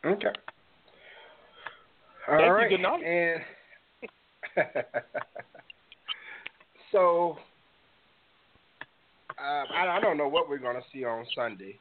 Okay. 0.05 0.32
All 2.31 2.39
Thank 2.39 2.70
you, 2.70 2.76
good 2.76 2.83
night. 2.83 3.03
And 3.03 3.43
so 6.93 7.37
uh, 9.37 9.64
I, 9.74 9.97
I 9.97 10.01
don't 10.01 10.16
know 10.16 10.28
what 10.28 10.49
we're 10.49 10.59
going 10.59 10.76
to 10.76 10.83
see 10.93 11.05
on 11.05 11.26
Sunday. 11.35 11.76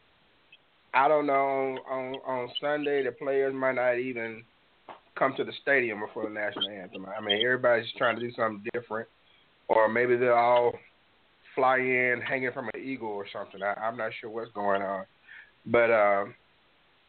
I 0.96 1.08
don't 1.08 1.28
know 1.28 1.78
on, 1.88 2.16
on 2.26 2.50
Sunday 2.60 3.04
the 3.04 3.12
players 3.12 3.54
might 3.54 3.76
not 3.76 4.00
even 4.00 4.44
come 5.16 5.36
to 5.38 5.44
the 5.44 5.52
stadium 5.62 6.00
before 6.00 6.24
the 6.24 6.34
national 6.34 6.70
anthem. 6.70 7.06
I 7.06 7.22
mean 7.24 7.46
everybody's 7.46 7.92
trying 7.96 8.16
to 8.16 8.22
do 8.22 8.34
something 8.36 8.64
different, 8.74 9.08
or 9.68 9.88
maybe 9.88 10.18
they'll 10.18 10.34
all 10.34 10.74
fly 11.54 11.78
in 11.78 12.22
hanging 12.28 12.52
from 12.54 12.70
an 12.74 12.82
eagle 12.82 13.10
or 13.10 13.28
something. 13.32 13.62
I, 13.62 13.74
I'm 13.74 13.98
not 13.98 14.14
sure 14.20 14.32
what's 14.32 14.52
going 14.54 14.82
on, 14.82 15.06
but 15.68 15.92
um, 15.92 16.34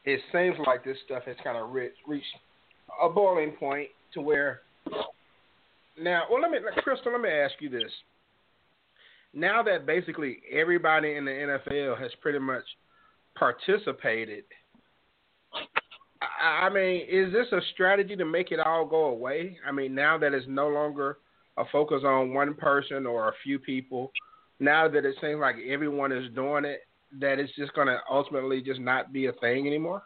it 0.05 0.21
seems 0.31 0.57
like 0.67 0.85
this 0.85 0.99
stuff 1.07 1.23
has 1.25 1.37
kind 1.43 1.57
of 1.57 1.73
reached 1.73 2.27
a 3.01 3.09
boiling 3.09 3.53
point 3.53 3.89
to 4.15 4.21
where 4.21 4.61
now. 6.01 6.23
Well, 6.31 6.41
let 6.41 6.51
me, 6.51 6.59
Crystal, 6.79 7.13
let 7.13 7.21
me 7.21 7.29
ask 7.29 7.55
you 7.61 7.69
this. 7.69 7.91
Now 9.33 9.63
that 9.63 9.87
basically 9.87 10.39
everybody 10.51 11.15
in 11.15 11.25
the 11.25 11.31
NFL 11.31 12.01
has 12.01 12.11
pretty 12.21 12.41
much 12.41 12.65
participated, 13.37 14.45
I, 16.21 16.67
I 16.67 16.71
mean, 16.71 17.07
is 17.09 17.33
this 17.33 17.47
a 17.53 17.61
strategy 17.75 18.17
to 18.17 18.25
make 18.25 18.51
it 18.51 18.59
all 18.59 18.85
go 18.87 19.07
away? 19.07 19.59
I 19.67 19.73
mean, 19.73 19.95
now 19.95 20.19
that 20.19 20.35
it's 20.35 20.47
no 20.49 20.69
longer 20.69 21.19
a 21.57 21.65
focus 21.71 22.03
on 22.05 22.35
one 22.35 22.55
person 22.55 23.07
or 23.07 23.29
a 23.29 23.35
few 23.45 23.59
people, 23.59 24.11
now 24.59 24.89
that 24.89 25.05
it 25.05 25.15
seems 25.21 25.41
like 25.41 25.57
everyone 25.69 26.13
is 26.13 26.33
doing 26.35 26.65
it, 26.65 26.81
that 27.21 27.39
it's 27.39 27.55
just 27.57 27.73
going 27.75 27.89
to 27.89 27.99
ultimately 28.11 28.61
just 28.61 28.81
not 28.81 29.13
be 29.13 29.27
a 29.27 29.33
thing 29.35 29.67
anymore? 29.67 30.03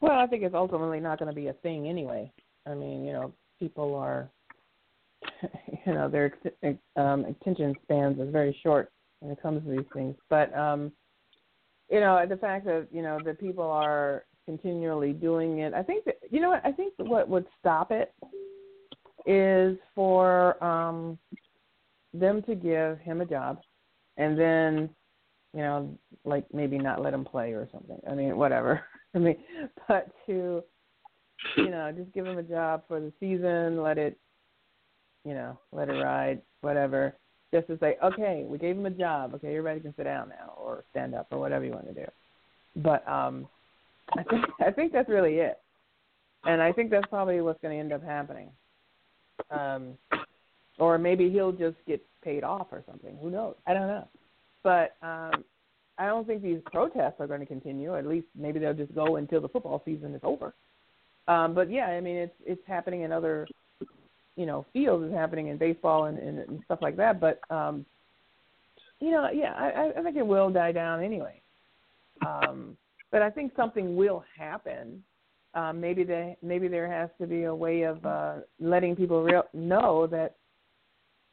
Well, 0.00 0.18
I 0.18 0.26
think 0.26 0.42
it's 0.42 0.54
ultimately 0.54 1.00
not 1.00 1.18
going 1.18 1.28
to 1.30 1.34
be 1.34 1.48
a 1.48 1.52
thing 1.54 1.88
anyway. 1.88 2.30
I 2.66 2.74
mean, 2.74 3.04
you 3.04 3.12
know, 3.12 3.32
people 3.58 3.94
are, 3.94 4.30
you 5.86 5.94
know, 5.94 6.08
their 6.08 6.32
um, 6.96 7.24
attention 7.24 7.74
spans 7.82 8.18
are 8.18 8.30
very 8.30 8.56
short 8.62 8.90
when 9.20 9.30
it 9.30 9.42
comes 9.42 9.62
to 9.64 9.70
these 9.70 9.86
things. 9.92 10.16
But, 10.28 10.56
um, 10.56 10.92
you 11.90 12.00
know, 12.00 12.24
the 12.26 12.36
fact 12.36 12.64
that 12.66 12.86
you 12.92 13.02
know 13.02 13.18
that 13.24 13.40
people 13.40 13.64
are 13.64 14.24
continually 14.46 15.12
doing 15.12 15.58
it, 15.58 15.74
I 15.74 15.82
think 15.82 16.04
that 16.04 16.18
you 16.30 16.40
know 16.40 16.50
what 16.50 16.64
I 16.64 16.72
think 16.72 16.94
what 16.98 17.28
would 17.28 17.46
stop 17.58 17.90
it 17.90 18.14
is 19.26 19.76
for 19.94 20.62
um, 20.62 21.18
them 22.14 22.42
to 22.42 22.54
give 22.54 22.98
him 23.00 23.20
a 23.20 23.26
job, 23.26 23.58
and 24.16 24.38
then, 24.38 24.88
you 25.52 25.60
know, 25.60 25.98
like 26.24 26.44
maybe 26.54 26.78
not 26.78 27.02
let 27.02 27.12
him 27.12 27.24
play 27.24 27.52
or 27.52 27.68
something. 27.72 27.98
I 28.08 28.14
mean, 28.14 28.36
whatever. 28.36 28.82
I 29.14 29.18
mean, 29.18 29.36
but 29.88 30.08
to, 30.26 30.62
you 31.56 31.70
know, 31.70 31.92
just 31.96 32.12
give 32.12 32.26
him 32.26 32.38
a 32.38 32.42
job 32.42 32.82
for 32.86 33.00
the 33.00 33.12
season, 33.18 33.82
let 33.82 33.98
it, 33.98 34.16
you 35.24 35.34
know, 35.34 35.58
let 35.72 35.88
it 35.88 35.94
ride, 35.94 36.40
whatever. 36.60 37.14
Just 37.52 37.66
to 37.66 37.78
say, 37.78 37.96
okay, 38.02 38.44
we 38.46 38.58
gave 38.58 38.76
him 38.76 38.86
a 38.86 38.90
job. 38.90 39.34
Okay, 39.34 39.48
everybody 39.48 39.80
can 39.80 39.94
sit 39.96 40.04
down 40.04 40.28
now 40.28 40.54
or 40.56 40.84
stand 40.90 41.14
up 41.14 41.26
or 41.32 41.38
whatever 41.38 41.64
you 41.64 41.72
want 41.72 41.88
to 41.88 41.94
do. 41.94 42.06
But 42.76 43.06
um, 43.08 43.48
I 44.16 44.22
think 44.22 44.44
I 44.60 44.70
think 44.70 44.92
that's 44.92 45.08
really 45.08 45.38
it, 45.38 45.58
and 46.44 46.62
I 46.62 46.72
think 46.72 46.90
that's 46.90 47.08
probably 47.08 47.40
what's 47.40 47.60
going 47.60 47.74
to 47.74 47.80
end 47.80 47.92
up 47.92 48.04
happening. 48.04 48.50
Um, 49.50 49.94
or 50.78 50.98
maybe 50.98 51.28
he'll 51.30 51.52
just 51.52 51.76
get 51.86 52.04
paid 52.22 52.44
off 52.44 52.68
or 52.70 52.84
something. 52.88 53.16
Who 53.20 53.30
knows? 53.30 53.56
I 53.66 53.74
don't 53.74 53.88
know. 53.88 54.08
But 54.62 54.96
um, 55.02 55.44
I 56.00 56.06
don't 56.06 56.26
think 56.26 56.42
these 56.42 56.60
protests 56.64 57.16
are 57.20 57.26
going 57.26 57.40
to 57.40 57.46
continue. 57.46 57.94
At 57.94 58.06
least 58.06 58.26
maybe 58.34 58.58
they'll 58.58 58.72
just 58.72 58.94
go 58.94 59.16
until 59.16 59.42
the 59.42 59.48
football 59.48 59.82
season 59.84 60.14
is 60.14 60.20
over. 60.24 60.54
Um, 61.28 61.54
but 61.54 61.70
yeah, 61.70 61.86
I 61.86 62.00
mean 62.00 62.16
it's 62.16 62.34
it's 62.44 62.62
happening 62.66 63.02
in 63.02 63.12
other 63.12 63.46
you 64.34 64.46
know 64.46 64.64
fields. 64.72 65.04
It's 65.06 65.14
happening 65.14 65.48
in 65.48 65.58
baseball 65.58 66.06
and, 66.06 66.18
and, 66.18 66.38
and 66.38 66.60
stuff 66.64 66.78
like 66.80 66.96
that. 66.96 67.20
But 67.20 67.40
um, 67.50 67.84
you 68.98 69.10
know, 69.10 69.28
yeah, 69.32 69.52
I, 69.52 69.98
I 69.98 70.02
think 70.02 70.16
it 70.16 70.26
will 70.26 70.50
die 70.50 70.72
down 70.72 71.04
anyway. 71.04 71.40
Um, 72.26 72.78
but 73.12 73.20
I 73.20 73.28
think 73.28 73.52
something 73.54 73.94
will 73.94 74.24
happen. 74.38 75.02
Um, 75.52 75.82
maybe 75.82 76.02
they 76.02 76.38
maybe 76.42 76.66
there 76.68 76.90
has 76.90 77.10
to 77.20 77.26
be 77.26 77.44
a 77.44 77.54
way 77.54 77.82
of 77.82 78.04
uh, 78.06 78.34
letting 78.58 78.96
people 78.96 79.22
real, 79.22 79.42
know 79.52 80.06
that 80.06 80.36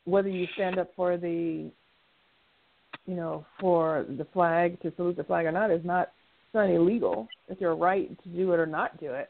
whether 0.04 0.30
you 0.30 0.46
stand 0.56 0.78
up 0.78 0.92
for 0.94 1.16
the 1.16 1.72
you 3.08 3.16
know 3.16 3.46
for 3.60 4.06
the 4.18 4.26
flag 4.26 4.80
to 4.82 4.94
salute 4.96 5.18
the 5.18 5.24
flag 5.24 5.46
or 5.46 5.52
not 5.52 5.72
is 5.72 5.84
not 5.84 6.12
it's 6.48 6.54
not 6.54 6.70
illegal. 6.70 7.28
It's 7.50 7.60
your 7.60 7.76
right 7.76 8.10
to 8.24 8.30
do 8.30 8.54
it 8.54 8.60
or 8.60 8.66
not 8.66 9.00
do 9.00 9.12
it. 9.12 9.30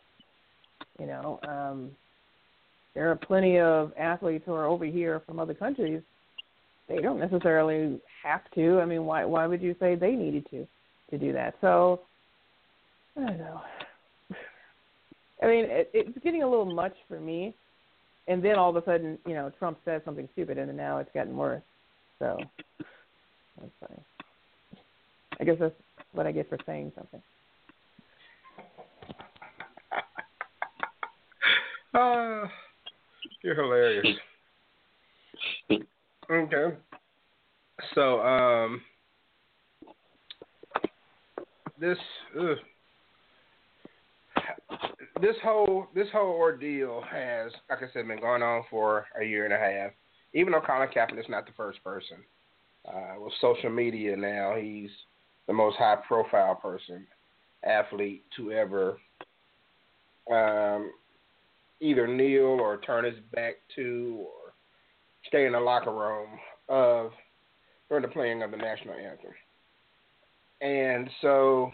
You 0.99 1.07
know, 1.07 1.39
um, 1.47 1.91
there 2.93 3.09
are 3.09 3.15
plenty 3.15 3.59
of 3.59 3.91
athletes 3.97 4.43
who 4.45 4.53
are 4.53 4.65
over 4.65 4.85
here 4.85 5.21
from 5.25 5.39
other 5.39 5.53
countries. 5.53 6.01
They 6.87 6.97
don't 6.97 7.19
necessarily 7.19 7.99
have 8.23 8.41
to. 8.55 8.79
I 8.79 8.85
mean, 8.85 9.05
why 9.05 9.25
why 9.25 9.47
would 9.47 9.61
you 9.61 9.75
say 9.79 9.95
they 9.95 10.11
needed 10.11 10.47
to 10.51 10.67
to 11.11 11.17
do 11.17 11.33
that? 11.33 11.55
So 11.61 12.01
I 13.15 13.21
don't 13.21 13.37
know. 13.39 13.61
I 15.41 15.45
mean, 15.45 15.65
it, 15.65 15.89
it's 15.93 16.17
getting 16.23 16.43
a 16.43 16.49
little 16.49 16.65
much 16.65 16.95
for 17.07 17.19
me. 17.19 17.55
And 18.27 18.43
then 18.43 18.55
all 18.55 18.69
of 18.69 18.75
a 18.75 18.83
sudden, 18.85 19.17
you 19.25 19.33
know, 19.33 19.51
Trump 19.57 19.77
says 19.85 20.01
something 20.03 20.27
stupid, 20.33 20.57
and 20.57 20.75
now 20.75 20.97
it's 20.97 21.11
gotten 21.13 21.37
worse. 21.37 21.63
So 22.19 22.37
that's 23.59 23.71
funny. 23.79 24.01
I 25.39 25.43
guess 25.43 25.57
that's 25.59 25.75
what 26.13 26.25
I 26.25 26.31
get 26.31 26.49
for 26.49 26.57
saying 26.65 26.91
something. 26.95 27.21
Uh, 31.93 32.47
you're 33.43 33.55
hilarious. 33.55 34.07
Okay. 36.29 36.75
So, 37.95 38.19
um, 38.19 38.81
this 41.79 41.97
ugh, 42.37 42.57
this 45.21 45.35
whole 45.43 45.87
this 45.95 46.07
whole 46.11 46.31
ordeal 46.31 47.01
has, 47.09 47.51
like 47.69 47.79
I 47.79 47.91
said, 47.93 48.07
been 48.07 48.19
going 48.19 48.43
on 48.43 48.63
for 48.69 49.05
a 49.19 49.23
year 49.23 49.45
and 49.45 49.53
a 49.53 49.57
half. 49.57 49.91
Even 50.33 50.51
though 50.51 50.61
Colin 50.61 50.89
Kaepernick's 50.89 51.29
not 51.29 51.45
the 51.45 51.53
first 51.55 51.81
person, 51.83 52.17
uh, 52.87 53.19
with 53.19 53.33
social 53.41 53.69
media 53.69 54.15
now, 54.15 54.55
he's 54.55 54.89
the 55.47 55.53
most 55.53 55.77
high 55.77 55.97
profile 56.07 56.55
person, 56.55 57.05
athlete 57.63 58.23
to 58.35 58.51
ever 58.51 58.97
um, 60.31 60.91
either 61.79 62.07
kneel 62.07 62.59
or 62.59 62.77
turn 62.77 63.05
his 63.05 63.15
back 63.33 63.55
to 63.75 64.17
or 64.19 64.53
stay 65.27 65.45
in 65.45 65.53
the 65.53 65.59
locker 65.59 65.93
room 65.93 66.27
of 66.69 67.11
during 67.89 68.01
the 68.01 68.07
playing 68.07 68.43
of 68.43 68.51
the 68.51 68.57
national 68.57 68.95
anthem. 68.95 69.31
And 70.61 71.09
so 71.21 71.71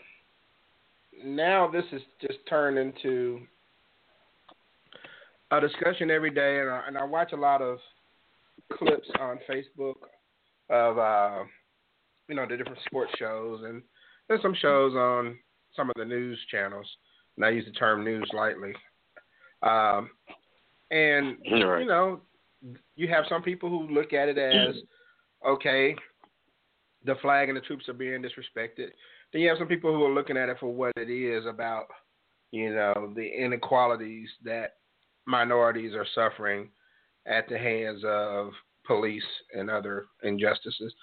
now 1.23 1.69
this 1.71 1.85
is 1.91 2.01
just 2.21 2.39
turned 2.49 2.77
into 2.77 3.41
a 5.51 5.61
discussion 5.61 6.11
every 6.11 6.31
day, 6.31 6.59
and 6.59 6.69
I, 6.69 6.83
and 6.87 6.97
I 6.97 7.03
watch 7.03 7.31
a 7.31 7.37
lot 7.37 7.61
of 7.61 7.77
clips 8.73 9.07
on 9.19 9.39
Facebook 9.49 9.95
of 10.73 10.97
uh, 10.97 11.43
you 12.27 12.35
know 12.35 12.45
the 12.49 12.57
different 12.57 12.79
sports 12.85 13.11
shows, 13.17 13.61
and 13.63 13.81
there's 14.27 14.41
some 14.41 14.55
shows 14.59 14.93
on 14.95 15.37
some 15.75 15.89
of 15.89 15.95
the 15.95 16.05
news 16.05 16.39
channels, 16.49 16.87
and 17.37 17.45
I 17.45 17.49
use 17.49 17.65
the 17.65 17.71
term 17.71 18.03
news 18.03 18.29
lightly. 18.33 18.73
Um, 19.61 20.09
and 20.91 21.37
right. 21.51 21.79
you 21.79 21.85
know, 21.85 22.21
you 22.95 23.07
have 23.07 23.25
some 23.29 23.43
people 23.43 23.69
who 23.69 23.87
look 23.93 24.13
at 24.13 24.29
it 24.29 24.37
as 24.37 24.75
okay, 25.47 25.95
the 27.05 27.15
flag 27.21 27.49
and 27.49 27.57
the 27.57 27.61
troops 27.61 27.87
are 27.87 27.93
being 27.93 28.23
disrespected. 28.23 28.89
Then 29.31 29.41
you 29.41 29.49
have 29.49 29.57
some 29.57 29.67
people 29.67 29.93
who 29.93 30.03
are 30.05 30.13
looking 30.13 30.37
at 30.37 30.49
it 30.49 30.57
for 30.59 30.73
what 30.73 30.93
it 30.95 31.09
is 31.09 31.45
about, 31.45 31.85
you 32.51 32.73
know, 32.73 33.11
the 33.15 33.25
inequalities 33.25 34.29
that 34.43 34.75
minorities 35.25 35.93
are 35.93 36.05
suffering 36.13 36.69
at 37.25 37.47
the 37.49 37.57
hands 37.57 38.03
of 38.05 38.51
police 38.85 39.23
and 39.53 39.69
other 39.69 40.05
injustices. 40.23 40.93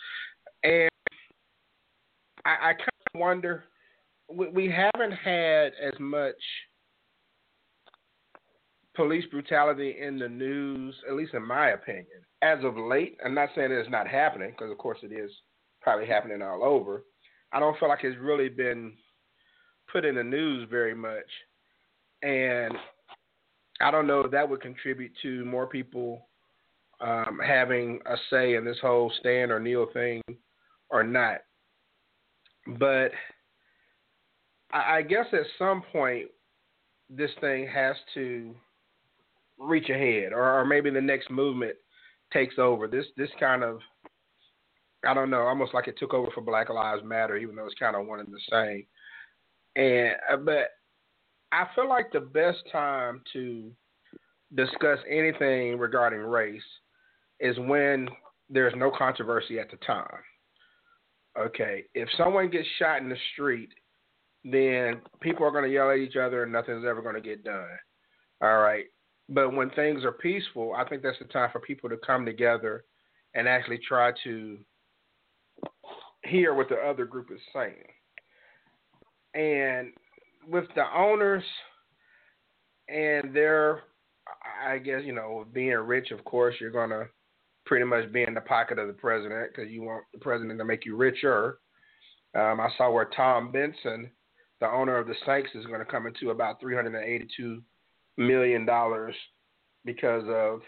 And 0.62 0.90
I, 2.44 2.70
I 2.70 2.72
kind 2.72 2.88
of 3.14 3.20
wonder, 3.20 3.64
we, 4.32 4.48
we 4.48 4.70
haven't 4.70 5.12
had 5.12 5.72
as 5.82 5.94
much 5.98 6.34
police 8.96 9.24
brutality 9.30 9.96
in 10.00 10.18
the 10.18 10.28
news, 10.28 10.94
at 11.08 11.14
least 11.14 11.34
in 11.34 11.46
my 11.46 11.70
opinion, 11.70 12.06
as 12.42 12.58
of 12.64 12.76
late. 12.76 13.16
I'm 13.24 13.34
not 13.34 13.50
saying 13.54 13.72
it's 13.72 13.90
not 13.90 14.08
happening, 14.08 14.50
because 14.50 14.70
of 14.70 14.78
course 14.78 14.98
it 15.02 15.12
is 15.12 15.30
probably 15.80 16.06
happening 16.06 16.42
all 16.42 16.62
over. 16.64 17.04
I 17.52 17.60
don't 17.60 17.78
feel 17.78 17.88
like 17.88 18.04
it's 18.04 18.18
really 18.20 18.48
been 18.48 18.92
put 19.90 20.04
in 20.04 20.16
the 20.16 20.24
news 20.24 20.68
very 20.70 20.94
much. 20.94 21.24
And 22.22 22.74
I 23.80 23.90
don't 23.90 24.06
know 24.06 24.20
if 24.20 24.30
that 24.32 24.48
would 24.48 24.60
contribute 24.60 25.12
to 25.22 25.44
more 25.46 25.66
people 25.66 26.28
um, 27.00 27.40
having 27.44 28.00
a 28.06 28.16
say 28.30 28.54
in 28.54 28.64
this 28.64 28.78
whole 28.80 29.12
stand 29.20 29.50
or 29.50 29.60
kneel 29.60 29.86
thing 29.92 30.22
or 30.90 31.02
not. 31.02 31.38
But 32.78 33.10
I, 34.72 34.98
I 34.98 35.02
guess 35.02 35.26
at 35.32 35.46
some 35.58 35.82
point, 35.92 36.28
this 37.08 37.30
thing 37.40 37.66
has 37.66 37.96
to 38.14 38.54
reach 39.58 39.88
ahead, 39.88 40.32
or, 40.32 40.60
or 40.60 40.64
maybe 40.64 40.90
the 40.90 41.00
next 41.00 41.30
movement 41.30 41.74
takes 42.32 42.54
over. 42.58 42.86
This 42.86 43.06
this 43.16 43.30
kind 43.38 43.62
of 43.62 43.80
I 45.04 45.14
don't 45.14 45.30
know, 45.30 45.42
almost 45.42 45.72
like 45.72 45.88
it 45.88 45.98
took 45.98 46.12
over 46.12 46.30
for 46.34 46.42
Black 46.42 46.68
Lives 46.68 47.02
Matter, 47.04 47.36
even 47.36 47.56
though 47.56 47.66
it's 47.66 47.74
kind 47.78 47.96
of 47.96 48.06
one 48.06 48.20
and 48.20 48.28
the 48.28 48.40
same. 48.50 48.86
And 49.76 50.14
uh, 50.30 50.36
but 50.36 50.70
I 51.52 51.66
feel 51.74 51.88
like 51.88 52.12
the 52.12 52.20
best 52.20 52.58
time 52.70 53.22
to 53.32 53.70
discuss 54.54 54.98
anything 55.08 55.78
regarding 55.78 56.20
race 56.20 56.62
is 57.40 57.58
when 57.58 58.08
there's 58.48 58.74
no 58.76 58.90
controversy 58.96 59.58
at 59.58 59.70
the 59.70 59.76
time. 59.78 60.06
Okay, 61.38 61.84
if 61.94 62.08
someone 62.16 62.50
gets 62.50 62.66
shot 62.78 63.00
in 63.00 63.08
the 63.08 63.16
street, 63.32 63.70
then 64.44 65.00
people 65.20 65.46
are 65.46 65.50
going 65.50 65.64
to 65.64 65.72
yell 65.72 65.90
at 65.90 65.98
each 65.98 66.16
other 66.16 66.42
and 66.42 66.52
nothing's 66.52 66.84
ever 66.84 67.02
going 67.02 67.14
to 67.14 67.20
get 67.20 67.44
done. 67.44 67.68
All 68.42 68.58
right. 68.58 68.86
But 69.28 69.54
when 69.54 69.70
things 69.70 70.04
are 70.04 70.12
peaceful, 70.12 70.74
I 70.76 70.88
think 70.88 71.02
that's 71.02 71.18
the 71.18 71.26
time 71.26 71.50
for 71.52 71.60
people 71.60 71.88
to 71.88 71.96
come 71.98 72.24
together 72.24 72.84
and 73.34 73.46
actually 73.46 73.78
try 73.86 74.12
to 74.24 74.58
hear 76.24 76.54
what 76.54 76.68
the 76.68 76.76
other 76.76 77.04
group 77.04 77.28
is 77.32 77.40
saying. 77.54 77.84
And 79.34 79.92
with 80.48 80.64
the 80.74 80.84
owners 80.92 81.44
and 82.88 83.32
their, 83.32 83.82
I 84.66 84.78
guess, 84.78 85.02
you 85.04 85.12
know, 85.12 85.46
being 85.52 85.74
rich, 85.74 86.10
of 86.10 86.24
course, 86.24 86.56
you're 86.60 86.72
going 86.72 86.90
to 86.90 87.06
pretty 87.66 87.84
much 87.84 88.12
be 88.12 88.22
in 88.22 88.34
the 88.34 88.40
pocket 88.40 88.78
of 88.78 88.86
the 88.86 88.92
president 88.92 89.50
because 89.54 89.70
you 89.70 89.82
want 89.82 90.04
the 90.12 90.18
president 90.18 90.58
to 90.58 90.64
make 90.64 90.84
you 90.84 90.96
richer. 90.96 91.58
Um, 92.34 92.60
I 92.60 92.68
saw 92.76 92.90
where 92.90 93.10
Tom 93.16 93.52
Benson, 93.52 94.10
the 94.60 94.68
owner 94.68 94.96
of 94.96 95.06
the 95.06 95.14
Saints, 95.26 95.50
is 95.54 95.66
going 95.66 95.80
to 95.80 95.84
come 95.84 96.06
into 96.06 96.30
about 96.30 96.60
382 96.60 97.62
million 98.16 98.66
dollars 98.66 99.14
because 99.84 100.24
of 100.28 100.60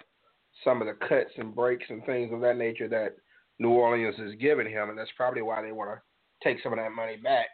some 0.64 0.80
of 0.80 0.86
the 0.86 1.06
cuts 1.06 1.30
and 1.36 1.54
breaks 1.54 1.86
and 1.88 2.04
things 2.04 2.32
of 2.32 2.40
that 2.40 2.56
nature 2.56 2.88
that 2.88 3.16
New 3.58 3.70
Orleans 3.70 4.16
is 4.18 4.34
giving 4.40 4.70
him, 4.70 4.88
and 4.88 4.98
that's 4.98 5.10
probably 5.16 5.42
why 5.42 5.62
they 5.62 5.72
want 5.72 5.90
to 5.90 6.48
take 6.48 6.62
some 6.62 6.72
of 6.72 6.78
that 6.78 6.92
money 6.92 7.16
back. 7.16 7.46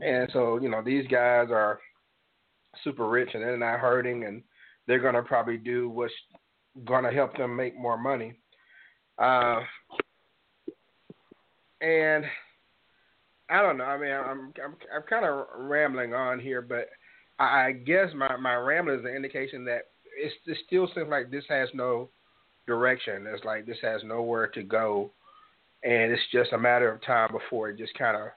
And 0.00 0.28
so, 0.32 0.58
you 0.60 0.68
know, 0.68 0.82
these 0.82 1.06
guys 1.08 1.48
are 1.50 1.80
super 2.82 3.08
rich 3.08 3.30
and 3.34 3.42
they're 3.42 3.56
not 3.56 3.80
hurting, 3.80 4.24
and 4.24 4.42
they're 4.86 5.00
going 5.00 5.14
to 5.14 5.22
probably 5.22 5.56
do 5.56 5.88
what's 5.88 6.12
going 6.84 7.04
to 7.04 7.10
help 7.10 7.36
them 7.36 7.54
make 7.54 7.76
more 7.78 7.98
money. 7.98 8.34
Uh, 9.18 9.60
and 11.80 12.24
I 13.50 13.60
don't 13.60 13.76
know. 13.76 13.84
I 13.84 13.98
mean, 13.98 14.12
I'm 14.12 14.52
I'm 14.64 14.76
I'm 14.94 15.02
kind 15.08 15.24
of 15.24 15.46
rambling 15.58 16.14
on 16.14 16.40
here, 16.40 16.62
but 16.62 16.88
I 17.38 17.72
guess 17.72 18.08
my 18.14 18.36
my 18.36 18.54
rambling 18.54 19.00
is 19.00 19.04
an 19.04 19.14
indication 19.14 19.64
that 19.66 19.88
it's, 20.16 20.34
it 20.46 20.56
still 20.66 20.88
seems 20.94 21.08
like 21.08 21.30
this 21.30 21.44
has 21.48 21.68
no 21.74 22.08
direction. 22.66 23.26
It's 23.26 23.44
like 23.44 23.66
this 23.66 23.78
has 23.82 24.02
nowhere 24.04 24.46
to 24.48 24.62
go, 24.62 25.10
and 25.82 26.12
it's 26.12 26.22
just 26.32 26.52
a 26.52 26.58
matter 26.58 26.90
of 26.90 27.04
time 27.04 27.30
before 27.32 27.70
it 27.70 27.78
just 27.78 27.94
kind 27.98 28.16
of 28.16 28.28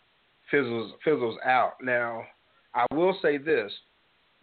fizzles 0.52 0.92
fizzles 1.04 1.38
out. 1.46 1.74
Now, 1.82 2.24
I 2.74 2.86
will 2.94 3.18
say 3.22 3.38
this: 3.38 3.72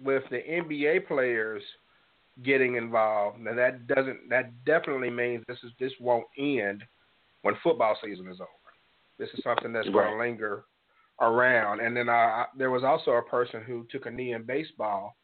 with 0.03 0.23
the 0.31 0.39
NBA 0.39 1.07
players 1.07 1.63
getting 2.43 2.77
involved, 2.77 3.39
now 3.41 3.55
that 3.55 3.87
doesn't 3.87 4.29
that 4.31 4.65
definitely 4.65 5.11
means 5.11 5.45
this 5.47 5.59
is 5.65 5.71
this 5.79 5.93
won't 6.01 6.27
end 6.39 6.83
when 7.43 7.55
football 7.63 7.97
season 8.03 8.29
is 8.29 8.41
over. 8.41 8.49
This 9.19 9.29
is 9.35 9.45
something 9.45 9.73
that's 9.73 9.89
going 9.89 10.11
to 10.11 10.19
linger 10.19 10.65
around. 11.21 11.81
And 11.81 11.97
then 11.97 12.09
I, 12.09 12.47
there 12.57 12.71
was 12.71 12.83
also 12.83 13.13
a 13.13 13.23
person 13.23 13.63
who 13.63 13.87
took 13.91 14.07
a 14.07 14.11
knee 14.11 14.33
in 14.33 14.43
baseball 14.45 15.15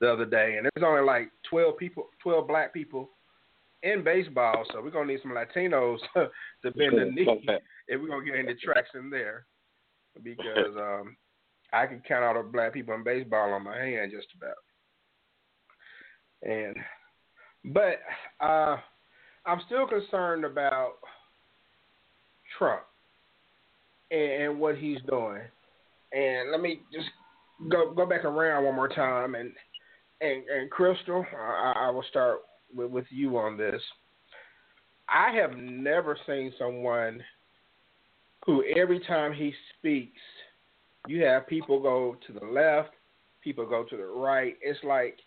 the 0.00 0.12
other 0.12 0.26
day, 0.26 0.56
and 0.56 0.68
there's 0.74 0.86
only 0.86 1.02
like 1.02 1.30
12 1.50 1.76
people, 1.76 2.08
12 2.22 2.46
black 2.46 2.72
people 2.72 3.10
in 3.82 4.04
baseball, 4.04 4.64
so 4.72 4.82
we're 4.82 4.90
gonna 4.90 5.06
need 5.06 5.20
some 5.22 5.32
Latinos 5.32 5.98
to 6.14 6.70
bend 6.72 6.98
the 6.98 7.10
knee 7.12 7.48
if 7.88 8.00
we're 8.00 8.08
gonna 8.08 8.24
get 8.24 8.36
any 8.36 8.54
traction 8.62 9.10
there, 9.10 9.46
because 10.22 10.76
um, 10.76 11.16
I 11.72 11.86
can 11.86 12.02
count 12.06 12.24
all 12.24 12.42
the 12.42 12.48
black 12.48 12.72
people 12.72 12.94
in 12.94 13.04
baseball 13.04 13.52
on 13.52 13.64
my 13.64 13.76
hand 13.76 14.12
just 14.14 14.28
about. 14.36 14.56
And 16.42 16.76
but 17.64 18.00
uh, 18.40 18.76
I'm 19.46 19.60
still 19.66 19.86
concerned 19.86 20.44
about 20.44 20.94
Trump 22.58 22.82
and, 24.10 24.42
and 24.42 24.60
what 24.60 24.76
he's 24.76 24.98
doing. 25.08 25.42
And 26.12 26.50
let 26.50 26.60
me 26.60 26.80
just 26.92 27.08
go 27.68 27.92
go 27.92 28.06
back 28.06 28.24
around 28.24 28.64
one 28.64 28.74
more 28.74 28.88
time 28.88 29.34
and 29.34 29.52
and, 30.20 30.42
and 30.48 30.70
Crystal, 30.70 31.24
I, 31.36 31.74
I 31.76 31.90
will 31.90 32.04
start 32.10 32.40
with, 32.74 32.90
with 32.90 33.06
you 33.10 33.38
on 33.38 33.56
this. 33.56 33.80
I 35.08 35.30
have 35.36 35.56
never 35.56 36.18
seen 36.26 36.52
someone 36.58 37.22
who 38.44 38.64
every 38.76 39.00
time 39.00 39.32
he 39.32 39.54
speaks, 39.78 40.20
you 41.06 41.22
have 41.22 41.46
people 41.46 41.80
go 41.80 42.16
to 42.26 42.32
the 42.32 42.44
left, 42.44 42.90
people 43.42 43.64
go 43.66 43.84
to 43.84 43.96
the 43.96 44.04
right. 44.04 44.56
It's 44.60 44.82
like 44.82 45.18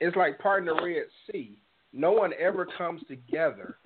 it's 0.00 0.16
like 0.16 0.38
part 0.38 0.66
of 0.66 0.76
the 0.76 0.82
Red 0.82 1.04
Sea. 1.30 1.58
No 1.92 2.12
one 2.12 2.32
ever 2.38 2.66
comes 2.78 3.02
together. 3.06 3.76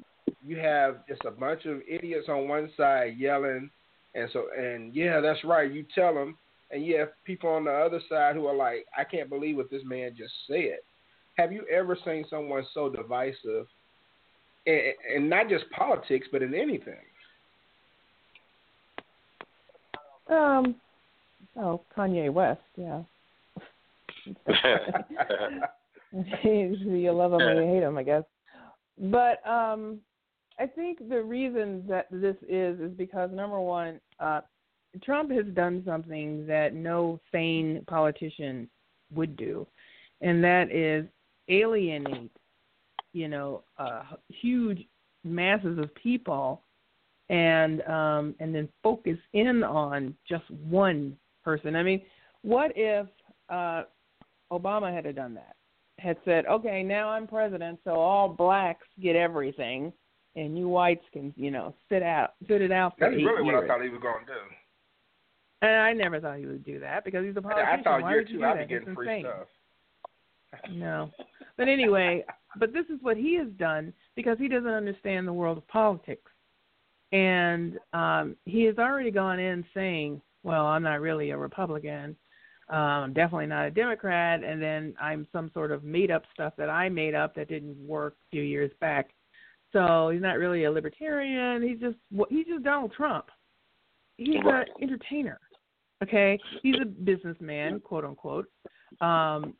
You 0.46 0.56
have 0.58 1.06
just 1.08 1.24
a 1.24 1.30
bunch 1.30 1.64
of 1.64 1.80
idiots 1.88 2.28
on 2.28 2.48
one 2.48 2.70
side 2.76 3.16
yelling, 3.18 3.70
and 4.14 4.28
so 4.32 4.46
and 4.56 4.94
yeah, 4.94 5.20
that's 5.20 5.42
right. 5.44 5.70
You 5.70 5.84
tell 5.94 6.14
them, 6.14 6.36
and 6.70 6.84
you 6.84 6.98
have 6.98 7.08
people 7.24 7.50
on 7.50 7.64
the 7.64 7.72
other 7.72 8.00
side 8.08 8.36
who 8.36 8.46
are 8.46 8.54
like, 8.54 8.86
I 8.96 9.04
can't 9.04 9.30
believe 9.30 9.56
what 9.56 9.70
this 9.70 9.82
man 9.84 10.14
just 10.16 10.32
said. 10.46 10.78
Have 11.36 11.52
you 11.52 11.64
ever 11.72 11.96
seen 12.04 12.24
someone 12.30 12.64
so 12.74 12.88
divisive, 12.88 13.66
and, 14.66 14.80
and 15.16 15.30
not 15.30 15.48
just 15.48 15.64
politics, 15.70 16.28
but 16.30 16.42
in 16.42 16.54
anything? 16.54 16.94
Um, 20.28 20.76
oh, 21.56 21.80
Kanye 21.96 22.32
West, 22.32 22.60
yeah. 22.76 23.02
you 26.44 27.12
love 27.12 27.32
him 27.32 27.40
or 27.40 27.60
you 27.60 27.72
hate 27.72 27.82
him, 27.82 27.98
I 27.98 28.02
guess. 28.02 28.24
But 28.98 29.46
um, 29.48 29.98
I 30.58 30.66
think 30.66 31.08
the 31.08 31.22
reason 31.22 31.84
that 31.88 32.06
this 32.10 32.36
is 32.48 32.78
is 32.80 32.92
because 32.96 33.30
number 33.32 33.60
one, 33.60 34.00
uh, 34.20 34.42
Trump 35.02 35.32
has 35.32 35.46
done 35.54 35.82
something 35.84 36.46
that 36.46 36.74
no 36.74 37.18
sane 37.32 37.84
politician 37.88 38.68
would 39.12 39.36
do, 39.36 39.66
and 40.20 40.42
that 40.44 40.70
is 40.70 41.06
alienate, 41.48 42.30
you 43.12 43.28
know, 43.28 43.64
uh, 43.78 44.02
huge 44.28 44.86
masses 45.24 45.78
of 45.78 45.92
people, 45.96 46.62
and 47.28 47.82
um, 47.82 48.36
and 48.38 48.54
then 48.54 48.68
focus 48.84 49.18
in 49.32 49.64
on 49.64 50.14
just 50.28 50.48
one 50.50 51.16
person. 51.44 51.74
I 51.74 51.82
mean, 51.82 52.02
what 52.42 52.70
if 52.76 53.08
uh, 53.48 53.82
Obama 54.52 54.94
had 54.94 55.12
done 55.16 55.34
that? 55.34 55.56
Had 56.04 56.18
said, 56.26 56.44
okay, 56.44 56.82
now 56.82 57.08
I'm 57.08 57.26
president, 57.26 57.78
so 57.82 57.92
all 57.92 58.28
blacks 58.28 58.86
get 59.02 59.16
everything, 59.16 59.90
and 60.36 60.58
you 60.58 60.68
whites 60.68 61.04
can, 61.14 61.32
you 61.34 61.50
know, 61.50 61.74
sit 61.88 62.02
out, 62.02 62.34
sit 62.46 62.60
it 62.60 62.70
out 62.70 62.92
for 62.98 63.06
That's 63.06 63.18
eight 63.18 63.24
really 63.24 63.42
years. 63.42 63.54
what 63.54 63.64
I 63.64 63.66
thought 63.66 63.82
he 63.82 63.88
was 63.88 64.02
going 64.02 64.26
to 64.26 64.32
do. 64.32 64.38
And 65.62 65.70
I 65.80 65.94
never 65.94 66.20
thought 66.20 66.36
he 66.36 66.44
would 66.44 66.62
do 66.62 66.78
that 66.80 67.06
because 67.06 67.24
he's 67.24 67.34
a 67.38 67.40
politician. 67.40 67.80
I 67.80 67.82
thought 67.82 68.02
Why 68.02 68.10
year 68.10 68.24
two 68.24 68.44
I'd 68.44 68.68
be 68.68 68.74
getting 68.74 68.94
free 68.94 69.08
insane. 69.20 69.24
stuff. 69.32 70.70
No. 70.70 71.10
But 71.56 71.68
anyway, 71.68 72.22
but 72.60 72.74
this 72.74 72.84
is 72.90 72.98
what 73.00 73.16
he 73.16 73.36
has 73.38 73.48
done 73.58 73.94
because 74.14 74.36
he 74.38 74.46
doesn't 74.46 74.68
understand 74.68 75.26
the 75.26 75.32
world 75.32 75.56
of 75.56 75.66
politics. 75.68 76.30
And 77.12 77.78
um 77.94 78.36
he 78.44 78.64
has 78.64 78.76
already 78.76 79.10
gone 79.10 79.38
in 79.38 79.64
saying, 79.72 80.20
Well, 80.42 80.66
I'm 80.66 80.82
not 80.82 81.00
really 81.00 81.30
a 81.30 81.36
Republican. 81.38 82.14
Um, 82.70 82.78
I'm 82.78 83.12
definitely 83.12 83.46
not 83.46 83.66
a 83.66 83.70
Democrat 83.70 84.42
and 84.42 84.60
then 84.60 84.94
I'm 85.00 85.26
some 85.32 85.50
sort 85.52 85.70
of 85.70 85.84
made 85.84 86.10
up 86.10 86.22
stuff 86.32 86.54
that 86.56 86.70
I 86.70 86.88
made 86.88 87.14
up 87.14 87.34
that 87.34 87.48
didn't 87.48 87.76
work 87.76 88.14
a 88.14 88.30
few 88.30 88.42
years 88.42 88.70
back. 88.80 89.10
So 89.72 90.10
he's 90.10 90.22
not 90.22 90.38
really 90.38 90.64
a 90.64 90.70
libertarian. 90.70 91.62
He's 91.62 91.80
just 91.80 91.96
he's 92.30 92.46
just 92.46 92.64
Donald 92.64 92.92
Trump. 92.96 93.26
He's 94.16 94.40
an 94.44 94.64
entertainer. 94.80 95.40
Okay? 96.02 96.38
He's 96.62 96.76
a 96.80 96.86
businessman, 96.86 97.80
quote 97.80 98.04
unquote. 98.04 98.48
Um 99.00 99.54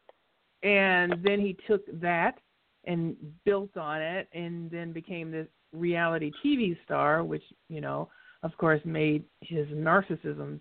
and 0.63 1.17
then 1.23 1.41
he 1.41 1.59
took 1.67 1.83
that 2.01 2.39
and 2.87 3.17
built 3.45 3.77
on 3.77 4.01
it 4.01 4.29
and 4.33 4.71
then 4.71 4.93
became 4.93 5.31
this 5.31 5.49
reality 5.73 6.31
TV 6.45 6.77
star 6.85 7.23
which, 7.23 7.43
you 7.69 7.83
know, 7.83 8.09
of 8.43 8.57
course 8.57 8.81
made 8.87 9.25
his 9.41 9.67
narcissism 9.69 10.59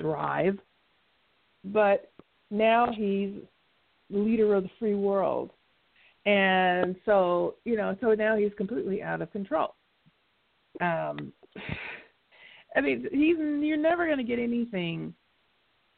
thrive. 0.00 0.58
But 1.64 2.10
now 2.50 2.88
he's 2.92 3.34
the 4.10 4.18
leader 4.18 4.54
of 4.54 4.64
the 4.64 4.70
free 4.78 4.94
world. 4.94 5.50
And 6.26 6.94
so, 7.04 7.56
you 7.64 7.76
know, 7.76 7.96
so 8.00 8.14
now 8.14 8.36
he's 8.36 8.52
completely 8.56 9.02
out 9.02 9.22
of 9.22 9.32
control. 9.32 9.74
Um 10.80 11.32
I 12.74 12.80
mean, 12.80 13.06
he's 13.10 13.36
you're 13.38 13.76
never 13.76 14.06
going 14.06 14.18
to 14.18 14.24
get 14.24 14.38
anything 14.38 15.14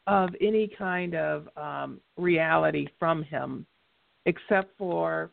of 0.07 0.31
any 0.41 0.69
kind 0.69 1.15
of 1.15 1.49
um 1.57 2.01
reality 2.17 2.89
from 2.99 3.23
him 3.23 3.67
except 4.27 4.77
for 4.79 5.31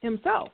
himself. 0.00 0.50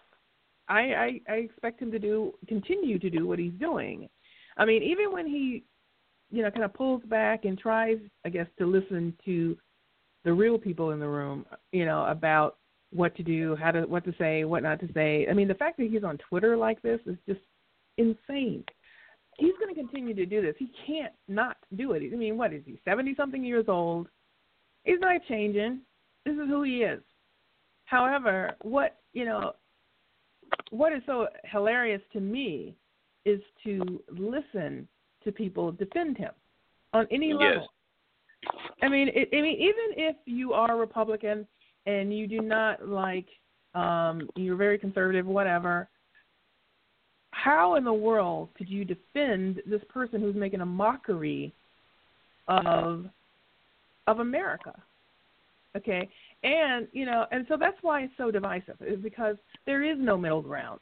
I, 0.68 0.80
I 0.80 1.20
I 1.28 1.34
expect 1.34 1.80
him 1.80 1.90
to 1.92 1.98
do 1.98 2.32
continue 2.48 2.98
to 2.98 3.10
do 3.10 3.26
what 3.26 3.38
he's 3.38 3.52
doing. 3.58 4.08
I 4.56 4.64
mean, 4.64 4.82
even 4.82 5.12
when 5.12 5.26
he 5.26 5.64
you 6.30 6.42
know 6.42 6.50
kind 6.50 6.64
of 6.64 6.74
pulls 6.74 7.02
back 7.04 7.44
and 7.44 7.58
tries, 7.58 7.98
I 8.24 8.28
guess, 8.28 8.46
to 8.58 8.66
listen 8.66 9.14
to 9.24 9.56
the 10.24 10.32
real 10.32 10.58
people 10.58 10.90
in 10.90 11.00
the 11.00 11.08
room, 11.08 11.46
you 11.72 11.84
know, 11.84 12.04
about 12.06 12.56
what 12.92 13.16
to 13.16 13.22
do, 13.22 13.56
how 13.56 13.70
to 13.70 13.82
what 13.82 14.04
to 14.04 14.14
say, 14.18 14.44
what 14.44 14.62
not 14.62 14.80
to 14.80 14.88
say. 14.92 15.26
I 15.30 15.32
mean, 15.32 15.48
the 15.48 15.54
fact 15.54 15.78
that 15.78 15.88
he's 15.90 16.04
on 16.04 16.18
Twitter 16.28 16.56
like 16.56 16.82
this 16.82 17.00
is 17.06 17.16
just 17.26 17.40
insane. 17.98 18.64
He's 19.38 19.54
going 19.58 19.74
to 19.74 19.80
continue 19.80 20.14
to 20.14 20.26
do 20.26 20.42
this. 20.42 20.54
He 20.58 20.70
can't 20.86 21.12
not 21.28 21.56
do 21.76 21.92
it. 21.92 22.02
I 22.12 22.16
mean, 22.16 22.36
what 22.36 22.52
is 22.52 22.62
he? 22.66 22.78
Seventy 22.84 23.14
something 23.14 23.44
years 23.44 23.66
old. 23.68 24.08
He's 24.84 25.00
not 25.00 25.20
changing. 25.28 25.80
This 26.26 26.34
is 26.34 26.48
who 26.48 26.62
he 26.62 26.78
is. 26.82 27.00
However, 27.84 28.52
what 28.62 28.96
you 29.12 29.24
know, 29.24 29.52
what 30.70 30.92
is 30.92 31.02
so 31.06 31.28
hilarious 31.44 32.02
to 32.12 32.20
me 32.20 32.76
is 33.24 33.40
to 33.64 34.00
listen 34.10 34.88
to 35.24 35.32
people 35.32 35.72
defend 35.72 36.18
him 36.18 36.32
on 36.92 37.06
any 37.10 37.28
Yes. 37.28 37.38
level. 37.38 37.72
I 38.82 38.88
mean, 38.88 39.08
it, 39.08 39.28
I 39.32 39.42
mean, 39.42 39.58
even 39.58 40.04
if 40.08 40.16
you 40.24 40.52
are 40.52 40.76
Republican 40.76 41.46
and 41.86 42.16
you 42.16 42.26
do 42.26 42.40
not 42.40 42.88
like, 42.88 43.26
um, 43.74 44.28
you're 44.36 44.56
very 44.56 44.78
conservative, 44.78 45.26
whatever. 45.26 45.88
How 47.32 47.76
in 47.76 47.84
the 47.84 47.92
world 47.92 48.48
could 48.54 48.68
you 48.68 48.84
defend 48.84 49.62
this 49.66 49.82
person 49.88 50.20
who's 50.20 50.34
making 50.34 50.60
a 50.60 50.66
mockery 50.66 51.52
of 52.48 53.06
of 54.06 54.18
America? 54.18 54.74
Okay, 55.76 56.08
and 56.42 56.88
you 56.92 57.06
know, 57.06 57.26
and 57.30 57.46
so 57.48 57.56
that's 57.56 57.76
why 57.82 58.02
it's 58.02 58.12
so 58.16 58.30
divisive, 58.30 58.76
is 58.80 58.98
because 59.00 59.36
there 59.66 59.84
is 59.84 59.96
no 60.00 60.16
middle 60.16 60.42
ground. 60.42 60.80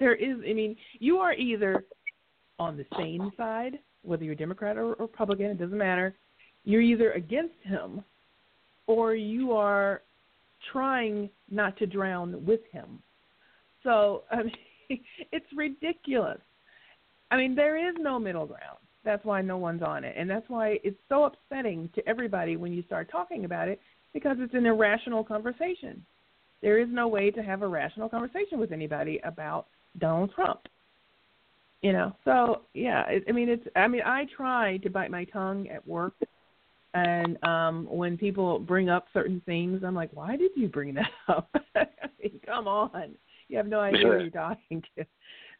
There 0.00 0.14
is, 0.14 0.36
I 0.48 0.52
mean, 0.52 0.76
you 0.98 1.18
are 1.18 1.32
either 1.34 1.84
on 2.58 2.76
the 2.76 2.86
same 2.96 3.30
side, 3.36 3.78
whether 4.02 4.24
you're 4.24 4.34
Democrat 4.34 4.76
or 4.76 4.94
Republican, 4.94 5.46
it 5.46 5.58
doesn't 5.58 5.76
matter. 5.76 6.14
You're 6.64 6.80
either 6.80 7.12
against 7.12 7.54
him, 7.62 8.02
or 8.86 9.14
you 9.14 9.52
are 9.52 10.02
trying 10.72 11.28
not 11.50 11.76
to 11.78 11.86
drown 11.86 12.44
with 12.44 12.60
him. 12.72 13.00
So 13.82 14.22
I 14.30 14.42
mean, 14.42 15.00
it's 15.32 15.46
ridiculous. 15.54 16.40
I 17.30 17.36
mean, 17.36 17.54
there 17.54 17.76
is 17.76 17.94
no 17.98 18.18
middle 18.18 18.46
ground. 18.46 18.78
That's 19.04 19.24
why 19.24 19.40
no 19.40 19.56
one's 19.56 19.82
on 19.82 20.02
it, 20.02 20.16
and 20.18 20.28
that's 20.28 20.48
why 20.48 20.78
it's 20.82 20.98
so 21.08 21.24
upsetting 21.24 21.88
to 21.94 22.08
everybody 22.08 22.56
when 22.56 22.72
you 22.72 22.82
start 22.82 23.08
talking 23.10 23.44
about 23.44 23.68
it 23.68 23.80
because 24.12 24.36
it's 24.40 24.54
an 24.54 24.66
irrational 24.66 25.22
conversation. 25.22 26.04
There 26.60 26.78
is 26.80 26.88
no 26.90 27.06
way 27.06 27.30
to 27.30 27.42
have 27.42 27.62
a 27.62 27.68
rational 27.68 28.08
conversation 28.08 28.58
with 28.58 28.72
anybody 28.72 29.20
about 29.22 29.66
Donald 29.98 30.32
Trump. 30.34 30.60
You 31.86 31.92
know. 31.92 32.16
So 32.24 32.62
yeah, 32.74 33.04
it, 33.06 33.22
I 33.28 33.32
mean 33.32 33.48
it's. 33.48 33.64
I 33.76 33.86
mean 33.86 34.02
I 34.04 34.26
try 34.36 34.78
to 34.78 34.90
bite 34.90 35.12
my 35.12 35.22
tongue 35.22 35.68
at 35.68 35.86
work, 35.86 36.14
and 36.94 37.40
um 37.44 37.86
when 37.88 38.18
people 38.18 38.58
bring 38.58 38.88
up 38.88 39.06
certain 39.12 39.40
things, 39.46 39.82
I'm 39.86 39.94
like, 39.94 40.10
why 40.12 40.36
did 40.36 40.50
you 40.56 40.66
bring 40.66 40.94
that 40.94 41.10
up? 41.28 41.48
I 41.76 41.86
mean, 42.20 42.40
come 42.44 42.66
on, 42.66 43.14
you 43.46 43.56
have 43.56 43.68
no 43.68 43.78
idea 43.78 44.00
who 44.02 44.18
you're 44.18 44.30
talking 44.30 44.82
to. 44.96 45.06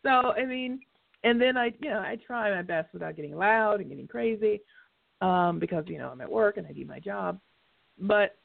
So 0.03 0.11
I 0.11 0.45
mean, 0.45 0.81
and 1.23 1.41
then 1.41 1.57
I, 1.57 1.67
you 1.81 1.91
know, 1.91 2.01
I 2.01 2.19
try 2.27 2.53
my 2.53 2.63
best 2.63 2.93
without 2.93 3.15
getting 3.15 3.37
loud 3.37 3.79
and 3.79 3.89
getting 3.89 4.09
crazy, 4.09 4.63
um, 5.21 5.61
because 5.61 5.85
you 5.87 5.99
know 5.99 6.09
I'm 6.09 6.21
at 6.21 6.31
work 6.31 6.57
and 6.57 6.67
I 6.67 6.73
do 6.73 6.85
my 6.85 6.99
job. 6.99 7.39
But 8.01 8.37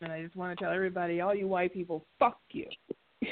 and 0.00 0.12
I 0.12 0.20
just 0.20 0.34
want 0.34 0.58
to 0.58 0.64
tell 0.64 0.74
everybody, 0.74 1.20
all 1.20 1.32
you 1.32 1.46
white 1.46 1.72
people, 1.72 2.06
fuck 2.18 2.40
you. 2.50 2.66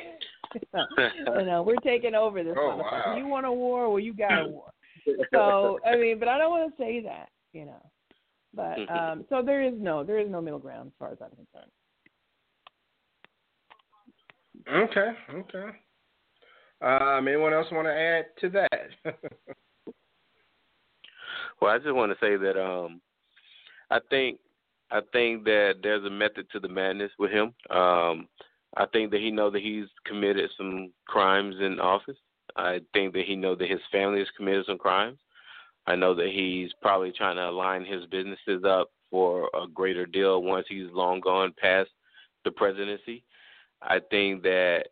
you 1.38 1.44
know, 1.44 1.62
we're 1.62 1.76
taking 1.76 2.14
over 2.14 2.42
this. 2.42 2.56
Oh, 2.58 2.76
wow. 2.76 3.14
You 3.16 3.26
want 3.26 3.46
a 3.46 3.52
war? 3.52 3.88
Well, 3.88 4.00
you 4.00 4.14
got 4.14 4.42
a 4.42 4.48
war. 4.48 4.70
So 5.32 5.80
I 5.84 5.96
mean, 5.96 6.20
but 6.20 6.28
I 6.28 6.38
don't 6.38 6.50
want 6.50 6.70
to 6.70 6.80
say 6.80 7.00
that, 7.00 7.28
you 7.52 7.64
know. 7.64 7.90
But 8.54 8.78
um 8.88 9.24
so 9.28 9.42
there 9.42 9.60
is 9.60 9.74
no 9.76 10.04
there 10.04 10.20
is 10.20 10.30
no 10.30 10.40
middle 10.40 10.60
ground 10.60 10.88
as 10.88 10.92
far 10.96 11.10
as 11.10 11.18
I'm 11.20 11.30
concerned. 11.30 11.72
Okay, 14.90 15.10
okay. 15.34 15.76
Um, 16.82 17.26
anyone 17.26 17.52
else 17.52 17.66
want 17.72 17.88
to 17.88 17.92
add 17.92 18.26
to 18.42 18.48
that? 18.50 18.90
Well, 21.62 21.70
I 21.70 21.78
just 21.78 21.94
want 21.94 22.10
to 22.10 22.18
say 22.20 22.36
that 22.36 22.60
um, 22.60 23.00
I 23.88 24.00
think 24.10 24.40
I 24.90 25.00
think 25.12 25.44
that 25.44 25.74
there's 25.80 26.04
a 26.04 26.10
method 26.10 26.46
to 26.50 26.58
the 26.58 26.68
madness 26.68 27.12
with 27.20 27.30
him. 27.30 27.54
Um, 27.70 28.26
I 28.76 28.86
think 28.86 29.10
that 29.10 29.20
he 29.20 29.30
know 29.30 29.50
that 29.50 29.62
he's 29.62 29.86
committed 30.06 30.50
some 30.56 30.92
crimes 31.06 31.56
in 31.60 31.78
office. 31.80 32.16
I 32.56 32.80
think 32.92 33.12
that 33.14 33.24
he 33.24 33.36
know 33.36 33.54
that 33.54 33.70
his 33.70 33.80
family 33.90 34.18
has 34.20 34.28
committed 34.36 34.66
some 34.66 34.78
crimes. 34.78 35.18
I 35.86 35.96
know 35.96 36.14
that 36.14 36.28
he's 36.28 36.70
probably 36.80 37.12
trying 37.12 37.36
to 37.36 37.48
align 37.48 37.84
his 37.84 38.06
businesses 38.06 38.64
up 38.64 38.90
for 39.10 39.50
a 39.54 39.66
greater 39.66 40.06
deal 40.06 40.42
once 40.42 40.66
he's 40.68 40.90
long 40.92 41.20
gone 41.20 41.52
past 41.60 41.90
the 42.44 42.50
presidency. 42.50 43.24
I 43.82 44.00
think 44.10 44.42
that 44.42 44.84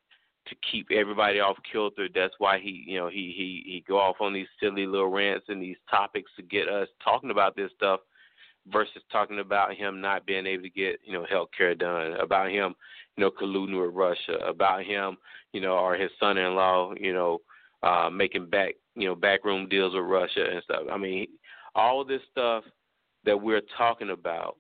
to 0.47 0.57
keep 0.71 0.91
everybody 0.91 1.41
off 1.41 1.57
kilter. 1.71 2.09
That's 2.13 2.35
why 2.39 2.59
he, 2.59 2.85
you 2.87 2.99
know, 2.99 3.09
he 3.09 3.33
he 3.37 3.63
he 3.65 3.85
go 3.87 3.99
off 3.99 4.17
on 4.21 4.33
these 4.33 4.49
silly 4.59 4.87
little 4.87 5.11
rants 5.11 5.47
and 5.49 5.63
these 5.63 5.77
topics 5.91 6.31
to 6.37 6.43
get 6.43 6.69
us 6.69 6.89
talking 7.05 7.31
about 7.31 7.57
this 7.57 7.71
stuff, 7.77 8.01
versus 8.73 9.03
talking 9.13 9.39
about 9.39 9.75
him 9.75 10.01
not 10.01 10.27
being 10.27 10.47
able 10.47 10.63
to 10.63 10.71
get, 10.71 10.99
you 11.05 11.13
know, 11.13 11.25
health 11.29 11.49
care 11.57 11.75
done, 11.75 12.13
about 12.15 12.51
him, 12.51 12.75
you 13.17 13.25
know, 13.25 13.31
colluding 13.31 13.81
with 13.81 13.95
Russia, 13.95 14.39
about 14.47 14.85
him, 14.85 15.17
you 15.53 15.61
know, 15.61 15.73
or 15.73 15.95
his 15.95 16.11
son-in-law, 16.19 16.95
you 16.99 17.13
know, 17.13 17.39
uh, 17.83 18.11
making 18.11 18.47
back, 18.47 18.75
you 18.95 19.07
know, 19.07 19.15
backroom 19.15 19.69
deals 19.69 19.95
with 19.95 20.05
Russia 20.05 20.47
and 20.51 20.63
stuff. 20.63 20.83
I 20.91 20.97
mean, 20.97 21.27
all 21.75 22.05
this 22.05 22.23
stuff 22.31 22.65
that 23.25 23.41
we're 23.41 23.63
talking 23.77 24.11
about 24.11 24.57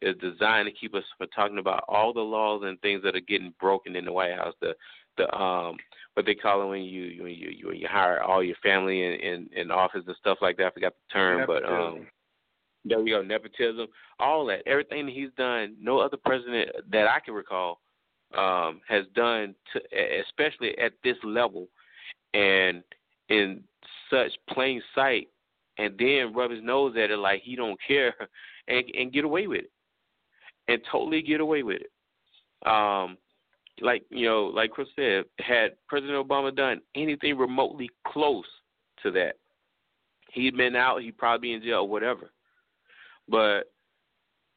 is 0.00 0.16
designed 0.20 0.66
to 0.66 0.72
keep 0.72 0.94
us 0.94 1.04
from 1.16 1.28
talking 1.28 1.58
about 1.58 1.84
all 1.88 2.12
the 2.12 2.20
laws 2.20 2.62
and 2.64 2.80
things 2.80 3.02
that 3.04 3.14
are 3.14 3.20
getting 3.20 3.54
broken 3.60 3.96
in 3.96 4.04
the 4.04 4.12
White 4.12 4.34
House. 4.34 4.54
The 4.60 4.74
the 5.16 5.32
um 5.34 5.76
what 6.14 6.26
they 6.26 6.34
call 6.34 6.62
it 6.62 6.68
when 6.68 6.82
you 6.82 7.22
when 7.22 7.32
you 7.32 7.50
you, 7.50 7.68
when 7.68 7.76
you 7.76 7.86
hire 7.88 8.22
all 8.22 8.42
your 8.42 8.56
family 8.62 9.04
in, 9.04 9.12
in 9.14 9.48
in 9.54 9.70
office 9.70 10.02
and 10.06 10.16
stuff 10.18 10.38
like 10.40 10.56
that. 10.56 10.66
I 10.66 10.70
forgot 10.70 10.92
the 10.92 11.12
term, 11.12 11.40
Nepotism. 11.40 11.68
but 11.68 11.72
um 11.72 12.06
there 12.84 13.00
we 13.00 13.10
go, 13.10 13.22
nepotism, 13.22 13.86
all 14.18 14.46
that, 14.46 14.66
everything 14.66 15.06
that 15.06 15.14
he's 15.14 15.30
done. 15.36 15.76
No 15.80 15.98
other 15.98 16.16
president 16.16 16.70
that 16.90 17.06
I 17.06 17.20
can 17.20 17.34
recall 17.34 17.80
um 18.36 18.80
has 18.88 19.04
done, 19.14 19.54
to, 19.72 19.80
especially 20.26 20.76
at 20.78 20.92
this 21.04 21.16
level, 21.22 21.68
and 22.34 22.82
in 23.28 23.62
such 24.10 24.32
plain 24.50 24.82
sight, 24.94 25.28
and 25.78 25.94
then 25.98 26.32
rub 26.34 26.50
his 26.50 26.62
nose 26.62 26.94
at 26.96 27.10
it 27.10 27.18
like 27.18 27.42
he 27.42 27.56
don't 27.56 27.78
care, 27.86 28.14
and 28.68 28.84
and 28.94 29.12
get 29.12 29.24
away 29.24 29.46
with 29.46 29.60
it, 29.60 29.70
and 30.68 30.80
totally 30.90 31.22
get 31.22 31.40
away 31.40 31.62
with 31.62 31.82
it. 31.82 32.68
Um, 32.68 33.18
like 33.80 34.04
you 34.10 34.26
know, 34.26 34.44
like 34.46 34.70
Chris 34.70 34.88
said, 34.96 35.24
had 35.38 35.72
President 35.88 36.26
Obama 36.26 36.54
done 36.54 36.80
anything 36.94 37.36
remotely 37.36 37.90
close 38.06 38.44
to 39.02 39.10
that, 39.12 39.36
he'd 40.32 40.56
been 40.56 40.76
out. 40.76 41.02
He'd 41.02 41.18
probably 41.18 41.48
be 41.48 41.54
in 41.54 41.62
jail 41.62 41.80
or 41.80 41.88
whatever. 41.88 42.30
But 43.28 43.72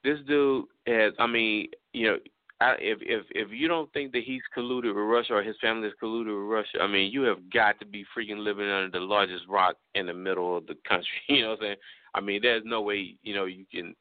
this 0.03 0.19
dude 0.27 0.65
has. 0.87 1.13
I 1.19 1.27
mean, 1.27 1.67
you 1.93 2.07
know, 2.07 2.17
I, 2.61 2.75
if 2.79 2.99
if 3.01 3.25
if 3.31 3.51
you 3.51 3.67
don't 3.67 3.91
think 3.93 4.11
that 4.13 4.23
he's 4.23 4.41
colluded 4.55 4.95
with 4.95 4.95
Russia 4.95 5.33
or 5.33 5.43
his 5.43 5.55
family 5.61 5.87
is 5.87 5.93
colluded 6.01 6.27
with 6.27 6.51
Russia, 6.51 6.81
I 6.81 6.87
mean, 6.87 7.11
you 7.11 7.23
have 7.23 7.49
got 7.51 7.79
to 7.79 7.85
be 7.85 8.05
freaking 8.15 8.43
living 8.43 8.69
under 8.69 8.97
the 8.97 9.03
largest 9.03 9.43
rock 9.47 9.75
in 9.93 10.05
the 10.05 10.13
middle 10.13 10.57
of 10.57 10.67
the 10.67 10.77
country. 10.87 11.07
You 11.27 11.41
know 11.41 11.49
what 11.49 11.59
I'm 11.59 11.65
saying? 11.65 11.75
I 12.13 12.21
mean, 12.21 12.39
there's 12.41 12.63
no 12.65 12.81
way 12.81 13.15
you 13.23 13.35
know 13.35 13.45
you 13.45 13.65
can 13.71 13.95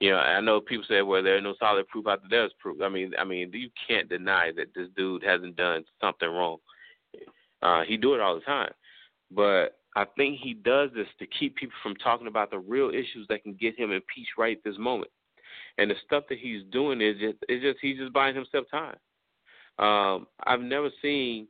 you 0.00 0.10
know, 0.10 0.16
I 0.16 0.40
know 0.40 0.60
people 0.60 0.86
say, 0.88 1.02
well, 1.02 1.22
there's 1.22 1.42
no 1.42 1.54
solid 1.58 1.86
proof 1.88 2.06
out 2.06 2.22
there. 2.22 2.40
There's 2.40 2.52
proof. 2.58 2.80
I 2.82 2.88
mean, 2.88 3.12
I 3.18 3.24
mean, 3.24 3.50
you 3.52 3.68
can't 3.86 4.08
deny 4.08 4.50
that 4.56 4.74
this 4.74 4.88
dude 4.96 5.22
hasn't 5.22 5.56
done 5.56 5.84
something 6.00 6.28
wrong. 6.28 6.56
Uh, 7.62 7.82
he 7.86 7.98
do 7.98 8.14
it 8.14 8.20
all 8.20 8.34
the 8.34 8.40
time, 8.40 8.72
but 9.30 9.79
I 9.96 10.04
think 10.16 10.38
he 10.40 10.54
does 10.54 10.90
this 10.94 11.08
to 11.18 11.26
keep 11.26 11.56
people 11.56 11.74
from 11.82 11.96
talking 11.96 12.26
about 12.26 12.50
the 12.50 12.58
real 12.58 12.90
issues 12.90 13.26
that 13.28 13.42
can 13.42 13.54
get 13.54 13.78
him 13.78 13.90
impeached 13.90 14.38
right 14.38 14.58
this 14.64 14.78
moment. 14.78 15.10
And 15.78 15.90
the 15.90 15.96
stuff 16.04 16.24
that 16.28 16.38
he's 16.38 16.62
doing 16.70 17.00
is 17.00 17.16
just, 17.18 17.38
it's 17.48 17.62
just 17.62 17.78
he's 17.80 17.98
just 17.98 18.12
buying 18.12 18.34
himself 18.34 18.66
time. 18.70 18.96
Um, 19.78 20.26
I've 20.46 20.60
never 20.60 20.90
seen 21.02 21.48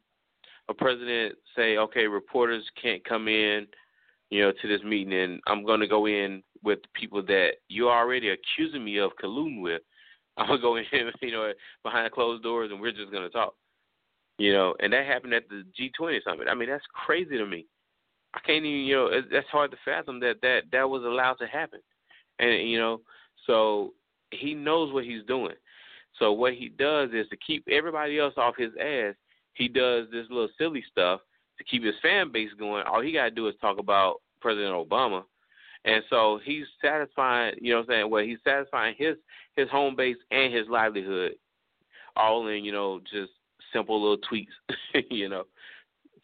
a 0.68 0.74
president 0.74 1.34
say, 1.56 1.76
okay, 1.76 2.06
reporters 2.06 2.64
can't 2.80 3.04
come 3.04 3.28
in, 3.28 3.66
you 4.30 4.42
know, 4.42 4.52
to 4.62 4.68
this 4.68 4.82
meeting, 4.84 5.12
and 5.12 5.40
I'm 5.46 5.64
going 5.64 5.80
to 5.80 5.88
go 5.88 6.06
in 6.06 6.42
with 6.62 6.78
people 6.94 7.22
that 7.26 7.54
you're 7.68 7.92
already 7.92 8.30
accusing 8.30 8.84
me 8.84 8.98
of 8.98 9.10
colluding 9.22 9.60
with. 9.60 9.82
I'm 10.36 10.46
gonna 10.46 10.60
go 10.60 10.76
in, 10.76 10.84
you 11.20 11.32
know, 11.32 11.52
behind 11.82 12.12
closed 12.12 12.42
doors, 12.42 12.70
and 12.70 12.80
we're 12.80 12.92
just 12.92 13.12
gonna 13.12 13.28
talk. 13.28 13.54
You 14.38 14.54
know, 14.54 14.74
and 14.80 14.92
that 14.92 15.04
happened 15.04 15.34
at 15.34 15.48
the 15.50 15.64
G20 15.78 16.20
summit. 16.24 16.48
I 16.48 16.54
mean, 16.54 16.70
that's 16.70 16.84
crazy 16.94 17.36
to 17.36 17.44
me. 17.44 17.66
I 18.34 18.40
can't 18.40 18.64
even, 18.64 18.86
you 18.86 18.94
know, 18.94 19.06
it, 19.06 19.24
that's 19.30 19.48
hard 19.48 19.70
to 19.72 19.76
fathom 19.84 20.20
that 20.20 20.36
that 20.42 20.62
that 20.72 20.88
was 20.88 21.02
allowed 21.02 21.34
to 21.34 21.46
happen. 21.46 21.80
And 22.38 22.68
you 22.68 22.78
know, 22.78 23.00
so 23.46 23.92
he 24.30 24.54
knows 24.54 24.92
what 24.92 25.04
he's 25.04 25.24
doing. 25.26 25.54
So 26.18 26.32
what 26.32 26.54
he 26.54 26.68
does 26.68 27.10
is 27.12 27.28
to 27.30 27.36
keep 27.36 27.64
everybody 27.70 28.18
else 28.18 28.34
off 28.36 28.54
his 28.56 28.72
ass. 28.80 29.14
He 29.54 29.68
does 29.68 30.06
this 30.12 30.26
little 30.30 30.48
silly 30.58 30.84
stuff 30.90 31.20
to 31.58 31.64
keep 31.64 31.82
his 31.82 31.94
fan 32.02 32.30
base 32.32 32.50
going. 32.58 32.84
All 32.86 33.02
he 33.02 33.12
got 33.12 33.24
to 33.24 33.30
do 33.30 33.48
is 33.48 33.54
talk 33.60 33.78
about 33.78 34.20
President 34.40 34.74
Obama 34.74 35.24
and 35.84 36.02
so 36.10 36.40
he's 36.44 36.66
satisfying, 36.82 37.54
you 37.60 37.72
know 37.72 37.78
what 37.78 37.82
I'm 37.84 37.88
saying? 37.88 38.10
Well, 38.10 38.24
he's 38.24 38.38
satisfying 38.44 38.94
his 38.98 39.16
his 39.56 39.68
home 39.70 39.96
base 39.96 40.16
and 40.30 40.52
his 40.52 40.68
livelihood 40.68 41.32
all 42.16 42.48
in, 42.48 42.64
you 42.64 42.72
know, 42.72 43.00
just 43.00 43.32
simple 43.72 44.00
little 44.00 44.18
tweaks, 44.28 44.52
you 45.10 45.28
know. 45.28 45.44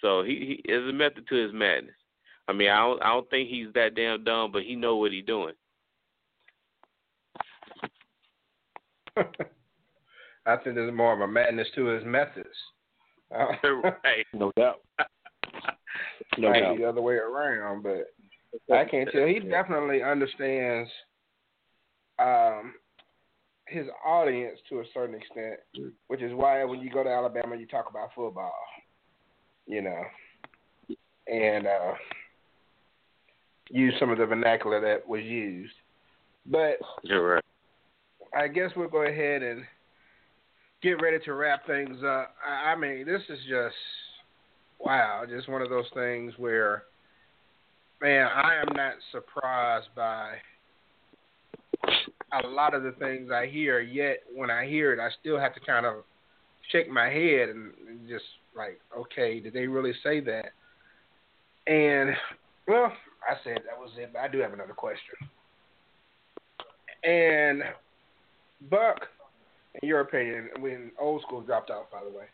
So 0.01 0.23
he, 0.23 0.61
he 0.65 0.73
is 0.73 0.89
a 0.89 0.93
method 0.93 1.27
to 1.29 1.35
his 1.35 1.53
madness. 1.55 1.96
I 2.49 2.53
mean, 2.53 2.69
I 2.69 2.79
don't 2.79 3.03
I 3.03 3.09
don't 3.09 3.29
think 3.31 3.49
he's 3.49 3.69
that 3.75 3.95
damn 3.95 4.25
dumb, 4.25 4.53
but 4.53 4.63
he 4.63 4.77
know 4.77 4.97
what 4.97 5.13
he's 5.13 5.25
doing. 5.25 5.55
I 10.47 10.57
think 10.57 10.77
there's 10.77 10.95
more 10.95 11.13
of 11.13 11.21
a 11.21 11.27
madness 11.27 11.69
to 11.75 11.87
his 11.87 12.05
methods. 12.05 12.49
Right. 13.65 14.27
No 14.33 14.53
doubt. 14.57 14.83
No 16.39 16.51
might 16.51 16.61
doubt. 16.61 16.77
be 16.77 16.83
the 16.83 16.89
other 16.89 17.01
way 17.01 17.15
around, 17.15 17.83
but 17.83 18.13
I 18.75 18.85
can't 18.85 19.09
tell. 19.11 19.27
He 19.27 19.39
definitely 19.41 20.03
understands 20.03 20.91
um, 22.19 22.75
his 23.67 23.87
audience 24.05 24.59
to 24.69 24.81
a 24.81 24.85
certain 24.93 25.15
extent, 25.15 25.61
which 26.09 26.21
is 26.21 26.33
why 26.35 26.63
when 26.65 26.81
you 26.81 26.91
go 26.91 27.03
to 27.03 27.11
Alabama, 27.11 27.57
you 27.57 27.67
talk 27.67 27.89
about 27.89 28.11
football, 28.15 28.53
you 29.67 29.83
know, 29.83 30.03
and 31.27 31.67
uh, 31.67 31.95
use 33.71 33.95
some 33.99 34.11
of 34.11 34.19
the 34.19 34.27
vernacular 34.27 34.81
that 34.81 35.07
was 35.09 35.23
used. 35.23 35.75
But 36.47 36.79
You're 37.03 37.35
right. 37.35 37.45
I 38.35 38.49
guess 38.49 38.71
we'll 38.77 38.89
go 38.89 39.07
ahead 39.07 39.43
and 39.43 39.65
get 40.83 41.01
ready 41.01 41.19
to 41.25 41.35
wrap 41.35 41.67
things 41.67 41.99
up. 42.05 42.35
I, 42.47 42.73
I 42.73 42.77
mean, 42.77 43.07
this 43.07 43.23
is 43.29 43.39
just 43.49 43.75
wow, 44.79 45.25
just 45.29 45.49
one 45.49 45.63
of 45.63 45.71
those 45.71 45.87
things 45.95 46.33
where 46.37 46.85
man, 48.01 48.27
I 48.27 48.61
am 48.61 48.77
not 48.77 48.95
surprised 49.11 49.89
by 49.97 50.35
a 52.45 52.47
lot 52.47 52.75
of 52.75 52.83
the 52.83 52.93
things 52.93 53.31
I 53.31 53.47
hear. 53.47 53.81
Yet 53.81 54.19
when 54.35 54.51
I 54.51 54.67
hear 54.67 54.93
it, 54.93 55.01
I 55.01 55.09
still 55.21 55.39
have 55.39 55.55
to 55.55 55.61
kind 55.61 55.87
of 55.87 56.05
shake 56.71 56.91
my 56.91 57.09
head 57.09 57.49
and 57.49 57.73
and 57.89 58.09
just 58.09 58.25
like, 58.57 58.81
okay, 58.97 59.41
did 59.41 59.53
they 59.53 59.67
really 59.67 59.93
say 60.03 60.21
that? 60.21 60.53
And 61.67 62.15
well, 62.69 62.93
I 63.29 63.35
said 63.43 63.59
that 63.67 63.79
was 63.79 63.91
it, 63.97 64.11
but 64.13 64.21
I 64.21 64.29
do 64.29 64.39
have 64.39 64.53
another 64.53 64.73
question. 64.73 65.17
And 67.03 67.63
Buck, 68.71 69.01
in 69.83 69.89
your 69.89 70.01
opinion, 70.01 70.49
when 70.61 70.91
old 71.01 71.23
school 71.23 71.43
dropped 71.43 71.71
out, 71.71 71.91
by 71.91 72.01
the 72.05 72.17
way, 72.17 72.25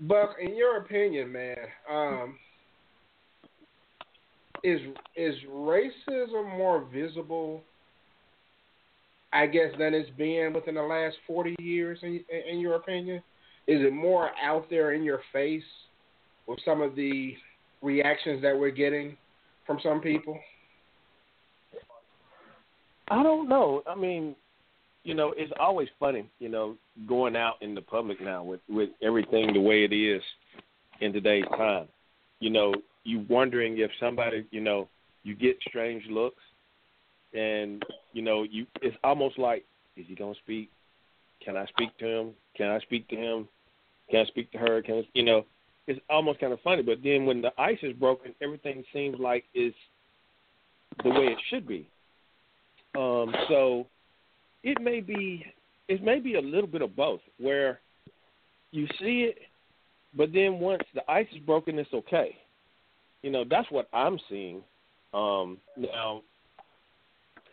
Buck, 0.00 0.36
in 0.40 0.56
your 0.56 0.78
opinion, 0.78 1.32
man, 1.32 1.56
um, 1.90 2.38
is 4.62 4.80
is 5.16 5.34
racism 5.50 6.56
more 6.56 6.86
visible? 6.92 7.62
I 9.32 9.46
guess 9.46 9.70
than 9.78 9.92
it's 9.92 10.08
been 10.16 10.52
within 10.54 10.74
the 10.74 10.82
last 10.82 11.16
forty 11.26 11.54
years. 11.58 11.98
In 12.02 12.24
in 12.50 12.58
your 12.58 12.76
opinion, 12.76 13.22
is 13.66 13.80
it 13.82 13.92
more 13.92 14.30
out 14.42 14.68
there 14.70 14.92
in 14.92 15.02
your 15.02 15.20
face 15.32 15.62
with 16.46 16.58
some 16.64 16.80
of 16.80 16.96
the 16.96 17.34
reactions 17.82 18.42
that 18.42 18.58
we're 18.58 18.70
getting 18.70 19.16
from 19.68 19.78
some 19.82 20.00
people? 20.00 20.36
I 23.08 23.22
don't 23.22 23.48
know. 23.48 23.82
I 23.86 23.94
mean, 23.94 24.34
you 25.04 25.14
know, 25.14 25.32
it's 25.36 25.52
always 25.60 25.88
funny, 26.00 26.28
you 26.40 26.48
know, 26.48 26.76
going 27.06 27.36
out 27.36 27.54
in 27.60 27.74
the 27.74 27.82
public 27.82 28.20
now 28.20 28.42
with 28.42 28.60
with 28.68 28.88
everything 29.02 29.52
the 29.52 29.60
way 29.60 29.84
it 29.84 29.92
is 29.92 30.22
in 31.00 31.12
today's 31.12 31.44
time. 31.56 31.86
You 32.40 32.50
know, 32.50 32.74
you 33.04 33.24
wondering 33.28 33.78
if 33.78 33.90
somebody, 34.00 34.46
you 34.50 34.60
know, 34.60 34.88
you 35.22 35.36
get 35.36 35.56
strange 35.68 36.02
looks, 36.10 36.42
and 37.34 37.82
you 38.12 38.22
know, 38.22 38.42
you 38.42 38.66
it's 38.82 38.96
almost 39.04 39.38
like, 39.38 39.64
is 39.96 40.06
he 40.08 40.14
gonna 40.14 40.34
speak? 40.42 40.70
Can 41.44 41.56
I 41.56 41.66
speak 41.66 41.96
to 41.98 42.06
him? 42.06 42.30
Can 42.56 42.68
I 42.68 42.80
speak 42.80 43.06
to 43.08 43.16
him? 43.16 43.48
Can 44.10 44.20
I 44.20 44.24
speak 44.24 44.50
to 44.52 44.58
her? 44.58 44.82
Can 44.82 44.96
I, 44.96 45.08
you 45.12 45.22
know? 45.22 45.44
It's 45.88 46.00
almost 46.10 46.38
kind 46.38 46.52
of 46.52 46.60
funny, 46.60 46.82
but 46.82 46.98
then 47.02 47.24
when 47.24 47.40
the 47.40 47.50
ice 47.58 47.78
is 47.82 47.94
broken, 47.94 48.34
everything 48.42 48.84
seems 48.92 49.18
like 49.18 49.44
it's 49.54 49.74
the 51.02 51.08
way 51.08 51.28
it 51.28 51.38
should 51.48 51.66
be. 51.66 51.88
Um, 52.94 53.34
so 53.48 53.86
it 54.62 54.80
may 54.82 55.00
be 55.00 55.46
it 55.88 56.04
may 56.04 56.20
be 56.20 56.34
a 56.34 56.40
little 56.40 56.66
bit 56.66 56.82
of 56.82 56.94
both, 56.94 57.20
where 57.40 57.80
you 58.70 58.86
see 59.00 59.30
it, 59.30 59.38
but 60.14 60.30
then 60.34 60.60
once 60.60 60.82
the 60.94 61.10
ice 61.10 61.26
is 61.32 61.38
broken, 61.40 61.78
it's 61.78 61.92
okay. 61.94 62.36
You 63.22 63.30
know, 63.30 63.44
that's 63.48 63.70
what 63.70 63.88
I'm 63.94 64.18
seeing. 64.28 64.62
Um, 65.14 65.56
now, 65.78 66.20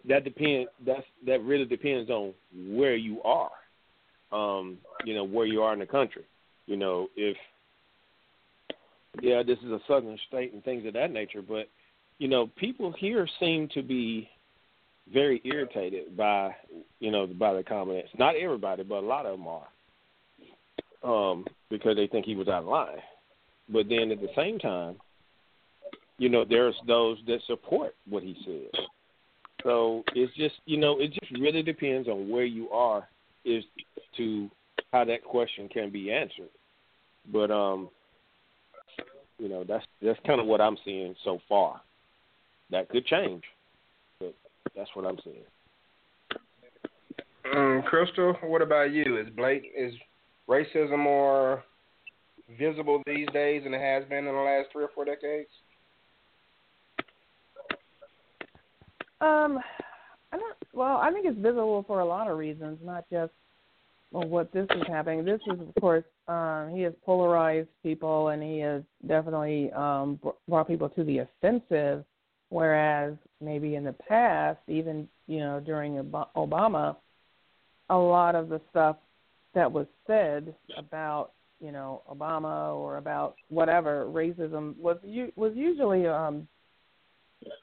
that 0.10 0.26
depend 0.26 0.68
that's 0.86 1.06
that 1.26 1.42
really 1.42 1.66
depends 1.66 2.10
on 2.10 2.34
where 2.68 2.98
you 2.98 3.22
are. 3.24 3.52
Um, 4.34 4.78
you 5.06 5.16
know, 5.16 5.24
where 5.24 5.46
you 5.46 5.62
are 5.62 5.72
in 5.72 5.80
the 5.80 5.86
country. 5.86 6.26
You 6.66 6.76
know, 6.76 7.08
if 7.16 7.38
yeah, 9.22 9.44
this 9.44 9.58
is 9.60 9.72
a 9.72 9.80
southern 9.88 10.18
state 10.28 10.54
and 10.54 10.64
things 10.64 10.86
of 10.86 10.94
that 10.94 11.12
nature, 11.12 11.42
but 11.42 11.70
you 12.18 12.28
know, 12.28 12.48
people 12.56 12.94
here 12.98 13.28
seem 13.40 13.68
to 13.74 13.82
be 13.82 14.30
very 15.14 15.42
irritated 15.44 16.16
by 16.18 16.56
you 17.00 17.12
know 17.12 17.28
by 17.28 17.54
the 17.54 17.64
comments. 17.64 18.10
Not 18.18 18.36
everybody, 18.36 18.84
but 18.84 19.04
a 19.04 19.08
lot 19.08 19.26
of 19.26 19.38
them 19.38 19.48
are, 19.48 21.32
um, 21.32 21.46
because 21.70 21.96
they 21.96 22.08
think 22.08 22.26
he 22.26 22.36
was 22.36 22.48
out 22.48 22.64
of 22.64 22.68
line. 22.68 22.98
But 23.70 23.90
then 23.90 24.12
at 24.12 24.22
the 24.22 24.30
same 24.36 24.60
time, 24.60 24.96
you 26.18 26.30
know, 26.30 26.46
there's 26.48 26.76
those 26.88 27.18
that 27.28 27.40
support 27.48 27.96
what 28.08 28.24
he 28.24 28.36
said. 28.46 28.86
So 29.64 30.04
it's 30.14 30.34
just 30.36 30.56
you 30.66 30.78
know 30.78 31.00
it 31.00 31.12
just 31.12 31.32
really 31.40 31.64
depends 31.64 32.08
on 32.08 32.30
where 32.30 32.46
you 32.46 32.70
are 32.70 33.08
is 33.44 33.64
to 34.18 34.50
how 34.92 35.06
that 35.06 35.24
question 35.24 35.68
can 35.68 35.92
be 35.92 36.12
answered. 36.12 36.50
But 37.32 37.52
um, 37.52 37.90
you 39.38 39.50
know 39.50 39.64
that's 39.64 39.86
that's 40.02 40.20
kind 40.26 40.40
of 40.40 40.48
what 40.48 40.62
I'm 40.62 40.78
seeing 40.86 41.16
so 41.24 41.40
far. 41.48 41.82
That 42.72 42.90
could 42.90 43.06
change. 43.06 43.44
But 44.20 44.34
that's 44.76 44.90
what 44.94 45.06
I'm 45.06 45.20
saying. 45.24 45.44
Um, 47.54 47.84
Crystal, 47.88 48.34
what 48.44 48.62
about 48.62 48.92
you? 48.92 49.20
Is 49.20 49.28
Blake 49.36 49.72
is 49.78 49.94
racism 50.50 51.00
more 51.00 51.64
visible 52.60 53.02
these 53.06 53.28
days 53.34 53.64
than 53.64 53.74
it 53.74 53.82
has 53.82 54.08
been 54.10 54.20
in 54.20 54.26
the 54.26 54.32
last 54.32 54.70
three 54.72 54.84
or 54.84 54.90
four 54.94 55.06
decades? 55.06 55.50
Um, 59.22 59.60
I 60.32 60.38
don't. 60.38 60.56
Well, 60.74 60.98
I 60.98 61.12
think 61.12 61.26
it's 61.26 61.40
visible 61.40 61.84
for 61.88 62.00
a 62.00 62.06
lot 62.06 62.30
of 62.30 62.38
reasons, 62.38 62.80
not 62.84 63.06
just 63.10 63.32
well, 64.12 64.28
what 64.28 64.52
this 64.54 64.68
is 64.76 64.84
happening. 64.88 65.26
This 65.26 65.42
is, 65.48 65.60
of 65.60 65.74
course, 65.82 66.04
um, 66.28 66.72
he 66.74 66.82
has 66.84 66.94
polarized 67.06 67.70
people, 67.84 68.30
and 68.30 68.42
he 68.42 68.60
has 68.60 68.82
definitely 69.08 69.72
um, 69.74 70.20
brought 70.48 70.68
people 70.68 70.90
to 70.90 71.04
the 71.04 71.20
offensive 71.20 72.06
Whereas 72.50 73.16
maybe 73.42 73.76
in 73.76 73.84
the 73.84 73.94
past, 73.94 74.60
even 74.68 75.08
you 75.28 75.40
know 75.40 75.60
during 75.60 75.96
Obama, 76.36 76.96
a 77.90 77.98
lot 77.98 78.36
of 78.36 78.50
the 78.50 78.62
stuff 78.70 78.98
that 79.54 79.72
was 79.72 79.88
said 80.06 80.54
about 80.78 81.32
you 81.60 81.72
know 81.72 82.04
Obama 82.10 82.76
or 82.76 82.98
about 82.98 83.36
whatever 83.50 84.06
racism 84.06 84.78
was 84.78 84.98
was 85.36 85.54
usually 85.56 86.08
um 86.08 86.48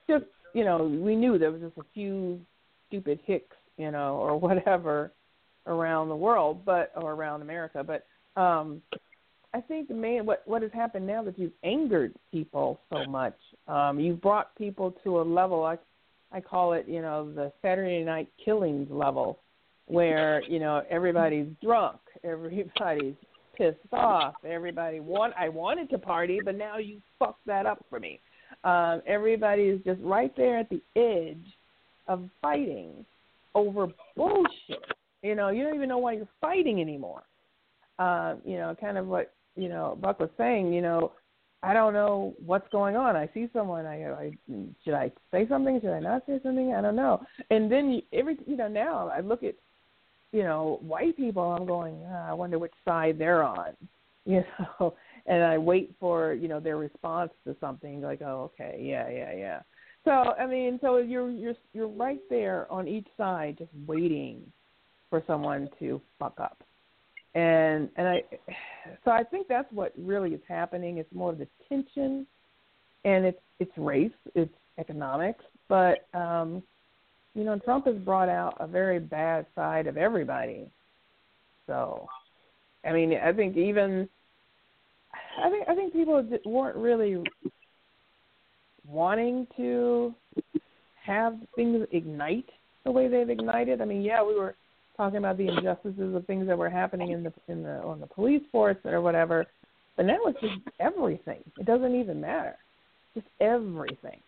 just 0.09 0.24
you 0.53 0.64
know 0.64 0.84
we 0.84 1.14
knew 1.14 1.38
there 1.38 1.53
was 1.53 1.62
just 1.62 1.78
a 1.78 1.84
few 1.95 2.40
stupid 2.88 3.20
hicks 3.24 3.57
you 3.78 3.90
know 3.90 4.16
or 4.16 4.36
whatever 4.47 5.12
around 5.66 6.08
the 6.08 6.16
world 6.16 6.64
but 6.64 6.92
or 6.96 7.12
around 7.12 7.42
America 7.42 7.84
but 7.84 8.06
um 8.40 8.82
I 9.54 9.60
think 9.60 9.88
the 9.88 9.94
main 9.94 10.24
what 10.24 10.42
what 10.46 10.62
has 10.62 10.72
happened 10.72 11.06
now 11.06 11.22
that 11.24 11.38
you've 11.38 11.52
angered 11.62 12.14
people 12.30 12.80
so 12.90 13.04
much. 13.04 13.36
Um, 13.68 14.00
you've 14.00 14.20
brought 14.20 14.56
people 14.56 14.94
to 15.04 15.20
a 15.20 15.22
level 15.22 15.64
I 15.64 15.76
I 16.32 16.40
call 16.40 16.72
it 16.72 16.86
you 16.88 17.02
know 17.02 17.30
the 17.30 17.52
Saturday 17.60 18.02
night 18.02 18.28
killings 18.42 18.88
level, 18.90 19.38
where 19.86 20.42
you 20.48 20.58
know 20.58 20.82
everybody's 20.88 21.48
drunk, 21.62 21.98
everybody's 22.24 23.14
pissed 23.56 23.76
off, 23.92 24.34
everybody 24.46 25.00
want 25.00 25.34
I 25.38 25.50
wanted 25.50 25.90
to 25.90 25.98
party, 25.98 26.40
but 26.42 26.56
now 26.56 26.78
you 26.78 27.02
fucked 27.18 27.46
that 27.46 27.66
up 27.66 27.84
for 27.90 28.00
me. 28.00 28.20
Um, 28.64 29.02
everybody 29.06 29.64
is 29.64 29.80
just 29.84 30.00
right 30.02 30.34
there 30.36 30.58
at 30.58 30.70
the 30.70 30.80
edge 30.96 31.44
of 32.08 32.28
fighting 32.40 33.04
over 33.54 33.88
bullshit. 34.16 34.82
You 35.23 35.35
know, 35.37 35.51
you 35.51 35.62
don't 35.62 35.75
even 35.75 35.89
know 35.89 35.99
why 35.99 36.14
you're 36.14 36.29
fighting 36.41 36.81
anymore. 36.81 37.23
Uh, 37.99 38.35
you 38.45 38.57
know, 38.57 38.75
kind 38.81 38.99
of 38.99 39.07
what 39.07 39.33
you 39.57 39.68
know 39.68 39.97
Buck 40.01 40.18
was 40.18 40.31
saying, 40.37 40.73
you 40.73 40.83
know, 40.83 41.12
I 41.62 41.75
don't 41.75 41.93
know 41.93 42.35
what's 42.45 42.68
going 42.73 42.97
on. 42.97 43.14
I 43.14 43.31
see 43.33 43.49
someone. 43.53 43.87
I, 43.87 44.11
I 44.11 44.33
should 44.85 44.95
I 44.95 45.12
say 45.31 45.47
something? 45.49 45.81
Should 45.81 45.93
I 45.93 46.01
not 46.01 46.23
say 46.27 46.41
something? 46.43 46.75
I 46.75 46.81
don't 46.81 46.97
know. 46.97 47.25
And 47.51 47.70
then 47.70 47.91
you, 47.91 48.03
every 48.12 48.37
you 48.47 48.57
know 48.57 48.68
now 48.68 49.09
I 49.09 49.20
look 49.20 49.45
at 49.45 49.55
you 50.33 50.43
know 50.43 50.81
white 50.83 51.16
people. 51.16 51.43
I'm 51.43 51.66
going. 51.66 52.03
Ah, 52.09 52.31
I 52.31 52.33
wonder 52.33 52.59
which 52.59 52.73
side 52.85 53.18
they're 53.18 53.43
on. 53.43 53.73
You 54.25 54.45
know, 54.61 54.95
and 55.27 55.43
I 55.43 55.59
wait 55.59 55.97
for 55.99 56.33
you 56.33 56.47
know 56.47 56.61
their 56.61 56.77
response 56.77 57.33
to 57.45 57.57
something 57.59 58.01
like, 58.01 58.23
oh 58.23 58.53
okay, 58.55 58.79
yeah, 58.81 59.09
yeah, 59.09 59.33
yeah. 59.35 59.61
So 60.05 60.12
I 60.12 60.47
mean, 60.47 60.79
so 60.81 60.99
you're 60.99 61.29
you're 61.29 61.57
you're 61.73 61.89
right 61.89 62.20
there 62.31 62.70
on 62.70 62.87
each 62.87 63.09
side, 63.16 63.57
just 63.59 63.73
waiting 63.85 64.44
for 65.12 65.22
someone 65.26 65.68
to 65.78 66.01
fuck 66.18 66.40
up 66.40 66.64
and 67.34 67.89
and 67.97 68.06
I 68.06 68.22
so 69.05 69.10
I 69.10 69.22
think 69.24 69.48
that's 69.48 69.70
what 69.72 69.93
really 69.97 70.30
is 70.30 70.40
happening. 70.48 70.98
It's 70.98 71.12
more 71.14 71.30
of 71.30 71.39
the 71.39 71.48
tension, 71.68 72.26
and 73.05 73.24
it's 73.24 73.40
it's 73.59 73.72
race, 73.76 74.12
it's 74.34 74.52
economics, 74.78 75.44
but 75.68 76.06
um, 76.14 76.62
you 77.34 77.44
know 77.44 77.59
Trump 77.59 77.86
has 77.86 77.97
brought 77.97 78.28
out 78.28 78.56
a 78.60 78.66
very 78.66 78.98
bad 78.98 79.47
side 79.55 79.86
of 79.86 79.97
everybody. 79.97 80.70
So, 81.66 82.06
I 82.84 82.93
mean, 82.93 83.14
I 83.14 83.32
think 83.32 83.56
even 83.56 84.09
I 85.43 85.48
think 85.48 85.68
I 85.68 85.74
think 85.74 85.93
people 85.94 86.28
weren't 86.44 86.76
really 86.76 87.22
wanting 88.86 89.47
to 89.56 90.14
have 91.02 91.36
things 91.56 91.86
ignite 91.93 92.48
the 92.84 92.90
way 92.90 93.09
they've 93.09 93.30
ignited. 93.30 93.80
I 93.80 93.84
mean, 93.86 94.02
yeah, 94.02 94.22
we 94.22 94.34
were 94.39 94.55
talking 94.97 95.19
about 95.19 95.39
the 95.39 95.48
injustices 95.48 96.14
of 96.14 96.27
things 96.27 96.47
that 96.47 96.56
were 96.56 96.70
happening 96.70 97.10
in 97.10 97.23
the 97.23 97.32
in 97.48 97.62
the 97.62 97.81
on 97.82 98.01
the 98.01 98.06
police 98.06 98.43
force 98.51 98.77
or 98.85 99.01
whatever. 99.01 99.47
But 99.97 100.06
now 100.06 100.19
it's 100.27 100.40
just 100.40 100.55
everything. 100.81 101.43
It 101.59 101.66
doesn't 101.66 101.94
even 101.94 102.20
matter. 102.20 102.56
Just 103.14 103.27
everything. 103.40 104.20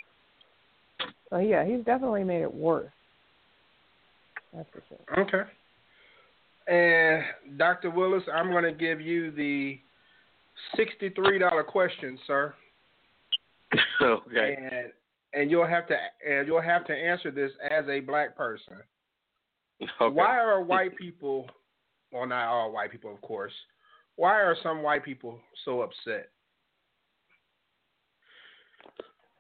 So 1.31 1.39
yeah, 1.39 1.65
he's 1.65 1.85
definitely 1.85 2.25
made 2.25 2.43
it 2.43 2.53
worse. 2.53 2.91
That's 4.55 4.69
for 4.71 4.83
sure. 4.89 5.25
Okay. 5.25 5.51
And 6.67 7.59
Dr. 7.59 7.91
Willis, 7.91 8.23
I'm 8.33 8.51
going 8.51 8.65
to 8.65 8.73
give 8.73 9.01
you 9.01 9.31
the 9.33 9.79
sixty-three 10.77 11.39
dollar 11.39 11.63
question, 11.63 12.19
sir. 12.27 12.55
okay. 14.03 14.57
And 14.59 14.93
and 15.35 15.51
you'll 15.51 15.67
have 15.67 15.87
to 15.89 15.97
and 16.29 16.47
you'll 16.47 16.63
have 16.63 16.87
to 16.87 16.93
answer 16.93 17.31
this 17.31 17.51
as 17.71 17.85
a 17.89 18.01
black 18.01 18.37
person. 18.37 18.77
Okay. 20.01 20.15
Why 20.15 20.39
are 20.39 20.63
white 20.63 20.97
people, 20.97 21.47
well, 22.13 22.27
not 22.27 22.49
all 22.49 22.73
white 22.73 22.91
people, 22.91 23.13
of 23.13 23.21
course, 23.21 23.53
why 24.17 24.41
are 24.41 24.57
some 24.63 24.83
white 24.83 25.05
people 25.05 25.41
so 25.65 25.83
upset? 25.83 26.31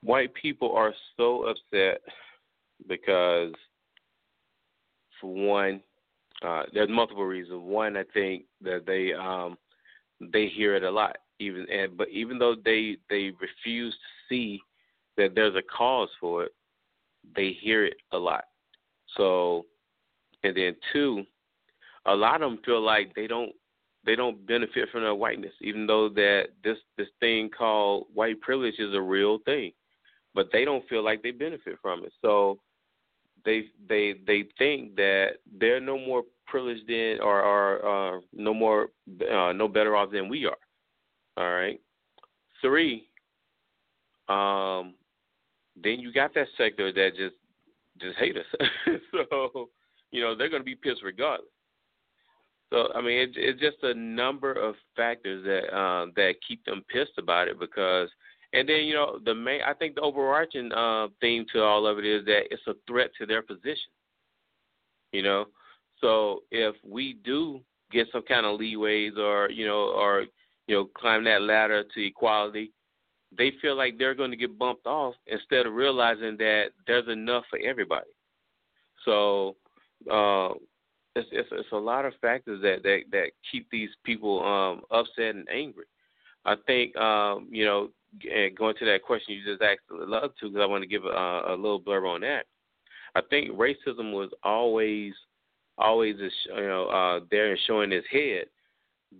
White 0.02 0.34
people 0.34 0.74
are 0.74 0.92
so 1.16 1.44
upset 1.44 2.02
because, 2.88 3.52
for 5.20 5.32
one, 5.32 5.80
uh, 6.42 6.64
there's 6.72 6.90
multiple 6.90 7.24
reasons. 7.24 7.62
One, 7.62 7.96
I 7.96 8.04
think 8.12 8.44
that 8.60 8.84
they 8.86 9.12
um, 9.14 9.56
they 10.20 10.48
hear 10.48 10.74
it 10.74 10.82
a 10.82 10.90
lot, 10.90 11.16
even 11.38 11.66
and 11.70 11.96
but 11.96 12.08
even 12.10 12.38
though 12.38 12.54
they 12.62 12.96
they 13.08 13.32
refuse 13.40 13.94
to 13.94 14.28
see 14.28 14.60
that 15.16 15.34
there's 15.34 15.54
a 15.54 15.62
cause 15.62 16.08
for 16.20 16.44
it, 16.44 16.52
they 17.36 17.56
hear 17.60 17.84
it 17.84 17.96
a 18.12 18.18
lot. 18.18 18.44
So, 19.16 19.66
and 20.44 20.56
then 20.56 20.76
two, 20.92 21.24
a 22.06 22.14
lot 22.14 22.42
of 22.42 22.50
them 22.50 22.60
feel 22.64 22.80
like 22.80 23.14
they 23.14 23.26
don't 23.26 23.52
they 24.06 24.14
don't 24.14 24.46
benefit 24.46 24.90
from 24.92 25.02
their 25.02 25.14
whiteness, 25.14 25.54
even 25.62 25.86
though 25.86 26.08
that 26.10 26.48
this 26.62 26.76
this 26.96 27.08
thing 27.20 27.50
called 27.50 28.06
white 28.12 28.40
privilege 28.40 28.78
is 28.78 28.94
a 28.94 29.00
real 29.00 29.38
thing, 29.44 29.72
but 30.34 30.50
they 30.52 30.64
don't 30.64 30.86
feel 30.88 31.02
like 31.02 31.22
they 31.22 31.30
benefit 31.30 31.78
from 31.80 32.04
it. 32.04 32.12
So 32.20 32.58
they 33.44 33.64
they 33.88 34.14
they 34.26 34.44
think 34.58 34.96
that 34.96 35.36
they're 35.58 35.80
no 35.80 35.98
more 35.98 36.22
privileged 36.46 36.86
than 36.86 37.18
or 37.22 37.40
are 37.40 38.16
uh, 38.16 38.20
no 38.32 38.52
more 38.52 38.88
uh, 39.32 39.52
no 39.52 39.68
better 39.68 39.96
off 39.96 40.10
than 40.12 40.28
we 40.28 40.44
are. 40.44 40.56
All 41.36 41.54
right. 41.54 41.80
Three. 42.60 43.08
Um, 44.28 44.94
then 45.82 45.98
you 45.98 46.12
got 46.12 46.34
that 46.34 46.46
sector 46.56 46.92
that 46.92 47.10
just 47.16 47.36
just 48.00 48.18
hate 48.18 48.36
us. 48.36 48.68
so 49.30 49.70
you 50.14 50.20
know 50.20 50.36
they're 50.36 50.48
going 50.48 50.62
to 50.62 50.64
be 50.64 50.76
pissed 50.76 51.02
regardless. 51.02 51.50
So 52.72 52.88
I 52.94 53.00
mean, 53.00 53.18
it, 53.18 53.30
it's 53.34 53.60
just 53.60 53.82
a 53.82 53.94
number 53.94 54.52
of 54.52 54.76
factors 54.96 55.44
that 55.44 55.76
uh, 55.76 56.06
that 56.14 56.34
keep 56.46 56.64
them 56.64 56.84
pissed 56.88 57.18
about 57.18 57.48
it 57.48 57.58
because, 57.58 58.08
and 58.52 58.68
then 58.68 58.84
you 58.84 58.94
know 58.94 59.18
the 59.24 59.34
main 59.34 59.60
I 59.66 59.74
think 59.74 59.96
the 59.96 60.02
overarching 60.02 60.72
uh, 60.72 61.08
theme 61.20 61.44
to 61.52 61.62
all 61.62 61.86
of 61.86 61.98
it 61.98 62.06
is 62.06 62.24
that 62.26 62.42
it's 62.52 62.62
a 62.68 62.74
threat 62.86 63.10
to 63.18 63.26
their 63.26 63.42
position. 63.42 63.90
You 65.12 65.22
know, 65.22 65.46
so 66.00 66.44
if 66.52 66.76
we 66.88 67.16
do 67.24 67.60
get 67.90 68.06
some 68.12 68.22
kind 68.22 68.46
of 68.46 68.60
leeways 68.60 69.18
or 69.18 69.50
you 69.50 69.66
know 69.66 69.92
or 69.96 70.26
you 70.68 70.76
know 70.76 70.88
climb 70.96 71.24
that 71.24 71.42
ladder 71.42 71.82
to 71.92 72.06
equality, 72.06 72.70
they 73.36 73.52
feel 73.60 73.76
like 73.76 73.98
they're 73.98 74.14
going 74.14 74.30
to 74.30 74.36
get 74.36 74.58
bumped 74.60 74.86
off 74.86 75.16
instead 75.26 75.66
of 75.66 75.74
realizing 75.74 76.36
that 76.38 76.66
there's 76.86 77.08
enough 77.08 77.42
for 77.50 77.58
everybody. 77.58 78.10
So 79.04 79.56
uh, 80.10 80.54
it's, 81.16 81.28
it's 81.32 81.48
it's 81.52 81.72
a 81.72 81.76
lot 81.76 82.04
of 82.04 82.12
factors 82.20 82.60
that 82.62 82.82
that 82.82 83.02
that 83.12 83.30
keep 83.50 83.68
these 83.70 83.90
people 84.04 84.44
um 84.44 84.82
upset 84.90 85.34
and 85.34 85.48
angry. 85.48 85.84
I 86.44 86.56
think 86.66 86.96
um 86.96 87.48
you 87.50 87.64
know 87.64 87.90
going 88.56 88.76
to 88.78 88.84
that 88.84 89.02
question 89.02 89.34
you 89.34 89.44
just 89.44 89.62
asked, 89.62 89.80
love 89.90 90.32
to 90.40 90.48
because 90.48 90.62
I 90.62 90.66
want 90.66 90.82
to 90.82 90.88
give 90.88 91.04
a, 91.04 91.08
a 91.08 91.56
little 91.56 91.80
blurb 91.80 92.06
on 92.08 92.20
that. 92.22 92.46
I 93.14 93.20
think 93.30 93.50
racism 93.50 94.12
was 94.12 94.30
always 94.42 95.12
always 95.78 96.16
you 96.18 96.66
know 96.66 96.86
uh 96.86 97.24
there 97.30 97.50
and 97.50 97.60
showing 97.66 97.92
its 97.92 98.06
head, 98.10 98.46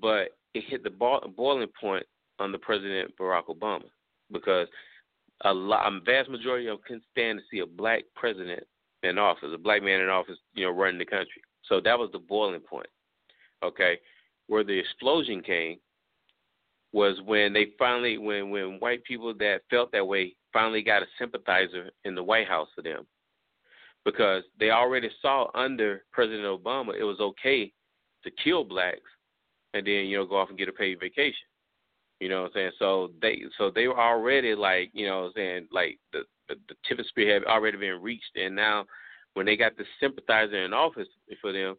but 0.00 0.28
it 0.54 0.64
hit 0.68 0.82
the 0.84 0.90
boiling 0.90 1.68
point 1.80 2.06
under 2.38 2.58
President 2.58 3.16
Barack 3.16 3.46
Obama 3.46 3.84
because 4.32 4.68
a 5.44 5.52
lot, 5.52 5.92
a 5.92 6.00
vast 6.00 6.30
majority 6.30 6.66
of 6.66 6.78
them 6.78 6.84
couldn't 6.86 7.04
stand 7.12 7.38
to 7.38 7.44
see 7.50 7.60
a 7.60 7.66
black 7.66 8.04
president 8.14 8.64
in 9.04 9.18
office, 9.18 9.50
a 9.54 9.58
black 9.58 9.82
man 9.82 10.00
in 10.00 10.08
office, 10.08 10.38
you 10.54 10.64
know, 10.64 10.70
running 10.70 10.98
the 10.98 11.04
country. 11.04 11.42
So 11.68 11.80
that 11.80 11.98
was 11.98 12.10
the 12.12 12.18
boiling 12.18 12.60
point. 12.60 12.88
Okay, 13.62 13.98
where 14.46 14.64
the 14.64 14.78
explosion 14.78 15.40
came 15.42 15.78
was 16.92 17.18
when 17.24 17.52
they 17.52 17.68
finally, 17.78 18.18
when 18.18 18.50
when 18.50 18.78
white 18.78 19.02
people 19.04 19.34
that 19.34 19.62
felt 19.70 19.90
that 19.92 20.06
way 20.06 20.34
finally 20.52 20.82
got 20.82 21.02
a 21.02 21.06
sympathizer 21.18 21.90
in 22.04 22.14
the 22.14 22.22
White 22.22 22.46
House 22.46 22.68
for 22.74 22.82
them, 22.82 23.06
because 24.04 24.42
they 24.60 24.70
already 24.70 25.10
saw 25.22 25.48
under 25.54 26.04
President 26.12 26.44
Obama 26.44 26.94
it 26.98 27.04
was 27.04 27.20
okay 27.20 27.72
to 28.22 28.30
kill 28.42 28.64
blacks 28.64 29.00
and 29.74 29.86
then 29.86 30.06
you 30.06 30.16
know 30.16 30.26
go 30.26 30.36
off 30.36 30.48
and 30.48 30.58
get 30.58 30.68
a 30.68 30.72
paid 30.72 31.00
vacation. 31.00 31.46
You 32.20 32.28
know 32.28 32.42
what 32.42 32.46
I'm 32.48 32.52
saying? 32.54 32.70
So 32.78 33.10
they 33.20 33.42
so 33.58 33.70
they 33.74 33.88
were 33.88 34.00
already 34.00 34.54
like 34.54 34.90
you 34.94 35.06
know 35.06 35.22
what 35.22 35.26
I'm 35.26 35.32
saying 35.36 35.68
like 35.72 35.98
the 36.12 36.20
the, 36.48 36.56
the 36.68 36.74
tip 36.86 36.98
of 36.98 37.06
spear 37.06 37.34
had 37.34 37.44
already 37.44 37.78
been 37.78 38.00
reached, 38.00 38.36
and 38.36 38.54
now 38.54 38.84
when 39.34 39.46
they 39.46 39.56
got 39.56 39.76
the 39.76 39.84
sympathizer 40.00 40.64
in 40.64 40.72
office 40.72 41.08
for 41.40 41.52
them, 41.52 41.76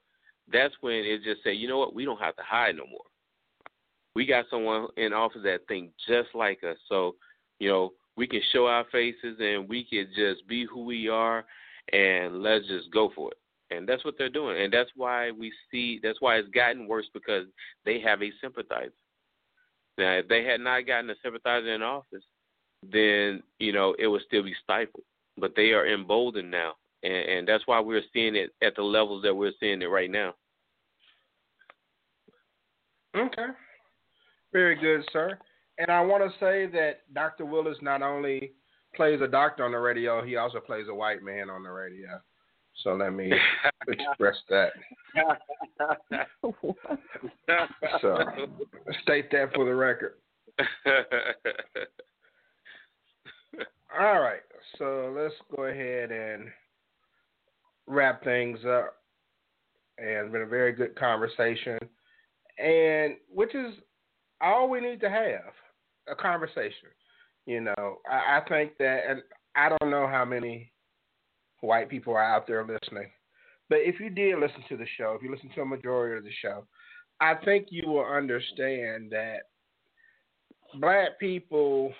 that's 0.51 0.73
when 0.81 0.95
it 0.95 1.23
just 1.23 1.43
said, 1.43 1.51
you 1.51 1.67
know 1.67 1.77
what, 1.77 1.95
we 1.95 2.05
don't 2.05 2.19
have 2.19 2.35
to 2.35 2.43
hide 2.43 2.75
no 2.75 2.85
more. 2.85 3.05
We 4.13 4.25
got 4.25 4.45
someone 4.49 4.87
in 4.97 5.13
office 5.13 5.41
that 5.43 5.67
think 5.67 5.91
just 6.07 6.29
like 6.33 6.63
us, 6.63 6.77
so 6.87 7.15
you 7.59 7.69
know 7.69 7.93
we 8.17 8.27
can 8.27 8.41
show 8.51 8.67
our 8.67 8.85
faces 8.91 9.37
and 9.39 9.67
we 9.67 9.83
can 9.83 10.07
just 10.15 10.47
be 10.47 10.65
who 10.65 10.85
we 10.85 11.09
are, 11.09 11.45
and 11.91 12.41
let's 12.41 12.67
just 12.67 12.91
go 12.91 13.11
for 13.15 13.31
it. 13.31 13.37
And 13.75 13.89
that's 13.89 14.05
what 14.05 14.13
they're 14.17 14.29
doing, 14.29 14.61
and 14.61 14.71
that's 14.71 14.91
why 14.95 15.31
we 15.31 15.51
see. 15.71 15.99
That's 16.01 16.21
why 16.21 16.35
it's 16.35 16.49
gotten 16.49 16.87
worse 16.87 17.07
because 17.13 17.45
they 17.83 17.99
have 18.01 18.21
a 18.21 18.31
sympathizer. 18.39 18.93
Now, 19.97 20.13
if 20.13 20.27
they 20.27 20.43
had 20.43 20.59
not 20.59 20.85
gotten 20.85 21.09
a 21.09 21.15
sympathizer 21.23 21.73
in 21.73 21.81
office, 21.81 22.23
then 22.91 23.43
you 23.59 23.71
know 23.71 23.95
it 23.99 24.07
would 24.07 24.21
still 24.27 24.43
be 24.43 24.55
stifled. 24.63 25.03
But 25.37 25.53
they 25.55 25.71
are 25.71 25.87
emboldened 25.87 26.49
now, 26.49 26.73
and, 27.03 27.13
and 27.13 27.47
that's 27.47 27.67
why 27.67 27.79
we're 27.79 28.01
seeing 28.13 28.35
it 28.35 28.51
at 28.63 28.75
the 28.75 28.83
levels 28.83 29.23
that 29.23 29.35
we're 29.35 29.51
seeing 29.59 29.81
it 29.81 29.85
right 29.85 30.09
now. 30.09 30.33
Okay, 33.15 33.47
very 34.53 34.75
good, 34.75 35.03
sir. 35.11 35.37
And 35.77 35.91
I 35.91 36.01
want 36.01 36.23
to 36.23 36.29
say 36.39 36.67
that 36.67 37.01
Dr. 37.13 37.45
Willis 37.45 37.77
not 37.81 38.01
only 38.01 38.53
plays 38.95 39.19
a 39.21 39.27
doctor 39.27 39.65
on 39.65 39.71
the 39.71 39.77
radio, 39.77 40.23
he 40.23 40.37
also 40.37 40.59
plays 40.59 40.85
a 40.89 40.93
white 40.93 41.21
man 41.21 41.49
on 41.49 41.63
the 41.63 41.69
radio. 41.69 42.21
So 42.83 42.93
let 42.93 43.13
me 43.13 43.31
express 43.87 44.35
that. 44.49 44.71
so 48.01 48.17
state 49.03 49.31
that 49.31 49.53
for 49.53 49.65
the 49.65 49.75
record. 49.75 50.15
All 53.97 54.19
right, 54.19 54.41
so 54.77 55.13
let's 55.15 55.33
go 55.55 55.65
ahead 55.65 56.11
and 56.11 56.49
wrap 57.87 58.23
things 58.23 58.59
up. 58.67 58.95
And 59.97 60.33
been 60.33 60.41
a 60.41 60.45
very 60.45 60.73
good 60.73 60.99
conversation, 60.99 61.79
and 62.59 63.15
which 63.33 63.55
is 63.55 63.73
all 64.41 64.69
we 64.69 64.81
need 64.81 64.99
to 64.99 65.09
have 65.09 65.53
a 66.11 66.15
conversation. 66.15 66.89
You 67.45 67.61
know, 67.61 67.99
I, 68.11 68.39
I 68.39 68.49
think 68.49 68.73
that, 68.79 69.03
and 69.07 69.21
I 69.55 69.69
don't 69.69 69.89
know 69.89 70.05
how 70.05 70.25
many 70.25 70.73
white 71.61 71.89
people 71.89 72.13
are 72.13 72.21
out 72.21 72.45
there 72.45 72.67
listening, 72.67 73.09
but 73.69 73.77
if 73.77 74.01
you 74.01 74.09
did 74.09 74.37
listen 74.37 74.65
to 74.67 74.75
the 74.75 74.87
show, 74.97 75.15
if 75.15 75.23
you 75.23 75.31
listen 75.31 75.49
to 75.55 75.61
a 75.61 75.65
majority 75.65 76.17
of 76.17 76.25
the 76.25 76.31
show, 76.41 76.65
I 77.21 77.35
think 77.45 77.67
you 77.69 77.87
will 77.87 78.05
understand 78.05 79.11
that 79.11 79.43
black 80.81 81.17
people 81.21 81.93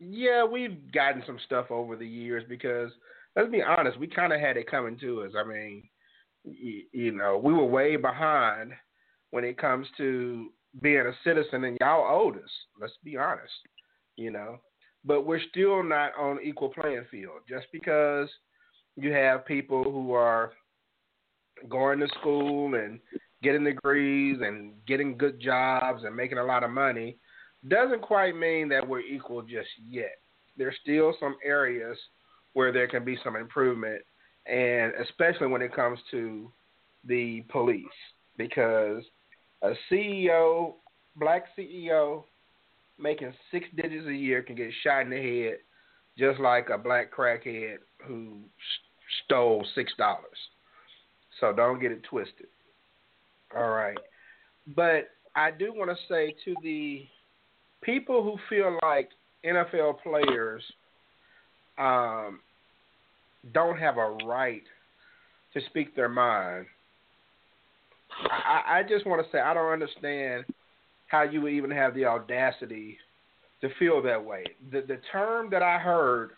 yeah, 0.00 0.44
we've 0.44 0.92
gotten 0.92 1.22
some 1.26 1.38
stuff 1.44 1.70
over 1.70 1.96
the 1.96 2.06
years 2.06 2.44
because 2.48 2.90
let's 3.36 3.50
be 3.50 3.62
honest, 3.62 3.98
we 3.98 4.06
kind 4.06 4.32
of 4.32 4.40
had 4.40 4.56
it 4.56 4.70
coming 4.70 4.98
to 5.00 5.22
us. 5.22 5.32
I 5.38 5.46
mean, 5.46 5.88
you, 6.44 6.82
you 6.92 7.12
know, 7.12 7.40
we 7.42 7.52
were 7.52 7.64
way 7.64 7.96
behind 7.96 8.72
when 9.30 9.44
it 9.44 9.58
comes 9.58 9.86
to 9.96 10.50
being 10.82 10.98
a 11.06 11.12
citizen, 11.24 11.64
and 11.64 11.76
y'all 11.80 12.06
owed 12.08 12.36
us. 12.36 12.50
Let's 12.80 12.94
be 13.04 13.16
honest, 13.16 13.52
you 14.16 14.30
know. 14.30 14.58
But 15.04 15.26
we're 15.26 15.40
still 15.50 15.82
not 15.82 16.12
on 16.18 16.38
equal 16.42 16.68
playing 16.68 17.06
field. 17.10 17.40
Just 17.48 17.66
because 17.72 18.28
you 18.96 19.12
have 19.12 19.46
people 19.46 19.84
who 19.84 20.12
are 20.12 20.52
going 21.68 21.98
to 22.00 22.08
school 22.20 22.74
and 22.74 23.00
getting 23.42 23.64
degrees 23.64 24.38
and 24.42 24.72
getting 24.86 25.16
good 25.16 25.40
jobs 25.40 26.04
and 26.04 26.14
making 26.14 26.38
a 26.38 26.44
lot 26.44 26.64
of 26.64 26.70
money 26.70 27.16
doesn't 27.66 28.02
quite 28.02 28.36
mean 28.36 28.68
that 28.68 28.86
we're 28.86 29.00
equal 29.00 29.42
just 29.42 29.68
yet. 29.88 30.18
There's 30.56 30.76
still 30.82 31.14
some 31.18 31.36
areas 31.44 31.98
where 32.52 32.72
there 32.72 32.88
can 32.88 33.04
be 33.04 33.18
some 33.24 33.36
improvement, 33.36 34.02
and 34.46 34.92
especially 35.02 35.48
when 35.48 35.62
it 35.62 35.74
comes 35.74 35.98
to 36.10 36.50
the 37.04 37.42
police, 37.50 37.84
because 38.36 39.02
a 39.62 39.72
CEO, 39.90 40.74
black 41.16 41.44
CEO, 41.56 42.24
making 42.98 43.32
six 43.50 43.66
digits 43.76 44.06
a 44.06 44.12
year 44.12 44.42
can 44.42 44.56
get 44.56 44.70
shot 44.82 45.02
in 45.02 45.10
the 45.10 45.16
head, 45.16 45.58
just 46.16 46.40
like 46.40 46.68
a 46.70 46.78
black 46.78 47.12
crackhead 47.14 47.76
who 48.04 48.38
stole 49.24 49.64
six 49.74 49.92
dollars. 49.98 50.24
So 51.40 51.52
don't 51.52 51.80
get 51.80 51.92
it 51.92 52.02
twisted. 52.04 52.46
All 53.56 53.70
right, 53.70 53.98
but 54.74 55.10
I 55.36 55.50
do 55.50 55.72
want 55.72 55.90
to 55.90 55.96
say 56.08 56.34
to 56.44 56.54
the 56.62 57.06
people 57.82 58.22
who 58.22 58.36
feel 58.48 58.78
like 58.82 59.10
NFL 59.44 60.02
players 60.02 60.62
um, 61.78 62.40
don't 63.52 63.78
have 63.78 63.96
a 63.96 64.16
right 64.26 64.62
to 65.54 65.60
speak 65.66 65.94
their 65.94 66.08
mind. 66.08 66.66
I, 68.30 68.78
I 68.78 68.82
just 68.82 69.06
want 69.06 69.24
to 69.24 69.30
say 69.30 69.40
I 69.40 69.54
don't 69.54 69.72
understand 69.72 70.44
how 71.06 71.22
you 71.22 71.40
would 71.42 71.52
even 71.52 71.70
have 71.70 71.94
the 71.94 72.04
audacity 72.04 72.98
to 73.60 73.68
feel 73.78 74.02
that 74.02 74.22
way. 74.22 74.44
The 74.70 74.82
the 74.82 75.00
term 75.12 75.48
that 75.50 75.62
I 75.62 75.78
heard 75.78 76.30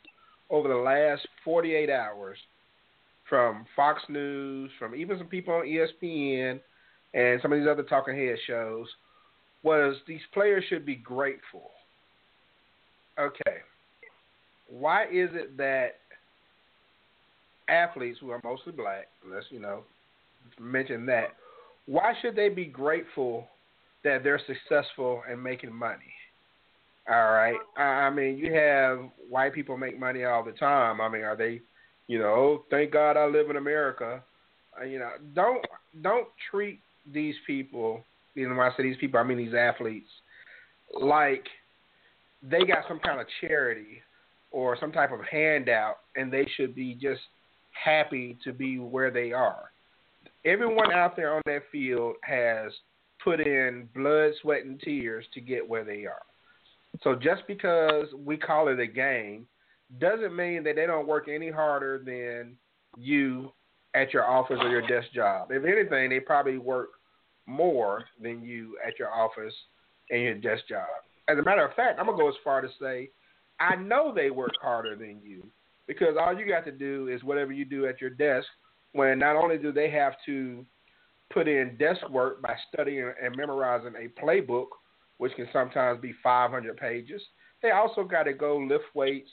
over 0.51 0.69
the 0.69 0.75
last 0.75 1.27
48 1.45 1.91
hours 1.91 2.39
from 3.29 3.65
Fox 3.77 4.03
News, 4.09 4.71
from 4.79 4.95
even 4.95 5.17
some 5.17 5.29
people 5.29 5.55
on 5.55 5.65
ESPN, 5.65 6.61
and 7.15 7.41
some 7.41 7.53
of 7.53 7.59
these 7.59 7.69
other 7.69 7.85
talking 7.85 8.17
head 8.17 8.37
shows 8.47 8.87
was 9.63 9.97
these 10.07 10.21
players 10.33 10.65
should 10.69 10.87
be 10.87 10.97
grateful. 10.97 11.71
Okay. 13.19 13.59
why 14.69 15.05
is 15.05 15.29
it 15.35 15.57
that 15.59 15.97
athletes 17.69 18.19
who 18.21 18.31
are 18.31 18.41
mostly 18.43 18.73
black, 18.73 19.09
let's 19.31 19.47
you 19.51 19.61
know 19.61 19.83
mention 20.59 21.07
that, 21.07 21.37
why 21.87 22.15
should 22.21 22.37
they 22.37 22.49
be 22.49 22.65
grateful 22.65 23.47
that 24.05 24.23
they're 24.23 24.41
successful 24.47 25.23
and 25.29 25.43
making 25.43 25.73
money? 25.73 26.13
All 27.09 27.33
right. 27.33 27.57
I 27.77 28.11
mean, 28.11 28.39
you 28.39 28.53
have 28.55 29.01
white 29.29 29.55
people 29.55 29.77
make 29.77 29.99
money 29.99 30.25
all 30.25 30.45
the 30.45 30.53
time. 30.53 31.01
I 31.01 31.09
mean, 31.09 31.23
are 31.23 31.37
they, 31.37 31.61
you 32.07 32.19
know, 32.19 32.27
oh, 32.27 32.65
thank 32.71 32.93
God 32.93 33.17
I 33.17 33.27
live 33.27 33.51
in 33.51 33.57
America. 33.57 34.23
Uh, 34.81 34.85
you 34.85 34.99
know, 34.99 35.11
don't 35.35 35.65
don't 36.03 36.29
treat 36.51 36.79
these 37.13 37.35
people. 37.47 38.05
You 38.35 38.49
know, 38.49 38.57
when 38.57 38.67
I 38.67 38.77
say 38.77 38.83
these 38.83 38.97
people, 38.99 39.21
I 39.21 39.23
mean 39.25 39.39
these 39.39 39.55
athletes, 39.55 40.11
like 41.01 41.45
they 42.43 42.65
got 42.65 42.85
some 42.89 43.01
kind 43.01 43.21
of 43.21 43.27
charity 43.41 44.03
or 44.51 44.77
some 44.79 44.93
type 44.93 45.13
of 45.13 45.21
handout, 45.31 45.97
and 46.17 46.33
they 46.33 46.47
should 46.57 46.75
be 46.75 46.95
just 46.95 47.21
happy 47.73 48.37
to 48.45 48.53
be 48.53 48.79
where 48.79 49.11
they 49.11 49.33
are. 49.33 49.71
Everyone 50.45 50.93
out 50.93 51.17
there 51.17 51.35
on 51.35 51.43
that 51.47 51.63
field 51.71 52.17
has 52.23 52.73
put 53.23 53.41
in 53.41 53.89
blood, 53.95 54.33
sweat, 54.41 54.65
and 54.65 54.81
tears 54.81 55.25
to 55.35 55.41
get 55.41 55.69
where 55.69 55.85
they 55.85 56.07
are. 56.07 56.23
So 57.03 57.15
just 57.15 57.43
because 57.47 58.07
we 58.17 58.37
call 58.37 58.69
it 58.69 58.81
a 58.81 58.87
game 58.87 59.47
doesn't 59.99 60.35
mean 60.35 60.65
that 60.65 60.77
they 60.77 60.87
don't 60.87 61.07
work 61.07 61.29
any 61.29 61.51
harder 61.51 61.99
than 62.05 62.57
you 62.97 63.53
at 63.95 64.13
your 64.13 64.25
office 64.25 64.59
or 64.61 64.69
your 64.69 64.87
desk 64.87 65.13
job. 65.13 65.49
If 65.51 65.65
anything, 65.65 66.11
they 66.11 66.21
probably 66.21 66.59
work 66.59 66.91
more 67.51 68.05
than 68.23 68.43
you 68.43 68.77
at 68.87 68.99
your 68.99 69.13
office 69.13 69.55
and 70.11 70.23
your 70.23 70.35
desk 70.35 70.69
job. 70.69 70.87
As 71.29 71.39
a 71.39 71.43
matter 71.43 71.65
of 71.67 71.75
fact, 71.75 71.99
I'm 71.99 72.07
gonna 72.07 72.19
go 72.19 72.29
as 72.29 72.35
far 72.43 72.61
to 72.61 72.69
say 72.81 73.11
I 73.59 73.77
know 73.77 74.13
they 74.15 74.31
work 74.31 74.53
harder 74.61 74.97
than 74.97 75.21
you 75.23 75.43
because 75.87 76.17
all 76.19 76.37
you 76.37 76.47
got 76.47 76.65
to 76.65 76.73
do 76.73 77.09
is 77.09 77.23
whatever 77.23 77.53
you 77.53 77.65
do 77.65 77.87
at 77.87 78.01
your 78.01 78.11
desk. 78.11 78.47
When 78.93 79.19
not 79.19 79.37
only 79.37 79.59
do 79.59 79.71
they 79.71 79.91
have 79.91 80.15
to 80.27 80.65
put 81.33 81.47
in 81.47 81.77
desk 81.79 82.09
work 82.11 82.43
by 82.43 82.57
studying 82.73 83.13
and 83.23 83.37
memorizing 83.37 83.95
a 83.95 84.21
playbook 84.21 84.67
which 85.21 85.35
can 85.35 85.47
sometimes 85.53 86.01
be 86.01 86.15
500 86.23 86.79
pages. 86.79 87.21
They 87.63 87.73
also 87.73 88.05
got 88.05 88.23
to 88.23 88.33
go 88.33 88.57
lift 88.57 88.85
weights, 88.95 89.29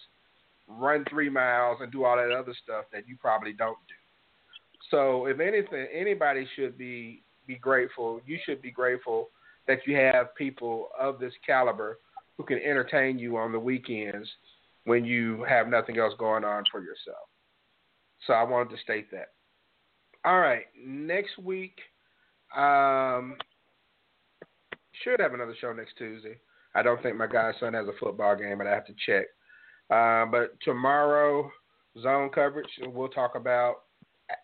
run 0.67 1.05
three 1.09 1.29
miles, 1.29 1.77
and 1.79 1.89
do 1.93 2.03
all 2.03 2.17
that 2.17 2.29
other 2.29 2.53
stuff 2.61 2.83
that 2.91 3.07
you 3.07 3.15
probably 3.15 3.53
don't 3.53 3.77
do. 3.87 3.93
So, 4.91 5.27
if 5.27 5.39
anything, 5.39 5.87
anybody 5.93 6.45
should 6.57 6.77
be 6.77 7.23
be 7.47 7.55
grateful. 7.55 8.21
You 8.25 8.37
should 8.45 8.61
be 8.61 8.71
grateful 8.71 9.29
that 9.67 9.79
you 9.85 9.95
have 9.95 10.35
people 10.35 10.89
of 10.99 11.19
this 11.19 11.33
caliber 11.45 11.99
who 12.37 12.43
can 12.43 12.59
entertain 12.59 13.17
you 13.17 13.37
on 13.37 13.51
the 13.51 13.59
weekends 13.59 14.27
when 14.85 15.03
you 15.03 15.43
have 15.47 15.67
nothing 15.67 15.97
else 15.97 16.13
going 16.17 16.43
on 16.43 16.63
for 16.71 16.79
yourself. 16.81 17.27
So 18.25 18.33
I 18.33 18.43
wanted 18.43 18.69
to 18.75 18.81
state 18.81 19.11
that. 19.11 19.33
All 20.25 20.39
right, 20.39 20.65
next 20.77 21.37
week, 21.37 21.77
um, 22.55 23.35
should 25.03 25.19
have 25.19 25.33
another 25.33 25.55
show 25.59 25.73
next 25.73 25.93
Tuesday. 25.97 26.37
I 26.75 26.83
don't 26.83 27.01
think 27.01 27.17
my 27.17 27.27
godson 27.27 27.73
has 27.73 27.87
a 27.87 27.97
football 27.99 28.35
game, 28.35 28.57
but 28.57 28.67
I 28.67 28.73
have 28.73 28.85
to 28.87 28.95
check. 29.05 29.25
Uh, 29.89 30.25
but 30.25 30.59
tomorrow, 30.63 31.49
zone 32.01 32.29
coverage, 32.33 32.67
we'll 32.87 33.07
talk 33.07 33.35
about 33.35 33.83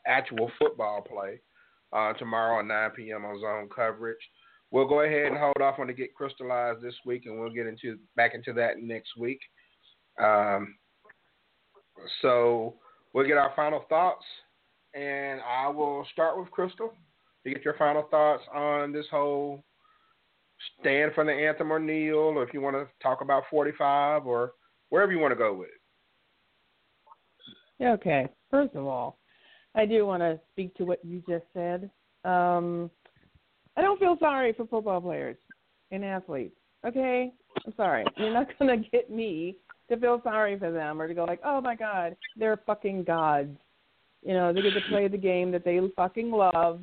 actual 0.06 0.50
football 0.60 1.02
play 1.02 1.40
uh, 1.94 2.14
tomorrow 2.14 2.60
at 2.60 2.66
9 2.66 2.90
p.m. 2.92 3.26
on 3.26 3.40
zone 3.40 3.70
coverage. 3.74 4.18
We'll 4.72 4.88
go 4.88 5.02
ahead 5.02 5.28
and 5.28 5.38
hold 5.38 5.62
off 5.62 5.78
on 5.78 5.88
the 5.88 5.94
get 5.94 6.16
crystallized 6.16 6.82
this 6.82 6.96
week, 7.06 7.24
and 7.26 7.40
we'll 7.40 7.52
get 7.52 7.68
into 7.68 7.98
back 8.16 8.34
into 8.34 8.54
that 8.54 8.82
next 8.82 9.16
week. 9.18 9.40
Um, 10.20 10.76
so 12.22 12.76
we'll 13.14 13.28
get 13.28 13.38
our 13.38 13.54
final 13.56 13.86
thoughts, 13.88 14.26
and 14.96 15.42
I 15.42 15.68
will 15.68 16.08
start 16.12 16.40
with 16.40 16.50
Crystal 16.50 16.92
to 17.44 17.54
get 17.54 17.64
your 17.64 17.76
final 17.78 18.04
thoughts 18.10 18.44
on 18.54 18.92
this 18.92 19.06
whole 19.12 19.64
stand 20.80 21.12
for 21.14 21.24
the 21.24 21.32
anthem 21.32 21.72
or 21.72 21.80
kneel, 21.80 22.16
or 22.16 22.44
if 22.44 22.54
you 22.54 22.62
want 22.62 22.76
to 22.76 22.88
talk 23.02 23.22
about 23.22 23.44
45 23.52 24.26
or 24.26 24.54
wherever 24.90 25.12
you 25.12 25.20
want 25.20 25.32
to 25.32 25.38
go 25.38 25.54
with 25.54 25.70
it. 27.80 27.86
Okay. 27.86 28.28
First 28.50 28.76
of 28.76 28.86
all, 28.86 29.18
I 29.76 29.86
do 29.86 30.06
want 30.06 30.22
to 30.22 30.40
speak 30.52 30.76
to 30.76 30.84
what 30.84 31.04
you 31.04 31.24
just 31.28 31.46
said. 31.54 31.90
Um, 32.26 32.90
I 33.76 33.82
don't 33.82 34.00
feel 34.00 34.18
sorry 34.20 34.54
for 34.54 34.66
football 34.68 35.02
players 35.02 35.38
and 35.92 36.06
athletes. 36.06 36.56
Okay? 36.86 37.32
I'm 37.66 37.74
sorry. 37.76 38.06
You're 38.18 38.34
not 38.34 38.48
going 38.60 38.82
to 38.82 38.90
get 38.90 39.10
me 39.10 39.58
to 39.90 39.98
feel 39.98 40.22
sorry 40.24 40.58
for 40.58 40.72
them 40.72 41.02
or 41.02 41.08
to 41.08 41.14
go 41.14 41.26
like, 41.26 41.42
oh 41.44 41.62
my 41.62 41.76
God, 41.76 42.16
they're 42.38 42.60
fucking 42.66 43.04
gods. 43.04 43.58
You 44.22 44.34
know, 44.34 44.54
they 44.54 44.62
get 44.62 44.74
to 44.74 44.82
play 44.90 45.08
the 45.08 45.18
game 45.18 45.52
that 45.52 45.66
they 45.66 45.80
fucking 45.96 46.32
love. 46.32 46.80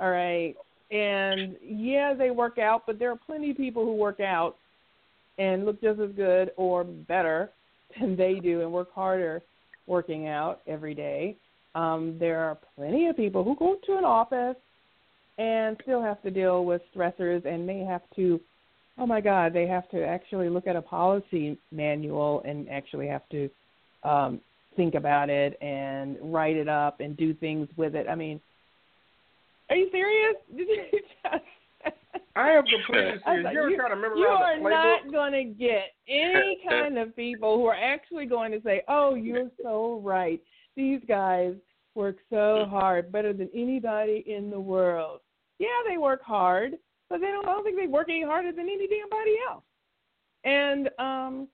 All 0.00 0.10
right. 0.10 0.54
And 0.90 1.56
yeah, 1.62 2.14
they 2.14 2.30
work 2.30 2.58
out, 2.58 2.82
but 2.86 2.98
there 2.98 3.10
are 3.10 3.18
plenty 3.26 3.50
of 3.50 3.56
people 3.56 3.84
who 3.84 3.94
work 3.94 4.20
out 4.20 4.56
and 5.38 5.64
look 5.64 5.80
just 5.80 6.00
as 6.00 6.10
good 6.12 6.52
or 6.56 6.84
better 6.84 7.50
than 8.00 8.16
they 8.16 8.34
do 8.34 8.60
and 8.62 8.72
work 8.72 8.92
harder 8.92 9.42
working 9.86 10.28
out 10.28 10.62
every 10.66 10.94
day. 10.94 11.36
Um, 11.74 12.16
there 12.18 12.40
are 12.40 12.58
plenty 12.76 13.08
of 13.08 13.16
people 13.16 13.42
who 13.42 13.56
go 13.56 13.76
to 13.86 13.96
an 13.96 14.04
office 14.04 14.56
and 15.38 15.76
still 15.82 16.02
have 16.02 16.22
to 16.22 16.30
deal 16.30 16.64
with 16.64 16.82
stressors 16.94 17.44
and 17.44 17.66
may 17.66 17.80
have 17.80 18.02
to 18.14 18.40
oh 18.98 19.06
my 19.06 19.20
god 19.20 19.52
they 19.52 19.66
have 19.66 19.88
to 19.90 20.06
actually 20.06 20.48
look 20.48 20.68
at 20.68 20.76
a 20.76 20.82
policy 20.82 21.58
manual 21.72 22.40
and 22.44 22.68
actually 22.68 23.08
have 23.08 23.28
to 23.28 23.50
um 24.04 24.40
think 24.76 24.94
about 24.94 25.28
it 25.28 25.60
and 25.60 26.16
write 26.22 26.54
it 26.54 26.68
up 26.68 27.00
and 27.00 27.16
do 27.16 27.34
things 27.34 27.66
with 27.76 27.96
it 27.96 28.06
i 28.08 28.14
mean 28.14 28.40
are 29.70 29.76
you 29.76 29.88
serious? 29.90 30.36
I 32.36 32.50
am 32.50 32.64
completely 32.64 33.20
serious. 33.24 33.52
You 33.52 33.60
ever 33.60 33.70
you, 33.70 33.76
try 33.76 33.88
to 33.88 33.96
memorize 33.96 34.18
You 34.18 34.26
are 34.26 34.70
not 34.70 35.12
going 35.12 35.32
to 35.32 35.44
get 35.44 35.92
any 36.08 36.58
kind 36.68 36.98
of 36.98 37.14
people 37.14 37.56
who 37.56 37.66
are 37.66 37.76
actually 37.76 38.26
going 38.26 38.52
to 38.52 38.60
say, 38.62 38.82
"Oh, 38.88 39.14
you're 39.14 39.50
so 39.62 40.00
right. 40.02 40.40
These 40.76 41.00
guys 41.06 41.54
work 41.94 42.16
so 42.30 42.66
hard, 42.68 43.12
better 43.12 43.32
than 43.32 43.50
anybody 43.54 44.24
in 44.26 44.50
the 44.50 44.60
world." 44.60 45.20
Yeah, 45.58 45.68
they 45.88 45.98
work 45.98 46.22
hard, 46.22 46.72
but 47.08 47.20
they 47.20 47.28
don't. 47.28 47.46
I 47.46 47.52
don't 47.52 47.64
think 47.64 47.78
they 47.78 47.86
work 47.86 48.08
any 48.08 48.22
harder 48.22 48.52
than 48.52 48.68
any 48.68 48.88
damn 48.88 49.08
body 49.08 49.36
else. 49.48 49.64
And 50.44 50.90
um, 50.98 51.48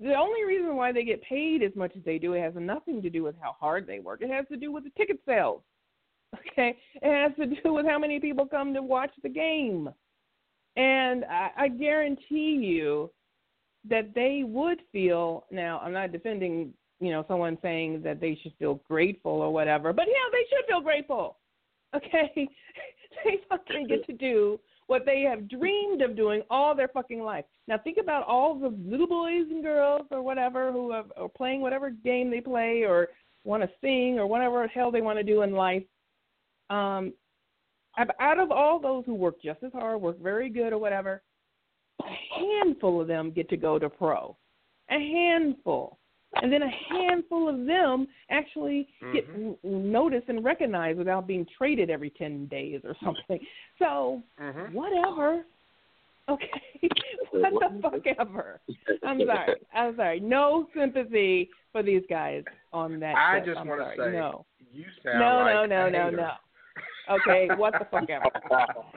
the 0.00 0.14
only 0.14 0.44
reason 0.44 0.76
why 0.76 0.92
they 0.92 1.04
get 1.04 1.22
paid 1.22 1.62
as 1.62 1.74
much 1.76 1.92
as 1.96 2.02
they 2.04 2.18
do, 2.18 2.32
it 2.32 2.40
has 2.40 2.54
nothing 2.56 3.00
to 3.02 3.10
do 3.10 3.22
with 3.22 3.36
how 3.40 3.56
hard 3.58 3.86
they 3.86 4.00
work. 4.00 4.22
It 4.22 4.30
has 4.30 4.46
to 4.48 4.56
do 4.56 4.72
with 4.72 4.84
the 4.84 4.90
ticket 4.96 5.20
sales. 5.26 5.62
Okay, 6.50 6.76
it 7.00 7.22
has 7.22 7.30
to 7.36 7.46
do 7.62 7.72
with 7.72 7.86
how 7.86 7.96
many 7.96 8.18
people 8.18 8.44
come 8.44 8.74
to 8.74 8.82
watch 8.82 9.12
the 9.22 9.28
game, 9.28 9.88
and 10.74 11.24
I, 11.26 11.50
I 11.56 11.68
guarantee 11.68 12.58
you 12.60 13.08
that 13.88 14.12
they 14.16 14.42
would 14.44 14.80
feel. 14.90 15.44
Now, 15.52 15.78
I'm 15.78 15.92
not 15.92 16.10
defending, 16.10 16.72
you 17.04 17.12
know, 17.12 17.24
someone 17.28 17.58
saying 17.62 18.02
that 18.02 18.20
they 18.20 18.38
should 18.42 18.52
feel 18.58 18.80
grateful 18.88 19.32
or 19.32 19.52
whatever, 19.52 19.92
but 19.92 20.06
yeah, 20.06 20.30
they 20.32 20.44
should 20.48 20.66
feel 20.66 20.80
grateful. 20.80 21.38
Okay, 21.94 22.32
they 23.24 23.40
fucking 23.48 23.86
get 23.88 24.04
to 24.06 24.12
do 24.12 24.58
what 24.86 25.06
they 25.06 25.22
have 25.22 25.48
dreamed 25.48 26.02
of 26.02 26.16
doing 26.16 26.42
all 26.50 26.74
their 26.74 26.88
fucking 26.88 27.22
life. 27.22 27.44
Now 27.68 27.78
think 27.78 27.98
about 28.00 28.26
all 28.26 28.58
the 28.58 28.68
little 28.84 29.06
boys 29.06 29.46
and 29.50 29.62
girls 29.62 30.06
or 30.10 30.22
whatever 30.22 30.70
who 30.72 30.92
are, 30.92 31.04
are 31.16 31.28
playing 31.28 31.62
whatever 31.62 31.90
game 31.90 32.30
they 32.30 32.40
play 32.40 32.82
or 32.82 33.08
want 33.44 33.62
to 33.62 33.70
sing 33.80 34.18
or 34.18 34.26
whatever 34.26 34.66
hell 34.66 34.90
they 34.90 35.00
want 35.00 35.18
to 35.18 35.24
do 35.24 35.42
in 35.42 35.52
life 35.52 35.84
um, 36.70 37.12
out 38.20 38.38
of 38.38 38.50
all 38.50 38.80
those 38.80 39.04
who 39.06 39.14
work 39.14 39.40
just 39.42 39.62
as 39.62 39.72
hard, 39.72 40.00
work 40.00 40.20
very 40.20 40.48
good 40.48 40.72
or 40.72 40.78
whatever, 40.78 41.22
a 42.02 42.38
handful 42.38 43.00
of 43.00 43.06
them 43.06 43.30
get 43.30 43.48
to 43.50 43.56
go 43.56 43.78
to 43.78 43.88
pro. 43.88 44.36
A 44.90 44.94
handful. 44.98 45.98
And 46.42 46.52
then 46.52 46.62
a 46.62 46.70
handful 46.90 47.48
of 47.48 47.66
them 47.66 48.06
actually 48.30 48.88
get 49.12 49.28
mm-hmm. 49.28 49.92
noticed 49.92 50.28
and 50.28 50.44
recognized 50.44 50.98
without 50.98 51.26
being 51.26 51.46
traded 51.56 51.90
every 51.90 52.10
10 52.10 52.46
days 52.46 52.80
or 52.84 52.94
something. 53.02 53.38
So, 53.78 54.22
mm-hmm. 54.40 54.74
whatever. 54.74 55.44
Okay. 56.28 56.50
what 57.32 57.52
the 57.72 57.80
fuck 57.82 58.16
ever. 58.18 58.60
I'm 59.06 59.20
sorry. 59.26 59.54
I'm 59.74 59.96
sorry. 59.96 60.20
No 60.20 60.66
sympathy 60.76 61.50
for 61.72 61.82
these 61.82 62.02
guys 62.08 62.42
on 62.72 63.00
that. 63.00 63.14
I 63.16 63.40
just 63.40 63.56
want 63.64 63.80
to 63.80 63.92
say, 63.96 64.12
no. 64.12 64.44
you 64.72 64.84
sound 65.02 65.20
no, 65.20 65.36
like 65.38 65.68
no, 65.68 65.88
no, 65.88 66.10
no, 66.10 66.10
no. 66.10 66.30
Okay, 67.10 67.48
what 67.56 67.72
the 67.72 67.86
fuck 67.90 68.08
ever. 68.08 68.24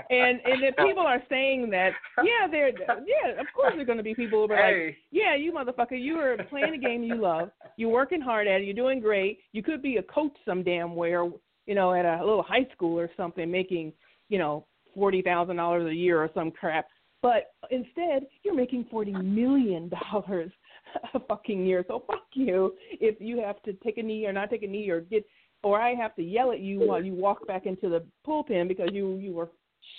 And 0.09 0.39
and 0.45 0.63
if 0.63 0.75
people 0.77 1.05
are 1.05 1.21
saying 1.29 1.69
that, 1.71 1.91
yeah, 2.23 2.47
they're 2.49 2.69
yeah, 2.69 3.39
of 3.39 3.47
course 3.55 3.73
there's 3.75 3.85
going 3.85 3.97
to 3.97 4.03
be 4.03 4.15
people 4.15 4.47
who 4.47 4.53
are 4.53 4.57
hey. 4.57 4.85
like, 4.85 4.97
yeah, 5.11 5.35
you 5.35 5.51
motherfucker, 5.51 6.01
you 6.01 6.15
are 6.17 6.37
playing 6.49 6.73
a 6.73 6.77
game 6.77 7.03
you 7.03 7.15
love, 7.15 7.49
you're 7.75 7.89
working 7.89 8.21
hard 8.21 8.47
at 8.47 8.61
it, 8.61 8.65
you're 8.65 8.73
doing 8.73 8.99
great, 8.99 9.39
you 9.51 9.61
could 9.61 9.81
be 9.81 9.97
a 9.97 10.03
coach 10.03 10.31
some 10.45 10.63
damn 10.63 10.95
where, 10.95 11.29
you 11.65 11.75
know, 11.75 11.93
at 11.93 12.05
a 12.05 12.19
little 12.23 12.43
high 12.43 12.67
school 12.73 12.97
or 12.97 13.09
something, 13.17 13.49
making, 13.49 13.91
you 14.29 14.37
know, 14.37 14.65
forty 14.93 15.21
thousand 15.21 15.57
dollars 15.57 15.89
a 15.89 15.95
year 15.95 16.21
or 16.21 16.29
some 16.33 16.51
crap, 16.51 16.87
but 17.21 17.51
instead 17.71 18.27
you're 18.43 18.55
making 18.55 18.85
forty 18.89 19.11
million 19.11 19.89
dollars. 20.11 20.51
a 21.13 21.19
fucking 21.19 21.65
year. 21.65 21.83
So 21.87 22.03
fuck 22.07 22.27
you 22.33 22.73
if 22.91 23.19
you 23.19 23.41
have 23.41 23.61
to 23.63 23.73
take 23.73 23.97
a 23.97 24.03
knee 24.03 24.25
or 24.25 24.33
not 24.33 24.49
take 24.49 24.63
a 24.63 24.67
knee 24.67 24.89
or 24.89 25.01
get 25.01 25.25
or 25.67 25.81
I 25.81 25.93
have 25.95 26.15
to 26.15 26.23
yell 26.23 26.51
at 26.51 26.61
you 26.61 26.79
while 26.79 27.03
you 27.03 27.13
walk 27.13 27.45
back 27.45 27.65
into 27.65 27.89
the 27.89 28.05
bullpen 28.25 28.67
because 28.69 28.89
you 28.93 29.17
you 29.17 29.33
were 29.33 29.49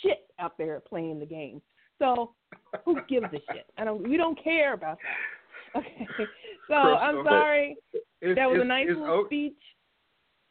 shit 0.02 0.26
out 0.38 0.56
there 0.56 0.80
playing 0.80 1.20
the 1.20 1.26
game. 1.26 1.60
So 1.98 2.34
who 2.84 2.98
gives 3.08 3.26
a 3.26 3.40
shit? 3.52 3.66
I 3.76 3.84
don't. 3.84 4.08
We 4.08 4.16
don't 4.16 4.42
care 4.42 4.72
about 4.72 4.98
that. 4.98 5.14
Okay. 5.76 6.08
So 6.66 6.74
I'm 6.74 7.22
sorry. 7.26 7.76
It's, 8.22 8.36
that 8.36 8.48
was 8.48 8.60
a 8.62 8.64
nice 8.64 8.88
little 8.88 9.04
o- 9.04 9.26
speech. 9.26 9.52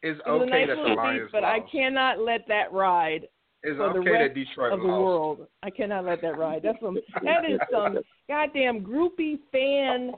It's 0.03 0.19
It 0.25 0.29
was 0.29 0.41
okay 0.41 0.47
a 0.47 0.51
nice 0.51 0.67
that 0.67 0.75
the 0.75 0.81
little 0.81 0.95
Lions 0.95 1.21
speech, 1.23 1.31
but 1.31 1.43
I 1.43 1.59
cannot 1.71 2.19
let 2.19 2.47
that 2.47 2.71
ride 2.71 3.27
It's 3.63 3.77
for 3.77 3.93
the 3.93 3.99
okay 3.99 4.11
rest 4.11 4.35
that 4.35 4.39
Detroit 4.39 4.73
of 4.73 4.81
the 4.81 4.87
world. 4.87 5.47
I 5.63 5.71
cannot 5.71 6.05
let 6.05 6.21
that 6.21 6.37
ride. 6.37 6.61
That's 6.61 6.79
some. 6.79 6.99
That 7.23 7.49
is 7.49 7.59
some 7.71 7.97
goddamn 8.29 8.81
groupie 8.81 9.39
fan 9.51 10.11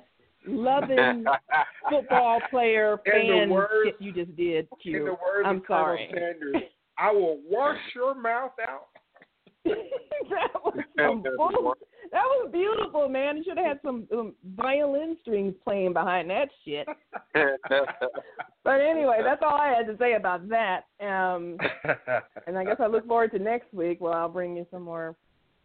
loving 0.47 1.25
football 1.89 2.39
player 2.49 2.99
fan 3.05 3.49
words- 3.49 3.97
you 3.99 4.13
just 4.13 4.35
did. 4.35 4.67
In 4.85 5.05
the 5.05 5.11
words 5.11 5.45
I'm 5.45 5.61
sorry. 5.67 6.09
Sanders, 6.13 6.63
I 6.97 7.11
will 7.11 7.39
wash 7.49 7.77
your 7.95 8.15
mouth 8.15 8.51
out. 8.67 8.87
that 9.65 10.53
was 10.63 10.79
some 10.97 11.23
bull. 11.23 11.75
That 12.11 12.23
was 12.23 12.49
beautiful, 12.51 13.07
man. 13.07 13.37
You 13.37 13.43
should 13.43 13.57
have 13.57 13.67
had 13.67 13.79
some 13.85 14.07
um, 14.11 14.33
violin 14.55 15.15
strings 15.21 15.53
playing 15.63 15.93
behind 15.93 16.29
that 16.29 16.49
shit. 16.65 16.87
But 18.61 18.81
anyway, 18.81 19.21
that's 19.23 19.41
all 19.41 19.55
I 19.59 19.69
had 19.69 19.87
to 19.87 19.97
say 19.97 20.13
about 20.13 20.47
that. 20.49 20.81
Um, 20.99 21.57
and 22.45 22.57
I 22.57 22.63
guess 22.63 22.75
I 22.79 22.87
look 22.87 23.07
forward 23.07 23.31
to 23.31 23.39
next 23.39 23.73
week. 23.73 23.99
where 24.01 24.13
I'll 24.13 24.29
bring 24.29 24.55
you 24.55 24.67
some 24.69 24.83
more, 24.83 25.15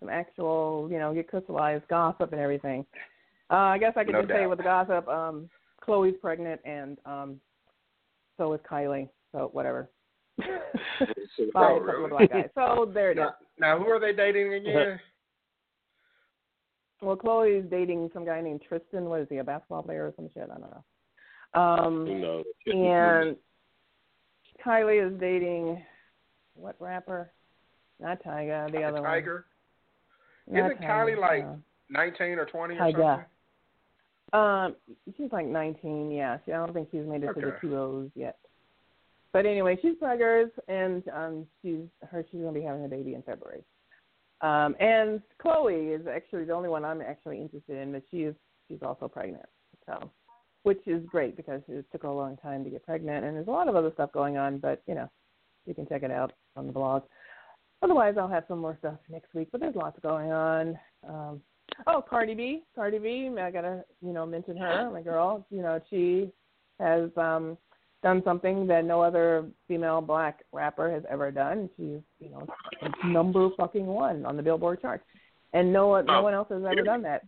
some 0.00 0.08
actual, 0.08 0.88
you 0.90 0.98
know, 0.98 1.12
get 1.12 1.28
crystallized 1.28 1.86
gossip 1.88 2.32
and 2.32 2.40
everything. 2.40 2.86
Uh, 3.50 3.54
I 3.56 3.78
guess 3.78 3.92
I 3.96 4.04
could 4.04 4.12
No 4.12 4.22
just 4.22 4.32
say 4.32 4.46
with 4.46 4.58
the 4.58 4.64
gossip, 4.64 5.06
um, 5.08 5.48
Khloe's 5.86 6.16
pregnant, 6.20 6.60
and 6.64 6.98
um, 7.04 7.40
so 8.38 8.52
is 8.54 8.60
Kylie. 8.70 9.08
So 9.32 9.50
whatever. 9.52 9.90
By 10.38 10.46
Oh, 10.46 11.76
a 11.76 11.80
couple 11.80 11.80
really? 11.80 12.04
of 12.04 12.10
black 12.10 12.30
guys. 12.30 12.48
So 12.54 12.90
there 12.92 13.10
it 13.12 13.18
is. 13.18 13.24
now, 13.58 13.76
now, 13.76 13.78
who 13.78 13.90
are 13.90 14.00
they 14.00 14.12
dating 14.12 14.54
again? 14.54 14.98
Well, 17.02 17.16
Khloe's 17.16 17.68
dating 17.70 18.08
some 18.14 18.24
guy 18.24 18.40
named 18.40 18.62
Tristan. 18.66 19.04
What 19.06 19.20
is 19.20 19.26
he, 19.28 19.36
a 19.36 19.44
basketball 19.44 19.82
player 19.82 20.06
or 20.06 20.14
some 20.16 20.30
shit? 20.32 20.44
I 20.50 20.58
don't 20.58 20.70
know. 20.70 21.60
Um, 21.60 22.06
Who 22.06 22.18
knows? 22.18 22.44
and 22.66 23.36
Kylie 24.64 25.06
is 25.12 25.20
dating 25.20 25.82
what 26.54 26.76
rapper? 26.80 27.30
Not 28.00 28.22
Tyga, 28.24 28.72
the 28.72 28.82
other 28.84 29.00
Tiger. 29.02 29.44
one. 30.46 30.62
Not 30.62 30.70
Isn't 30.72 30.82
Kylie 30.82 31.16
Tyga, 31.16 31.20
like 31.20 31.42
no. 31.44 31.58
19 31.90 32.26
or 32.38 32.46
20 32.46 32.74
or 32.74 32.78
Tyga. 32.78 32.92
something? 32.92 33.26
Um, 34.34 34.74
she's 35.16 35.30
like 35.32 35.46
19. 35.46 36.10
Yeah, 36.10 36.38
she, 36.44 36.52
I 36.52 36.56
don't 36.56 36.74
think 36.74 36.88
she's 36.90 37.06
made 37.06 37.22
it 37.22 37.32
to 37.34 37.40
the 37.40 37.46
Okay. 37.46 37.56
two 37.60 37.76
O's 37.76 38.10
yet. 38.16 38.38
But 39.32 39.46
anyway, 39.46 39.78
she's 39.80 39.94
preggers, 39.96 40.50
and 40.68 41.02
um, 41.08 41.46
she's 41.62 41.86
her 42.10 42.24
she's 42.30 42.40
gonna 42.40 42.52
be 42.52 42.62
having 42.62 42.84
a 42.84 42.88
baby 42.88 43.14
in 43.14 43.22
February. 43.22 43.64
Um, 44.40 44.76
and 44.80 45.22
Khloe 45.42 45.98
is 45.98 46.06
actually 46.06 46.44
the 46.44 46.52
only 46.52 46.68
one 46.68 46.84
I'm 46.84 47.00
actually 47.00 47.40
interested 47.40 47.78
in, 47.78 47.92
but 47.92 48.02
she 48.10 48.24
is 48.24 48.34
she's 48.68 48.82
also 48.82 49.08
pregnant. 49.08 49.46
So, 49.86 50.10
which 50.64 50.86
is 50.86 51.04
great 51.06 51.36
because 51.36 51.62
it 51.68 51.86
took 51.92 52.02
her 52.02 52.08
a 52.08 52.14
long 52.14 52.36
time 52.36 52.64
to 52.64 52.70
get 52.70 52.84
pregnant, 52.84 53.24
and 53.24 53.36
there's 53.36 53.48
a 53.48 53.52
lot 53.52 53.68
of 53.68 53.76
other 53.76 53.92
stuff 53.94 54.12
going 54.12 54.36
on. 54.36 54.58
But 54.58 54.82
you 54.86 54.94
know, 54.94 55.10
you 55.66 55.74
can 55.74 55.86
check 55.86 56.02
it 56.02 56.10
out 56.10 56.32
on 56.56 56.66
the 56.66 56.72
blog. 56.72 57.04
Otherwise, 57.82 58.14
I'll 58.18 58.28
have 58.28 58.44
some 58.48 58.60
more 58.60 58.76
stuff 58.78 58.98
next 59.08 59.32
week. 59.34 59.48
But 59.52 59.60
there's 59.60 59.76
lots 59.76 59.98
going 60.00 60.32
on. 60.32 60.78
Um, 61.08 61.40
oh, 61.86 62.02
Cardi 62.08 62.34
B, 62.34 62.62
Cardi 62.74 62.98
B, 62.98 63.30
I 63.38 63.50
gotta 63.50 63.84
you 64.04 64.12
know 64.12 64.26
mention 64.26 64.56
her, 64.56 64.90
my 64.90 65.02
girl. 65.02 65.46
You 65.50 65.62
know, 65.62 65.80
she 65.90 66.30
has 66.80 67.10
um 67.16 67.56
done 68.04 68.22
something 68.24 68.66
that 68.66 68.84
no 68.84 69.00
other 69.00 69.46
female 69.66 70.00
black 70.00 70.44
rapper 70.52 70.90
has 70.90 71.02
ever 71.10 71.30
done. 71.30 71.70
She's, 71.76 72.00
you 72.20 72.30
know, 72.30 72.46
number 73.04 73.48
fucking 73.56 73.86
one 73.86 74.26
on 74.26 74.36
the 74.36 74.42
Billboard 74.42 74.82
chart, 74.82 75.02
and 75.54 75.72
no 75.72 75.88
one, 75.88 76.04
no 76.06 76.22
one 76.22 76.34
else 76.34 76.48
has 76.50 76.62
ever 76.62 76.82
done 76.82 77.02
that. 77.02 77.24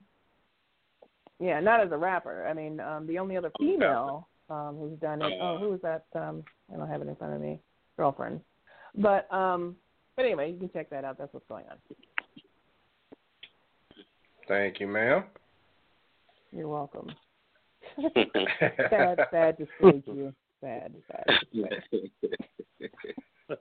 Yeah, 1.41 1.61
not 1.61 1.81
as 1.81 1.93
a 1.93 1.97
rapper. 1.97 2.47
I 2.47 2.53
mean, 2.53 2.81
um, 2.81 3.07
the 3.07 3.19
only 3.19 3.37
other 3.37 3.51
female 3.59 4.29
um, 4.49 4.77
who's 4.79 4.99
done 5.01 5.23
it. 5.23 5.33
Oh, 5.41 5.59
who 5.59 5.71
was 5.71 5.81
that? 5.83 6.05
Um, 6.15 6.45
I 6.73 6.77
don't 6.77 6.89
have 6.89 7.03
it 7.03 7.09
in 7.09 7.17
front 7.17 7.35
of 7.35 7.41
me. 7.41 7.59
Girlfriend. 7.97 8.41
But 8.95 9.33
um, 9.33 9.77
but 10.15 10.25
anyway, 10.25 10.53
you 10.53 10.59
can 10.59 10.71
check 10.71 10.91
that 10.91 11.05
out. 11.05 11.19
That's 11.19 11.33
what's 11.33 11.49
going 11.49 11.65
on. 11.71 11.77
Thank 14.49 14.81
you, 14.81 14.87
ma'am. 14.87 15.25
You're 16.53 16.69
welcome. 16.69 17.11
sad, 18.91 19.19
sad 19.31 19.59
to 19.59 19.67
see 19.81 20.03
you. 20.07 20.33
Sad, 20.61 20.95
sad. 21.09 21.25
sad. 21.53 22.91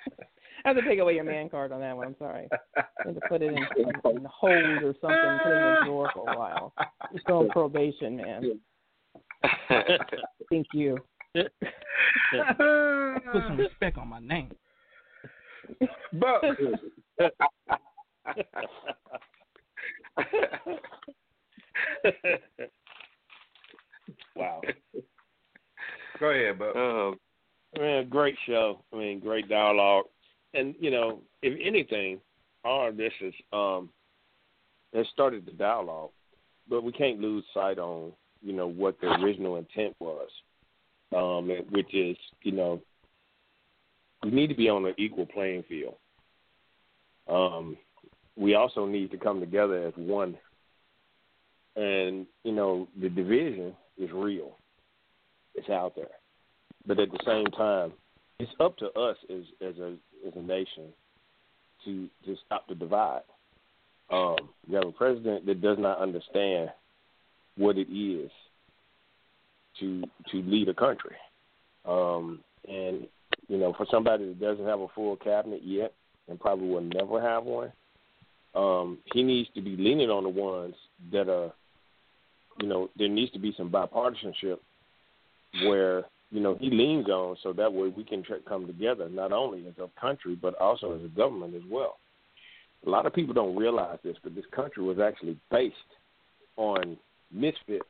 I 0.65 0.69
have 0.69 0.77
to 0.77 0.83
take 0.87 0.99
away 0.99 1.15
your 1.15 1.23
man 1.23 1.49
card 1.49 1.71
on 1.71 1.79
that 1.81 1.95
one. 1.95 2.07
I'm 2.07 2.15
sorry. 2.17 2.47
I 2.77 2.83
had 3.05 3.15
to 3.15 3.21
put 3.27 3.41
it 3.41 3.53
in, 3.53 3.57
in, 3.77 4.17
in 4.17 4.25
hold 4.25 4.83
or 4.83 4.95
something, 5.01 5.39
put 5.43 5.51
it 5.51 5.57
in 5.57 5.63
a 5.63 5.85
drawer 5.85 6.09
for 6.13 6.29
a 6.29 6.37
while. 6.37 6.73
It's 7.13 7.23
on 7.27 7.49
probation, 7.49 8.17
man. 8.17 8.59
Thank 10.49 10.67
you. 10.73 10.97
Put 11.33 11.51
some 12.31 13.57
respect 13.57 13.97
on 13.97 14.07
my 14.07 14.19
name. 14.19 14.51
But 16.13 16.43
wow. 24.35 24.61
go 26.19 26.29
ahead, 26.29 26.57
but 26.59 26.75
Oh, 26.75 27.15
Man, 27.77 28.07
great 28.09 28.35
show. 28.47 28.83
I 28.93 28.97
mean, 28.97 29.19
great 29.19 29.49
dialogue. 29.49 30.05
And, 30.53 30.75
you 30.79 30.91
know, 30.91 31.21
if 31.41 31.59
anything, 31.61 32.21
all 32.63 32.87
of 32.87 32.97
this 32.97 33.11
is 33.21 33.33
um 33.51 33.89
it 34.93 35.05
started 35.11 35.45
the 35.45 35.51
dialogue. 35.51 36.11
But 36.69 36.83
we 36.83 36.91
can't 36.93 37.19
lose 37.19 37.43
sight 37.53 37.77
on, 37.77 38.13
you 38.41 38.53
know, 38.53 38.67
what 38.67 38.99
the 39.01 39.07
original 39.07 39.57
intent 39.57 39.95
was. 39.99 40.29
Um, 41.15 41.49
which 41.69 41.93
is, 41.93 42.17
you 42.41 42.51
know, 42.51 42.81
we 44.23 44.31
need 44.31 44.47
to 44.47 44.55
be 44.55 44.69
on 44.69 44.85
an 44.85 44.95
equal 44.97 45.25
playing 45.27 45.63
field. 45.69 45.95
Um, 47.29 47.77
we 48.35 48.55
also 48.55 48.85
need 48.85 49.11
to 49.11 49.17
come 49.17 49.39
together 49.39 49.87
as 49.87 49.93
one. 49.95 50.37
And, 51.75 52.25
you 52.43 52.53
know, 52.53 52.87
the 52.99 53.09
division 53.09 53.75
is 53.97 54.09
real. 54.11 54.57
It's 55.55 55.69
out 55.69 55.95
there 55.95 56.07
but 56.87 56.99
at 56.99 57.11
the 57.11 57.19
same 57.25 57.45
time, 57.47 57.93
it's 58.39 58.51
up 58.59 58.77
to 58.77 58.87
us 58.91 59.17
as 59.29 59.43
as 59.61 59.77
a 59.77 59.95
as 60.27 60.33
a 60.35 60.41
nation 60.41 60.93
to 61.85 62.09
to 62.25 62.35
stop 62.45 62.67
the 62.67 62.75
divide. 62.75 63.21
Um, 64.11 64.35
you 64.67 64.75
have 64.75 64.87
a 64.87 64.91
president 64.91 65.45
that 65.47 65.61
does 65.61 65.77
not 65.79 65.99
understand 65.99 66.69
what 67.57 67.77
it 67.77 67.91
is 67.91 68.29
to 69.79 70.03
to 70.31 70.37
lead 70.43 70.69
a 70.69 70.73
country, 70.73 71.15
um, 71.85 72.41
and 72.67 73.07
you 73.47 73.57
know, 73.57 73.73
for 73.73 73.85
somebody 73.89 74.27
that 74.27 74.39
doesn't 74.39 74.65
have 74.65 74.79
a 74.79 74.87
full 74.89 75.15
cabinet 75.17 75.61
yet 75.63 75.93
and 76.27 76.39
probably 76.39 76.67
will 76.67 76.81
never 76.81 77.21
have 77.21 77.43
one, 77.43 77.71
um, 78.55 78.99
he 79.13 79.23
needs 79.23 79.49
to 79.55 79.61
be 79.61 79.75
leaning 79.75 80.09
on 80.09 80.23
the 80.23 80.29
ones 80.29 80.75
that 81.11 81.29
are, 81.29 81.51
you 82.61 82.67
know, 82.67 82.89
there 82.97 83.09
needs 83.09 83.31
to 83.33 83.39
be 83.39 83.53
some 83.57 83.69
bipartisanship 83.69 84.59
where 85.63 86.05
you 86.31 86.41
know 86.41 86.57
he 86.59 86.69
leans 86.69 87.07
on, 87.07 87.37
so 87.43 87.53
that 87.53 87.71
way 87.71 87.87
we 87.95 88.03
can 88.03 88.23
tr- 88.23 88.35
come 88.47 88.67
together 88.67 89.07
not 89.09 89.31
only 89.31 89.65
as 89.67 89.73
a 89.77 89.89
country 89.99 90.35
but 90.35 90.53
also 90.59 90.93
as 90.93 91.03
a 91.03 91.07
government 91.09 91.55
as 91.55 91.61
well. 91.69 91.97
A 92.85 92.89
lot 92.89 93.05
of 93.05 93.13
people 93.13 93.33
don't 93.33 93.55
realize 93.55 93.99
this, 94.03 94.17
but 94.23 94.35
this 94.35 94.45
country 94.51 94.83
was 94.83 94.99
actually 94.99 95.37
based 95.49 95.75
on 96.57 96.97
misfits, 97.31 97.85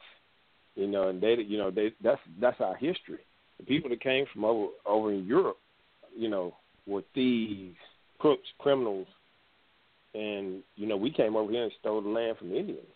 you 0.75 0.87
know, 0.87 1.09
and 1.09 1.21
they, 1.21 1.35
you 1.35 1.57
know, 1.57 1.71
they 1.71 1.93
that's 2.03 2.21
that's 2.39 2.59
our 2.61 2.75
history. 2.75 3.19
The 3.59 3.65
people 3.65 3.89
that 3.89 4.01
came 4.01 4.25
from 4.31 4.45
over 4.45 4.67
over 4.85 5.11
in 5.11 5.25
Europe, 5.25 5.57
you 6.15 6.29
know, 6.29 6.55
were 6.85 7.03
thieves, 7.13 7.77
crooks, 8.19 8.47
criminals, 8.59 9.07
and 10.15 10.63
you 10.75 10.87
know 10.87 10.95
we 10.95 11.11
came 11.11 11.35
over 11.35 11.51
here 11.51 11.63
and 11.63 11.71
stole 11.79 12.01
the 12.01 12.09
land 12.09 12.37
from 12.37 12.49
the 12.49 12.57
Indians. 12.57 12.87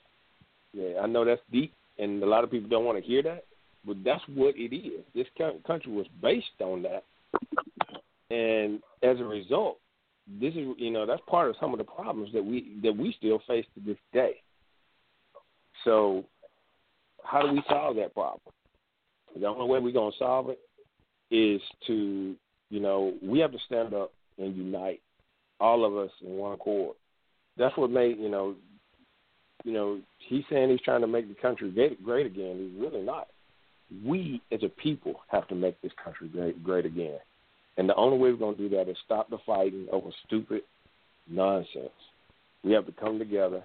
Yeah, 0.73 1.01
I 1.01 1.07
know 1.07 1.25
that's 1.25 1.41
deep, 1.51 1.73
and 1.97 2.23
a 2.23 2.25
lot 2.25 2.43
of 2.43 2.51
people 2.51 2.69
don't 2.69 2.85
want 2.85 2.97
to 2.97 3.03
hear 3.03 3.21
that, 3.23 3.45
but 3.85 3.97
that's 4.03 4.23
what 4.33 4.55
it 4.55 4.75
is. 4.75 5.03
This 5.13 5.27
country 5.65 5.91
was 5.91 6.05
based 6.21 6.45
on 6.61 6.83
that, 6.83 7.03
and 8.29 8.79
as 9.03 9.19
a 9.19 9.23
result, 9.23 9.77
this 10.39 10.53
is 10.53 10.67
you 10.77 10.91
know 10.91 11.05
that's 11.05 11.21
part 11.27 11.49
of 11.49 11.55
some 11.59 11.73
of 11.73 11.77
the 11.77 11.83
problems 11.83 12.29
that 12.33 12.43
we 12.43 12.77
that 12.83 12.95
we 12.95 13.13
still 13.17 13.41
face 13.47 13.65
to 13.75 13.81
this 13.85 13.97
day. 14.13 14.35
So, 15.83 16.23
how 17.23 17.41
do 17.41 17.51
we 17.51 17.63
solve 17.69 17.95
that 17.97 18.13
problem? 18.13 18.41
The 19.39 19.47
only 19.47 19.67
way 19.67 19.79
we're 19.79 19.93
gonna 19.93 20.11
solve 20.17 20.49
it 20.49 20.59
is 21.31 21.61
to 21.87 22.35
you 22.69 22.79
know 22.79 23.13
we 23.21 23.39
have 23.39 23.51
to 23.51 23.59
stand 23.65 23.93
up 23.93 24.13
and 24.37 24.55
unite, 24.55 25.01
all 25.59 25.83
of 25.83 25.97
us 25.97 26.11
in 26.21 26.37
one 26.37 26.53
accord. 26.53 26.95
That's 27.59 27.77
what 27.77 27.91
made 27.91 28.17
you 28.17 28.29
know 28.29 28.55
you 29.63 29.73
know, 29.73 29.99
he's 30.27 30.43
saying 30.49 30.69
he's 30.69 30.81
trying 30.81 31.01
to 31.01 31.07
make 31.07 31.27
the 31.27 31.39
country 31.41 31.71
great, 31.71 32.25
again. 32.25 32.71
He's 32.71 32.81
really 32.81 33.01
not. 33.01 33.27
We 34.05 34.41
as 34.51 34.63
a 34.63 34.69
people 34.69 35.21
have 35.29 35.47
to 35.49 35.55
make 35.55 35.81
this 35.81 35.91
country 36.03 36.27
great, 36.27 36.63
great 36.63 36.85
again. 36.85 37.17
And 37.77 37.89
the 37.89 37.95
only 37.95 38.17
way 38.17 38.31
we're 38.31 38.37
going 38.37 38.55
to 38.55 38.69
do 38.69 38.75
that 38.75 38.89
is 38.89 38.97
stop 39.05 39.29
the 39.29 39.37
fighting 39.45 39.87
over 39.91 40.09
stupid 40.27 40.61
nonsense. 41.27 41.89
We 42.63 42.71
have 42.73 42.85
to 42.85 42.91
come 42.91 43.19
together 43.19 43.63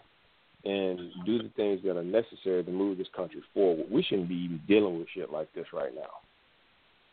and 0.65 0.99
do 1.27 1.43
the 1.43 1.51
things 1.57 1.81
that 1.85 1.97
are 1.97 2.05
necessary 2.05 2.65
to 2.65 2.71
move 2.71 2.97
this 2.97 3.09
country 3.15 3.43
forward. 3.53 3.87
We 3.91 4.03
shouldn't 4.03 4.29
be 4.29 4.37
even 4.37 4.61
dealing 4.67 4.99
with 4.99 5.09
shit 5.15 5.31
like 5.31 5.53
this 5.55 5.67
right 5.73 5.95
now. 5.95 6.11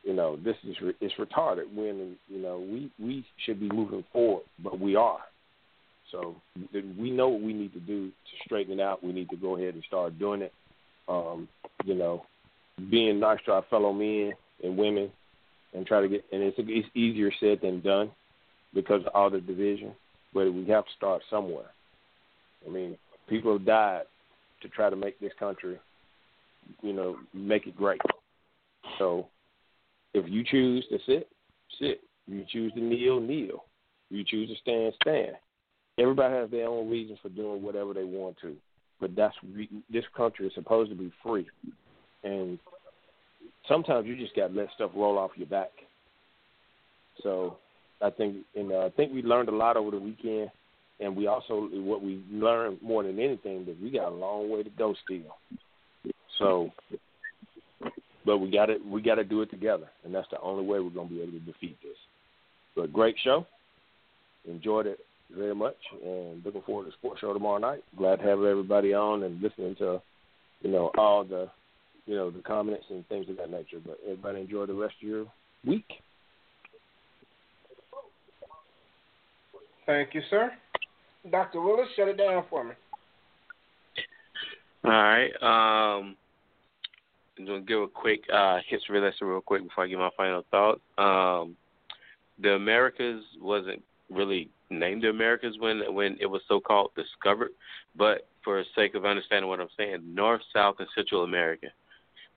You 0.04 0.14
know, 0.14 0.38
this 0.38 0.56
is 0.64 0.76
it's 1.00 1.14
retarded. 1.16 1.74
When 1.76 2.16
you 2.28 2.42
know 2.42 2.60
we 2.60 2.90
we 3.00 3.26
should 3.46 3.60
be 3.60 3.70
moving 3.70 4.04
forward, 4.12 4.44
but 4.64 4.80
we 4.80 4.96
are. 4.96 5.20
So 6.12 6.36
we 6.74 7.12
know 7.12 7.30
what 7.30 7.42
we 7.42 7.54
need 7.54 7.74
to 7.74 7.80
do 7.80 8.10
to 8.10 8.44
straighten 8.46 8.80
it 8.80 8.84
out. 8.84 9.04
We 9.04 9.14
need 9.14 9.30
to 9.30 9.38
go 9.38 9.56
ahead 9.58 9.74
and 9.74 9.84
start 9.84 10.20
doing 10.20 10.42
it. 10.42 10.54
Um, 11.08 11.48
you 11.86 11.96
know, 11.96 12.26
being 12.90 13.20
nice 13.20 13.40
to 13.46 13.54
our 13.54 13.66
fellow 13.70 13.94
men 13.94 14.34
and 14.64 14.78
women, 14.78 15.12
and 15.74 15.86
try 15.86 16.02
to 16.02 16.08
get. 16.08 16.26
And 16.32 16.44
it's 16.44 16.58
it's 16.60 16.88
easier 16.96 17.32
said 17.40 17.60
than 17.62 17.82
done 17.82 18.12
because 18.74 19.02
of 19.06 19.14
all 19.14 19.30
the 19.30 19.42
division. 19.42 19.94
But 20.34 20.54
we 20.54 20.66
have 20.68 20.86
to 20.86 20.92
start 20.96 21.22
somewhere. 21.30 21.72
I 22.66 22.70
mean, 22.70 22.98
people 23.28 23.54
have 23.54 23.66
died 23.66 24.04
to 24.62 24.70
try 24.70 24.90
to 24.90 24.96
make 24.96 25.20
this 25.20 25.34
country, 25.40 25.80
you 26.82 26.94
know, 26.94 27.18
make 27.34 27.68
it 27.68 27.76
great. 27.76 28.02
So 29.00 29.28
if 30.14 30.30
you 30.30 30.44
choose 30.44 30.86
to 30.90 31.00
sit, 31.06 31.28
sit. 31.80 32.02
You 32.28 32.46
choose 32.52 32.72
to 32.74 32.80
kneel, 32.80 33.20
kneel. 33.20 33.66
You 34.10 34.24
choose 34.24 34.50
to 34.50 34.56
stand, 34.62 34.94
stand. 35.02 35.36
Everybody 35.98 36.34
has 36.34 36.52
their 36.52 36.68
own 36.68 36.90
reasons 36.90 37.20
for 37.22 37.30
doing 37.30 37.62
whatever 37.62 37.94
they 37.94 38.04
want 38.04 38.38
to, 38.42 38.56
but 39.00 39.16
that's 39.16 39.36
this 39.92 40.06
country 40.16 40.48
is 40.48 40.54
supposed 40.56 40.90
to 40.90 40.96
be 40.96 41.12
free, 41.24 41.46
and 42.24 42.58
sometimes 43.68 44.08
you 44.08 44.16
just 44.16 44.36
got 44.36 44.48
to 44.48 44.54
let 44.54 44.70
stuff 44.76 44.92
roll 44.96 45.18
off 45.18 45.32
your 45.36 45.48
back. 45.48 45.72
So 47.24 47.58
I 48.02 48.10
think, 48.10 48.38
and 48.56 48.72
uh, 48.72 48.86
I 48.86 48.90
think 48.90 49.14
we 49.14 49.22
learned 49.22 49.50
a 49.50 49.56
lot 49.56 49.78
over 49.78 49.92
the 49.92 50.00
weekend 50.00 50.50
and 51.02 51.16
we 51.16 51.28
also 51.28 51.68
what 51.74 52.02
we 52.02 52.22
learned 52.32 52.78
more 52.82 53.04
than 53.04 53.20
anything 53.20 53.66
that 53.66 53.82
we 53.82 53.90
got 53.90 54.12
a 54.12 54.16
long 54.16 54.50
way 54.50 54.64
to 54.64 54.70
go 54.70 54.96
still. 55.04 55.36
So, 56.38 56.72
but 58.26 58.38
we 58.38 58.52
got 58.52 58.70
it. 58.70 58.86
We 58.86 59.02
got 59.02 59.16
to 59.16 59.24
do 59.24 59.42
it 59.42 59.50
together, 59.50 59.88
and 60.06 60.14
that's 60.14 60.30
the 60.32 60.40
only 60.40 60.64
way 60.64 60.80
we're 60.80 60.90
going 60.92 61.10
to 61.10 61.14
be 61.14 61.22
able 61.22 61.34
to 61.34 61.40
defeat 61.40 61.78
this. 61.82 61.98
But 62.76 62.94
great 62.94 63.16
show. 63.24 63.46
Enjoyed 64.48 64.88
it 64.88 65.00
very 65.36 65.56
much, 65.56 65.78
and 66.04 66.44
looking 66.44 66.62
forward 66.62 66.86
to 66.86 66.90
the 66.90 66.96
sports 66.98 67.22
show 67.22 67.34
tomorrow 67.34 67.58
night. 67.58 67.84
Glad 67.98 68.18
to 68.18 68.24
have 68.24 68.44
everybody 68.44 68.94
on 68.94 69.24
and 69.24 69.42
listening 69.42 69.76
to, 69.76 70.02
you 70.62 70.72
know, 70.72 70.92
all 70.98 71.24
the, 71.24 71.50
you 72.06 72.16
know, 72.16 72.32
the 72.32 72.42
comments 72.42 72.86
and 72.90 73.08
things 73.08 73.30
of 73.30 73.38
that 73.38 73.50
nature. 73.50 73.80
But 73.84 74.00
everybody 74.04 74.42
enjoy 74.42 74.66
the 74.66 74.74
rest 74.74 74.96
of 75.02 75.08
your 75.08 75.26
week. 75.66 75.86
Thank 79.86 80.14
you, 80.14 80.22
sir. 80.30 80.52
Dr. 81.30 81.62
Willis, 81.62 81.88
shut 81.96 82.08
it 82.08 82.18
down 82.18 82.44
for 82.50 82.64
me. 82.64 82.72
All 84.84 84.92
right. 84.92 85.32
Um, 85.42 86.16
I'm 87.38 87.46
going 87.46 87.62
to 87.62 87.68
give 87.68 87.82
a 87.82 87.88
quick 87.88 88.22
uh, 88.34 88.60
history 88.68 89.00
lesson 89.00 89.28
real 89.28 89.42
quick 89.42 89.64
before 89.64 89.84
I 89.84 89.88
give 89.88 90.00
my 90.00 90.10
final 90.18 90.44
thoughts. 90.52 90.82
Um, 90.98 91.56
the 92.42 92.54
Americas 92.54 93.24
wasn't 93.40 93.84
really 94.12 94.50
named 94.70 95.04
the 95.04 95.10
Americas 95.10 95.56
when 95.60 95.94
when 95.94 96.18
it 96.20 96.26
was 96.26 96.42
so 96.48 96.60
called 96.60 96.92
discovered, 96.96 97.52
but 97.96 98.28
for 98.44 98.58
the 98.58 98.66
sake 98.76 98.96
of 98.96 99.06
understanding 99.06 99.50
what 99.50 99.60
I'm 99.60 99.68
saying, 99.78 100.02
North, 100.04 100.42
South, 100.54 100.76
and 100.80 100.88
Central 100.96 101.24
America. 101.24 101.68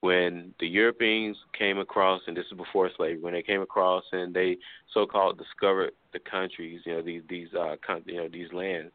When 0.01 0.53
the 0.61 0.67
Europeans 0.67 1.37
came 1.59 1.79
across, 1.79 2.21
and 2.27 2.37
this 2.37 2.45
is 2.53 2.59
before 2.59 2.91
slavery, 2.95 3.23
when 3.23 3.33
they 3.33 3.43
came 3.43 3.63
across 3.63 4.05
and 4.13 4.35
they 4.35 4.59
so-called 4.93 5.39
discovered 5.39 5.93
the 6.13 6.19
countries, 6.19 6.83
you 6.85 6.95
know, 6.95 7.03
these 7.03 7.23
these 7.29 7.49
uh, 7.59 7.77
con- 7.85 8.03
you 8.07 8.17
know 8.17 8.29
these 8.29 8.53
lands. 8.53 8.93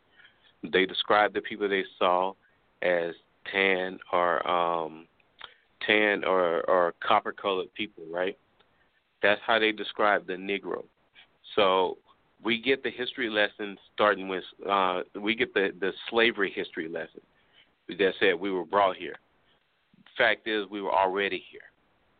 They 0.61 0.85
described 0.85 1.33
the 1.33 1.41
people 1.41 1.67
they 1.67 1.85
saw 1.97 2.33
as 2.83 3.15
tan 3.51 3.97
or 4.13 4.47
um, 4.47 5.07
tan 5.85 6.23
or 6.23 6.61
or 6.69 6.93
copper 7.01 7.31
colored 7.31 7.73
people, 7.73 8.03
right? 8.11 8.37
That's 9.23 9.41
how 9.45 9.57
they 9.57 9.71
described 9.71 10.27
the 10.27 10.33
Negro. 10.33 10.83
So 11.55 11.97
we 12.43 12.61
get 12.61 12.83
the 12.83 12.91
history 12.91 13.29
lesson 13.29 13.77
starting 13.93 14.27
with 14.27 14.43
uh, 14.69 15.01
we 15.19 15.35
get 15.35 15.53
the 15.53 15.69
the 15.79 15.91
slavery 16.09 16.51
history 16.55 16.87
lesson 16.87 17.21
that 17.87 18.13
said 18.19 18.39
we 18.39 18.51
were 18.51 18.65
brought 18.65 18.95
here. 18.95 19.15
Fact 20.17 20.47
is, 20.47 20.65
we 20.69 20.81
were 20.81 20.93
already 20.93 21.43
here, 21.51 21.61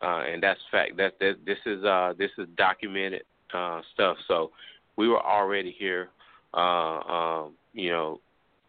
uh, 0.01 0.23
and 0.23 0.41
that's 0.41 0.59
fact. 0.71 0.97
That, 0.97 1.19
that 1.19 1.37
this 1.45 1.57
is 1.65 1.83
uh, 1.83 2.13
this 2.17 2.31
is 2.37 2.47
documented 2.57 3.23
uh, 3.53 3.81
stuff. 3.93 4.17
So 4.27 4.51
we 4.95 5.07
were 5.07 5.21
already 5.21 5.75
here, 5.77 6.09
uh, 6.53 6.99
um, 6.99 7.53
you 7.73 7.89
know, 7.89 8.19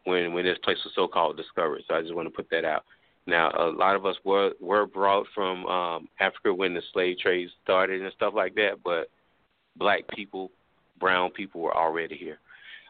when 0.04 0.32
when 0.32 0.44
this 0.44 0.58
place 0.64 0.78
was 0.84 0.92
so 0.94 1.08
called 1.08 1.36
discovered. 1.36 1.82
So 1.88 1.94
I 1.94 2.02
just 2.02 2.14
want 2.14 2.26
to 2.26 2.34
put 2.34 2.50
that 2.50 2.64
out. 2.64 2.84
Now, 3.26 3.50
a 3.50 3.70
lot 3.70 3.96
of 3.96 4.06
us 4.06 4.16
were 4.24 4.52
were 4.60 4.86
brought 4.86 5.26
from 5.34 5.66
um, 5.66 6.08
Africa 6.18 6.52
when 6.52 6.74
the 6.74 6.82
slave 6.92 7.18
trade 7.18 7.48
started 7.62 8.02
and 8.02 8.12
stuff 8.14 8.34
like 8.34 8.54
that, 8.56 8.82
but 8.84 9.08
black 9.76 10.08
people, 10.08 10.50
brown 11.00 11.30
people 11.30 11.60
were 11.60 11.76
already 11.76 12.16
here. 12.16 12.38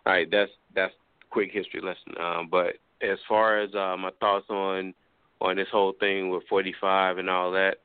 All 0.06 0.12
right, 0.12 0.28
that's 0.30 0.50
that's 0.74 0.92
quick 1.30 1.50
history 1.52 1.80
lesson. 1.80 2.14
Um, 2.20 2.48
but 2.50 2.74
as 3.02 3.18
far 3.28 3.60
as 3.60 3.74
uh, 3.74 3.96
my 3.96 4.10
thoughts 4.20 4.46
on 4.50 4.94
on 5.40 5.56
this 5.56 5.68
whole 5.72 5.94
thing 5.98 6.28
with 6.28 6.42
45 6.48 7.18
and 7.18 7.30
all 7.30 7.50
that, 7.52 7.76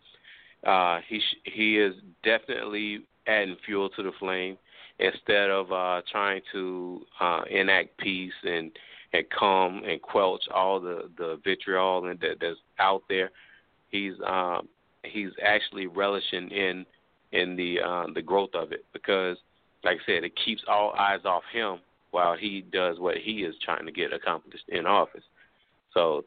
uh, 0.67 0.99
he 1.07 1.19
sh- 1.19 1.51
he 1.53 1.77
is 1.77 1.93
definitely 2.23 3.05
adding 3.27 3.55
fuel 3.65 3.89
to 3.89 4.03
the 4.03 4.11
flame 4.19 4.57
instead 4.99 5.49
of 5.49 5.71
uh, 5.71 6.01
trying 6.11 6.41
to 6.51 7.01
uh, 7.19 7.41
enact 7.49 7.97
peace 7.97 8.33
and 8.43 8.71
and 9.13 9.25
calm 9.29 9.81
and 9.87 10.01
quelch 10.01 10.43
all 10.53 10.79
the 10.79 11.09
the 11.17 11.39
vitriol 11.43 12.07
and 12.07 12.19
that, 12.19 12.37
that's 12.41 12.57
out 12.79 13.03
there. 13.07 13.31
He's 13.89 14.13
um, 14.25 14.67
he's 15.03 15.29
actually 15.43 15.87
relishing 15.87 16.49
in 16.49 16.85
in 17.31 17.55
the 17.55 17.79
uh, 17.81 18.05
the 18.13 18.21
growth 18.21 18.53
of 18.53 18.71
it 18.71 18.85
because, 18.93 19.37
like 19.85 19.99
I 20.01 20.05
said, 20.05 20.23
it 20.23 20.33
keeps 20.43 20.63
all 20.67 20.93
eyes 20.97 21.21
off 21.23 21.43
him 21.53 21.77
while 22.11 22.35
he 22.35 22.65
does 22.73 22.99
what 22.99 23.17
he 23.17 23.43
is 23.43 23.55
trying 23.63 23.85
to 23.85 23.91
get 23.91 24.11
accomplished 24.11 24.63
in 24.69 24.85
office. 24.85 25.23
So 25.93 26.25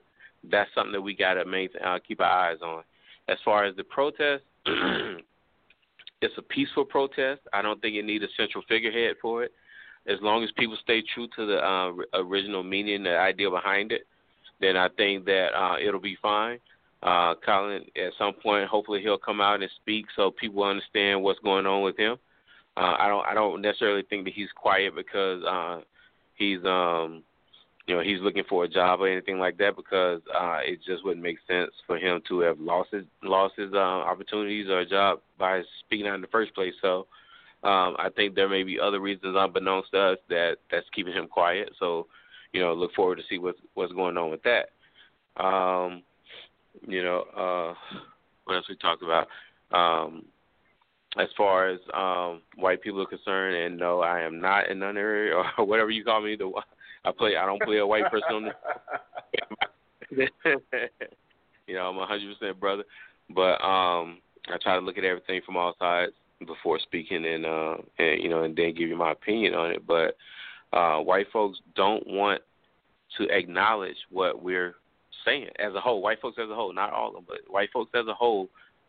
that's 0.51 0.71
something 0.75 0.93
that 0.93 1.01
we 1.01 1.15
got 1.15 1.35
to 1.35 1.69
uh, 1.85 1.99
keep 2.07 2.21
our 2.21 2.51
eyes 2.51 2.59
on. 2.63 2.85
As 3.29 3.37
far 3.45 3.65
as 3.65 3.75
the 3.77 3.85
protest, 3.85 4.45
it's 4.67 6.39
a 6.39 6.43
peaceful 6.43 6.85
protest. 6.85 7.41
I 7.53 7.61
don't 7.61 7.81
think 7.83 7.97
it 7.97 8.05
needs 8.05 8.25
a 8.25 8.29
central 8.37 8.63
figurehead 8.69 9.17
for 9.21 9.43
it. 9.43 9.53
As 10.07 10.19
long 10.23 10.43
as 10.43 10.51
people 10.57 10.79
stay 10.83 11.03
true 11.15 11.29
to 11.37 11.47
the 11.47 11.59
uh, 11.59 11.93
original 12.15 12.63
meaning, 12.63 13.03
the 13.03 13.19
idea 13.19 13.51
behind 13.51 13.93
it, 13.93 14.07
then 14.61 14.77
I 14.77 14.89
think 14.89 15.25
that 15.27 15.49
uh, 15.55 15.77
it'll 15.85 16.01
be 16.01 16.17
fine. 16.23 16.59
Uh, 17.03 17.35
Colin, 17.45 17.85
at 17.97 18.13
some 18.19 18.33
point, 18.33 18.69
hopefully 18.69 19.03
he'll 19.03 19.19
come 19.19 19.41
out 19.41 19.61
and 19.61 19.71
speak 19.81 20.07
so 20.17 20.31
people 20.31 20.65
understand 20.65 21.23
what's 21.23 21.39
going 21.41 21.67
on 21.67 21.83
with 21.83 21.97
him. 21.99 22.17
Uh, 22.79 22.97
I 22.97 23.09
don't, 23.09 23.27
I 23.27 23.35
don't 23.35 23.61
necessarily 23.61 24.05
think 24.09 24.25
that 24.25 24.35
he's 24.35 24.51
quiet 24.55 24.95
because 24.95 25.43
uh, 25.43 25.81
he's 26.37 26.65
um, 26.65 27.25
you 27.89 27.97
know 27.97 28.03
he's 28.03 28.21
looking 28.21 28.45
for 28.49 28.65
a 28.65 28.69
job 28.69 29.01
or 29.01 29.09
anything 29.09 29.41
like 29.41 29.59
that 29.59 29.75
because 29.75 30.21
uh, 30.33 30.59
it 30.63 30.79
just 30.87 31.05
wouldn't 31.05 31.23
make 31.23 31.39
sense 31.49 31.71
for 31.89 31.99
him 31.99 32.21
to 32.29 32.41
have 32.41 32.61
lost 32.61 32.91
his 32.93 33.05
lost 33.25 33.55
his 33.57 33.73
uh, 33.73 33.77
opportunities 33.77 34.69
or 34.69 34.81
a 34.81 34.89
job 34.89 35.21
by 35.39 35.63
speaking 35.81 36.07
out 36.07 36.15
in 36.15 36.21
the 36.21 36.29
first 36.29 36.55
place. 36.55 36.75
So 36.81 37.09
um, 37.65 37.97
I 37.99 38.11
think 38.15 38.37
there 38.37 38.49
may 38.49 38.63
be 38.63 38.79
other 38.79 39.01
reasons 39.01 39.35
unbeknownst 39.37 39.91
to 39.93 39.99
us 39.99 40.19
that 40.29 40.59
that's 40.71 40.87
keeping 40.95 41.15
him 41.15 41.27
quiet. 41.27 41.71
So 41.81 42.07
you 42.53 42.61
know 42.61 42.75
look 42.75 42.95
forward 42.95 43.17
to 43.17 43.25
see 43.29 43.39
what's 43.39 43.59
what's 43.75 43.93
going 43.93 44.17
on 44.17 44.31
with 44.31 44.43
that. 44.45 44.69
Um, 45.43 46.05
you 46.87 47.03
know 47.03 47.25
uh, 47.37 47.75
what 48.45 48.55
else 48.55 48.67
we 48.69 48.77
talked 48.77 49.03
about. 49.03 49.27
Um, 49.73 50.27
as 51.19 51.29
far 51.37 51.69
as 51.69 51.81
um 51.95 52.43
white 52.57 52.81
people 52.81 53.03
are 53.03 53.07
concerned 53.07 53.57
and 53.57 53.79
no 53.79 54.01
I 54.01 54.21
am 54.21 54.41
not 54.41 54.69
in 54.69 54.79
none 54.79 54.97
or 54.97 55.45
whatever 55.65 55.91
you 55.91 56.05
call 56.05 56.23
me 56.23 56.37
the 56.37 56.51
I 57.05 57.13
play. 57.13 57.37
I 57.37 57.47
don't 57.47 57.63
play 57.63 57.79
a 57.79 57.87
white 57.87 58.11
person 58.11 58.35
on 58.35 58.53
you 61.67 61.75
know, 61.75 61.83
I'm 61.83 61.99
a 61.99 62.07
hundred 62.07 62.37
percent 62.39 62.59
brother, 62.59 62.85
but 63.35 63.63
um, 63.63 64.19
I 64.49 64.57
try 64.61 64.75
to 64.79 64.85
look 64.85 64.99
at 64.99 65.05
everything 65.05 65.41
from 65.45 65.57
all 65.57 65.75
sides 65.79 66.13
before 66.47 66.79
speaking, 66.79 67.25
and 67.27 67.45
uh, 67.45 67.77
and 67.99 68.23
you 68.23 68.29
know, 68.29 68.43
and 68.43 68.57
then 68.57 68.75
give 68.75 68.89
you 68.89 68.97
my 68.97 69.13
opinion 69.13 69.55
on 69.55 69.71
it. 69.71 69.87
But 69.87 70.17
uh, 70.73 70.99
white 71.01 71.27
folks 71.33 71.59
don't 71.75 72.07
want 72.07 72.41
to 73.19 73.25
acknowledge 73.29 73.97
what 74.11 74.43
we're 74.43 74.75
saying 75.25 75.49
as 75.59 75.75
a 75.75 75.81
whole. 75.81 76.01
White 76.03 76.21
folks 76.21 76.39
as 76.43 76.51
a 76.51 76.55
whole, 76.55 76.73
not 76.73 76.93
all 76.93 77.09
of 77.09 77.15
them, 77.15 77.25
but 77.27 77.39
white 77.49 77.71
folks 77.73 77.91
as 77.95 78.07
a 78.07 78.15
whole 78.15 78.49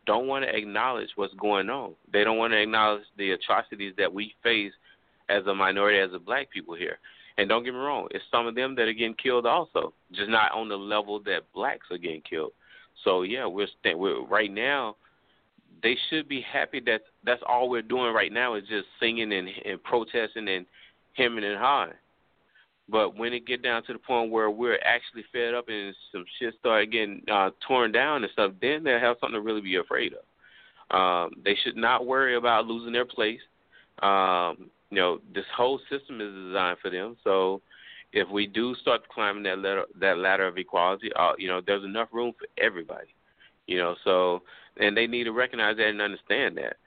don't 0.10 0.26
want 0.26 0.44
to 0.44 0.56
acknowledge 0.56 1.10
what's 1.18 1.36
going 1.36 1.70
on. 1.70 1.94
They 2.12 2.24
don't 2.24 2.40
want 2.40 2.52
to 2.54 2.60
acknowledge 2.60 3.04
the 3.16 3.34
atrocities 3.34 3.94
that 4.00 4.12
we 4.12 4.34
face 4.42 4.72
as 5.30 5.46
a 5.46 5.54
minority, 5.54 6.00
as 6.00 6.16
a 6.16 6.20
black 6.20 6.50
people 6.50 6.74
here 6.74 6.98
And 7.38 7.48
don't 7.48 7.64
get 7.64 7.76
me 7.76 7.80
wrong, 7.80 8.08
it's 8.10 8.24
some 8.32 8.48
of 8.48 8.56
them 8.56 8.74
that 8.74 8.88
are 8.88 8.94
getting 8.94 9.14
killed 9.14 9.46
also, 9.46 9.94
just 10.12 10.28
not 10.32 10.52
on 10.52 10.68
the 10.68 10.76
level 10.76 11.20
that 11.26 11.42
blacks 11.54 11.86
are 11.92 12.00
getting 12.00 12.24
killed. 12.28 12.54
So 13.04 13.22
yeah, 13.22 13.46
we're, 13.46 13.68
st- 13.68 14.00
we're 14.00 14.26
right 14.26 14.52
now. 14.52 14.96
They 15.84 15.96
should 16.10 16.28
be 16.28 16.42
happy 16.42 16.82
that 16.88 17.02
that's 17.24 17.44
all 17.48 17.70
we're 17.70 17.84
doing 17.84 18.12
right 18.12 18.34
now 18.34 18.56
is 18.56 18.64
just 18.68 18.88
singing 19.00 19.32
and, 19.32 19.48
and 19.64 19.84
protesting 19.84 20.50
and 20.50 20.66
hemming 21.14 21.44
and 21.44 21.60
hawing. 21.60 21.94
But 22.92 23.16
when 23.16 23.34
it 23.34 23.46
get 23.46 23.62
down 23.62 23.84
to 23.84 23.94
the 23.94 24.00
point 24.00 24.32
where 24.32 24.50
we're 24.50 24.80
actually 24.84 25.24
fed 25.32 25.54
up 25.54 25.66
and 25.68 25.96
some 26.12 26.26
shit 26.40 26.56
start 26.60 26.92
getting 26.92 27.22
uh, 27.32 27.52
torn 27.68 27.92
down 27.92 28.24
and 28.24 28.32
stuff, 28.32 28.54
then 28.62 28.84
they'll 28.84 29.00
have 29.00 29.18
something 29.20 29.36
to 29.36 29.42
really 29.42 29.62
be 29.62 29.76
afraid 29.76 30.14
of. 30.14 30.24
Um, 30.92 31.34
they 31.46 31.56
should 31.64 31.78
not 31.78 32.08
worry 32.08 32.36
about 32.36 32.66
losing 32.66 32.94
their 32.94 33.06
place. 33.06 33.42
Um, 34.02 34.70
you 34.90 34.98
know, 34.98 35.20
this 35.36 35.46
whole 35.56 35.80
system 35.90 36.20
is 36.20 36.34
designed 36.34 36.80
for 36.82 36.90
them. 36.90 37.16
So 37.24 37.62
if 38.12 38.28
we 38.30 38.48
do 38.48 38.74
start 38.76 39.08
climbing 39.08 39.44
that 39.44 39.60
ladder, 39.60 39.86
that 40.00 40.18
ladder 40.18 40.48
of 40.48 40.58
equality, 40.58 41.12
uh, 41.16 41.34
you 41.38 41.48
know, 41.48 41.62
there's 41.66 41.84
enough 41.84 42.10
room 42.12 42.34
for 42.40 42.48
everybody. 42.64 43.14
You 43.68 43.78
know, 43.78 43.96
so 44.04 44.42
and 44.78 44.98
they 44.98 45.06
need 45.06 45.26
to 45.26 45.32
recognize 45.32 45.78
that 45.78 45.88
and 45.88 46.02
understand 46.02 46.58
that. 46.58 46.78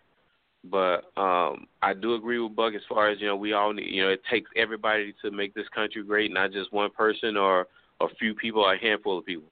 But 0.64 1.10
um 1.16 1.66
I 1.82 1.94
do 1.94 2.14
agree 2.14 2.38
with 2.38 2.54
Buck 2.54 2.74
as 2.74 2.82
far 2.88 3.10
as 3.10 3.20
you 3.20 3.26
know, 3.26 3.36
we 3.36 3.52
all 3.52 3.72
need. 3.72 3.88
You 3.88 4.04
know, 4.04 4.10
it 4.10 4.22
takes 4.30 4.50
everybody 4.56 5.14
to 5.22 5.30
make 5.30 5.54
this 5.54 5.68
country 5.74 6.02
great, 6.02 6.32
not 6.32 6.52
just 6.52 6.72
one 6.72 6.90
person 6.90 7.36
or 7.36 7.66
a 8.00 8.06
few 8.18 8.34
people 8.34 8.62
or 8.62 8.74
a 8.74 8.80
handful 8.80 9.18
of 9.18 9.26
people. 9.26 9.48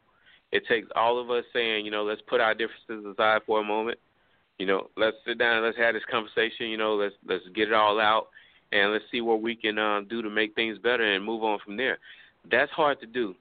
It 0.52 0.66
takes 0.66 0.88
all 0.96 1.20
of 1.20 1.30
us 1.30 1.44
saying, 1.52 1.84
you 1.84 1.90
know, 1.90 2.02
let's 2.04 2.22
put 2.28 2.40
our 2.40 2.54
differences 2.54 3.04
aside 3.12 3.42
for 3.46 3.60
a 3.60 3.64
moment. 3.64 3.98
You 4.58 4.66
know, 4.66 4.90
let's 4.96 5.16
sit 5.26 5.38
down 5.38 5.62
let's 5.62 5.78
have 5.78 5.94
this 5.94 6.02
conversation. 6.10 6.66
You 6.68 6.76
know, 6.76 6.94
let's 6.94 7.14
let's 7.26 7.44
get 7.54 7.68
it 7.68 7.74
all 7.74 8.00
out 8.00 8.28
and 8.72 8.92
let's 8.92 9.04
see 9.10 9.20
what 9.20 9.42
we 9.42 9.56
can 9.56 9.78
uh, 9.78 10.02
do 10.08 10.22
to 10.22 10.30
make 10.30 10.54
things 10.54 10.78
better 10.78 11.02
and 11.02 11.24
move 11.24 11.42
on 11.42 11.58
from 11.64 11.76
there. 11.76 11.98
That's 12.50 12.70
hard 12.72 13.00
to 13.00 13.06
do, 13.06 13.34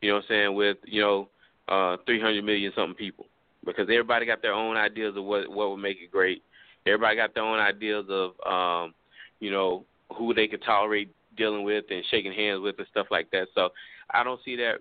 you 0.00 0.08
know 0.08 0.16
what 0.16 0.24
I'm 0.24 0.28
saying, 0.28 0.54
with, 0.54 0.78
you 0.84 1.00
know, 1.02 1.28
uh 1.68 1.98
300 2.06 2.42
million 2.44 2.72
something 2.74 2.96
people 2.96 3.26
because 3.64 3.84
everybody 3.84 4.26
got 4.26 4.42
their 4.42 4.54
own 4.54 4.76
ideas 4.76 5.16
of 5.16 5.24
what 5.24 5.48
what 5.48 5.70
would 5.70 5.76
make 5.78 5.98
it 6.02 6.10
great. 6.10 6.42
Everybody 6.86 7.16
got 7.16 7.34
their 7.34 7.44
own 7.44 7.58
ideas 7.58 8.06
of 8.08 8.30
um, 8.46 8.94
you 9.40 9.50
know, 9.50 9.84
who 10.16 10.34
they 10.34 10.48
could 10.48 10.62
tolerate 10.62 11.10
dealing 11.36 11.64
with 11.64 11.84
and 11.90 12.04
shaking 12.10 12.32
hands 12.32 12.60
with 12.60 12.78
and 12.78 12.86
stuff 12.90 13.06
like 13.10 13.30
that. 13.30 13.48
So 13.54 13.70
I 14.12 14.22
don't 14.22 14.40
see 14.44 14.56
that 14.56 14.76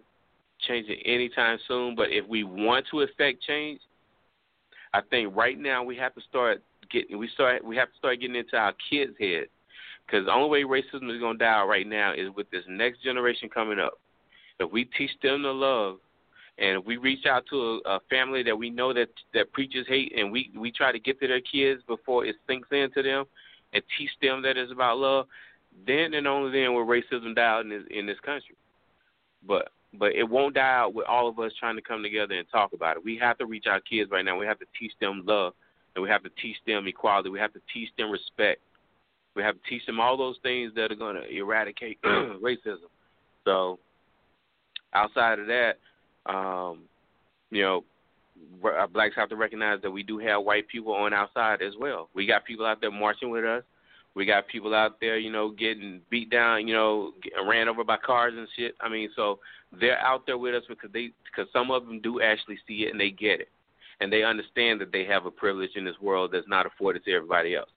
changing 0.67 0.99
anytime 1.05 1.57
soon, 1.67 1.95
but 1.95 2.09
if 2.09 2.27
we 2.27 2.43
want 2.43 2.85
to 2.91 3.01
affect 3.01 3.41
change, 3.43 3.80
I 4.93 5.01
think 5.09 5.35
right 5.35 5.57
now 5.57 5.84
we 5.84 5.95
have 5.97 6.13
to 6.15 6.21
start 6.30 6.61
getting 6.91 7.17
we 7.17 7.30
start 7.30 7.63
we 7.63 7.76
have 7.77 7.89
to 7.89 7.97
start 7.97 8.19
getting 8.19 8.35
into 8.35 8.57
our 8.57 8.73
kids' 8.89 9.13
heads 9.19 9.49
because 10.05 10.26
the 10.26 10.31
only 10.31 10.49
way 10.49 10.81
racism 10.81 11.13
is 11.13 11.19
going 11.19 11.38
to 11.38 11.45
die 11.45 11.63
right 11.63 11.88
now 11.88 12.13
is 12.13 12.30
with 12.35 12.49
this 12.49 12.63
next 12.67 13.03
generation 13.03 13.49
coming 13.49 13.80
up. 13.80 13.99
If 14.59 14.71
we 14.71 14.85
teach 14.85 15.11
them 15.21 15.43
to 15.43 15.51
love, 15.51 15.97
and 16.60 16.80
if 16.80 16.86
we 16.86 16.98
reach 16.98 17.26
out 17.26 17.44
to 17.49 17.81
a, 17.86 17.95
a 17.95 17.99
family 18.10 18.44
that 18.44 18.57
we 18.57 18.69
know 18.69 18.94
that 18.94 19.10
that 19.34 19.52
preaches 19.53 19.86
hate, 19.88 20.14
and 20.18 20.31
we 20.31 20.52
we 20.57 20.72
try 20.72 20.91
to 20.91 20.99
get 20.99 21.19
to 21.19 21.27
their 21.27 21.41
kids 21.41 21.81
before 21.88 22.26
it 22.26 22.36
sinks 22.48 22.68
into 22.72 23.02
them, 23.02 23.26
and 23.73 23.84
teach 23.98 24.11
them 24.22 24.41
that 24.44 24.57
it's 24.57 24.72
about 24.72 24.98
love, 24.98 25.27
then 25.88 26.14
and 26.14 26.27
only 26.27 26.52
then 26.52 26.73
will 26.73 26.86
racism 26.86 27.36
die 27.36 27.41
out 27.41 27.61
in 27.61 27.69
this 27.69 27.84
in 27.90 28.06
this 28.06 28.19
country. 28.26 28.56
But 29.48 29.69
but 29.94 30.14
it 30.14 30.30
won't 30.30 30.56
die 30.56 30.77
out 30.80 30.94
with 30.94 31.07
all 31.07 31.27
of 31.27 31.40
us 31.40 31.52
trying 31.60 31.76
to 31.76 31.81
come 31.81 32.03
together 32.03 32.36
and 32.36 32.48
talk 32.52 32.73
about 32.73 32.98
it. 32.98 33.03
We 33.03 33.18
have 33.18 33.38
to 33.40 33.45
reach 33.45 33.65
our 33.68 33.80
kids 33.80 34.11
right 34.11 34.23
now. 34.23 34.38
We 34.38 34.45
have 34.45 34.60
to 34.60 34.65
teach 34.80 34.91
them 34.99 35.23
love, 35.26 35.53
and 35.95 36.03
we 36.03 36.10
have 36.10 36.23
to 36.23 36.30
teach 36.41 36.57
them 36.68 36.88
equality. 36.88 37.30
We 37.30 37.40
have 37.40 37.53
to 37.53 37.61
teach 37.73 37.90
them 37.98 38.11
respect 38.11 38.61
we 39.36 39.44
have 39.44 39.56
to 39.56 39.69
teach 39.69 39.86
them 39.86 39.99
all 39.99 40.18
those 40.18 40.38
things 40.44 40.73
that 40.76 40.91
are 40.91 40.95
going 40.95 41.15
to 41.15 41.27
eradicate 41.30 42.02
racism. 42.06 42.90
So, 43.45 43.80
outside 44.94 45.40
of 45.40 45.48
that, 45.48 45.73
um, 46.30 46.84
you 47.51 47.61
know, 47.61 47.84
uh, 48.64 48.88
blacks 48.88 49.15
have 49.15 49.30
to 49.30 49.35
recognize 49.35 49.81
that 49.81 49.91
we 49.91 50.03
do 50.03 50.18
have 50.19 50.43
white 50.43 50.68
people 50.68 50.93
on 50.93 51.14
our 51.14 51.30
side 51.34 51.61
as 51.61 51.73
well. 51.80 52.10
We 52.14 52.26
got 52.26 52.45
people 52.45 52.65
out 52.65 52.81
there 52.81 52.91
marching 52.91 53.30
with 53.30 53.43
us. 53.43 53.64
We 54.15 54.26
got 54.26 54.47
people 54.47 54.73
out 54.73 54.99
there, 54.99 55.18
you 55.18 55.31
know, 55.31 55.51
getting 55.51 56.01
beat 56.10 56.30
down, 56.30 56.68
you 56.68 56.73
know, 56.73 57.11
ran 57.47 57.69
over 57.69 57.84
by 57.84 57.97
cars 57.97 58.34
and 58.35 58.47
shit. 58.56 58.76
I 58.81 58.89
mean, 58.89 59.10
so 59.15 59.39
they're 59.80 59.99
out 59.99 60.26
there 60.26 60.38
with 60.38 60.56
us 60.56 60.64
because 60.68 60.91
they 60.91 61.11
because 61.26 61.51
some 61.53 61.72
of 61.72 61.85
them 61.85 62.01
do 62.01 62.22
actually 62.22 62.57
see 62.68 62.85
it 62.85 62.91
and 62.91 62.99
they 62.99 63.11
get 63.11 63.39
it, 63.39 63.49
and 64.01 64.11
they 64.11 64.23
understand 64.23 64.81
that 64.81 64.91
they 64.91 65.06
have 65.06 65.26
a 65.26 65.31
privilege 65.31 65.72
in 65.76 65.85
this 65.85 65.99
world 66.01 66.31
that's 66.34 66.47
not 66.47 66.65
afforded 66.65 67.06
to 67.06 67.14
everybody 67.14 67.56
else. 67.56 67.69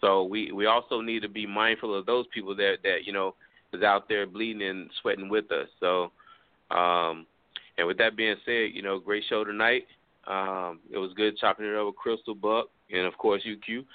So 0.00 0.24
we 0.24 0.52
we 0.52 0.66
also 0.66 1.00
need 1.00 1.22
to 1.22 1.28
be 1.28 1.46
mindful 1.46 1.94
of 1.94 2.06
those 2.06 2.26
people 2.32 2.54
that 2.56 2.78
that 2.84 2.98
you 3.04 3.12
know 3.12 3.34
is 3.72 3.82
out 3.82 4.08
there 4.08 4.26
bleeding 4.26 4.62
and 4.62 4.90
sweating 5.02 5.28
with 5.28 5.50
us. 5.52 5.68
So, 5.80 6.12
um, 6.74 7.26
and 7.80 7.88
with 7.88 7.96
that 7.96 8.14
being 8.14 8.36
said, 8.44 8.70
you 8.74 8.82
know, 8.82 9.00
great 9.00 9.24
show 9.28 9.42
tonight. 9.42 9.86
Um, 10.26 10.80
it 10.92 10.98
was 10.98 11.12
good 11.16 11.38
chopping 11.38 11.64
it 11.64 11.74
over 11.74 11.92
Crystal 11.92 12.34
Buck 12.34 12.66
and 12.92 13.06
of 13.06 13.16
course 13.16 13.42
UQ. 13.48 13.86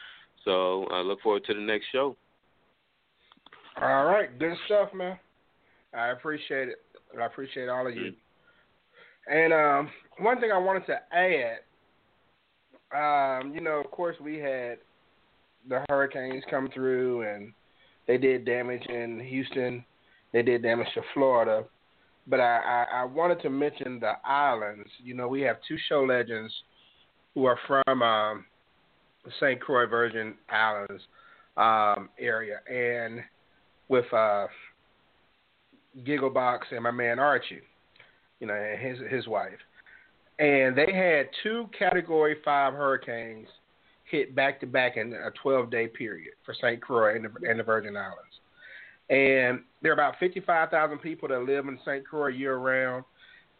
So 0.43 0.85
I 0.91 1.01
look 1.01 1.21
forward 1.21 1.43
to 1.45 1.53
the 1.53 1.59
next 1.59 1.85
show. 1.91 2.17
All 3.79 4.05
right, 4.05 4.37
good 4.39 4.55
stuff, 4.65 4.89
man. 4.93 5.19
I 5.93 6.09
appreciate 6.09 6.69
it. 6.69 6.77
I 7.19 7.25
appreciate 7.27 7.69
all 7.69 7.87
of 7.87 7.95
you. 7.95 8.13
And 9.27 9.53
um, 9.53 9.89
one 10.19 10.39
thing 10.39 10.51
I 10.51 10.57
wanted 10.57 10.85
to 10.87 10.97
add, 11.13 11.59
um, 12.91 13.53
you 13.53 13.61
know, 13.61 13.81
of 13.83 13.91
course, 13.91 14.15
we 14.19 14.37
had 14.37 14.77
the 15.69 15.83
hurricanes 15.89 16.43
come 16.49 16.69
through 16.73 17.21
and 17.23 17.53
they 18.07 18.17
did 18.17 18.45
damage 18.45 18.85
in 18.87 19.19
Houston. 19.19 19.85
They 20.33 20.41
did 20.41 20.63
damage 20.63 20.87
to 20.95 21.01
Florida. 21.13 21.65
But 22.27 22.39
I, 22.39 22.85
I, 22.91 23.01
I 23.01 23.03
wanted 23.03 23.41
to 23.41 23.49
mention 23.49 23.99
the 23.99 24.13
islands. 24.25 24.89
You 25.03 25.13
know, 25.13 25.27
we 25.27 25.41
have 25.41 25.57
two 25.67 25.77
show 25.87 26.03
legends 26.03 26.53
who 27.33 27.45
are 27.45 27.59
from 27.67 28.01
um, 28.01 28.45
St. 29.39 29.59
Croix 29.59 29.85
Virgin 29.85 30.35
Islands 30.49 31.03
um, 31.57 32.09
area, 32.19 32.59
and 32.69 33.21
with 33.87 34.11
uh, 34.13 34.47
Gigglebox 36.03 36.59
and 36.71 36.83
my 36.83 36.91
man 36.91 37.19
Archie, 37.19 37.61
you 38.39 38.47
know, 38.47 38.55
and 38.55 38.81
his 38.81 38.97
his 39.11 39.27
wife, 39.27 39.59
and 40.39 40.75
they 40.75 40.91
had 40.91 41.27
two 41.43 41.69
Category 41.77 42.37
Five 42.43 42.73
hurricanes 42.73 43.47
hit 44.05 44.35
back 44.35 44.59
to 44.59 44.67
back 44.67 44.97
in 44.97 45.13
a 45.13 45.31
12 45.41 45.69
day 45.69 45.87
period 45.87 46.33
for 46.45 46.53
St. 46.53 46.81
Croix 46.81 47.15
and 47.15 47.25
the, 47.25 47.49
and 47.49 47.59
the 47.59 47.63
Virgin 47.63 47.97
Islands. 47.97 48.24
And 49.09 49.61
there 49.81 49.91
are 49.91 49.93
about 49.93 50.15
55,000 50.19 50.97
people 50.99 51.27
that 51.29 51.43
live 51.43 51.67
in 51.67 51.79
St. 51.85 52.05
Croix 52.05 52.29
year 52.29 52.57
round. 52.57 53.03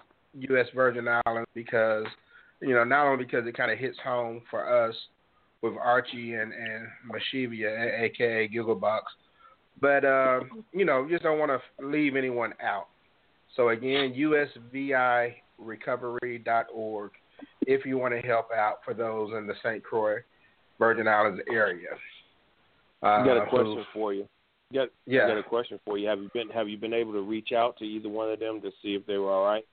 U.S. 0.49 0.67
Virgin 0.75 1.07
Islands 1.27 1.49
because, 1.55 2.07
you 2.61 2.75
know, 2.75 2.85
not 2.85 3.07
only 3.07 3.25
because 3.25 3.47
it 3.47 3.57
kind 3.57 3.71
of 3.71 3.79
hits 3.79 3.99
home 4.03 4.43
for 4.51 4.89
us 4.89 4.95
with 5.61 5.75
Archie 5.83 6.35
and, 6.35 6.53
and 6.53 6.89
Mashivia, 7.09 8.01
aka 8.01 8.49
Gigglebox, 8.49 9.03
but 9.81 10.05
uh, 10.05 10.41
you 10.73 10.85
know, 10.85 11.07
just 11.09 11.23
don't 11.23 11.39
want 11.39 11.51
to 11.51 11.87
leave 11.87 12.17
anyone 12.17 12.53
out. 12.63 12.89
So 13.57 13.70
again, 13.70 14.15
usvirecovery.org. 14.15 17.11
if 17.66 17.85
you 17.85 17.99
want 17.99 18.15
to 18.15 18.20
help 18.20 18.51
out 18.57 18.77
for 18.85 18.95
those 18.95 19.33
in 19.37 19.49
the 19.49 19.55
St. 19.65 19.83
Croix, 19.83 20.19
Virgin 20.79 21.09
Islands 21.09 21.41
area. 21.51 21.89
I 23.03 23.24
got 23.24 23.37
Uh, 23.37 23.43
a 23.43 23.47
question 23.49 23.79
who- 23.79 23.85
for 23.93 24.12
you. 24.15 24.29
Got, 24.73 24.91
Yeah. 25.07 25.24
I 25.24 25.29
got 25.29 25.39
a 25.39 25.43
question 25.43 25.81
for 25.85 25.99
you. 25.99 26.07
Have 26.09 26.23
you 26.23 26.29
been 26.33 26.49
Have 26.51 26.69
you 26.69 26.79
been 26.79 26.95
able 26.95 27.12
to 27.15 27.20
reach 27.23 27.51
out 27.53 27.77
to 27.79 27.85
either 27.85 28.09
one 28.09 28.31
of 28.31 28.39
them 28.39 28.61
to 28.62 28.70
see 28.81 28.95
if 28.95 29.05
they 29.07 29.19
were 29.19 29.31
all 29.31 29.45
right? 29.45 29.66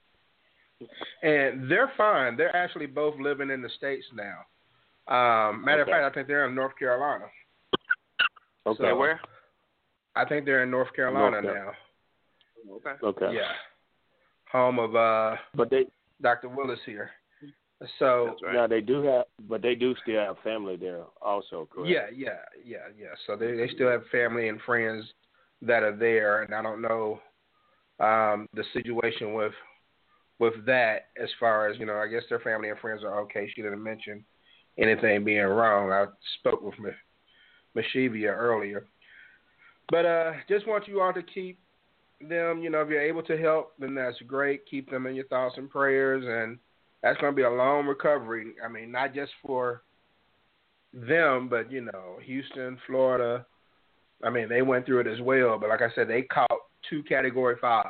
and 1.22 1.70
they're 1.70 1.88
fine. 1.88 2.36
They're 2.36 2.56
actually 2.56 2.86
both 2.86 3.14
living 3.20 3.50
in 3.50 3.60
the 3.60 3.68
states 3.68 4.10
now. 4.14 4.46
Um, 5.06 5.62
matter 5.62 5.82
Okay. 5.82 5.92
of 5.92 5.96
fact, 5.96 6.04
I 6.04 6.10
think 6.14 6.26
they're 6.26 6.46
in 6.46 6.54
North 6.54 6.74
Carolina. 6.76 7.30
Okay. 8.66 8.82
So, 8.84 8.96
where? 8.96 9.20
I 10.16 10.24
think 10.24 10.46
they're 10.46 10.62
in 10.62 10.70
North 10.70 10.90
Carolina 10.94 11.42
North 11.42 11.54
now. 11.54 11.74
Okay. 12.76 12.96
Okay. 13.02 13.34
Yeah, 13.36 13.52
home 14.50 14.78
of 14.78 14.94
uh, 14.96 15.36
But 15.54 15.70
they 15.70 15.86
Dr. 16.22 16.48
Willis 16.48 16.80
here. 16.84 17.10
So 17.98 18.36
right. 18.42 18.54
now 18.54 18.66
they 18.66 18.82
do 18.82 19.02
have, 19.02 19.24
but 19.48 19.62
they 19.62 19.74
do 19.74 19.94
still 20.02 20.20
have 20.20 20.36
family 20.44 20.76
there 20.76 21.04
also, 21.22 21.66
correct? 21.72 21.88
yeah, 21.88 22.06
yeah, 22.14 22.40
yeah, 22.62 22.88
yeah. 22.98 23.14
So 23.26 23.36
they 23.36 23.56
they 23.56 23.68
still 23.74 23.90
have 23.90 24.02
family 24.12 24.48
and 24.48 24.60
friends 24.62 25.04
that 25.62 25.82
are 25.82 25.96
there, 25.96 26.42
and 26.42 26.54
I 26.54 26.62
don't 26.62 26.82
know 26.82 27.20
um, 27.98 28.46
the 28.54 28.64
situation 28.74 29.32
with 29.32 29.54
with 30.38 30.54
that 30.66 31.06
as 31.22 31.30
far 31.40 31.68
as 31.70 31.78
you 31.78 31.86
know. 31.86 31.96
I 31.96 32.06
guess 32.06 32.22
their 32.28 32.40
family 32.40 32.68
and 32.68 32.78
friends 32.80 33.02
are 33.02 33.18
okay. 33.20 33.50
She 33.54 33.62
didn't 33.62 33.82
mention 33.82 34.26
anything 34.76 35.24
being 35.24 35.40
wrong. 35.40 35.90
I 35.90 36.04
spoke 36.40 36.60
with 36.62 36.74
Mashivia 37.74 38.36
earlier, 38.36 38.84
but 39.90 40.04
uh, 40.04 40.32
just 40.50 40.68
want 40.68 40.86
you 40.86 41.00
all 41.00 41.14
to 41.14 41.22
keep 41.22 41.58
them. 42.28 42.62
You 42.62 42.70
know, 42.70 42.82
if 42.82 42.88
you're 42.88 43.00
able 43.00 43.22
to 43.24 43.36
help, 43.36 43.72
then 43.78 43.94
that's 43.94 44.18
great. 44.26 44.66
Keep 44.66 44.90
them 44.90 45.06
in 45.06 45.14
your 45.14 45.26
thoughts 45.26 45.56
and 45.58 45.70
prayers, 45.70 46.24
and 46.26 46.58
that's 47.02 47.18
going 47.20 47.32
to 47.32 47.36
be 47.36 47.42
a 47.42 47.50
long 47.50 47.86
recovery. 47.86 48.54
I 48.64 48.68
mean, 48.68 48.90
not 48.92 49.14
just 49.14 49.32
for 49.44 49.82
them, 50.92 51.48
but 51.48 51.70
you 51.70 51.82
know, 51.82 52.18
Houston, 52.22 52.78
Florida. 52.86 53.46
I 54.22 54.30
mean, 54.30 54.48
they 54.48 54.62
went 54.62 54.86
through 54.86 55.00
it 55.00 55.06
as 55.06 55.20
well. 55.20 55.58
But 55.58 55.70
like 55.70 55.82
I 55.82 55.94
said, 55.94 56.08
they 56.08 56.22
caught 56.22 56.50
two 56.88 57.02
Category 57.04 57.56
Fives 57.60 57.88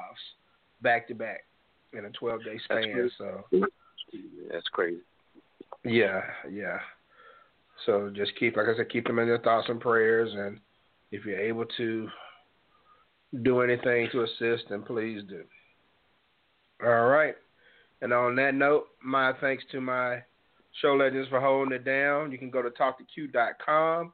back 0.83 1.09
to 1.09 1.15
back 1.15 1.45
in 1.93 2.05
a 2.05 2.11
12 2.11 2.45
day 2.45 2.59
span. 2.65 3.11
So 3.19 3.45
That's 4.53 4.69
crazy. 4.73 5.01
yeah, 5.85 6.23
yeah. 6.51 6.79
So 7.87 8.11
just 8.15 8.33
keep, 8.39 8.57
like 8.57 8.67
I 8.67 8.77
said, 8.77 8.91
keep 8.91 9.07
them 9.07 9.19
in 9.19 9.27
your 9.27 9.41
thoughts 9.41 9.69
and 9.69 9.81
prayers, 9.81 10.31
and 10.35 10.61
if 11.13 11.25
you're 11.25 11.41
able 11.41 11.65
to 11.79 12.09
do 13.43 13.61
anything 13.61 14.09
to 14.13 14.23
assist, 14.23 14.65
then 14.71 14.83
please 14.83 15.23
do. 15.29 15.45
All 16.83 17.07
right. 17.07 17.35
And 18.03 18.13
on 18.13 18.35
that 18.37 18.55
note, 18.55 18.87
my 19.03 19.33
thanks 19.41 19.65
to 19.73 19.81
my 19.81 20.23
show 20.81 20.95
legends 20.95 21.29
for 21.29 21.41
holding 21.41 21.75
it 21.75 21.85
down. 21.85 22.33
You 22.33 22.39
can 22.39 22.51
go 22.51 22.63
to 22.63 22.71
talktoq.com 22.71 24.13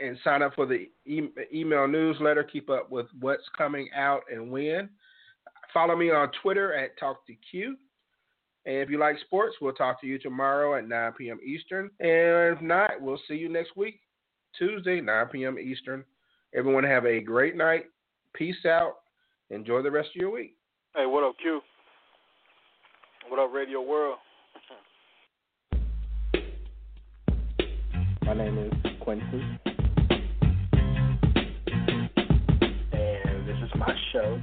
and 0.00 0.18
sign 0.24 0.42
up 0.42 0.54
for 0.54 0.66
the 0.66 0.88
e- 1.06 1.30
email 1.52 1.88
newsletter. 1.88 2.44
Keep 2.44 2.70
up 2.70 2.90
with 2.90 3.06
what's 3.18 3.48
coming 3.56 3.88
out 3.96 4.22
and 4.32 4.50
when. 4.50 4.90
Follow 5.72 5.96
me 5.96 6.10
on 6.10 6.30
Twitter 6.42 6.74
at 6.74 6.98
TalkToQ. 6.98 7.74
And 8.66 8.76
if 8.76 8.90
you 8.90 8.98
like 8.98 9.16
sports, 9.20 9.56
we'll 9.60 9.72
talk 9.72 10.00
to 10.00 10.06
you 10.06 10.18
tomorrow 10.18 10.76
at 10.76 10.86
9 10.86 11.12
p.m. 11.12 11.38
Eastern. 11.44 11.90
And 12.00 12.56
if 12.56 12.60
not, 12.60 13.00
we'll 13.00 13.20
see 13.26 13.34
you 13.34 13.48
next 13.48 13.76
week, 13.76 14.00
Tuesday, 14.58 15.00
9 15.00 15.26
p.m. 15.28 15.58
Eastern. 15.58 16.04
Everyone 16.54 16.84
have 16.84 17.06
a 17.06 17.20
great 17.20 17.56
night. 17.56 17.84
Peace 18.34 18.64
out. 18.66 18.94
Enjoy 19.50 19.82
the 19.82 19.90
rest 19.90 20.10
of 20.14 20.20
your 20.20 20.30
week. 20.30 20.54
Hey, 20.94 21.06
what 21.06 21.24
up, 21.24 21.34
Q? 21.42 21.60
What 23.28 23.38
up, 23.40 23.52
Radio 23.52 23.82
World? 23.82 24.18
My 28.24 28.34
name 28.34 28.58
is 28.58 28.72
Quincy. 29.00 29.42
And 32.92 33.48
this 33.48 33.56
is 33.62 33.70
my 33.76 33.94
show, 34.12 34.40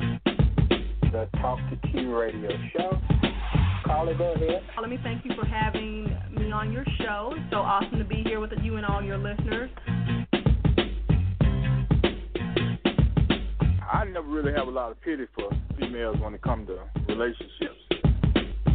the 1.12 1.30
Talk 1.42 1.60
to 1.70 1.88
Q 1.90 2.18
radio 2.18 2.50
show. 2.76 3.00
Carly, 3.86 4.14
go 4.18 4.34
ahead. 4.34 4.62
Let 4.80 4.90
me 4.90 5.00
thank 5.02 5.24
you 5.26 5.32
for 5.40 5.46
having 5.46 6.04
me 6.38 6.52
on 6.52 6.74
your 6.74 6.86
show. 7.00 7.34
It's 7.36 7.50
so 7.50 7.58
awesome 7.58 7.98
to 7.98 8.06
be 8.06 8.24
here 8.24 8.40
with 8.42 8.52
you 8.62 8.76
and 8.76 8.86
all 8.86 9.02
your 9.02 9.18
listeners. 9.18 9.70
I 13.90 14.04
never 14.04 14.28
really 14.28 14.52
have 14.52 14.68
a 14.68 14.72
lot 14.72 14.92
of 14.92 15.00
pity 15.02 15.26
for 15.34 15.50
females 15.80 16.18
when 16.20 16.34
it 16.34 16.42
comes 16.42 16.68
to 16.68 16.78
relationships. 17.08 17.80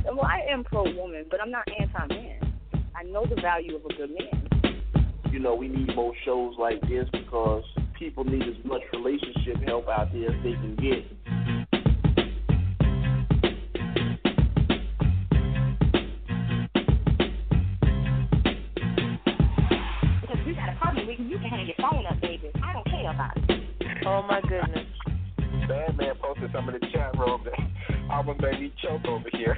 Well, 0.07 0.25
I 0.25 0.41
am 0.51 0.65
pro 0.65 0.85
woman, 0.85 1.27
but 1.31 1.41
I'm 1.41 1.51
not 1.51 1.65
anti 1.79 2.07
man. 2.15 2.55
I 2.97 3.03
know 3.03 3.27
the 3.27 3.41
value 3.41 3.77
of 3.77 3.85
a 3.85 3.95
good 3.95 4.11
man. 4.11 4.49
You 5.31 5.39
know, 5.39 5.55
we 5.55 5.69
need 5.69 5.95
more 5.95 6.15
shows 6.25 6.55
like 6.59 6.81
this 6.83 7.07
because 7.13 7.63
people 7.99 8.25
need 8.25 8.43
as 8.43 8.65
much 8.65 8.81
relationship 8.93 9.57
help 9.67 9.89
out 9.89 10.13
there 10.13 10.31
as 10.31 10.43
they 10.43 10.53
can 10.53 10.77
get. 10.77 11.05
Because 20.21 20.39
if 20.41 20.47
you 20.47 20.55
got 20.55 20.69
a 20.71 20.77
problem 20.81 21.07
with 21.07 21.19
you 21.21 21.39
can 21.39 21.51
hang 21.51 21.67
your 21.67 21.77
phone 21.81 22.07
up, 22.07 22.21
baby. 22.21 22.51
I 22.63 22.73
don't 22.73 22.87
care 22.87 23.11
about 23.11 23.37
it. 23.37 23.43
Oh 24.07 24.23
my 24.23 24.41
goodness. 24.41 24.92
Bad 25.69 25.97
man 25.97 26.15
posted 26.21 26.51
some 26.53 26.69
in 26.69 26.75
the 26.81 26.87
chat 26.93 27.17
room 27.19 27.43
that 27.45 27.55
almost 28.11 28.41
made 28.41 28.61
me 28.61 28.73
choke 28.83 29.05
over 29.07 29.29
here. 29.33 29.57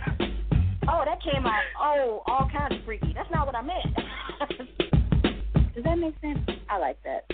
Oh, 0.89 1.03
that 1.05 1.23
came 1.23 1.47
out 1.47 1.63
oh 1.81 2.23
all 2.27 2.49
kinds 2.53 2.79
of 2.79 2.85
freaky. 2.85 3.13
That's 3.15 3.31
not 3.31 3.47
what 3.47 3.57
I 3.57 3.63
meant. 3.63 3.87
Does 5.75 5.85
that 5.85 5.99
make 5.99 6.15
sense? 6.21 6.39
I 6.69 6.79
like 6.79 6.99
that. 7.05 7.25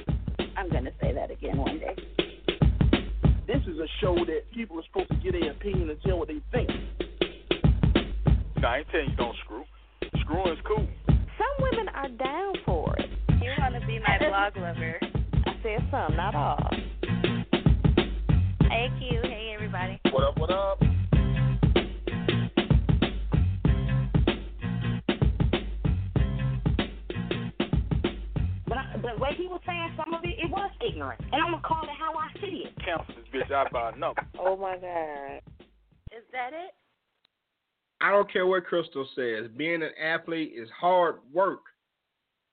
I'm 0.56 0.70
gonna 0.70 0.92
say 1.00 1.12
that 1.12 1.30
again 1.30 1.58
one 1.58 1.78
day. 1.78 1.96
This 3.46 3.62
is 3.66 3.78
a 3.78 3.88
show 4.00 4.14
that 4.14 4.42
people 4.54 4.78
are 4.78 4.84
supposed 4.86 5.10
to 5.10 5.16
get 5.16 5.32
their 5.32 5.50
opinion 5.50 5.90
and 5.90 5.98
tell 6.02 6.18
what 6.18 6.28
they 6.28 6.40
think. 6.52 6.70
No, 8.60 8.68
I 8.68 8.78
ain't 8.78 8.88
telling 8.90 9.10
you 9.10 9.16
don't 9.16 9.36
screw. 9.44 9.64
Screwing 10.20 10.52
is 10.52 10.58
cool. 10.66 10.86
Some 11.08 11.54
women 11.58 11.88
are 11.88 12.08
down 12.08 12.54
for 12.64 12.94
it. 12.98 13.10
You 13.42 13.50
want 13.58 13.74
to 13.74 13.86
be 13.86 13.98
my 13.98 14.18
blog 14.28 14.56
lover. 14.56 15.00
I 15.46 15.52
said 15.62 15.80
some, 15.90 16.16
not 16.16 16.34
all. 16.34 16.70
Hey, 18.70 18.88
Q. 19.00 19.18
Hey, 19.24 19.50
everybody. 19.52 20.00
What 20.12 20.22
up, 20.22 20.38
what 20.38 20.48
up? 20.48 20.78
But 28.68 28.78
I, 28.78 28.96
but 29.02 29.18
what 29.18 29.32
he 29.32 29.48
was 29.48 29.60
saying, 29.66 29.88
some 29.96 30.14
of 30.14 30.22
it, 30.22 30.36
it 30.38 30.48
was 30.48 30.70
ignorant, 30.88 31.20
and 31.32 31.42
I'm 31.42 31.50
gonna 31.50 31.62
call 31.66 31.82
it 31.82 31.90
how 31.98 32.14
I 32.14 32.28
see 32.40 32.66
it. 32.66 32.72
Cancel 32.84 33.12
this 33.16 33.42
bitch 33.42 33.52
out 33.52 33.72
by 33.72 33.90
a 33.90 33.96
number. 33.96 34.24
Oh 34.38 34.56
my 34.56 34.76
God. 34.76 35.40
Is 36.16 36.22
that 36.30 36.52
it? 36.52 36.72
I 38.00 38.12
don't 38.12 38.32
care 38.32 38.46
what 38.46 38.64
Crystal 38.66 39.08
says. 39.16 39.50
Being 39.56 39.82
an 39.82 39.90
athlete 40.00 40.52
is 40.56 40.68
hard 40.80 41.16
work. 41.32 41.62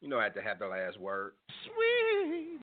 You 0.02 0.10
know, 0.10 0.18
I 0.18 0.24
have 0.24 0.34
to 0.34 0.42
have 0.42 0.58
the 0.58 0.66
last 0.66 1.00
word. 1.00 1.34
Sweet. 1.64 2.60